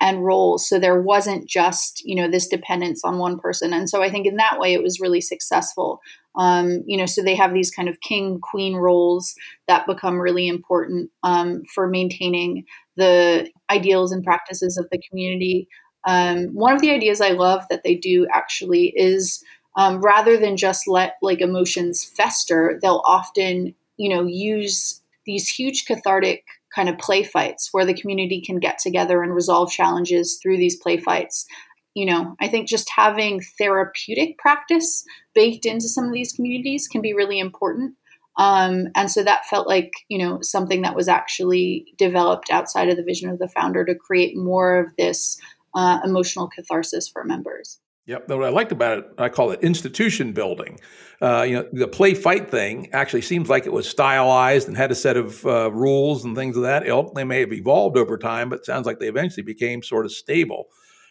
and 0.00 0.24
roles 0.24 0.68
so 0.68 0.78
there 0.78 1.00
wasn't 1.00 1.48
just 1.48 2.02
you 2.04 2.14
know 2.14 2.28
this 2.30 2.48
dependence 2.48 3.02
on 3.04 3.18
one 3.18 3.38
person. 3.38 3.72
And 3.72 3.88
so 3.88 4.02
i 4.02 4.10
think 4.10 4.26
in 4.26 4.36
that 4.36 4.58
way 4.58 4.74
it 4.74 4.82
was 4.82 5.00
really 5.00 5.20
successful. 5.20 6.00
Um, 6.36 6.82
you 6.84 6.98
know 6.98 7.06
so 7.06 7.22
they 7.22 7.36
have 7.36 7.54
these 7.54 7.70
kind 7.70 7.88
of 7.88 8.00
king 8.00 8.40
queen 8.40 8.74
roles 8.74 9.34
that 9.68 9.86
become 9.86 10.20
really 10.20 10.48
important 10.48 11.10
um, 11.22 11.62
for 11.74 11.88
maintaining 11.88 12.64
the 12.96 13.50
ideals 13.70 14.12
and 14.12 14.24
practices 14.24 14.78
of 14.78 14.86
the 14.90 15.00
community 15.08 15.68
um, 16.06 16.48
one 16.48 16.74
of 16.74 16.80
the 16.80 16.90
ideas 16.90 17.20
I 17.20 17.30
love 17.30 17.64
that 17.70 17.82
they 17.82 17.94
do 17.94 18.26
actually 18.32 18.92
is 18.96 19.42
um, 19.76 20.00
rather 20.00 20.36
than 20.36 20.56
just 20.56 20.86
let 20.86 21.16
like 21.22 21.40
emotions 21.40 22.04
fester, 22.04 22.78
they'll 22.82 23.02
often, 23.06 23.74
you 23.96 24.14
know, 24.14 24.24
use 24.24 25.00
these 25.26 25.48
huge 25.48 25.86
cathartic 25.86 26.44
kind 26.74 26.88
of 26.88 26.98
play 26.98 27.22
fights 27.22 27.68
where 27.72 27.86
the 27.86 27.94
community 27.94 28.40
can 28.40 28.58
get 28.58 28.78
together 28.78 29.22
and 29.22 29.34
resolve 29.34 29.70
challenges 29.70 30.38
through 30.42 30.58
these 30.58 30.76
play 30.76 30.98
fights. 30.98 31.46
You 31.94 32.06
know, 32.06 32.36
I 32.40 32.48
think 32.48 32.68
just 32.68 32.90
having 32.94 33.40
therapeutic 33.56 34.36
practice 34.38 35.04
baked 35.34 35.64
into 35.64 35.88
some 35.88 36.04
of 36.04 36.12
these 36.12 36.32
communities 36.32 36.88
can 36.88 37.00
be 37.00 37.14
really 37.14 37.38
important. 37.38 37.94
Um, 38.36 38.88
and 38.94 39.10
so 39.10 39.22
that 39.22 39.46
felt 39.46 39.68
like, 39.68 39.92
you 40.08 40.18
know, 40.18 40.38
something 40.42 40.82
that 40.82 40.96
was 40.96 41.08
actually 41.08 41.86
developed 41.96 42.50
outside 42.50 42.88
of 42.88 42.96
the 42.96 43.04
vision 43.04 43.30
of 43.30 43.38
the 43.38 43.48
founder 43.48 43.84
to 43.84 43.94
create 43.94 44.36
more 44.36 44.78
of 44.78 44.90
this 44.98 45.38
uh, 45.74 46.00
emotional 46.04 46.48
catharsis 46.48 47.08
for 47.08 47.24
members. 47.24 47.78
Yep. 48.06 48.28
What 48.28 48.44
I 48.44 48.50
liked 48.50 48.72
about 48.72 48.98
it, 48.98 49.04
I 49.16 49.30
call 49.30 49.50
it 49.50 49.60
institution 49.62 50.32
building. 50.32 50.78
Uh, 51.22 51.42
you 51.42 51.54
know, 51.54 51.68
the 51.72 51.88
play 51.88 52.12
fight 52.12 52.50
thing 52.50 52.90
actually 52.92 53.22
seems 53.22 53.48
like 53.48 53.64
it 53.64 53.72
was 53.72 53.88
stylized 53.88 54.68
and 54.68 54.76
had 54.76 54.90
a 54.90 54.94
set 54.94 55.16
of 55.16 55.46
uh, 55.46 55.72
rules 55.72 56.22
and 56.22 56.36
things 56.36 56.56
of 56.56 56.64
that 56.64 56.86
ilk. 56.86 57.14
They 57.14 57.24
may 57.24 57.40
have 57.40 57.52
evolved 57.52 57.96
over 57.96 58.18
time, 58.18 58.50
but 58.50 58.58
it 58.58 58.66
sounds 58.66 58.84
like 58.84 58.98
they 58.98 59.08
eventually 59.08 59.42
became 59.42 59.82
sort 59.82 60.04
of 60.04 60.12
stable. 60.12 60.66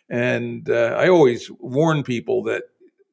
And 0.08 0.70
uh, 0.70 0.96
I 0.96 1.08
always 1.08 1.50
warn 1.60 2.04
people 2.04 2.44
that 2.44 2.64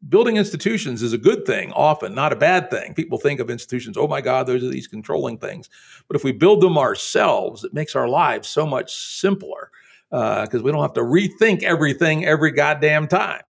building 0.09 0.36
institutions 0.36 1.03
is 1.03 1.12
a 1.12 1.18
good 1.18 1.44
thing, 1.44 1.72
often, 1.72 2.14
not 2.14 2.32
a 2.32 2.36
bad 2.36 2.70
thing. 2.70 2.94
People 2.94 3.18
think 3.18 3.40
of 3.40 3.51
institutions, 3.51 3.96
oh 3.96 4.09
my 4.09 4.20
God, 4.20 4.46
those 4.46 4.64
are 4.64 4.68
these 4.68 4.88
controlling 4.88 5.38
things. 5.38 5.68
But 6.09 6.16
if 6.16 6.24
we 6.24 6.32
build 6.32 6.62
them 6.62 6.78
ourselves, 6.78 7.64
it 7.64 7.74
makes 7.74 7.94
our 7.94 8.09
lives 8.09 8.48
so 8.48 8.66
much 8.66 8.94
simpler 8.94 9.70
because 10.11 10.55
uh, 10.55 10.62
we 10.62 10.72
don't 10.72 10.82
have 10.82 10.94
to 10.94 11.03
rethink 11.03 11.62
everything 11.62 12.24
every 12.24 12.51
goddamn 12.51 13.09
time. 13.09 13.42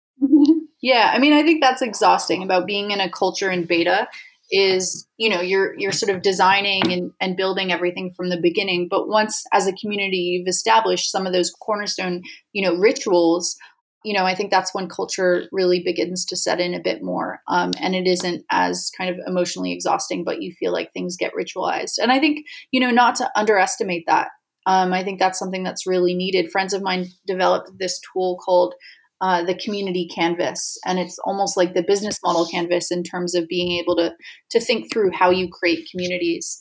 yeah, 0.82 1.12
I 1.14 1.18
mean, 1.18 1.32
I 1.32 1.42
think 1.42 1.62
that's 1.62 1.82
exhausting 1.82 2.42
about 2.42 2.66
being 2.66 2.90
in 2.90 3.00
a 3.00 3.10
culture 3.10 3.50
in 3.50 3.64
beta 3.64 4.08
is 4.50 5.06
you 5.16 5.28
know 5.28 5.40
you're 5.40 5.78
you're 5.78 5.92
sort 5.92 6.14
of 6.14 6.22
designing 6.22 6.92
and, 6.92 7.12
and 7.20 7.36
building 7.36 7.70
everything 7.70 8.12
from 8.16 8.30
the 8.30 8.40
beginning 8.40 8.88
but 8.90 9.08
once 9.08 9.44
as 9.52 9.66
a 9.66 9.72
community 9.74 10.16
you've 10.16 10.48
established 10.48 11.10
some 11.10 11.26
of 11.26 11.32
those 11.32 11.50
cornerstone 11.60 12.20
you 12.52 12.62
know 12.62 12.76
rituals 12.76 13.56
you 14.04 14.14
know 14.14 14.24
i 14.24 14.34
think 14.34 14.50
that's 14.50 14.74
when 14.74 14.88
culture 14.88 15.44
really 15.52 15.82
begins 15.84 16.24
to 16.24 16.36
set 16.36 16.60
in 16.60 16.74
a 16.74 16.80
bit 16.80 17.02
more 17.02 17.40
um, 17.48 17.70
and 17.80 17.94
it 17.94 18.06
isn't 18.06 18.44
as 18.50 18.90
kind 18.96 19.10
of 19.10 19.16
emotionally 19.26 19.72
exhausting 19.72 20.24
but 20.24 20.42
you 20.42 20.52
feel 20.58 20.72
like 20.72 20.92
things 20.92 21.16
get 21.16 21.32
ritualized 21.34 21.98
and 21.98 22.10
i 22.12 22.18
think 22.18 22.46
you 22.70 22.80
know 22.80 22.90
not 22.90 23.14
to 23.14 23.30
underestimate 23.36 24.04
that 24.06 24.28
um, 24.66 24.92
I 24.92 25.02
think 25.02 25.18
that's 25.18 25.38
something 25.38 25.62
that's 25.62 25.86
really 25.86 26.14
needed. 26.14 26.50
Friends 26.50 26.72
of 26.72 26.82
mine 26.82 27.06
developed 27.26 27.70
this 27.78 28.00
tool 28.12 28.38
called 28.44 28.74
uh, 29.20 29.42
the 29.44 29.54
community 29.54 30.08
canvas, 30.14 30.78
and 30.86 30.98
it's 30.98 31.18
almost 31.24 31.56
like 31.56 31.74
the 31.74 31.82
business 31.82 32.18
model 32.24 32.46
canvas 32.46 32.90
in 32.90 33.02
terms 33.02 33.34
of 33.34 33.48
being 33.48 33.78
able 33.80 33.96
to 33.96 34.12
to 34.50 34.60
think 34.60 34.92
through 34.92 35.10
how 35.12 35.30
you 35.30 35.48
create 35.50 35.88
communities. 35.90 36.58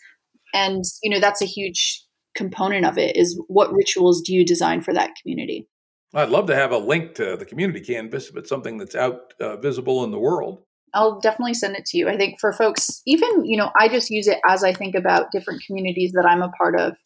And 0.54 0.84
you 1.04 1.10
know 1.10 1.20
that's 1.20 1.42
a 1.42 1.46
huge 1.46 2.04
component 2.36 2.86
of 2.86 2.98
it 2.98 3.16
is 3.16 3.42
what 3.48 3.74
rituals 3.74 4.22
do 4.22 4.34
you 4.34 4.46
design 4.46 4.82
for 4.82 4.94
that 4.94 5.12
community. 5.22 5.68
I'd 6.14 6.30
love 6.30 6.48
to 6.48 6.56
have 6.56 6.72
a 6.72 6.78
link 6.78 7.16
to 7.16 7.38
the 7.38 7.46
community 7.46 7.82
canvas 7.82 8.30
if 8.30 8.38
it's 8.38 8.50
something 8.50 8.78
that's 8.78 8.96
out 8.96 9.34
uh, 9.40 9.58
visible 9.58 10.04
in 10.04 10.12
the 10.12 10.20
world. 10.20 10.64
I'll 10.94 11.20
definitely 11.20 11.54
send 11.54 11.76
it 11.76 11.86
to 11.86 11.98
you. 11.98 12.10
I 12.10 12.18
think 12.18 12.40
for 12.40 12.52
folks, 12.52 13.02
even, 13.06 13.46
you 13.46 13.58
know, 13.58 13.70
I 13.80 13.88
just 13.88 14.10
use 14.10 14.28
it 14.28 14.40
as 14.48 14.64
I 14.64 14.74
think 14.74 14.96
about 14.96 15.32
different 15.32 15.62
communities 15.66 16.14
that 16.14 16.26
I'm 16.26 16.42
a 16.42 16.50
part 16.50 16.80
of 16.80 16.98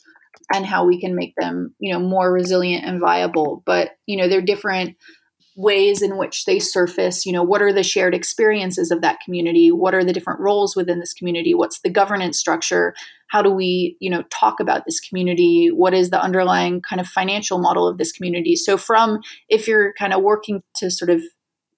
and 0.54 0.66
how 0.66 0.86
we 0.86 1.01
can 1.01 1.16
make 1.16 1.34
them, 1.38 1.76
you 1.80 1.91
know, 1.91 1.99
more 1.99 2.32
resilient 2.32 2.86
and 2.86 3.01
viable. 3.01 3.62
But, 3.66 3.91
you 4.06 4.18
know, 4.18 4.30
they're 4.30 4.41
different 4.41 4.95
ways 5.56 6.01
in 6.01 6.18
which 6.18 6.45
they 6.45 6.60
surface 6.60 7.26
you 7.26 7.32
know 7.32 7.43
what 7.43 7.62
are 7.62 7.74
the 7.74 7.84
shared 7.84 8.16
experiences 8.16 8.91
of 8.91 9.01
that 9.01 9.20
community 9.24 9.72
what 9.72 9.93
are 9.93 10.04
the 10.04 10.14
different 10.14 10.39
roles 10.39 10.76
within 10.76 10.99
this 10.99 11.14
community 11.14 11.54
what's 11.54 11.82
the 11.82 11.89
governance 11.89 12.39
structure 12.39 12.93
how 13.28 13.41
do 13.41 13.51
we 13.51 13.95
you 13.99 14.10
know 14.10 14.24
talk 14.32 14.60
about 14.60 14.84
this 14.86 14.99
community 14.99 15.70
what 15.72 15.93
is 15.93 16.10
the 16.10 16.22
underlying 16.22 16.82
kind 16.82 16.99
of 16.99 17.08
financial 17.08 17.60
model 17.60 17.88
of 17.88 17.97
this 17.97 18.12
community 18.12 18.56
so 18.56 18.78
from 18.78 19.20
if 19.49 19.68
you're 19.68 19.93
kind 19.93 20.14
of 20.14 20.24
working 20.24 20.62
to 20.76 20.89
sort 20.89 21.10
of 21.10 21.22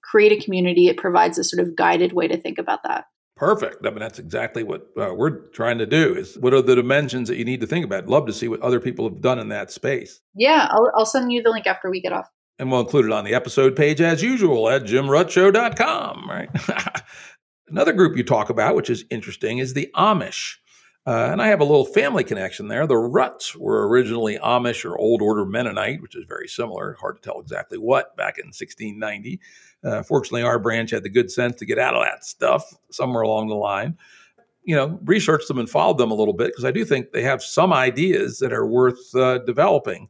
create 0.02 0.32
a 0.32 0.42
community 0.42 0.88
it 0.88 0.96
provides 0.96 1.38
a 1.38 1.44
sort 1.44 1.66
of 1.66 1.76
guided 1.76 2.12
way 2.12 2.26
to 2.26 2.36
think 2.36 2.58
about 2.58 2.82
that 2.82 3.04
Perfect. 3.36 3.84
I 3.86 3.90
mean, 3.90 3.98
that's 3.98 4.18
exactly 4.18 4.62
what 4.62 4.86
uh, 4.96 5.12
we're 5.14 5.48
trying 5.48 5.76
to 5.76 5.84
do. 5.84 6.14
Is 6.14 6.38
what 6.38 6.54
are 6.54 6.62
the 6.62 6.74
dimensions 6.74 7.28
that 7.28 7.36
you 7.36 7.44
need 7.44 7.60
to 7.60 7.66
think 7.66 7.84
about? 7.84 8.06
love 8.06 8.24
to 8.28 8.32
see 8.32 8.48
what 8.48 8.62
other 8.62 8.80
people 8.80 9.06
have 9.06 9.20
done 9.20 9.38
in 9.38 9.50
that 9.50 9.70
space. 9.70 10.22
Yeah, 10.34 10.66
I'll, 10.70 10.90
I'll 10.94 11.04
send 11.04 11.30
you 11.30 11.42
the 11.42 11.50
link 11.50 11.66
after 11.66 11.90
we 11.90 12.00
get 12.00 12.14
off 12.14 12.30
and 12.58 12.70
we'll 12.70 12.80
include 12.80 13.06
it 13.06 13.12
on 13.12 13.24
the 13.24 13.34
episode 13.34 13.76
page 13.76 14.00
as 14.00 14.22
usual 14.22 14.68
at 14.68 14.84
jimruttshow.com, 14.84 16.28
Right. 16.28 16.48
Another 17.68 17.92
group 17.92 18.16
you 18.16 18.22
talk 18.22 18.48
about, 18.48 18.76
which 18.76 18.90
is 18.90 19.04
interesting, 19.10 19.58
is 19.58 19.74
the 19.74 19.90
Amish. 19.96 20.56
Uh, 21.06 21.28
and 21.30 21.40
I 21.40 21.48
have 21.48 21.60
a 21.60 21.64
little 21.64 21.84
family 21.84 22.24
connection 22.24 22.66
there. 22.66 22.86
The 22.86 22.94
Rutts 22.94 23.54
were 23.54 23.88
originally 23.88 24.38
Amish 24.38 24.84
or 24.84 24.98
Old 24.98 25.22
Order 25.22 25.44
Mennonite, 25.44 26.02
which 26.02 26.16
is 26.16 26.24
very 26.26 26.48
similar. 26.48 26.96
Hard 27.00 27.16
to 27.16 27.22
tell 27.22 27.40
exactly 27.40 27.78
what 27.78 28.16
back 28.16 28.38
in 28.38 28.46
1690. 28.46 29.40
Uh, 29.84 30.02
fortunately, 30.02 30.42
our 30.42 30.58
branch 30.58 30.90
had 30.90 31.04
the 31.04 31.08
good 31.08 31.30
sense 31.30 31.56
to 31.56 31.66
get 31.66 31.78
out 31.78 31.94
of 31.94 32.04
that 32.04 32.24
stuff 32.24 32.74
somewhere 32.90 33.22
along 33.22 33.48
the 33.48 33.54
line. 33.54 33.96
You 34.64 34.74
know, 34.74 34.98
researched 35.04 35.46
them 35.46 35.58
and 35.58 35.70
followed 35.70 35.98
them 35.98 36.10
a 36.10 36.16
little 36.16 36.34
bit 36.34 36.48
because 36.48 36.64
I 36.64 36.72
do 36.72 36.84
think 36.84 37.12
they 37.12 37.22
have 37.22 37.40
some 37.40 37.72
ideas 37.72 38.40
that 38.40 38.52
are 38.52 38.66
worth 38.66 39.14
uh, 39.14 39.38
developing. 39.38 40.08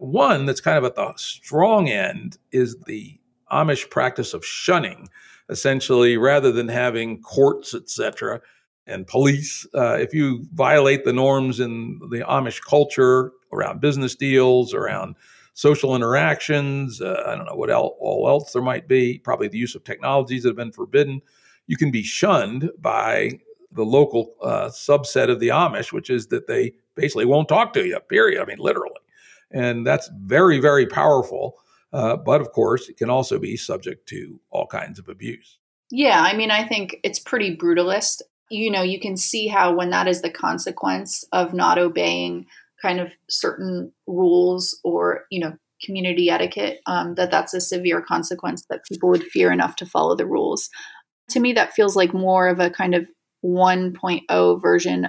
One 0.00 0.46
that's 0.46 0.60
kind 0.60 0.78
of 0.78 0.84
at 0.84 0.94
the 0.94 1.12
strong 1.16 1.88
end 1.88 2.38
is 2.52 2.76
the 2.86 3.18
Amish 3.52 3.88
practice 3.90 4.34
of 4.34 4.44
shunning. 4.44 5.08
Essentially, 5.48 6.16
rather 6.16 6.50
than 6.50 6.68
having 6.68 7.22
courts, 7.22 7.72
etc., 7.74 8.40
and 8.88 9.06
police, 9.06 9.66
uh, 9.74 9.96
if 9.98 10.14
you 10.14 10.44
violate 10.54 11.04
the 11.04 11.12
norms 11.12 11.60
in 11.60 12.00
the 12.10 12.20
Amish 12.20 12.60
culture 12.62 13.32
around 13.52 13.80
business 13.80 14.14
deals, 14.14 14.74
around 14.74 15.16
social 15.54 15.96
interactions, 15.96 17.00
uh, 17.00 17.22
I 17.26 17.34
don't 17.34 17.46
know 17.46 17.56
what 17.56 17.70
else, 17.70 17.94
all 17.98 18.28
else 18.28 18.52
there 18.52 18.62
might 18.62 18.86
be, 18.86 19.18
probably 19.18 19.48
the 19.48 19.58
use 19.58 19.74
of 19.74 19.82
technologies 19.84 20.42
that 20.42 20.50
have 20.50 20.56
been 20.56 20.72
forbidden, 20.72 21.20
you 21.66 21.76
can 21.76 21.90
be 21.90 22.02
shunned 22.02 22.70
by 22.78 23.40
the 23.72 23.84
local 23.84 24.34
uh, 24.42 24.68
subset 24.68 25.30
of 25.30 25.40
the 25.40 25.48
Amish, 25.48 25.92
which 25.92 26.10
is 26.10 26.28
that 26.28 26.46
they 26.46 26.72
basically 26.94 27.24
won't 27.24 27.48
talk 27.48 27.72
to 27.74 27.86
you, 27.86 27.98
period. 28.08 28.40
I 28.40 28.44
mean, 28.44 28.58
literally. 28.58 29.00
And 29.56 29.86
that's 29.86 30.10
very, 30.20 30.60
very 30.60 30.86
powerful. 30.86 31.56
Uh, 31.92 32.16
but 32.16 32.42
of 32.42 32.52
course, 32.52 32.90
it 32.90 32.98
can 32.98 33.08
also 33.08 33.38
be 33.38 33.56
subject 33.56 34.06
to 34.10 34.38
all 34.50 34.66
kinds 34.66 34.98
of 34.98 35.08
abuse. 35.08 35.58
Yeah, 35.90 36.20
I 36.20 36.36
mean, 36.36 36.50
I 36.50 36.66
think 36.66 36.98
it's 37.02 37.18
pretty 37.18 37.56
brutalist. 37.56 38.20
You 38.50 38.70
know, 38.70 38.82
you 38.82 39.00
can 39.00 39.16
see 39.16 39.46
how 39.46 39.74
when 39.74 39.90
that 39.90 40.08
is 40.08 40.20
the 40.20 40.30
consequence 40.30 41.24
of 41.32 41.54
not 41.54 41.78
obeying 41.78 42.46
kind 42.82 43.00
of 43.00 43.12
certain 43.30 43.92
rules 44.06 44.78
or, 44.84 45.24
you 45.30 45.40
know, 45.40 45.56
community 45.82 46.28
etiquette, 46.28 46.80
um, 46.86 47.14
that 47.14 47.30
that's 47.30 47.54
a 47.54 47.60
severe 47.60 48.02
consequence 48.02 48.64
that 48.68 48.84
people 48.84 49.08
would 49.08 49.24
fear 49.24 49.50
enough 49.50 49.76
to 49.76 49.86
follow 49.86 50.14
the 50.14 50.26
rules. 50.26 50.68
To 51.30 51.40
me, 51.40 51.54
that 51.54 51.72
feels 51.72 51.96
like 51.96 52.12
more 52.12 52.48
of 52.48 52.60
a 52.60 52.70
kind 52.70 52.94
of 52.94 53.08
1.0 53.42 54.62
version 54.62 55.08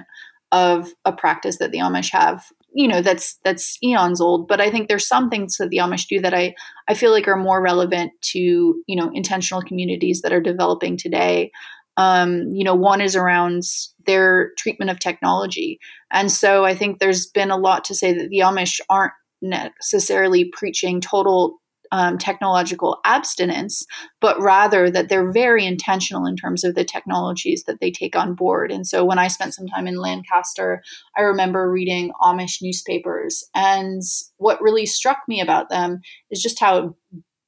of 0.52 0.90
a 1.04 1.12
practice 1.12 1.58
that 1.58 1.70
the 1.70 1.78
Amish 1.78 2.10
have 2.12 2.44
you 2.72 2.86
know 2.86 3.00
that's 3.00 3.38
that's 3.44 3.78
eons 3.82 4.20
old 4.20 4.46
but 4.46 4.60
i 4.60 4.70
think 4.70 4.88
there's 4.88 5.06
some 5.06 5.30
things 5.30 5.56
that 5.56 5.70
the 5.70 5.78
amish 5.78 6.06
do 6.08 6.20
that 6.20 6.34
i 6.34 6.54
i 6.88 6.94
feel 6.94 7.10
like 7.10 7.26
are 7.26 7.36
more 7.36 7.62
relevant 7.62 8.12
to 8.20 8.38
you 8.38 8.96
know 8.96 9.10
intentional 9.14 9.62
communities 9.62 10.22
that 10.22 10.32
are 10.32 10.40
developing 10.40 10.96
today. 10.96 11.50
Um, 11.96 12.44
you 12.52 12.62
know 12.62 12.76
one 12.76 13.00
is 13.00 13.16
around 13.16 13.64
their 14.06 14.52
treatment 14.56 14.90
of 14.90 15.00
technology. 15.00 15.80
And 16.12 16.30
so 16.30 16.64
i 16.64 16.74
think 16.74 16.98
there's 16.98 17.26
been 17.26 17.50
a 17.50 17.56
lot 17.56 17.84
to 17.86 17.94
say 17.94 18.12
that 18.12 18.28
the 18.28 18.38
amish 18.38 18.80
aren't 18.88 19.14
necessarily 19.42 20.44
preaching 20.44 21.00
total 21.00 21.58
um, 21.92 22.18
technological 22.18 22.98
abstinence, 23.04 23.84
but 24.20 24.40
rather 24.40 24.90
that 24.90 25.08
they're 25.08 25.32
very 25.32 25.64
intentional 25.64 26.26
in 26.26 26.36
terms 26.36 26.64
of 26.64 26.74
the 26.74 26.84
technologies 26.84 27.64
that 27.64 27.80
they 27.80 27.90
take 27.90 28.16
on 28.16 28.34
board. 28.34 28.70
And 28.70 28.86
so 28.86 29.04
when 29.04 29.18
I 29.18 29.28
spent 29.28 29.54
some 29.54 29.66
time 29.66 29.86
in 29.86 29.96
Lancaster, 29.96 30.82
I 31.16 31.22
remember 31.22 31.70
reading 31.70 32.12
Amish 32.22 32.58
newspapers. 32.62 33.44
And 33.54 34.02
what 34.36 34.60
really 34.60 34.86
struck 34.86 35.18
me 35.28 35.40
about 35.40 35.68
them 35.68 36.00
is 36.30 36.42
just 36.42 36.60
how 36.60 36.96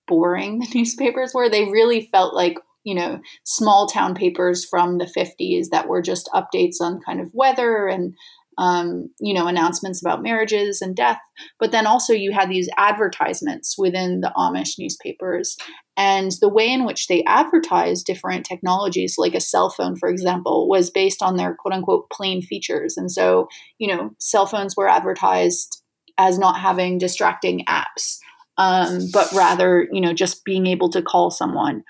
boring 0.06 0.58
the 0.72 0.78
newspapers 0.78 1.32
were. 1.34 1.48
They 1.48 1.64
really 1.64 2.08
felt 2.12 2.34
like 2.34 2.58
you 2.84 2.94
know 2.94 3.20
small 3.44 3.86
town 3.86 4.14
papers 4.14 4.66
from 4.68 4.96
the 4.96 5.04
50s 5.04 5.66
that 5.70 5.86
were 5.86 6.00
just 6.00 6.30
updates 6.34 6.80
on 6.80 7.00
kind 7.04 7.20
of 7.20 7.30
weather 7.34 7.86
and 7.86 8.14
um, 8.58 9.08
you 9.20 9.32
know, 9.32 9.46
announcements 9.46 10.00
about 10.00 10.22
marriages 10.22 10.82
and 10.82 10.94
death. 10.94 11.18
But 11.58 11.72
then 11.72 11.86
also 11.86 12.12
you 12.12 12.32
had 12.32 12.50
these 12.50 12.68
advertisements 12.76 13.76
within 13.78 14.20
the 14.20 14.32
Amish 14.36 14.78
newspapers. 14.78 15.56
And 15.96 16.32
the 16.40 16.48
way 16.48 16.70
in 16.70 16.84
which 16.84 17.06
they 17.06 17.24
advertised 17.24 18.06
different 18.06 18.44
technologies, 18.44 19.16
like 19.18 19.34
a 19.34 19.40
cell 19.40 19.70
phone, 19.70 19.96
for 19.96 20.08
example, 20.08 20.68
was 20.68 20.90
based 20.90 21.22
on 21.22 21.36
their 21.36 21.54
quote 21.54 21.74
unquote 21.74 22.10
plain 22.10 22.42
features. 22.42 22.96
And 22.96 23.10
so, 23.10 23.48
you 23.78 23.88
know, 23.88 24.10
cell 24.18 24.46
phones 24.46 24.76
were 24.76 24.88
advertised 24.88 25.82
as 26.18 26.38
not 26.38 26.60
having 26.60 26.98
distracting 26.98 27.64
apps, 27.66 28.18
um, 28.58 29.08
but 29.12 29.30
rather, 29.32 29.88
you 29.90 30.00
know, 30.00 30.12
just 30.12 30.44
being 30.44 30.66
able 30.66 30.90
to 30.90 31.02
call 31.02 31.30
someone. 31.30 31.82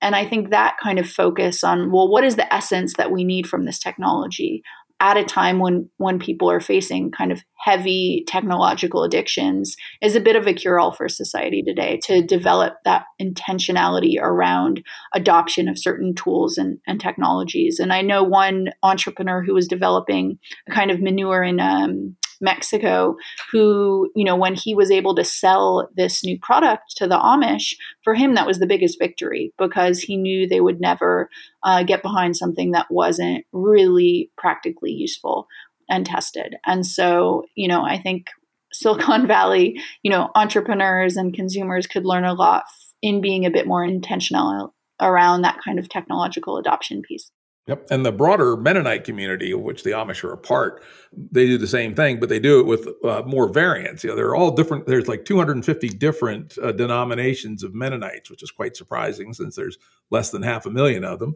And 0.00 0.14
I 0.14 0.24
think 0.24 0.50
that 0.50 0.76
kind 0.82 0.98
of 0.98 1.08
focus 1.08 1.64
on, 1.64 1.90
well, 1.90 2.08
what 2.08 2.24
is 2.24 2.36
the 2.36 2.52
essence 2.52 2.94
that 2.98 3.10
we 3.10 3.24
need 3.24 3.46
from 3.46 3.64
this 3.64 3.78
technology? 3.78 4.62
At 5.00 5.16
a 5.16 5.24
time 5.24 5.60
when 5.60 5.88
when 5.98 6.18
people 6.18 6.50
are 6.50 6.60
facing 6.60 7.10
kind 7.10 7.30
of 7.30 7.42
heavy 7.56 8.24
technological 8.26 9.04
addictions 9.04 9.76
is 10.02 10.16
a 10.16 10.20
bit 10.20 10.36
of 10.36 10.46
a 10.46 10.52
cure-all 10.52 10.92
for 10.92 11.08
society 11.08 11.62
today 11.62 12.00
to 12.02 12.24
develop 12.24 12.74
that 12.84 13.04
intentionality 13.20 14.20
around 14.20 14.82
adoption 15.14 15.68
of 15.68 15.78
certain 15.78 16.14
tools 16.14 16.58
and, 16.58 16.78
and 16.86 17.00
technologies. 17.00 17.78
And 17.78 17.92
i 17.92 18.02
know 18.02 18.22
one 18.22 18.68
entrepreneur 18.82 19.42
who 19.42 19.54
was 19.54 19.68
developing 19.68 20.38
a 20.68 20.72
kind 20.72 20.90
of 20.90 21.00
manure 21.00 21.42
in 21.42 21.60
um, 21.60 22.16
Mexico, 22.40 23.16
who, 23.50 24.10
you 24.14 24.24
know, 24.24 24.36
when 24.36 24.54
he 24.54 24.74
was 24.74 24.90
able 24.90 25.14
to 25.14 25.24
sell 25.24 25.88
this 25.96 26.24
new 26.24 26.38
product 26.38 26.96
to 26.96 27.06
the 27.06 27.18
Amish, 27.18 27.74
for 28.02 28.14
him, 28.14 28.34
that 28.34 28.46
was 28.46 28.58
the 28.58 28.66
biggest 28.66 28.98
victory 28.98 29.52
because 29.58 30.00
he 30.00 30.16
knew 30.16 30.46
they 30.46 30.60
would 30.60 30.80
never 30.80 31.28
uh, 31.62 31.82
get 31.82 32.02
behind 32.02 32.36
something 32.36 32.72
that 32.72 32.86
wasn't 32.90 33.44
really 33.52 34.30
practically 34.36 34.92
useful 34.92 35.46
and 35.88 36.06
tested. 36.06 36.56
And 36.66 36.86
so, 36.86 37.44
you 37.54 37.68
know, 37.68 37.82
I 37.82 37.98
think 37.98 38.26
Silicon 38.72 39.26
Valley, 39.26 39.80
you 40.02 40.10
know, 40.10 40.30
entrepreneurs 40.34 41.16
and 41.16 41.34
consumers 41.34 41.86
could 41.86 42.04
learn 42.04 42.24
a 42.24 42.34
lot 42.34 42.64
in 43.02 43.20
being 43.20 43.46
a 43.46 43.50
bit 43.50 43.66
more 43.66 43.84
intentional 43.84 44.74
around 45.00 45.42
that 45.42 45.58
kind 45.64 45.78
of 45.78 45.88
technological 45.88 46.58
adoption 46.58 47.02
piece. 47.02 47.30
Yep. 47.68 47.88
And 47.90 48.04
the 48.04 48.12
broader 48.12 48.56
Mennonite 48.56 49.04
community, 49.04 49.52
of 49.52 49.60
which 49.60 49.82
the 49.82 49.90
Amish 49.90 50.24
are 50.24 50.32
a 50.32 50.38
part, 50.38 50.82
they 51.12 51.46
do 51.46 51.58
the 51.58 51.66
same 51.66 51.94
thing, 51.94 52.18
but 52.18 52.30
they 52.30 52.40
do 52.40 52.60
it 52.60 52.66
with 52.66 52.88
uh, 53.04 53.22
more 53.26 53.52
variants. 53.52 54.02
You 54.02 54.10
know, 54.10 54.16
they're 54.16 54.34
all 54.34 54.50
different. 54.50 54.86
There's 54.86 55.06
like 55.06 55.26
250 55.26 55.88
different 55.90 56.56
uh, 56.62 56.72
denominations 56.72 57.62
of 57.62 57.74
Mennonites, 57.74 58.30
which 58.30 58.42
is 58.42 58.50
quite 58.50 58.74
surprising 58.74 59.34
since 59.34 59.54
there's 59.54 59.76
less 60.10 60.30
than 60.30 60.42
half 60.42 60.64
a 60.64 60.70
million 60.70 61.04
of 61.04 61.18
them. 61.18 61.34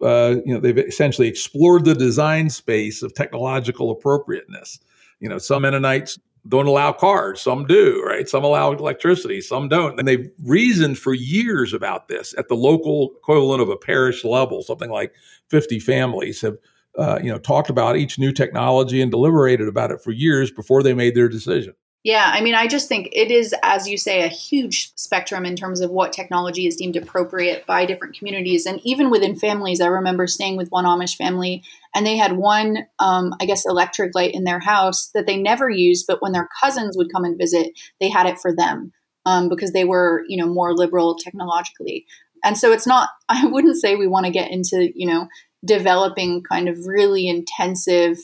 Uh, 0.00 0.36
you 0.46 0.54
know, 0.54 0.60
they've 0.60 0.78
essentially 0.78 1.26
explored 1.26 1.84
the 1.84 1.94
design 1.94 2.48
space 2.48 3.02
of 3.02 3.12
technological 3.12 3.90
appropriateness. 3.90 4.78
You 5.18 5.28
know, 5.28 5.38
some 5.38 5.62
Mennonites 5.62 6.16
don't 6.48 6.66
allow 6.66 6.92
cars. 6.92 7.40
Some 7.40 7.66
do, 7.66 8.02
right? 8.04 8.28
Some 8.28 8.44
allow 8.44 8.72
electricity, 8.72 9.40
some 9.40 9.68
don't. 9.68 9.98
And 9.98 10.08
they've 10.08 10.30
reasoned 10.44 10.98
for 10.98 11.14
years 11.14 11.72
about 11.72 12.08
this 12.08 12.34
at 12.36 12.48
the 12.48 12.56
local 12.56 13.12
equivalent 13.18 13.62
of 13.62 13.68
a 13.68 13.76
parish 13.76 14.24
level. 14.24 14.62
Something 14.62 14.90
like 14.90 15.14
50 15.50 15.78
families 15.78 16.40
have, 16.40 16.56
uh, 16.98 17.20
you 17.22 17.30
know, 17.30 17.38
talked 17.38 17.70
about 17.70 17.96
each 17.96 18.18
new 18.18 18.32
technology 18.32 19.00
and 19.00 19.10
deliberated 19.10 19.68
about 19.68 19.92
it 19.92 20.02
for 20.02 20.10
years 20.10 20.50
before 20.50 20.82
they 20.82 20.94
made 20.94 21.14
their 21.14 21.28
decision. 21.28 21.74
Yeah, 22.04 22.32
I 22.34 22.40
mean, 22.40 22.56
I 22.56 22.66
just 22.66 22.88
think 22.88 23.10
it 23.12 23.30
is, 23.30 23.54
as 23.62 23.88
you 23.88 23.96
say, 23.96 24.22
a 24.22 24.28
huge 24.28 24.92
spectrum 24.96 25.44
in 25.46 25.54
terms 25.54 25.80
of 25.80 25.90
what 25.90 26.12
technology 26.12 26.66
is 26.66 26.74
deemed 26.74 26.96
appropriate 26.96 27.64
by 27.64 27.86
different 27.86 28.18
communities. 28.18 28.66
And 28.66 28.80
even 28.82 29.08
within 29.08 29.36
families, 29.36 29.80
I 29.80 29.86
remember 29.86 30.26
staying 30.26 30.56
with 30.56 30.72
one 30.72 30.84
Amish 30.84 31.16
family, 31.16 31.62
and 31.94 32.06
they 32.06 32.16
had 32.16 32.36
one, 32.36 32.78
um, 32.98 33.34
I 33.40 33.46
guess, 33.46 33.66
electric 33.66 34.14
light 34.14 34.34
in 34.34 34.44
their 34.44 34.60
house 34.60 35.10
that 35.14 35.26
they 35.26 35.36
never 35.36 35.68
used, 35.68 36.06
but 36.06 36.22
when 36.22 36.32
their 36.32 36.48
cousins 36.60 36.96
would 36.96 37.12
come 37.12 37.24
and 37.24 37.38
visit, 37.38 37.70
they 38.00 38.08
had 38.08 38.26
it 38.26 38.38
for 38.38 38.54
them 38.54 38.92
um, 39.26 39.48
because 39.48 39.72
they 39.72 39.84
were, 39.84 40.24
you 40.28 40.36
know, 40.36 40.46
more 40.46 40.74
liberal 40.74 41.16
technologically. 41.16 42.06
And 42.44 42.56
so 42.56 42.72
it's 42.72 42.86
not, 42.86 43.10
I 43.28 43.46
wouldn't 43.46 43.80
say 43.80 43.94
we 43.94 44.06
want 44.06 44.26
to 44.26 44.32
get 44.32 44.50
into, 44.50 44.90
you 44.94 45.06
know, 45.06 45.28
developing 45.64 46.42
kind 46.42 46.68
of 46.68 46.86
really 46.86 47.28
intensive 47.28 48.18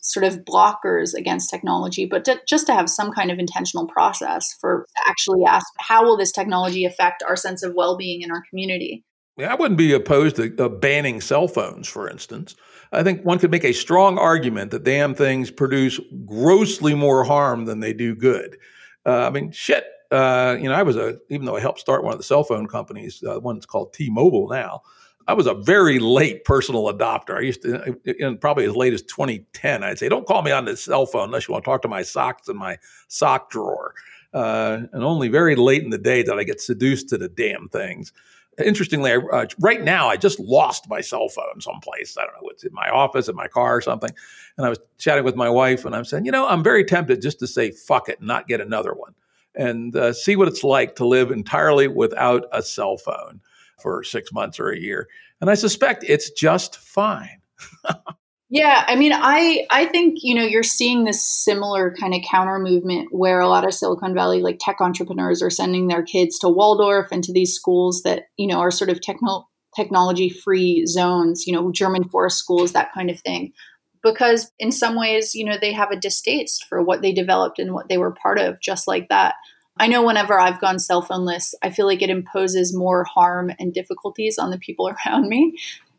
sort 0.00 0.24
of 0.24 0.44
blockers 0.44 1.14
against 1.14 1.50
technology, 1.50 2.06
but 2.06 2.24
to, 2.24 2.40
just 2.46 2.66
to 2.66 2.74
have 2.74 2.88
some 2.88 3.10
kind 3.10 3.30
of 3.30 3.38
intentional 3.38 3.86
process 3.86 4.54
for 4.60 4.86
actually 5.06 5.44
ask 5.44 5.66
how 5.78 6.04
will 6.04 6.16
this 6.16 6.30
technology 6.30 6.84
affect 6.84 7.24
our 7.26 7.34
sense 7.34 7.62
of 7.62 7.74
well-being 7.74 8.22
in 8.22 8.30
our 8.30 8.42
community. 8.48 9.04
Yeah, 9.36 9.52
I 9.52 9.56
wouldn't 9.56 9.78
be 9.78 9.92
opposed 9.92 10.36
to 10.36 10.64
uh, 10.64 10.68
banning 10.68 11.20
cell 11.20 11.48
phones, 11.48 11.88
for 11.88 12.08
instance. 12.08 12.54
I 12.92 13.02
think 13.02 13.24
one 13.24 13.38
could 13.38 13.50
make 13.50 13.64
a 13.64 13.72
strong 13.72 14.18
argument 14.18 14.70
that 14.70 14.84
damn 14.84 15.14
things 15.14 15.50
produce 15.50 16.00
grossly 16.24 16.94
more 16.94 17.24
harm 17.24 17.64
than 17.64 17.80
they 17.80 17.92
do 17.92 18.14
good. 18.14 18.56
Uh, 19.04 19.26
I 19.26 19.30
mean, 19.30 19.50
shit. 19.50 19.84
Uh, 20.10 20.56
you 20.60 20.68
know, 20.68 20.74
I 20.74 20.82
was 20.82 20.96
a 20.96 21.18
even 21.30 21.46
though 21.46 21.56
I 21.56 21.60
helped 21.60 21.80
start 21.80 22.04
one 22.04 22.12
of 22.12 22.18
the 22.18 22.24
cell 22.24 22.44
phone 22.44 22.68
companies, 22.68 23.22
uh, 23.24 23.40
one 23.40 23.56
that's 23.56 23.66
called 23.66 23.92
T-Mobile 23.92 24.48
now. 24.48 24.82
I 25.28 25.34
was 25.34 25.46
a 25.46 25.54
very 25.54 25.98
late 25.98 26.44
personal 26.44 26.84
adopter. 26.84 27.36
I 27.36 27.40
used 27.40 27.62
to, 27.62 27.96
in 28.04 28.38
probably 28.38 28.64
as 28.64 28.76
late 28.76 28.92
as 28.92 29.02
2010, 29.02 29.82
I'd 29.82 29.98
say, 29.98 30.08
don't 30.08 30.26
call 30.26 30.42
me 30.42 30.52
on 30.52 30.64
the 30.64 30.76
cell 30.76 31.04
phone 31.04 31.24
unless 31.24 31.48
you 31.48 31.52
want 31.52 31.64
to 31.64 31.70
talk 31.70 31.82
to 31.82 31.88
my 31.88 32.02
socks 32.02 32.48
in 32.48 32.56
my 32.56 32.78
sock 33.08 33.50
drawer. 33.50 33.94
Uh, 34.32 34.82
and 34.92 35.02
only 35.02 35.28
very 35.28 35.56
late 35.56 35.82
in 35.82 35.90
the 35.90 35.98
day 35.98 36.22
did 36.22 36.38
I 36.38 36.44
get 36.44 36.60
seduced 36.60 37.08
to 37.08 37.18
the 37.18 37.28
damn 37.28 37.68
things. 37.68 38.12
Interestingly, 38.64 39.12
uh, 39.12 39.46
right 39.60 39.82
now 39.82 40.08
I 40.08 40.16
just 40.16 40.40
lost 40.40 40.88
my 40.88 41.00
cell 41.00 41.28
phone 41.28 41.60
someplace. 41.60 42.16
I 42.16 42.22
don't 42.22 42.42
know, 42.42 42.48
it's 42.48 42.64
in 42.64 42.72
my 42.72 42.88
office, 42.88 43.28
in 43.28 43.36
my 43.36 43.48
car, 43.48 43.76
or 43.76 43.80
something. 43.80 44.10
And 44.56 44.66
I 44.66 44.70
was 44.70 44.78
chatting 44.98 45.24
with 45.24 45.36
my 45.36 45.50
wife, 45.50 45.84
and 45.84 45.94
I'm 45.94 46.04
saying, 46.04 46.24
you 46.24 46.32
know, 46.32 46.48
I'm 46.48 46.62
very 46.62 46.84
tempted 46.84 47.20
just 47.20 47.38
to 47.40 47.46
say 47.46 47.70
fuck 47.70 48.08
it 48.08 48.18
and 48.18 48.26
not 48.26 48.48
get 48.48 48.60
another 48.60 48.94
one, 48.94 49.14
and 49.54 49.94
uh, 49.94 50.12
see 50.12 50.36
what 50.36 50.48
it's 50.48 50.64
like 50.64 50.96
to 50.96 51.06
live 51.06 51.30
entirely 51.30 51.86
without 51.86 52.46
a 52.52 52.62
cell 52.62 52.96
phone 52.96 53.40
for 53.78 54.02
six 54.02 54.32
months 54.32 54.58
or 54.58 54.70
a 54.70 54.78
year. 54.78 55.08
And 55.40 55.50
I 55.50 55.54
suspect 55.54 56.04
it's 56.08 56.30
just 56.30 56.78
fine. 56.78 57.40
yeah, 58.48 58.84
I 58.86 58.94
mean, 58.94 59.12
I 59.12 59.66
I 59.70 59.86
think 59.86 60.18
you 60.22 60.34
know 60.34 60.44
you're 60.44 60.62
seeing 60.62 61.04
this 61.04 61.26
similar 61.26 61.94
kind 61.98 62.14
of 62.14 62.20
counter 62.28 62.58
movement 62.58 63.08
where 63.10 63.40
a 63.40 63.48
lot 63.48 63.66
of 63.66 63.74
Silicon 63.74 64.14
Valley 64.14 64.40
like 64.40 64.58
tech 64.60 64.80
entrepreneurs 64.80 65.42
are 65.42 65.50
sending 65.50 65.88
their 65.88 66.02
kids 66.02 66.38
to 66.40 66.48
Waldorf 66.48 67.08
and 67.10 67.24
to 67.24 67.32
these 67.32 67.52
schools 67.52 68.02
that 68.02 68.24
you 68.36 68.46
know 68.46 68.60
are 68.60 68.70
sort 68.70 68.90
of 68.90 69.00
techno- 69.00 69.48
technology 69.74 70.30
free 70.30 70.86
zones, 70.86 71.46
you 71.46 71.52
know, 71.52 71.72
German 71.72 72.04
forest 72.04 72.38
schools, 72.38 72.72
that 72.72 72.92
kind 72.94 73.10
of 73.10 73.20
thing. 73.20 73.52
Because 74.02 74.52
in 74.60 74.70
some 74.70 74.96
ways, 74.96 75.34
you 75.34 75.44
know, 75.44 75.56
they 75.60 75.72
have 75.72 75.90
a 75.90 75.98
distaste 75.98 76.64
for 76.68 76.80
what 76.82 77.02
they 77.02 77.12
developed 77.12 77.58
and 77.58 77.74
what 77.74 77.88
they 77.88 77.98
were 77.98 78.12
part 78.12 78.38
of, 78.38 78.60
just 78.60 78.86
like 78.86 79.08
that. 79.08 79.34
I 79.78 79.88
know 79.88 80.04
whenever 80.04 80.38
I've 80.38 80.60
gone 80.60 80.78
cell 80.78 81.02
phoneless, 81.02 81.52
I 81.62 81.70
feel 81.70 81.86
like 81.86 82.00
it 82.00 82.10
imposes 82.10 82.74
more 82.74 83.04
harm 83.04 83.50
and 83.58 83.74
difficulties 83.74 84.38
on 84.38 84.50
the 84.50 84.58
people 84.58 84.88
around 85.06 85.28
me. 85.28 85.56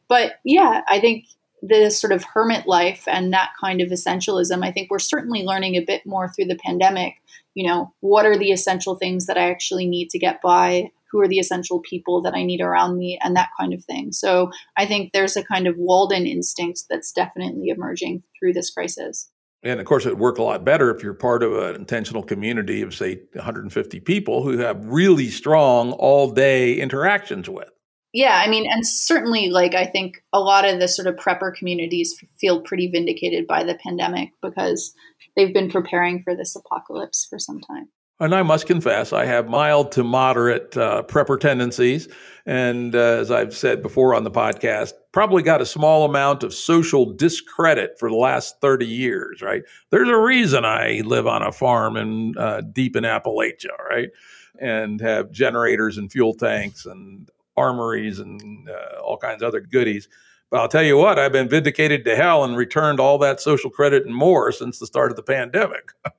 But 0.07 0.35
yeah, 0.45 0.81
I 0.87 1.01
think 1.01 1.25
the 1.67 1.89
sort 1.89 2.13
of 2.13 2.23
hermit 2.23 2.67
life 2.67 3.03
and 3.07 3.33
that 3.33 3.51
kind 3.59 3.81
of 3.81 3.89
essentialism, 3.89 4.63
I 4.63 4.71
think 4.71 4.89
we're 4.89 4.99
certainly 4.99 5.43
learning 5.43 5.75
a 5.75 5.85
bit 5.85 6.05
more 6.05 6.29
through 6.29 6.45
the 6.45 6.59
pandemic. 6.63 7.15
You 7.53 7.67
know, 7.67 7.93
what 8.01 8.25
are 8.25 8.37
the 8.37 8.51
essential 8.51 8.95
things 8.95 9.25
that 9.25 9.37
I 9.37 9.49
actually 9.49 9.87
need 9.87 10.09
to 10.11 10.19
get 10.19 10.41
by? 10.41 10.91
Who 11.11 11.21
are 11.21 11.27
the 11.27 11.39
essential 11.39 11.79
people 11.79 12.21
that 12.21 12.33
I 12.33 12.43
need 12.43 12.61
around 12.61 12.97
me? 12.97 13.19
And 13.23 13.35
that 13.35 13.49
kind 13.59 13.73
of 13.73 13.83
thing. 13.83 14.11
So 14.11 14.51
I 14.77 14.85
think 14.85 15.11
there's 15.13 15.37
a 15.37 15.43
kind 15.43 15.67
of 15.67 15.75
Walden 15.77 16.27
instinct 16.27 16.83
that's 16.89 17.11
definitely 17.11 17.69
emerging 17.69 18.23
through 18.37 18.53
this 18.53 18.69
crisis. 18.69 19.29
And 19.63 19.79
of 19.79 19.85
course, 19.85 20.05
it'd 20.05 20.19
work 20.19 20.37
a 20.37 20.43
lot 20.43 20.63
better 20.63 20.93
if 20.93 21.01
you're 21.01 21.13
part 21.13 21.43
of 21.43 21.57
an 21.57 21.75
intentional 21.75 22.23
community 22.23 22.81
of, 22.81 22.93
say, 22.93 23.21
150 23.33 23.99
people 24.01 24.43
who 24.43 24.59
have 24.59 24.85
really 24.85 25.29
strong 25.29 25.93
all 25.93 26.29
day 26.29 26.75
interactions 26.75 27.49
with. 27.49 27.69
Yeah, 28.13 28.41
I 28.43 28.49
mean, 28.49 28.65
and 28.69 28.87
certainly, 28.87 29.49
like, 29.49 29.75
I 29.75 29.85
think 29.85 30.23
a 30.31 30.39
lot 30.39 30.65
of 30.65 30.79
the 30.79 30.87
sort 30.87 31.07
of 31.07 31.15
prepper 31.15 31.53
communities 31.53 32.15
feel 32.39 32.61
pretty 32.61 32.87
vindicated 32.87 33.47
by 33.47 33.63
the 33.63 33.75
pandemic 33.75 34.29
because 34.41 34.93
they've 35.35 35.53
been 35.53 35.69
preparing 35.69 36.23
for 36.23 36.35
this 36.35 36.55
apocalypse 36.55 37.27
for 37.29 37.37
some 37.37 37.59
time. 37.59 37.89
And 38.19 38.33
I 38.33 38.41
must 38.41 38.65
confess, 38.65 39.13
I 39.13 39.25
have 39.25 39.47
mild 39.47 39.91
to 39.91 40.03
moderate 40.03 40.75
uh, 40.75 41.03
prepper 41.03 41.39
tendencies. 41.39 42.07
And 42.47 42.95
uh, 42.95 43.19
as 43.19 43.29
I've 43.29 43.55
said 43.55 43.83
before 43.83 44.15
on 44.15 44.23
the 44.23 44.31
podcast, 44.31 44.93
probably 45.11 45.43
got 45.43 45.61
a 45.61 45.67
small 45.67 46.03
amount 46.03 46.41
of 46.41 46.51
social 46.51 47.13
discredit 47.13 47.99
for 47.99 48.09
the 48.09 48.15
last 48.15 48.59
30 48.59 48.87
years, 48.87 49.43
right? 49.43 49.61
There's 49.91 50.09
a 50.09 50.17
reason 50.17 50.65
I 50.65 51.03
live 51.05 51.27
on 51.27 51.43
a 51.43 51.51
farm 51.51 51.95
in 51.95 52.33
uh, 52.39 52.61
deep 52.61 52.95
in 52.95 53.03
Appalachia, 53.03 53.77
right? 53.87 54.09
And 54.59 54.99
have 54.99 55.31
generators 55.31 55.99
and 55.99 56.11
fuel 56.11 56.33
tanks 56.33 56.87
and 56.87 57.29
armories 57.57 58.19
and 58.19 58.69
uh, 58.69 59.01
all 59.01 59.17
kinds 59.17 59.41
of 59.41 59.47
other 59.47 59.59
goodies. 59.59 60.07
But 60.49 60.61
I'll 60.61 60.69
tell 60.69 60.83
you 60.83 60.97
what, 60.97 61.19
I've 61.19 61.33
been 61.33 61.49
vindicated 61.49 62.05
to 62.05 62.15
hell 62.15 62.43
and 62.43 62.55
returned 62.55 62.99
all 62.99 63.17
that 63.17 63.41
social 63.41 63.69
credit 63.69 64.05
and 64.05 64.15
more 64.15 64.51
since 64.51 64.79
the 64.79 64.85
start 64.85 65.11
of 65.11 65.17
the 65.17 65.23
pandemic. 65.23 65.91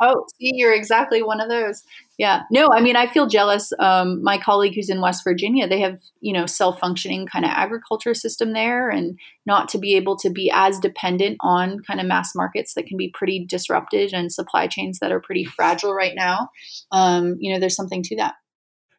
Oh, 0.00 0.24
see, 0.38 0.52
you're 0.54 0.72
exactly 0.72 1.24
one 1.24 1.40
of 1.40 1.48
those. 1.48 1.82
Yeah. 2.18 2.42
No, 2.52 2.68
I 2.72 2.80
mean, 2.80 2.94
I 2.94 3.08
feel 3.08 3.26
jealous. 3.26 3.72
Um, 3.80 4.22
my 4.22 4.38
colleague 4.38 4.74
who's 4.76 4.90
in 4.90 5.00
West 5.00 5.24
Virginia, 5.24 5.66
they 5.66 5.80
have, 5.80 5.98
you 6.20 6.32
know, 6.32 6.46
self 6.46 6.78
functioning 6.78 7.26
kind 7.26 7.44
of 7.44 7.50
agriculture 7.50 8.14
system 8.14 8.52
there 8.52 8.90
and 8.90 9.18
not 9.44 9.68
to 9.70 9.78
be 9.78 9.96
able 9.96 10.16
to 10.18 10.30
be 10.30 10.52
as 10.54 10.78
dependent 10.78 11.36
on 11.40 11.80
kind 11.80 12.00
of 12.00 12.06
mass 12.06 12.32
markets 12.36 12.74
that 12.74 12.86
can 12.86 12.96
be 12.96 13.12
pretty 13.12 13.44
disrupted 13.44 14.12
and 14.12 14.32
supply 14.32 14.68
chains 14.68 15.00
that 15.00 15.10
are 15.10 15.20
pretty 15.20 15.44
fragile 15.44 15.92
right 15.92 16.14
now. 16.14 16.48
Um, 16.92 17.36
you 17.40 17.52
know, 17.52 17.58
there's 17.58 17.76
something 17.76 18.04
to 18.04 18.16
that. 18.16 18.34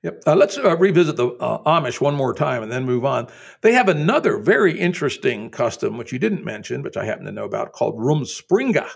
Yep. 0.04 0.24
Uh, 0.26 0.36
let's 0.36 0.58
uh, 0.58 0.78
revisit 0.78 1.18
the 1.18 1.28
uh, 1.28 1.62
Amish 1.64 2.00
one 2.00 2.16
more 2.16 2.34
time 2.34 2.64
and 2.64 2.72
then 2.72 2.86
move 2.86 3.04
on. 3.04 3.28
They 3.62 3.74
have 3.74 3.90
another 3.90 4.38
very 4.38 4.80
interesting 4.80 5.50
custom, 5.50 5.98
which 5.98 6.14
you 6.14 6.20
didn't 6.20 6.46
mention, 6.46 6.84
which 6.84 6.96
I 6.96 7.04
happen 7.04 7.26
to 7.26 7.32
know 7.32 7.46
about, 7.46 7.74
called 7.74 7.98
Rumspringa 7.98 8.90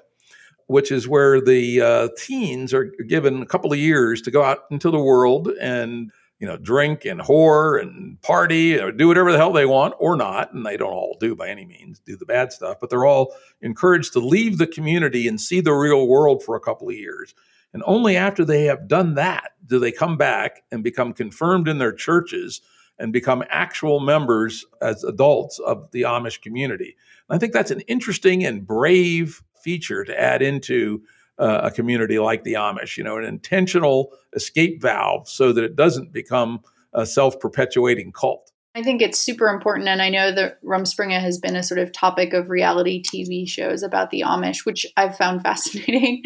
which 0.67 0.91
is 0.91 1.07
where 1.07 1.41
the 1.41 1.81
uh, 1.81 2.07
teens 2.17 2.73
are 2.73 2.85
given 3.07 3.41
a 3.41 3.45
couple 3.45 3.71
of 3.71 3.79
years 3.79 4.21
to 4.21 4.31
go 4.31 4.43
out 4.43 4.59
into 4.71 4.89
the 4.89 4.99
world 4.99 5.49
and 5.59 6.11
you 6.39 6.47
know 6.47 6.57
drink 6.57 7.05
and 7.05 7.21
whore 7.21 7.81
and 7.81 8.21
party 8.21 8.79
or 8.79 8.91
do 8.91 9.07
whatever 9.07 9.31
the 9.31 9.37
hell 9.37 9.53
they 9.53 9.65
want 9.65 9.93
or 9.99 10.15
not 10.15 10.53
and 10.53 10.65
they 10.65 10.75
don't 10.75 10.91
all 10.91 11.17
do 11.19 11.35
by 11.35 11.47
any 11.47 11.65
means 11.65 11.99
do 11.99 12.17
the 12.17 12.25
bad 12.25 12.51
stuff 12.51 12.77
but 12.81 12.89
they're 12.89 13.05
all 13.05 13.35
encouraged 13.61 14.13
to 14.13 14.19
leave 14.19 14.57
the 14.57 14.67
community 14.67 15.27
and 15.27 15.39
see 15.39 15.61
the 15.61 15.71
real 15.71 16.07
world 16.07 16.43
for 16.43 16.55
a 16.55 16.59
couple 16.59 16.89
of 16.89 16.95
years 16.95 17.33
and 17.73 17.83
only 17.85 18.15
after 18.15 18.45
they 18.45 18.65
have 18.65 18.87
done 18.87 19.15
that 19.15 19.51
do 19.65 19.79
they 19.79 19.91
come 19.91 20.17
back 20.17 20.63
and 20.71 20.83
become 20.83 21.13
confirmed 21.13 21.67
in 21.67 21.77
their 21.77 21.93
churches 21.93 22.61
and 22.99 23.11
become 23.11 23.43
actual 23.49 23.99
members 23.99 24.65
as 24.81 25.03
adults 25.03 25.59
of 25.59 25.89
the 25.91 26.03
Amish 26.03 26.41
community. 26.41 26.95
And 27.27 27.35
I 27.35 27.39
think 27.39 27.53
that's 27.53 27.71
an 27.71 27.81
interesting 27.81 28.45
and 28.45 28.65
brave 28.65 29.41
feature 29.61 30.03
to 30.03 30.19
add 30.19 30.41
into 30.41 31.01
uh, 31.39 31.61
a 31.63 31.71
community 31.71 32.19
like 32.19 32.43
the 32.43 32.53
Amish, 32.53 32.97
you 32.97 33.03
know, 33.03 33.17
an 33.17 33.23
intentional 33.23 34.13
escape 34.33 34.81
valve 34.81 35.27
so 35.27 35.51
that 35.53 35.63
it 35.63 35.75
doesn't 35.75 36.13
become 36.13 36.61
a 36.93 37.05
self 37.05 37.39
perpetuating 37.39 38.11
cult. 38.11 38.51
I 38.75 38.81
think 38.81 39.01
it's 39.01 39.19
super 39.19 39.47
important. 39.47 39.87
And 39.87 40.01
I 40.01 40.09
know 40.09 40.31
that 40.31 40.63
Rumspringa 40.63 41.19
has 41.19 41.37
been 41.37 41.55
a 41.55 41.63
sort 41.63 41.79
of 41.79 41.91
topic 41.91 42.33
of 42.33 42.49
reality 42.49 43.03
TV 43.03 43.47
shows 43.47 43.83
about 43.83 44.09
the 44.09 44.21
Amish, 44.21 44.65
which 44.65 44.85
I've 44.97 45.15
found 45.15 45.41
fascinating. 45.43 46.23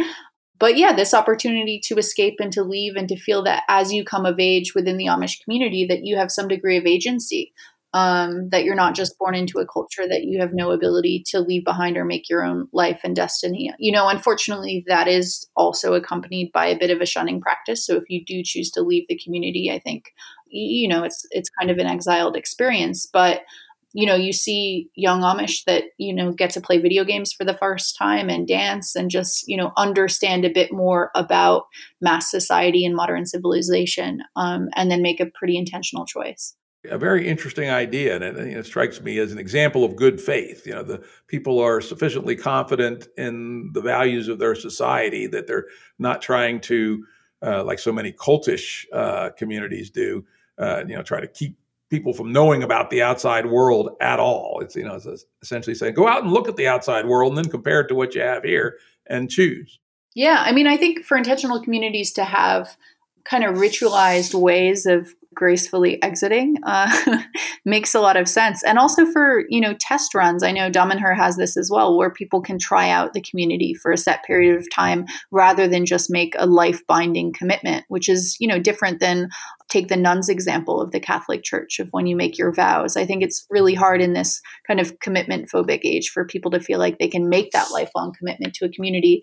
But 0.60 0.78
yeah, 0.78 0.94
this 0.94 1.14
opportunity 1.14 1.80
to 1.86 1.98
escape 1.98 2.36
and 2.40 2.52
to 2.54 2.64
leave 2.64 2.96
and 2.96 3.08
to 3.10 3.18
feel 3.18 3.44
that 3.44 3.64
as 3.68 3.94
you 3.94 4.04
come 4.04 4.26
of 4.26 4.40
age 4.40 4.74
within 4.74 4.98
the 4.98 5.06
Amish 5.06 5.44
community, 5.44 5.86
that 5.88 6.04
you 6.04 6.18
have 6.18 6.32
some 6.32 6.48
degree 6.48 6.78
of 6.78 6.86
agency 6.86 7.54
um, 7.94 8.50
that 8.50 8.64
you're 8.64 8.76
not 8.76 8.96
just 8.96 9.18
born 9.18 9.34
into 9.34 9.60
a 9.60 9.66
culture 9.66 10.08
that 10.08 10.24
you 10.24 10.40
have 10.40 10.54
no 10.54 10.72
ability 10.72 11.24
to 11.28 11.40
leave 11.40 11.64
behind 11.64 11.98
or 11.98 12.06
make 12.06 12.30
your 12.30 12.44
own 12.44 12.68
life 12.74 13.00
and 13.04 13.16
destiny. 13.16 13.74
You 13.80 13.92
know, 13.92 14.10
unfortunately, 14.10 14.84
that 14.88 15.08
is 15.08 15.48
also 15.56 15.94
accompanied 15.94 16.52
by 16.52 16.68
a 16.68 16.78
bit 16.78 16.92
of 16.92 17.02
a 17.02 17.06
shunning 17.06 17.40
practice. 17.42 17.86
So 17.86 17.96
if 17.96 18.04
you 18.10 18.24
do 18.24 18.44
choose 18.44 18.70
to 18.72 18.82
leave 18.82 19.08
the 19.08 19.20
community, 19.24 19.72
I 19.72 19.80
think 19.80 20.14
you 20.50 20.88
know 20.88 21.04
it's 21.04 21.26
it's 21.32 21.50
kind 21.50 21.72
of 21.72 21.78
an 21.78 21.88
exiled 21.88 22.36
experience, 22.36 23.08
but 23.12 23.42
you 23.94 24.06
know 24.06 24.16
you 24.16 24.34
see 24.34 24.90
young 24.96 25.22
amish 25.22 25.64
that 25.66 25.86
you 25.98 26.14
know 26.14 26.32
get 26.32 26.50
to 26.52 26.62
play 26.62 26.78
video 26.78 27.04
games 27.04 27.34
for 27.34 27.46
the 27.46 27.58
first 27.58 27.98
time 27.98 28.30
and 28.30 28.48
dance 28.48 28.96
and 28.96 29.10
just 29.10 29.48
you 29.48 29.58
know 29.58 29.72
understand 29.78 30.46
a 30.46 30.50
bit 30.50 30.72
more 30.72 31.12
about 31.16 31.64
mass 32.02 32.30
society 32.30 32.86
and 32.86 32.96
modern 32.96 33.26
civilization 33.26 34.22
um, 34.36 34.70
and 34.76 34.92
then 34.92 35.02
make 35.02 35.20
a 35.20 35.32
pretty 35.38 35.58
intentional 35.58 36.06
choice 36.06 36.56
a 36.90 36.98
very 36.98 37.28
interesting 37.28 37.70
idea, 37.70 38.16
and 38.16 38.24
it, 38.24 38.38
it, 38.38 38.66
strikes 38.66 39.02
me 39.02 39.18
as 39.18 39.32
an 39.32 39.38
example 39.38 39.84
of 39.84 39.96
good 39.96 40.22
faith. 40.22 40.66
You 40.66 40.74
know, 40.74 40.84
the 40.84 41.04
people 41.28 41.60
are 41.60 41.82
sufficiently 41.82 42.36
confident 42.36 43.08
in 43.18 43.72
the 43.74 43.82
values 43.82 44.28
of 44.28 44.40
their 44.40 44.56
society 44.56 45.28
that 45.28 45.48
they're 45.48 45.66
not 46.00 46.22
trying 46.22 46.62
to, 46.62 47.04
uh, 47.46 47.64
like 47.64 47.80
so 47.80 47.92
many 47.92 48.12
cultish 48.12 48.86
uh, 48.94 49.32
communities 49.38 49.90
do, 49.90 50.24
uh, 50.60 50.84
you 50.88 50.96
know, 50.96 51.04
try 51.04 51.20
to 51.20 51.28
keep 51.28 51.58
people 51.90 52.14
from 52.14 52.32
knowing 52.32 52.64
about 52.64 52.90
the 52.90 53.02
outside 53.02 53.46
world 53.46 53.92
at 54.02 54.20
all. 54.20 54.60
It's 54.62 54.76
you 54.76 54.84
know, 54.84 54.96
it's 54.96 55.26
essentially 55.42 55.76
saying, 55.76 55.94
go 55.94 56.08
out 56.08 56.24
and 56.24 56.32
look 56.32 56.48
at 56.48 56.58
the 56.58 56.68
outside 56.68 57.06
world, 57.06 57.32
and 57.32 57.38
then 57.38 57.52
compare 57.52 57.82
it 57.82 57.88
to 57.88 57.96
what 57.96 58.16
you 58.16 58.22
have 58.22 58.44
here, 58.44 58.78
and 59.08 59.30
choose. 59.30 59.80
Yeah, 60.16 60.44
I 60.46 60.52
mean, 60.52 60.68
I 60.68 60.78
think 60.78 61.06
for 61.06 61.18
intentional 61.18 61.62
communities 61.62 62.12
to 62.14 62.24
have 62.24 62.76
kind 63.24 63.44
of 63.44 63.56
ritualized 63.56 64.34
ways 64.34 64.86
of 64.86 65.14
gracefully 65.38 66.02
exiting 66.02 66.58
uh, 66.64 67.22
makes 67.66 67.94
a 67.94 68.00
lot 68.00 68.18
of 68.18 68.28
sense. 68.28 68.64
And 68.64 68.80
also 68.80 69.06
for, 69.06 69.44
you 69.50 69.62
know, 69.62 69.76
test 69.80 70.16
runs. 70.16 70.42
I 70.42 70.52
know 70.52 70.72
Damanhur 70.72 71.16
has 71.16 71.38
this 71.38 71.56
as 71.56 71.70
well, 71.70 71.96
where 71.96 72.10
people 72.10 72.42
can 72.42 72.58
try 72.58 72.90
out 72.90 73.14
the 73.14 73.22
community 73.22 73.76
for 73.76 73.92
a 73.92 73.98
set 73.98 74.24
period 74.24 74.58
of 74.58 74.68
time 74.72 75.06
rather 75.30 75.68
than 75.68 75.86
just 75.86 76.10
make 76.10 76.34
a 76.40 76.48
life 76.48 76.86
binding 76.88 77.32
commitment, 77.32 77.86
which 77.88 78.10
is, 78.10 78.36
you 78.40 78.48
know, 78.48 78.58
different 78.58 79.00
than 79.00 79.30
take 79.70 79.88
the 79.88 79.98
nuns 79.98 80.30
example 80.30 80.82
of 80.82 80.92
the 80.92 81.00
Catholic 81.00 81.44
Church 81.44 81.80
of 81.80 81.90
when 81.92 82.08
you 82.08 82.16
make 82.16 82.38
your 82.38 82.54
vows. 82.54 82.96
I 82.96 83.06
think 83.06 83.24
it's 83.24 83.46
really 83.50 83.74
hard 83.74 84.02
in 84.02 84.14
this 84.14 84.42
kind 84.66 84.80
of 84.80 85.00
commitment 85.00 85.50
phobic 85.52 85.82
age 85.84 86.10
for 86.10 86.26
people 86.26 86.52
to 86.52 86.60
feel 86.60 86.80
like 86.80 87.00
they 87.00 87.08
can 87.08 87.30
make 87.30 87.52
that 87.52 87.72
lifelong 87.72 88.14
commitment 88.18 88.54
to 88.56 88.66
a 88.66 88.70
community 88.70 89.22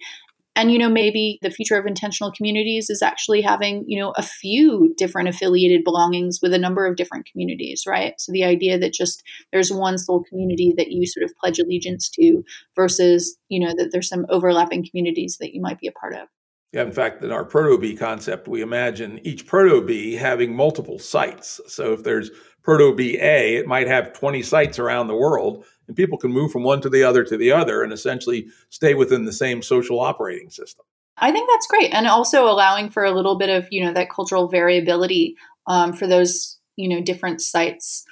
and, 0.57 0.71
you 0.71 0.79
know, 0.79 0.89
maybe 0.89 1.39
the 1.43 1.51
future 1.51 1.77
of 1.77 1.87
intentional 1.87 2.31
communities 2.31 2.89
is 2.89 3.03
actually 3.03 3.43
having, 3.43 3.85
you 3.89 3.99
know, 3.99 4.13
a 4.17 4.23
few 4.23 4.95
different 4.97 5.29
affiliated 5.29 5.83
belongings 5.83 6.39
with 6.41 6.55
a 6.55 6.59
number 6.59 6.87
of 6.87 6.95
different 6.95 7.27
communities, 7.27 7.85
right? 7.89 8.15
So 8.19 8.31
the 8.31 8.45
idea 8.45 8.79
that 8.79 8.93
just 8.93 9.25
there's 9.53 9.73
one 9.73 9.99
sole 9.99 10.23
community 10.23 10.73
that 10.77 10.93
you 10.93 11.07
sort 11.07 11.25
of 11.25 11.35
pledge 11.41 11.59
allegiance 11.59 12.09
to 12.11 12.45
versus, 12.77 13.37
you 13.49 13.59
know, 13.59 13.75
that 13.77 13.91
there's 13.91 14.09
some 14.09 14.27
overlapping 14.29 14.87
communities 14.89 15.39
that 15.41 15.55
you 15.55 15.61
might 15.61 15.81
be 15.81 15.89
a 15.89 15.93
part 15.93 16.15
of. 16.15 16.29
In 16.75 16.93
fact, 16.93 17.23
in 17.23 17.31
our 17.31 17.45
proto 17.45 17.79
B 17.79 17.97
concept, 17.97 18.49
we 18.49 18.61
imagine 18.61 19.21
each 19.25 19.47
proto 19.47 19.81
B 19.81 20.15
having 20.15 20.55
multiple 20.55 20.99
sites. 20.99 21.61
So 21.69 21.93
if 21.93 22.03
there's 22.03 22.31
proto 22.63 22.95
B 22.95 23.19
A, 23.21 23.57
it 23.57 23.67
might 23.67 23.87
have 23.87 24.13
20 24.13 24.43
sites 24.43 24.79
around 24.79 25.07
the 25.07 25.15
world 25.15 25.65
and 25.87 25.97
people 25.97 26.19
can 26.19 26.33
move 26.33 26.51
from 26.51 26.63
one 26.63 26.81
to 26.81 26.89
the 26.89 27.03
other 27.03 27.25
to 27.25 27.37
the 27.37 27.53
other 27.53 27.83
and 27.83 27.93
essentially 27.93 28.49
stay 28.71 28.95
within 28.95 29.25
the 29.25 29.33
same 29.33 29.63
social 29.63 30.01
operating 30.01 30.51
system. 30.51 30.85
I 31.19 31.31
think 31.31 31.49
that's 31.49 31.67
great, 31.67 31.93
and 31.93 32.09
also 32.09 32.47
allowing 32.47 32.91
for 32.91 33.05
a 33.05 33.13
little 33.13 33.37
bit 33.37 33.49
of 33.49 33.69
you 33.71 33.85
know 33.85 33.93
that 33.93 34.11
cultural 34.11 34.49
variability 34.49 35.37
um, 35.67 35.93
for 35.93 36.07
those 36.07 36.59
you 36.77 36.89
know 36.89 37.01
different 37.01 37.41
sites 37.41 38.05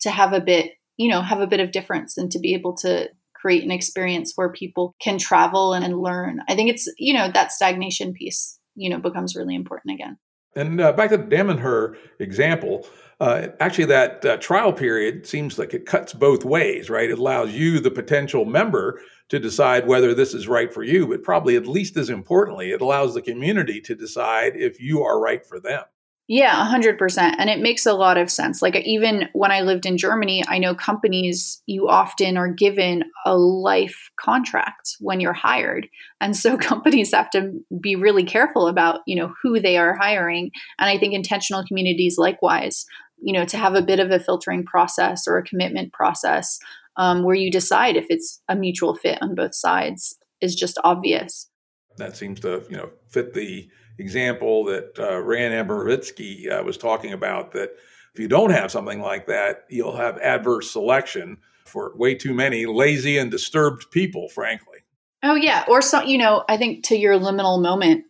to 0.00 0.10
have 0.10 0.32
a 0.32 0.40
bit 0.40 0.72
you 0.96 1.10
know 1.10 1.20
have 1.20 1.40
a 1.40 1.46
bit 1.46 1.60
of 1.60 1.72
difference 1.72 2.16
and 2.16 2.30
to 2.32 2.38
be 2.38 2.54
able 2.54 2.74
to 2.78 3.08
create 3.46 3.62
an 3.62 3.70
experience 3.70 4.32
where 4.34 4.50
people 4.50 4.96
can 5.00 5.18
travel 5.18 5.72
and, 5.72 5.84
and 5.84 6.00
learn. 6.00 6.40
I 6.48 6.56
think 6.56 6.68
it's 6.68 6.92
you 6.98 7.14
know 7.14 7.30
that 7.30 7.52
stagnation 7.52 8.12
piece 8.12 8.58
you 8.74 8.90
know 8.90 8.98
becomes 8.98 9.36
really 9.36 9.54
important 9.54 9.94
again. 9.94 10.18
And 10.56 10.80
uh, 10.80 10.92
back 10.92 11.10
to 11.10 11.16
the 11.18 11.56
her 11.58 11.96
example, 12.18 12.88
uh, 13.20 13.48
actually, 13.60 13.84
that 13.84 14.24
uh, 14.24 14.36
trial 14.38 14.72
period 14.72 15.28
seems 15.28 15.60
like 15.60 15.74
it 15.74 15.86
cuts 15.86 16.12
both 16.12 16.44
ways, 16.44 16.90
right? 16.90 17.08
It 17.08 17.20
allows 17.20 17.52
you, 17.52 17.78
the 17.78 17.90
potential 17.90 18.44
member, 18.44 19.00
to 19.28 19.38
decide 19.38 19.86
whether 19.86 20.12
this 20.12 20.34
is 20.34 20.48
right 20.48 20.74
for 20.74 20.82
you, 20.82 21.06
but 21.06 21.22
probably 21.22 21.54
at 21.54 21.68
least 21.68 21.96
as 21.96 22.10
importantly, 22.10 22.72
it 22.72 22.80
allows 22.80 23.14
the 23.14 23.22
community 23.22 23.80
to 23.82 23.94
decide 23.94 24.56
if 24.56 24.80
you 24.80 25.04
are 25.04 25.20
right 25.20 25.46
for 25.46 25.60
them. 25.60 25.84
Yeah, 26.28 26.68
100%. 26.68 27.36
And 27.38 27.48
it 27.48 27.60
makes 27.60 27.86
a 27.86 27.92
lot 27.92 28.18
of 28.18 28.32
sense. 28.32 28.60
Like, 28.60 28.74
even 28.74 29.28
when 29.32 29.52
I 29.52 29.60
lived 29.60 29.86
in 29.86 29.96
Germany, 29.96 30.42
I 30.48 30.58
know 30.58 30.74
companies, 30.74 31.62
you 31.66 31.88
often 31.88 32.36
are 32.36 32.52
given 32.52 33.04
a 33.24 33.36
life 33.36 34.10
contract 34.18 34.96
when 34.98 35.20
you're 35.20 35.32
hired. 35.32 35.88
And 36.20 36.36
so 36.36 36.56
companies 36.58 37.14
have 37.14 37.30
to 37.30 37.52
be 37.80 37.94
really 37.94 38.24
careful 38.24 38.66
about, 38.66 39.02
you 39.06 39.14
know, 39.14 39.34
who 39.40 39.60
they 39.60 39.76
are 39.76 39.96
hiring. 39.96 40.50
And 40.80 40.90
I 40.90 40.98
think 40.98 41.14
intentional 41.14 41.64
communities 41.64 42.18
likewise 42.18 42.86
you 43.18 43.32
know, 43.32 43.44
to 43.46 43.56
have 43.56 43.74
a 43.74 43.82
bit 43.82 44.00
of 44.00 44.10
a 44.10 44.20
filtering 44.20 44.64
process 44.64 45.26
or 45.26 45.38
a 45.38 45.42
commitment 45.42 45.92
process 45.92 46.58
um, 46.96 47.22
where 47.22 47.34
you 47.34 47.50
decide 47.50 47.96
if 47.96 48.06
it's 48.08 48.40
a 48.48 48.56
mutual 48.56 48.94
fit 48.94 49.18
on 49.22 49.34
both 49.34 49.54
sides 49.54 50.16
is 50.40 50.54
just 50.54 50.78
obvious. 50.84 51.48
That 51.96 52.16
seems 52.16 52.40
to, 52.40 52.64
you 52.68 52.76
know, 52.76 52.90
fit 53.08 53.34
the 53.34 53.68
example 53.98 54.64
that 54.64 54.98
uh, 54.98 55.20
Ran 55.20 55.52
Abramitzky 55.52 56.50
uh, 56.50 56.62
was 56.62 56.76
talking 56.76 57.12
about. 57.12 57.52
That 57.52 57.70
if 58.14 58.20
you 58.20 58.28
don't 58.28 58.50
have 58.50 58.70
something 58.70 59.00
like 59.00 59.26
that, 59.26 59.64
you'll 59.68 59.96
have 59.96 60.18
adverse 60.18 60.70
selection 60.70 61.38
for 61.64 61.92
way 61.96 62.14
too 62.14 62.34
many 62.34 62.66
lazy 62.66 63.18
and 63.18 63.30
disturbed 63.30 63.90
people, 63.90 64.28
frankly. 64.28 64.78
Oh 65.22 65.34
yeah, 65.34 65.64
or 65.68 65.82
so 65.82 66.02
you 66.02 66.18
know, 66.18 66.44
I 66.48 66.56
think 66.56 66.86
to 66.86 66.96
your 66.96 67.18
liminal 67.18 67.60
moment 67.60 68.04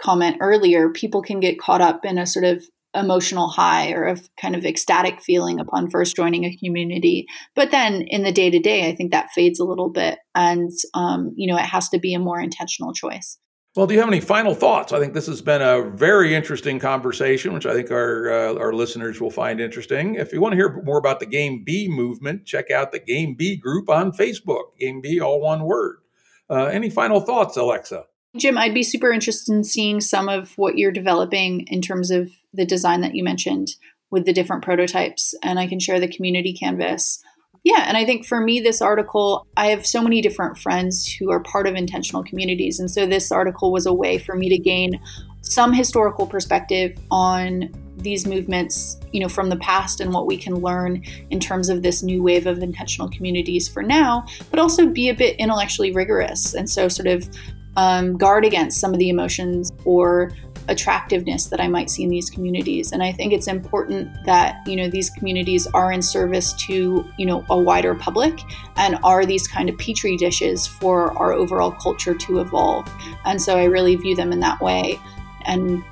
comment 0.00 0.36
earlier, 0.40 0.90
people 0.90 1.22
can 1.22 1.40
get 1.40 1.58
caught 1.58 1.80
up 1.80 2.04
in 2.04 2.18
a 2.18 2.26
sort 2.26 2.44
of 2.44 2.64
emotional 2.94 3.48
high 3.48 3.90
or 3.92 4.06
a 4.06 4.16
kind 4.40 4.54
of 4.54 4.64
ecstatic 4.64 5.20
feeling 5.20 5.58
upon 5.58 5.90
first 5.90 6.14
joining 6.14 6.44
a 6.44 6.56
community. 6.56 7.26
But 7.54 7.70
then 7.70 8.02
in 8.02 8.22
the 8.22 8.32
day 8.32 8.50
to 8.50 8.58
day, 8.58 8.88
I 8.88 8.94
think 8.94 9.10
that 9.10 9.30
fades 9.34 9.58
a 9.58 9.64
little 9.64 9.90
bit. 9.90 10.18
And, 10.34 10.70
um, 10.94 11.32
you 11.36 11.52
know, 11.52 11.58
it 11.58 11.64
has 11.64 11.88
to 11.90 11.98
be 11.98 12.14
a 12.14 12.20
more 12.20 12.40
intentional 12.40 12.92
choice. 12.92 13.38
Well, 13.76 13.88
do 13.88 13.94
you 13.94 14.00
have 14.00 14.08
any 14.08 14.20
final 14.20 14.54
thoughts? 14.54 14.92
I 14.92 15.00
think 15.00 15.14
this 15.14 15.26
has 15.26 15.42
been 15.42 15.60
a 15.60 15.82
very 15.82 16.32
interesting 16.32 16.78
conversation, 16.78 17.52
which 17.52 17.66
I 17.66 17.74
think 17.74 17.90
our 17.90 18.30
uh, 18.30 18.54
our 18.54 18.72
listeners 18.72 19.20
will 19.20 19.32
find 19.32 19.60
interesting. 19.60 20.14
If 20.14 20.32
you 20.32 20.40
want 20.40 20.52
to 20.52 20.56
hear 20.56 20.80
more 20.84 20.98
about 20.98 21.18
the 21.18 21.26
Game 21.26 21.64
B 21.64 21.88
movement, 21.88 22.44
check 22.46 22.70
out 22.70 22.92
the 22.92 23.00
Game 23.00 23.34
B 23.34 23.56
group 23.56 23.90
on 23.90 24.12
Facebook. 24.12 24.78
Game 24.78 25.00
B, 25.00 25.20
all 25.20 25.40
one 25.40 25.64
word. 25.64 25.96
Uh, 26.48 26.66
any 26.66 26.88
final 26.88 27.20
thoughts, 27.20 27.56
Alexa? 27.56 28.04
Jim, 28.36 28.56
I'd 28.56 28.74
be 28.74 28.84
super 28.84 29.10
interested 29.10 29.52
in 29.52 29.64
seeing 29.64 30.00
some 30.00 30.28
of 30.28 30.56
what 30.56 30.78
you're 30.78 30.92
developing 30.92 31.66
in 31.68 31.82
terms 31.82 32.12
of 32.12 32.30
the 32.52 32.66
design 32.66 33.00
that 33.00 33.14
you 33.16 33.24
mentioned 33.24 33.70
with 34.10 34.24
the 34.24 34.32
different 34.32 34.62
prototypes, 34.62 35.34
and 35.42 35.58
I 35.58 35.66
can 35.66 35.80
share 35.80 35.98
the 35.98 36.06
community 36.06 36.52
canvas. 36.52 37.20
Yeah, 37.64 37.86
and 37.88 37.96
I 37.96 38.04
think 38.04 38.26
for 38.26 38.40
me, 38.40 38.60
this 38.60 38.82
article, 38.82 39.46
I 39.56 39.68
have 39.68 39.86
so 39.86 40.02
many 40.02 40.20
different 40.20 40.58
friends 40.58 41.10
who 41.10 41.30
are 41.30 41.40
part 41.40 41.66
of 41.66 41.74
intentional 41.74 42.22
communities. 42.22 42.78
And 42.78 42.90
so 42.90 43.06
this 43.06 43.32
article 43.32 43.72
was 43.72 43.86
a 43.86 43.92
way 43.92 44.18
for 44.18 44.36
me 44.36 44.50
to 44.50 44.58
gain 44.58 45.00
some 45.40 45.72
historical 45.72 46.26
perspective 46.26 46.98
on 47.10 47.70
these 47.96 48.26
movements, 48.26 48.98
you 49.12 49.20
know, 49.20 49.30
from 49.30 49.48
the 49.48 49.56
past 49.56 50.00
and 50.00 50.12
what 50.12 50.26
we 50.26 50.36
can 50.36 50.56
learn 50.56 51.02
in 51.30 51.40
terms 51.40 51.70
of 51.70 51.82
this 51.82 52.02
new 52.02 52.22
wave 52.22 52.46
of 52.46 52.58
intentional 52.58 53.08
communities 53.08 53.66
for 53.66 53.82
now, 53.82 54.26
but 54.50 54.60
also 54.60 54.86
be 54.86 55.08
a 55.08 55.14
bit 55.14 55.34
intellectually 55.36 55.90
rigorous. 55.90 56.54
And 56.54 56.68
so 56.68 56.88
sort 56.88 57.06
of 57.06 57.26
um, 57.76 58.18
guard 58.18 58.44
against 58.44 58.78
some 58.78 58.92
of 58.92 58.98
the 58.98 59.08
emotions 59.08 59.72
or 59.86 60.32
attractiveness 60.68 61.46
that 61.46 61.60
I 61.60 61.68
might 61.68 61.90
see 61.90 62.02
in 62.02 62.10
these 62.10 62.30
communities. 62.30 62.92
And 62.92 63.02
I 63.02 63.12
think 63.12 63.32
it's 63.32 63.48
important 63.48 64.10
that, 64.24 64.66
you 64.66 64.76
know, 64.76 64.88
these 64.88 65.10
communities 65.10 65.66
are 65.74 65.92
in 65.92 66.02
service 66.02 66.52
to, 66.66 67.08
you 67.16 67.26
know, 67.26 67.44
a 67.50 67.58
wider 67.58 67.94
public 67.94 68.40
and 68.76 68.98
are 69.04 69.26
these 69.26 69.46
kind 69.46 69.68
of 69.68 69.78
petri 69.78 70.16
dishes 70.16 70.66
for 70.66 71.12
our 71.18 71.32
overall 71.32 71.72
culture 71.72 72.14
to 72.14 72.40
evolve. 72.40 72.90
And 73.24 73.40
so 73.40 73.56
I 73.56 73.64
really 73.64 73.96
view 73.96 74.16
them 74.16 74.32
in 74.32 74.40
that 74.40 74.60
way. 74.60 74.98
And 75.46 75.84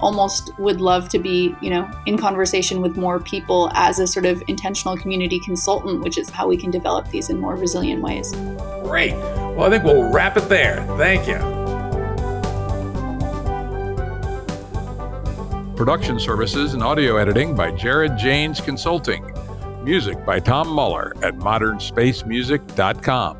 almost 0.00 0.58
would 0.58 0.80
love 0.80 1.08
to 1.10 1.18
be, 1.18 1.54
you 1.60 1.70
know, 1.70 1.90
in 2.06 2.16
conversation 2.16 2.80
with 2.80 2.96
more 2.96 3.20
people 3.20 3.70
as 3.74 3.98
a 3.98 4.06
sort 4.06 4.26
of 4.26 4.42
intentional 4.48 4.96
community 4.96 5.38
consultant, 5.40 6.02
which 6.02 6.18
is 6.18 6.30
how 6.30 6.48
we 6.48 6.56
can 6.56 6.70
develop 6.70 7.08
these 7.08 7.30
in 7.30 7.38
more 7.38 7.54
resilient 7.54 8.02
ways. 8.02 8.32
Great. 8.82 9.12
Well, 9.12 9.64
I 9.64 9.70
think 9.70 9.84
we'll 9.84 10.10
wrap 10.10 10.36
it 10.36 10.48
there. 10.48 10.84
Thank 10.96 11.28
you. 11.28 11.59
Production 15.80 16.20
services 16.20 16.74
and 16.74 16.82
audio 16.82 17.16
editing 17.16 17.54
by 17.54 17.70
Jared 17.70 18.18
Janes 18.18 18.60
Consulting. 18.60 19.24
Music 19.82 20.22
by 20.26 20.38
Tom 20.38 20.68
Muller 20.68 21.14
at 21.22 21.36
modernspacemusic.com. 21.36 23.39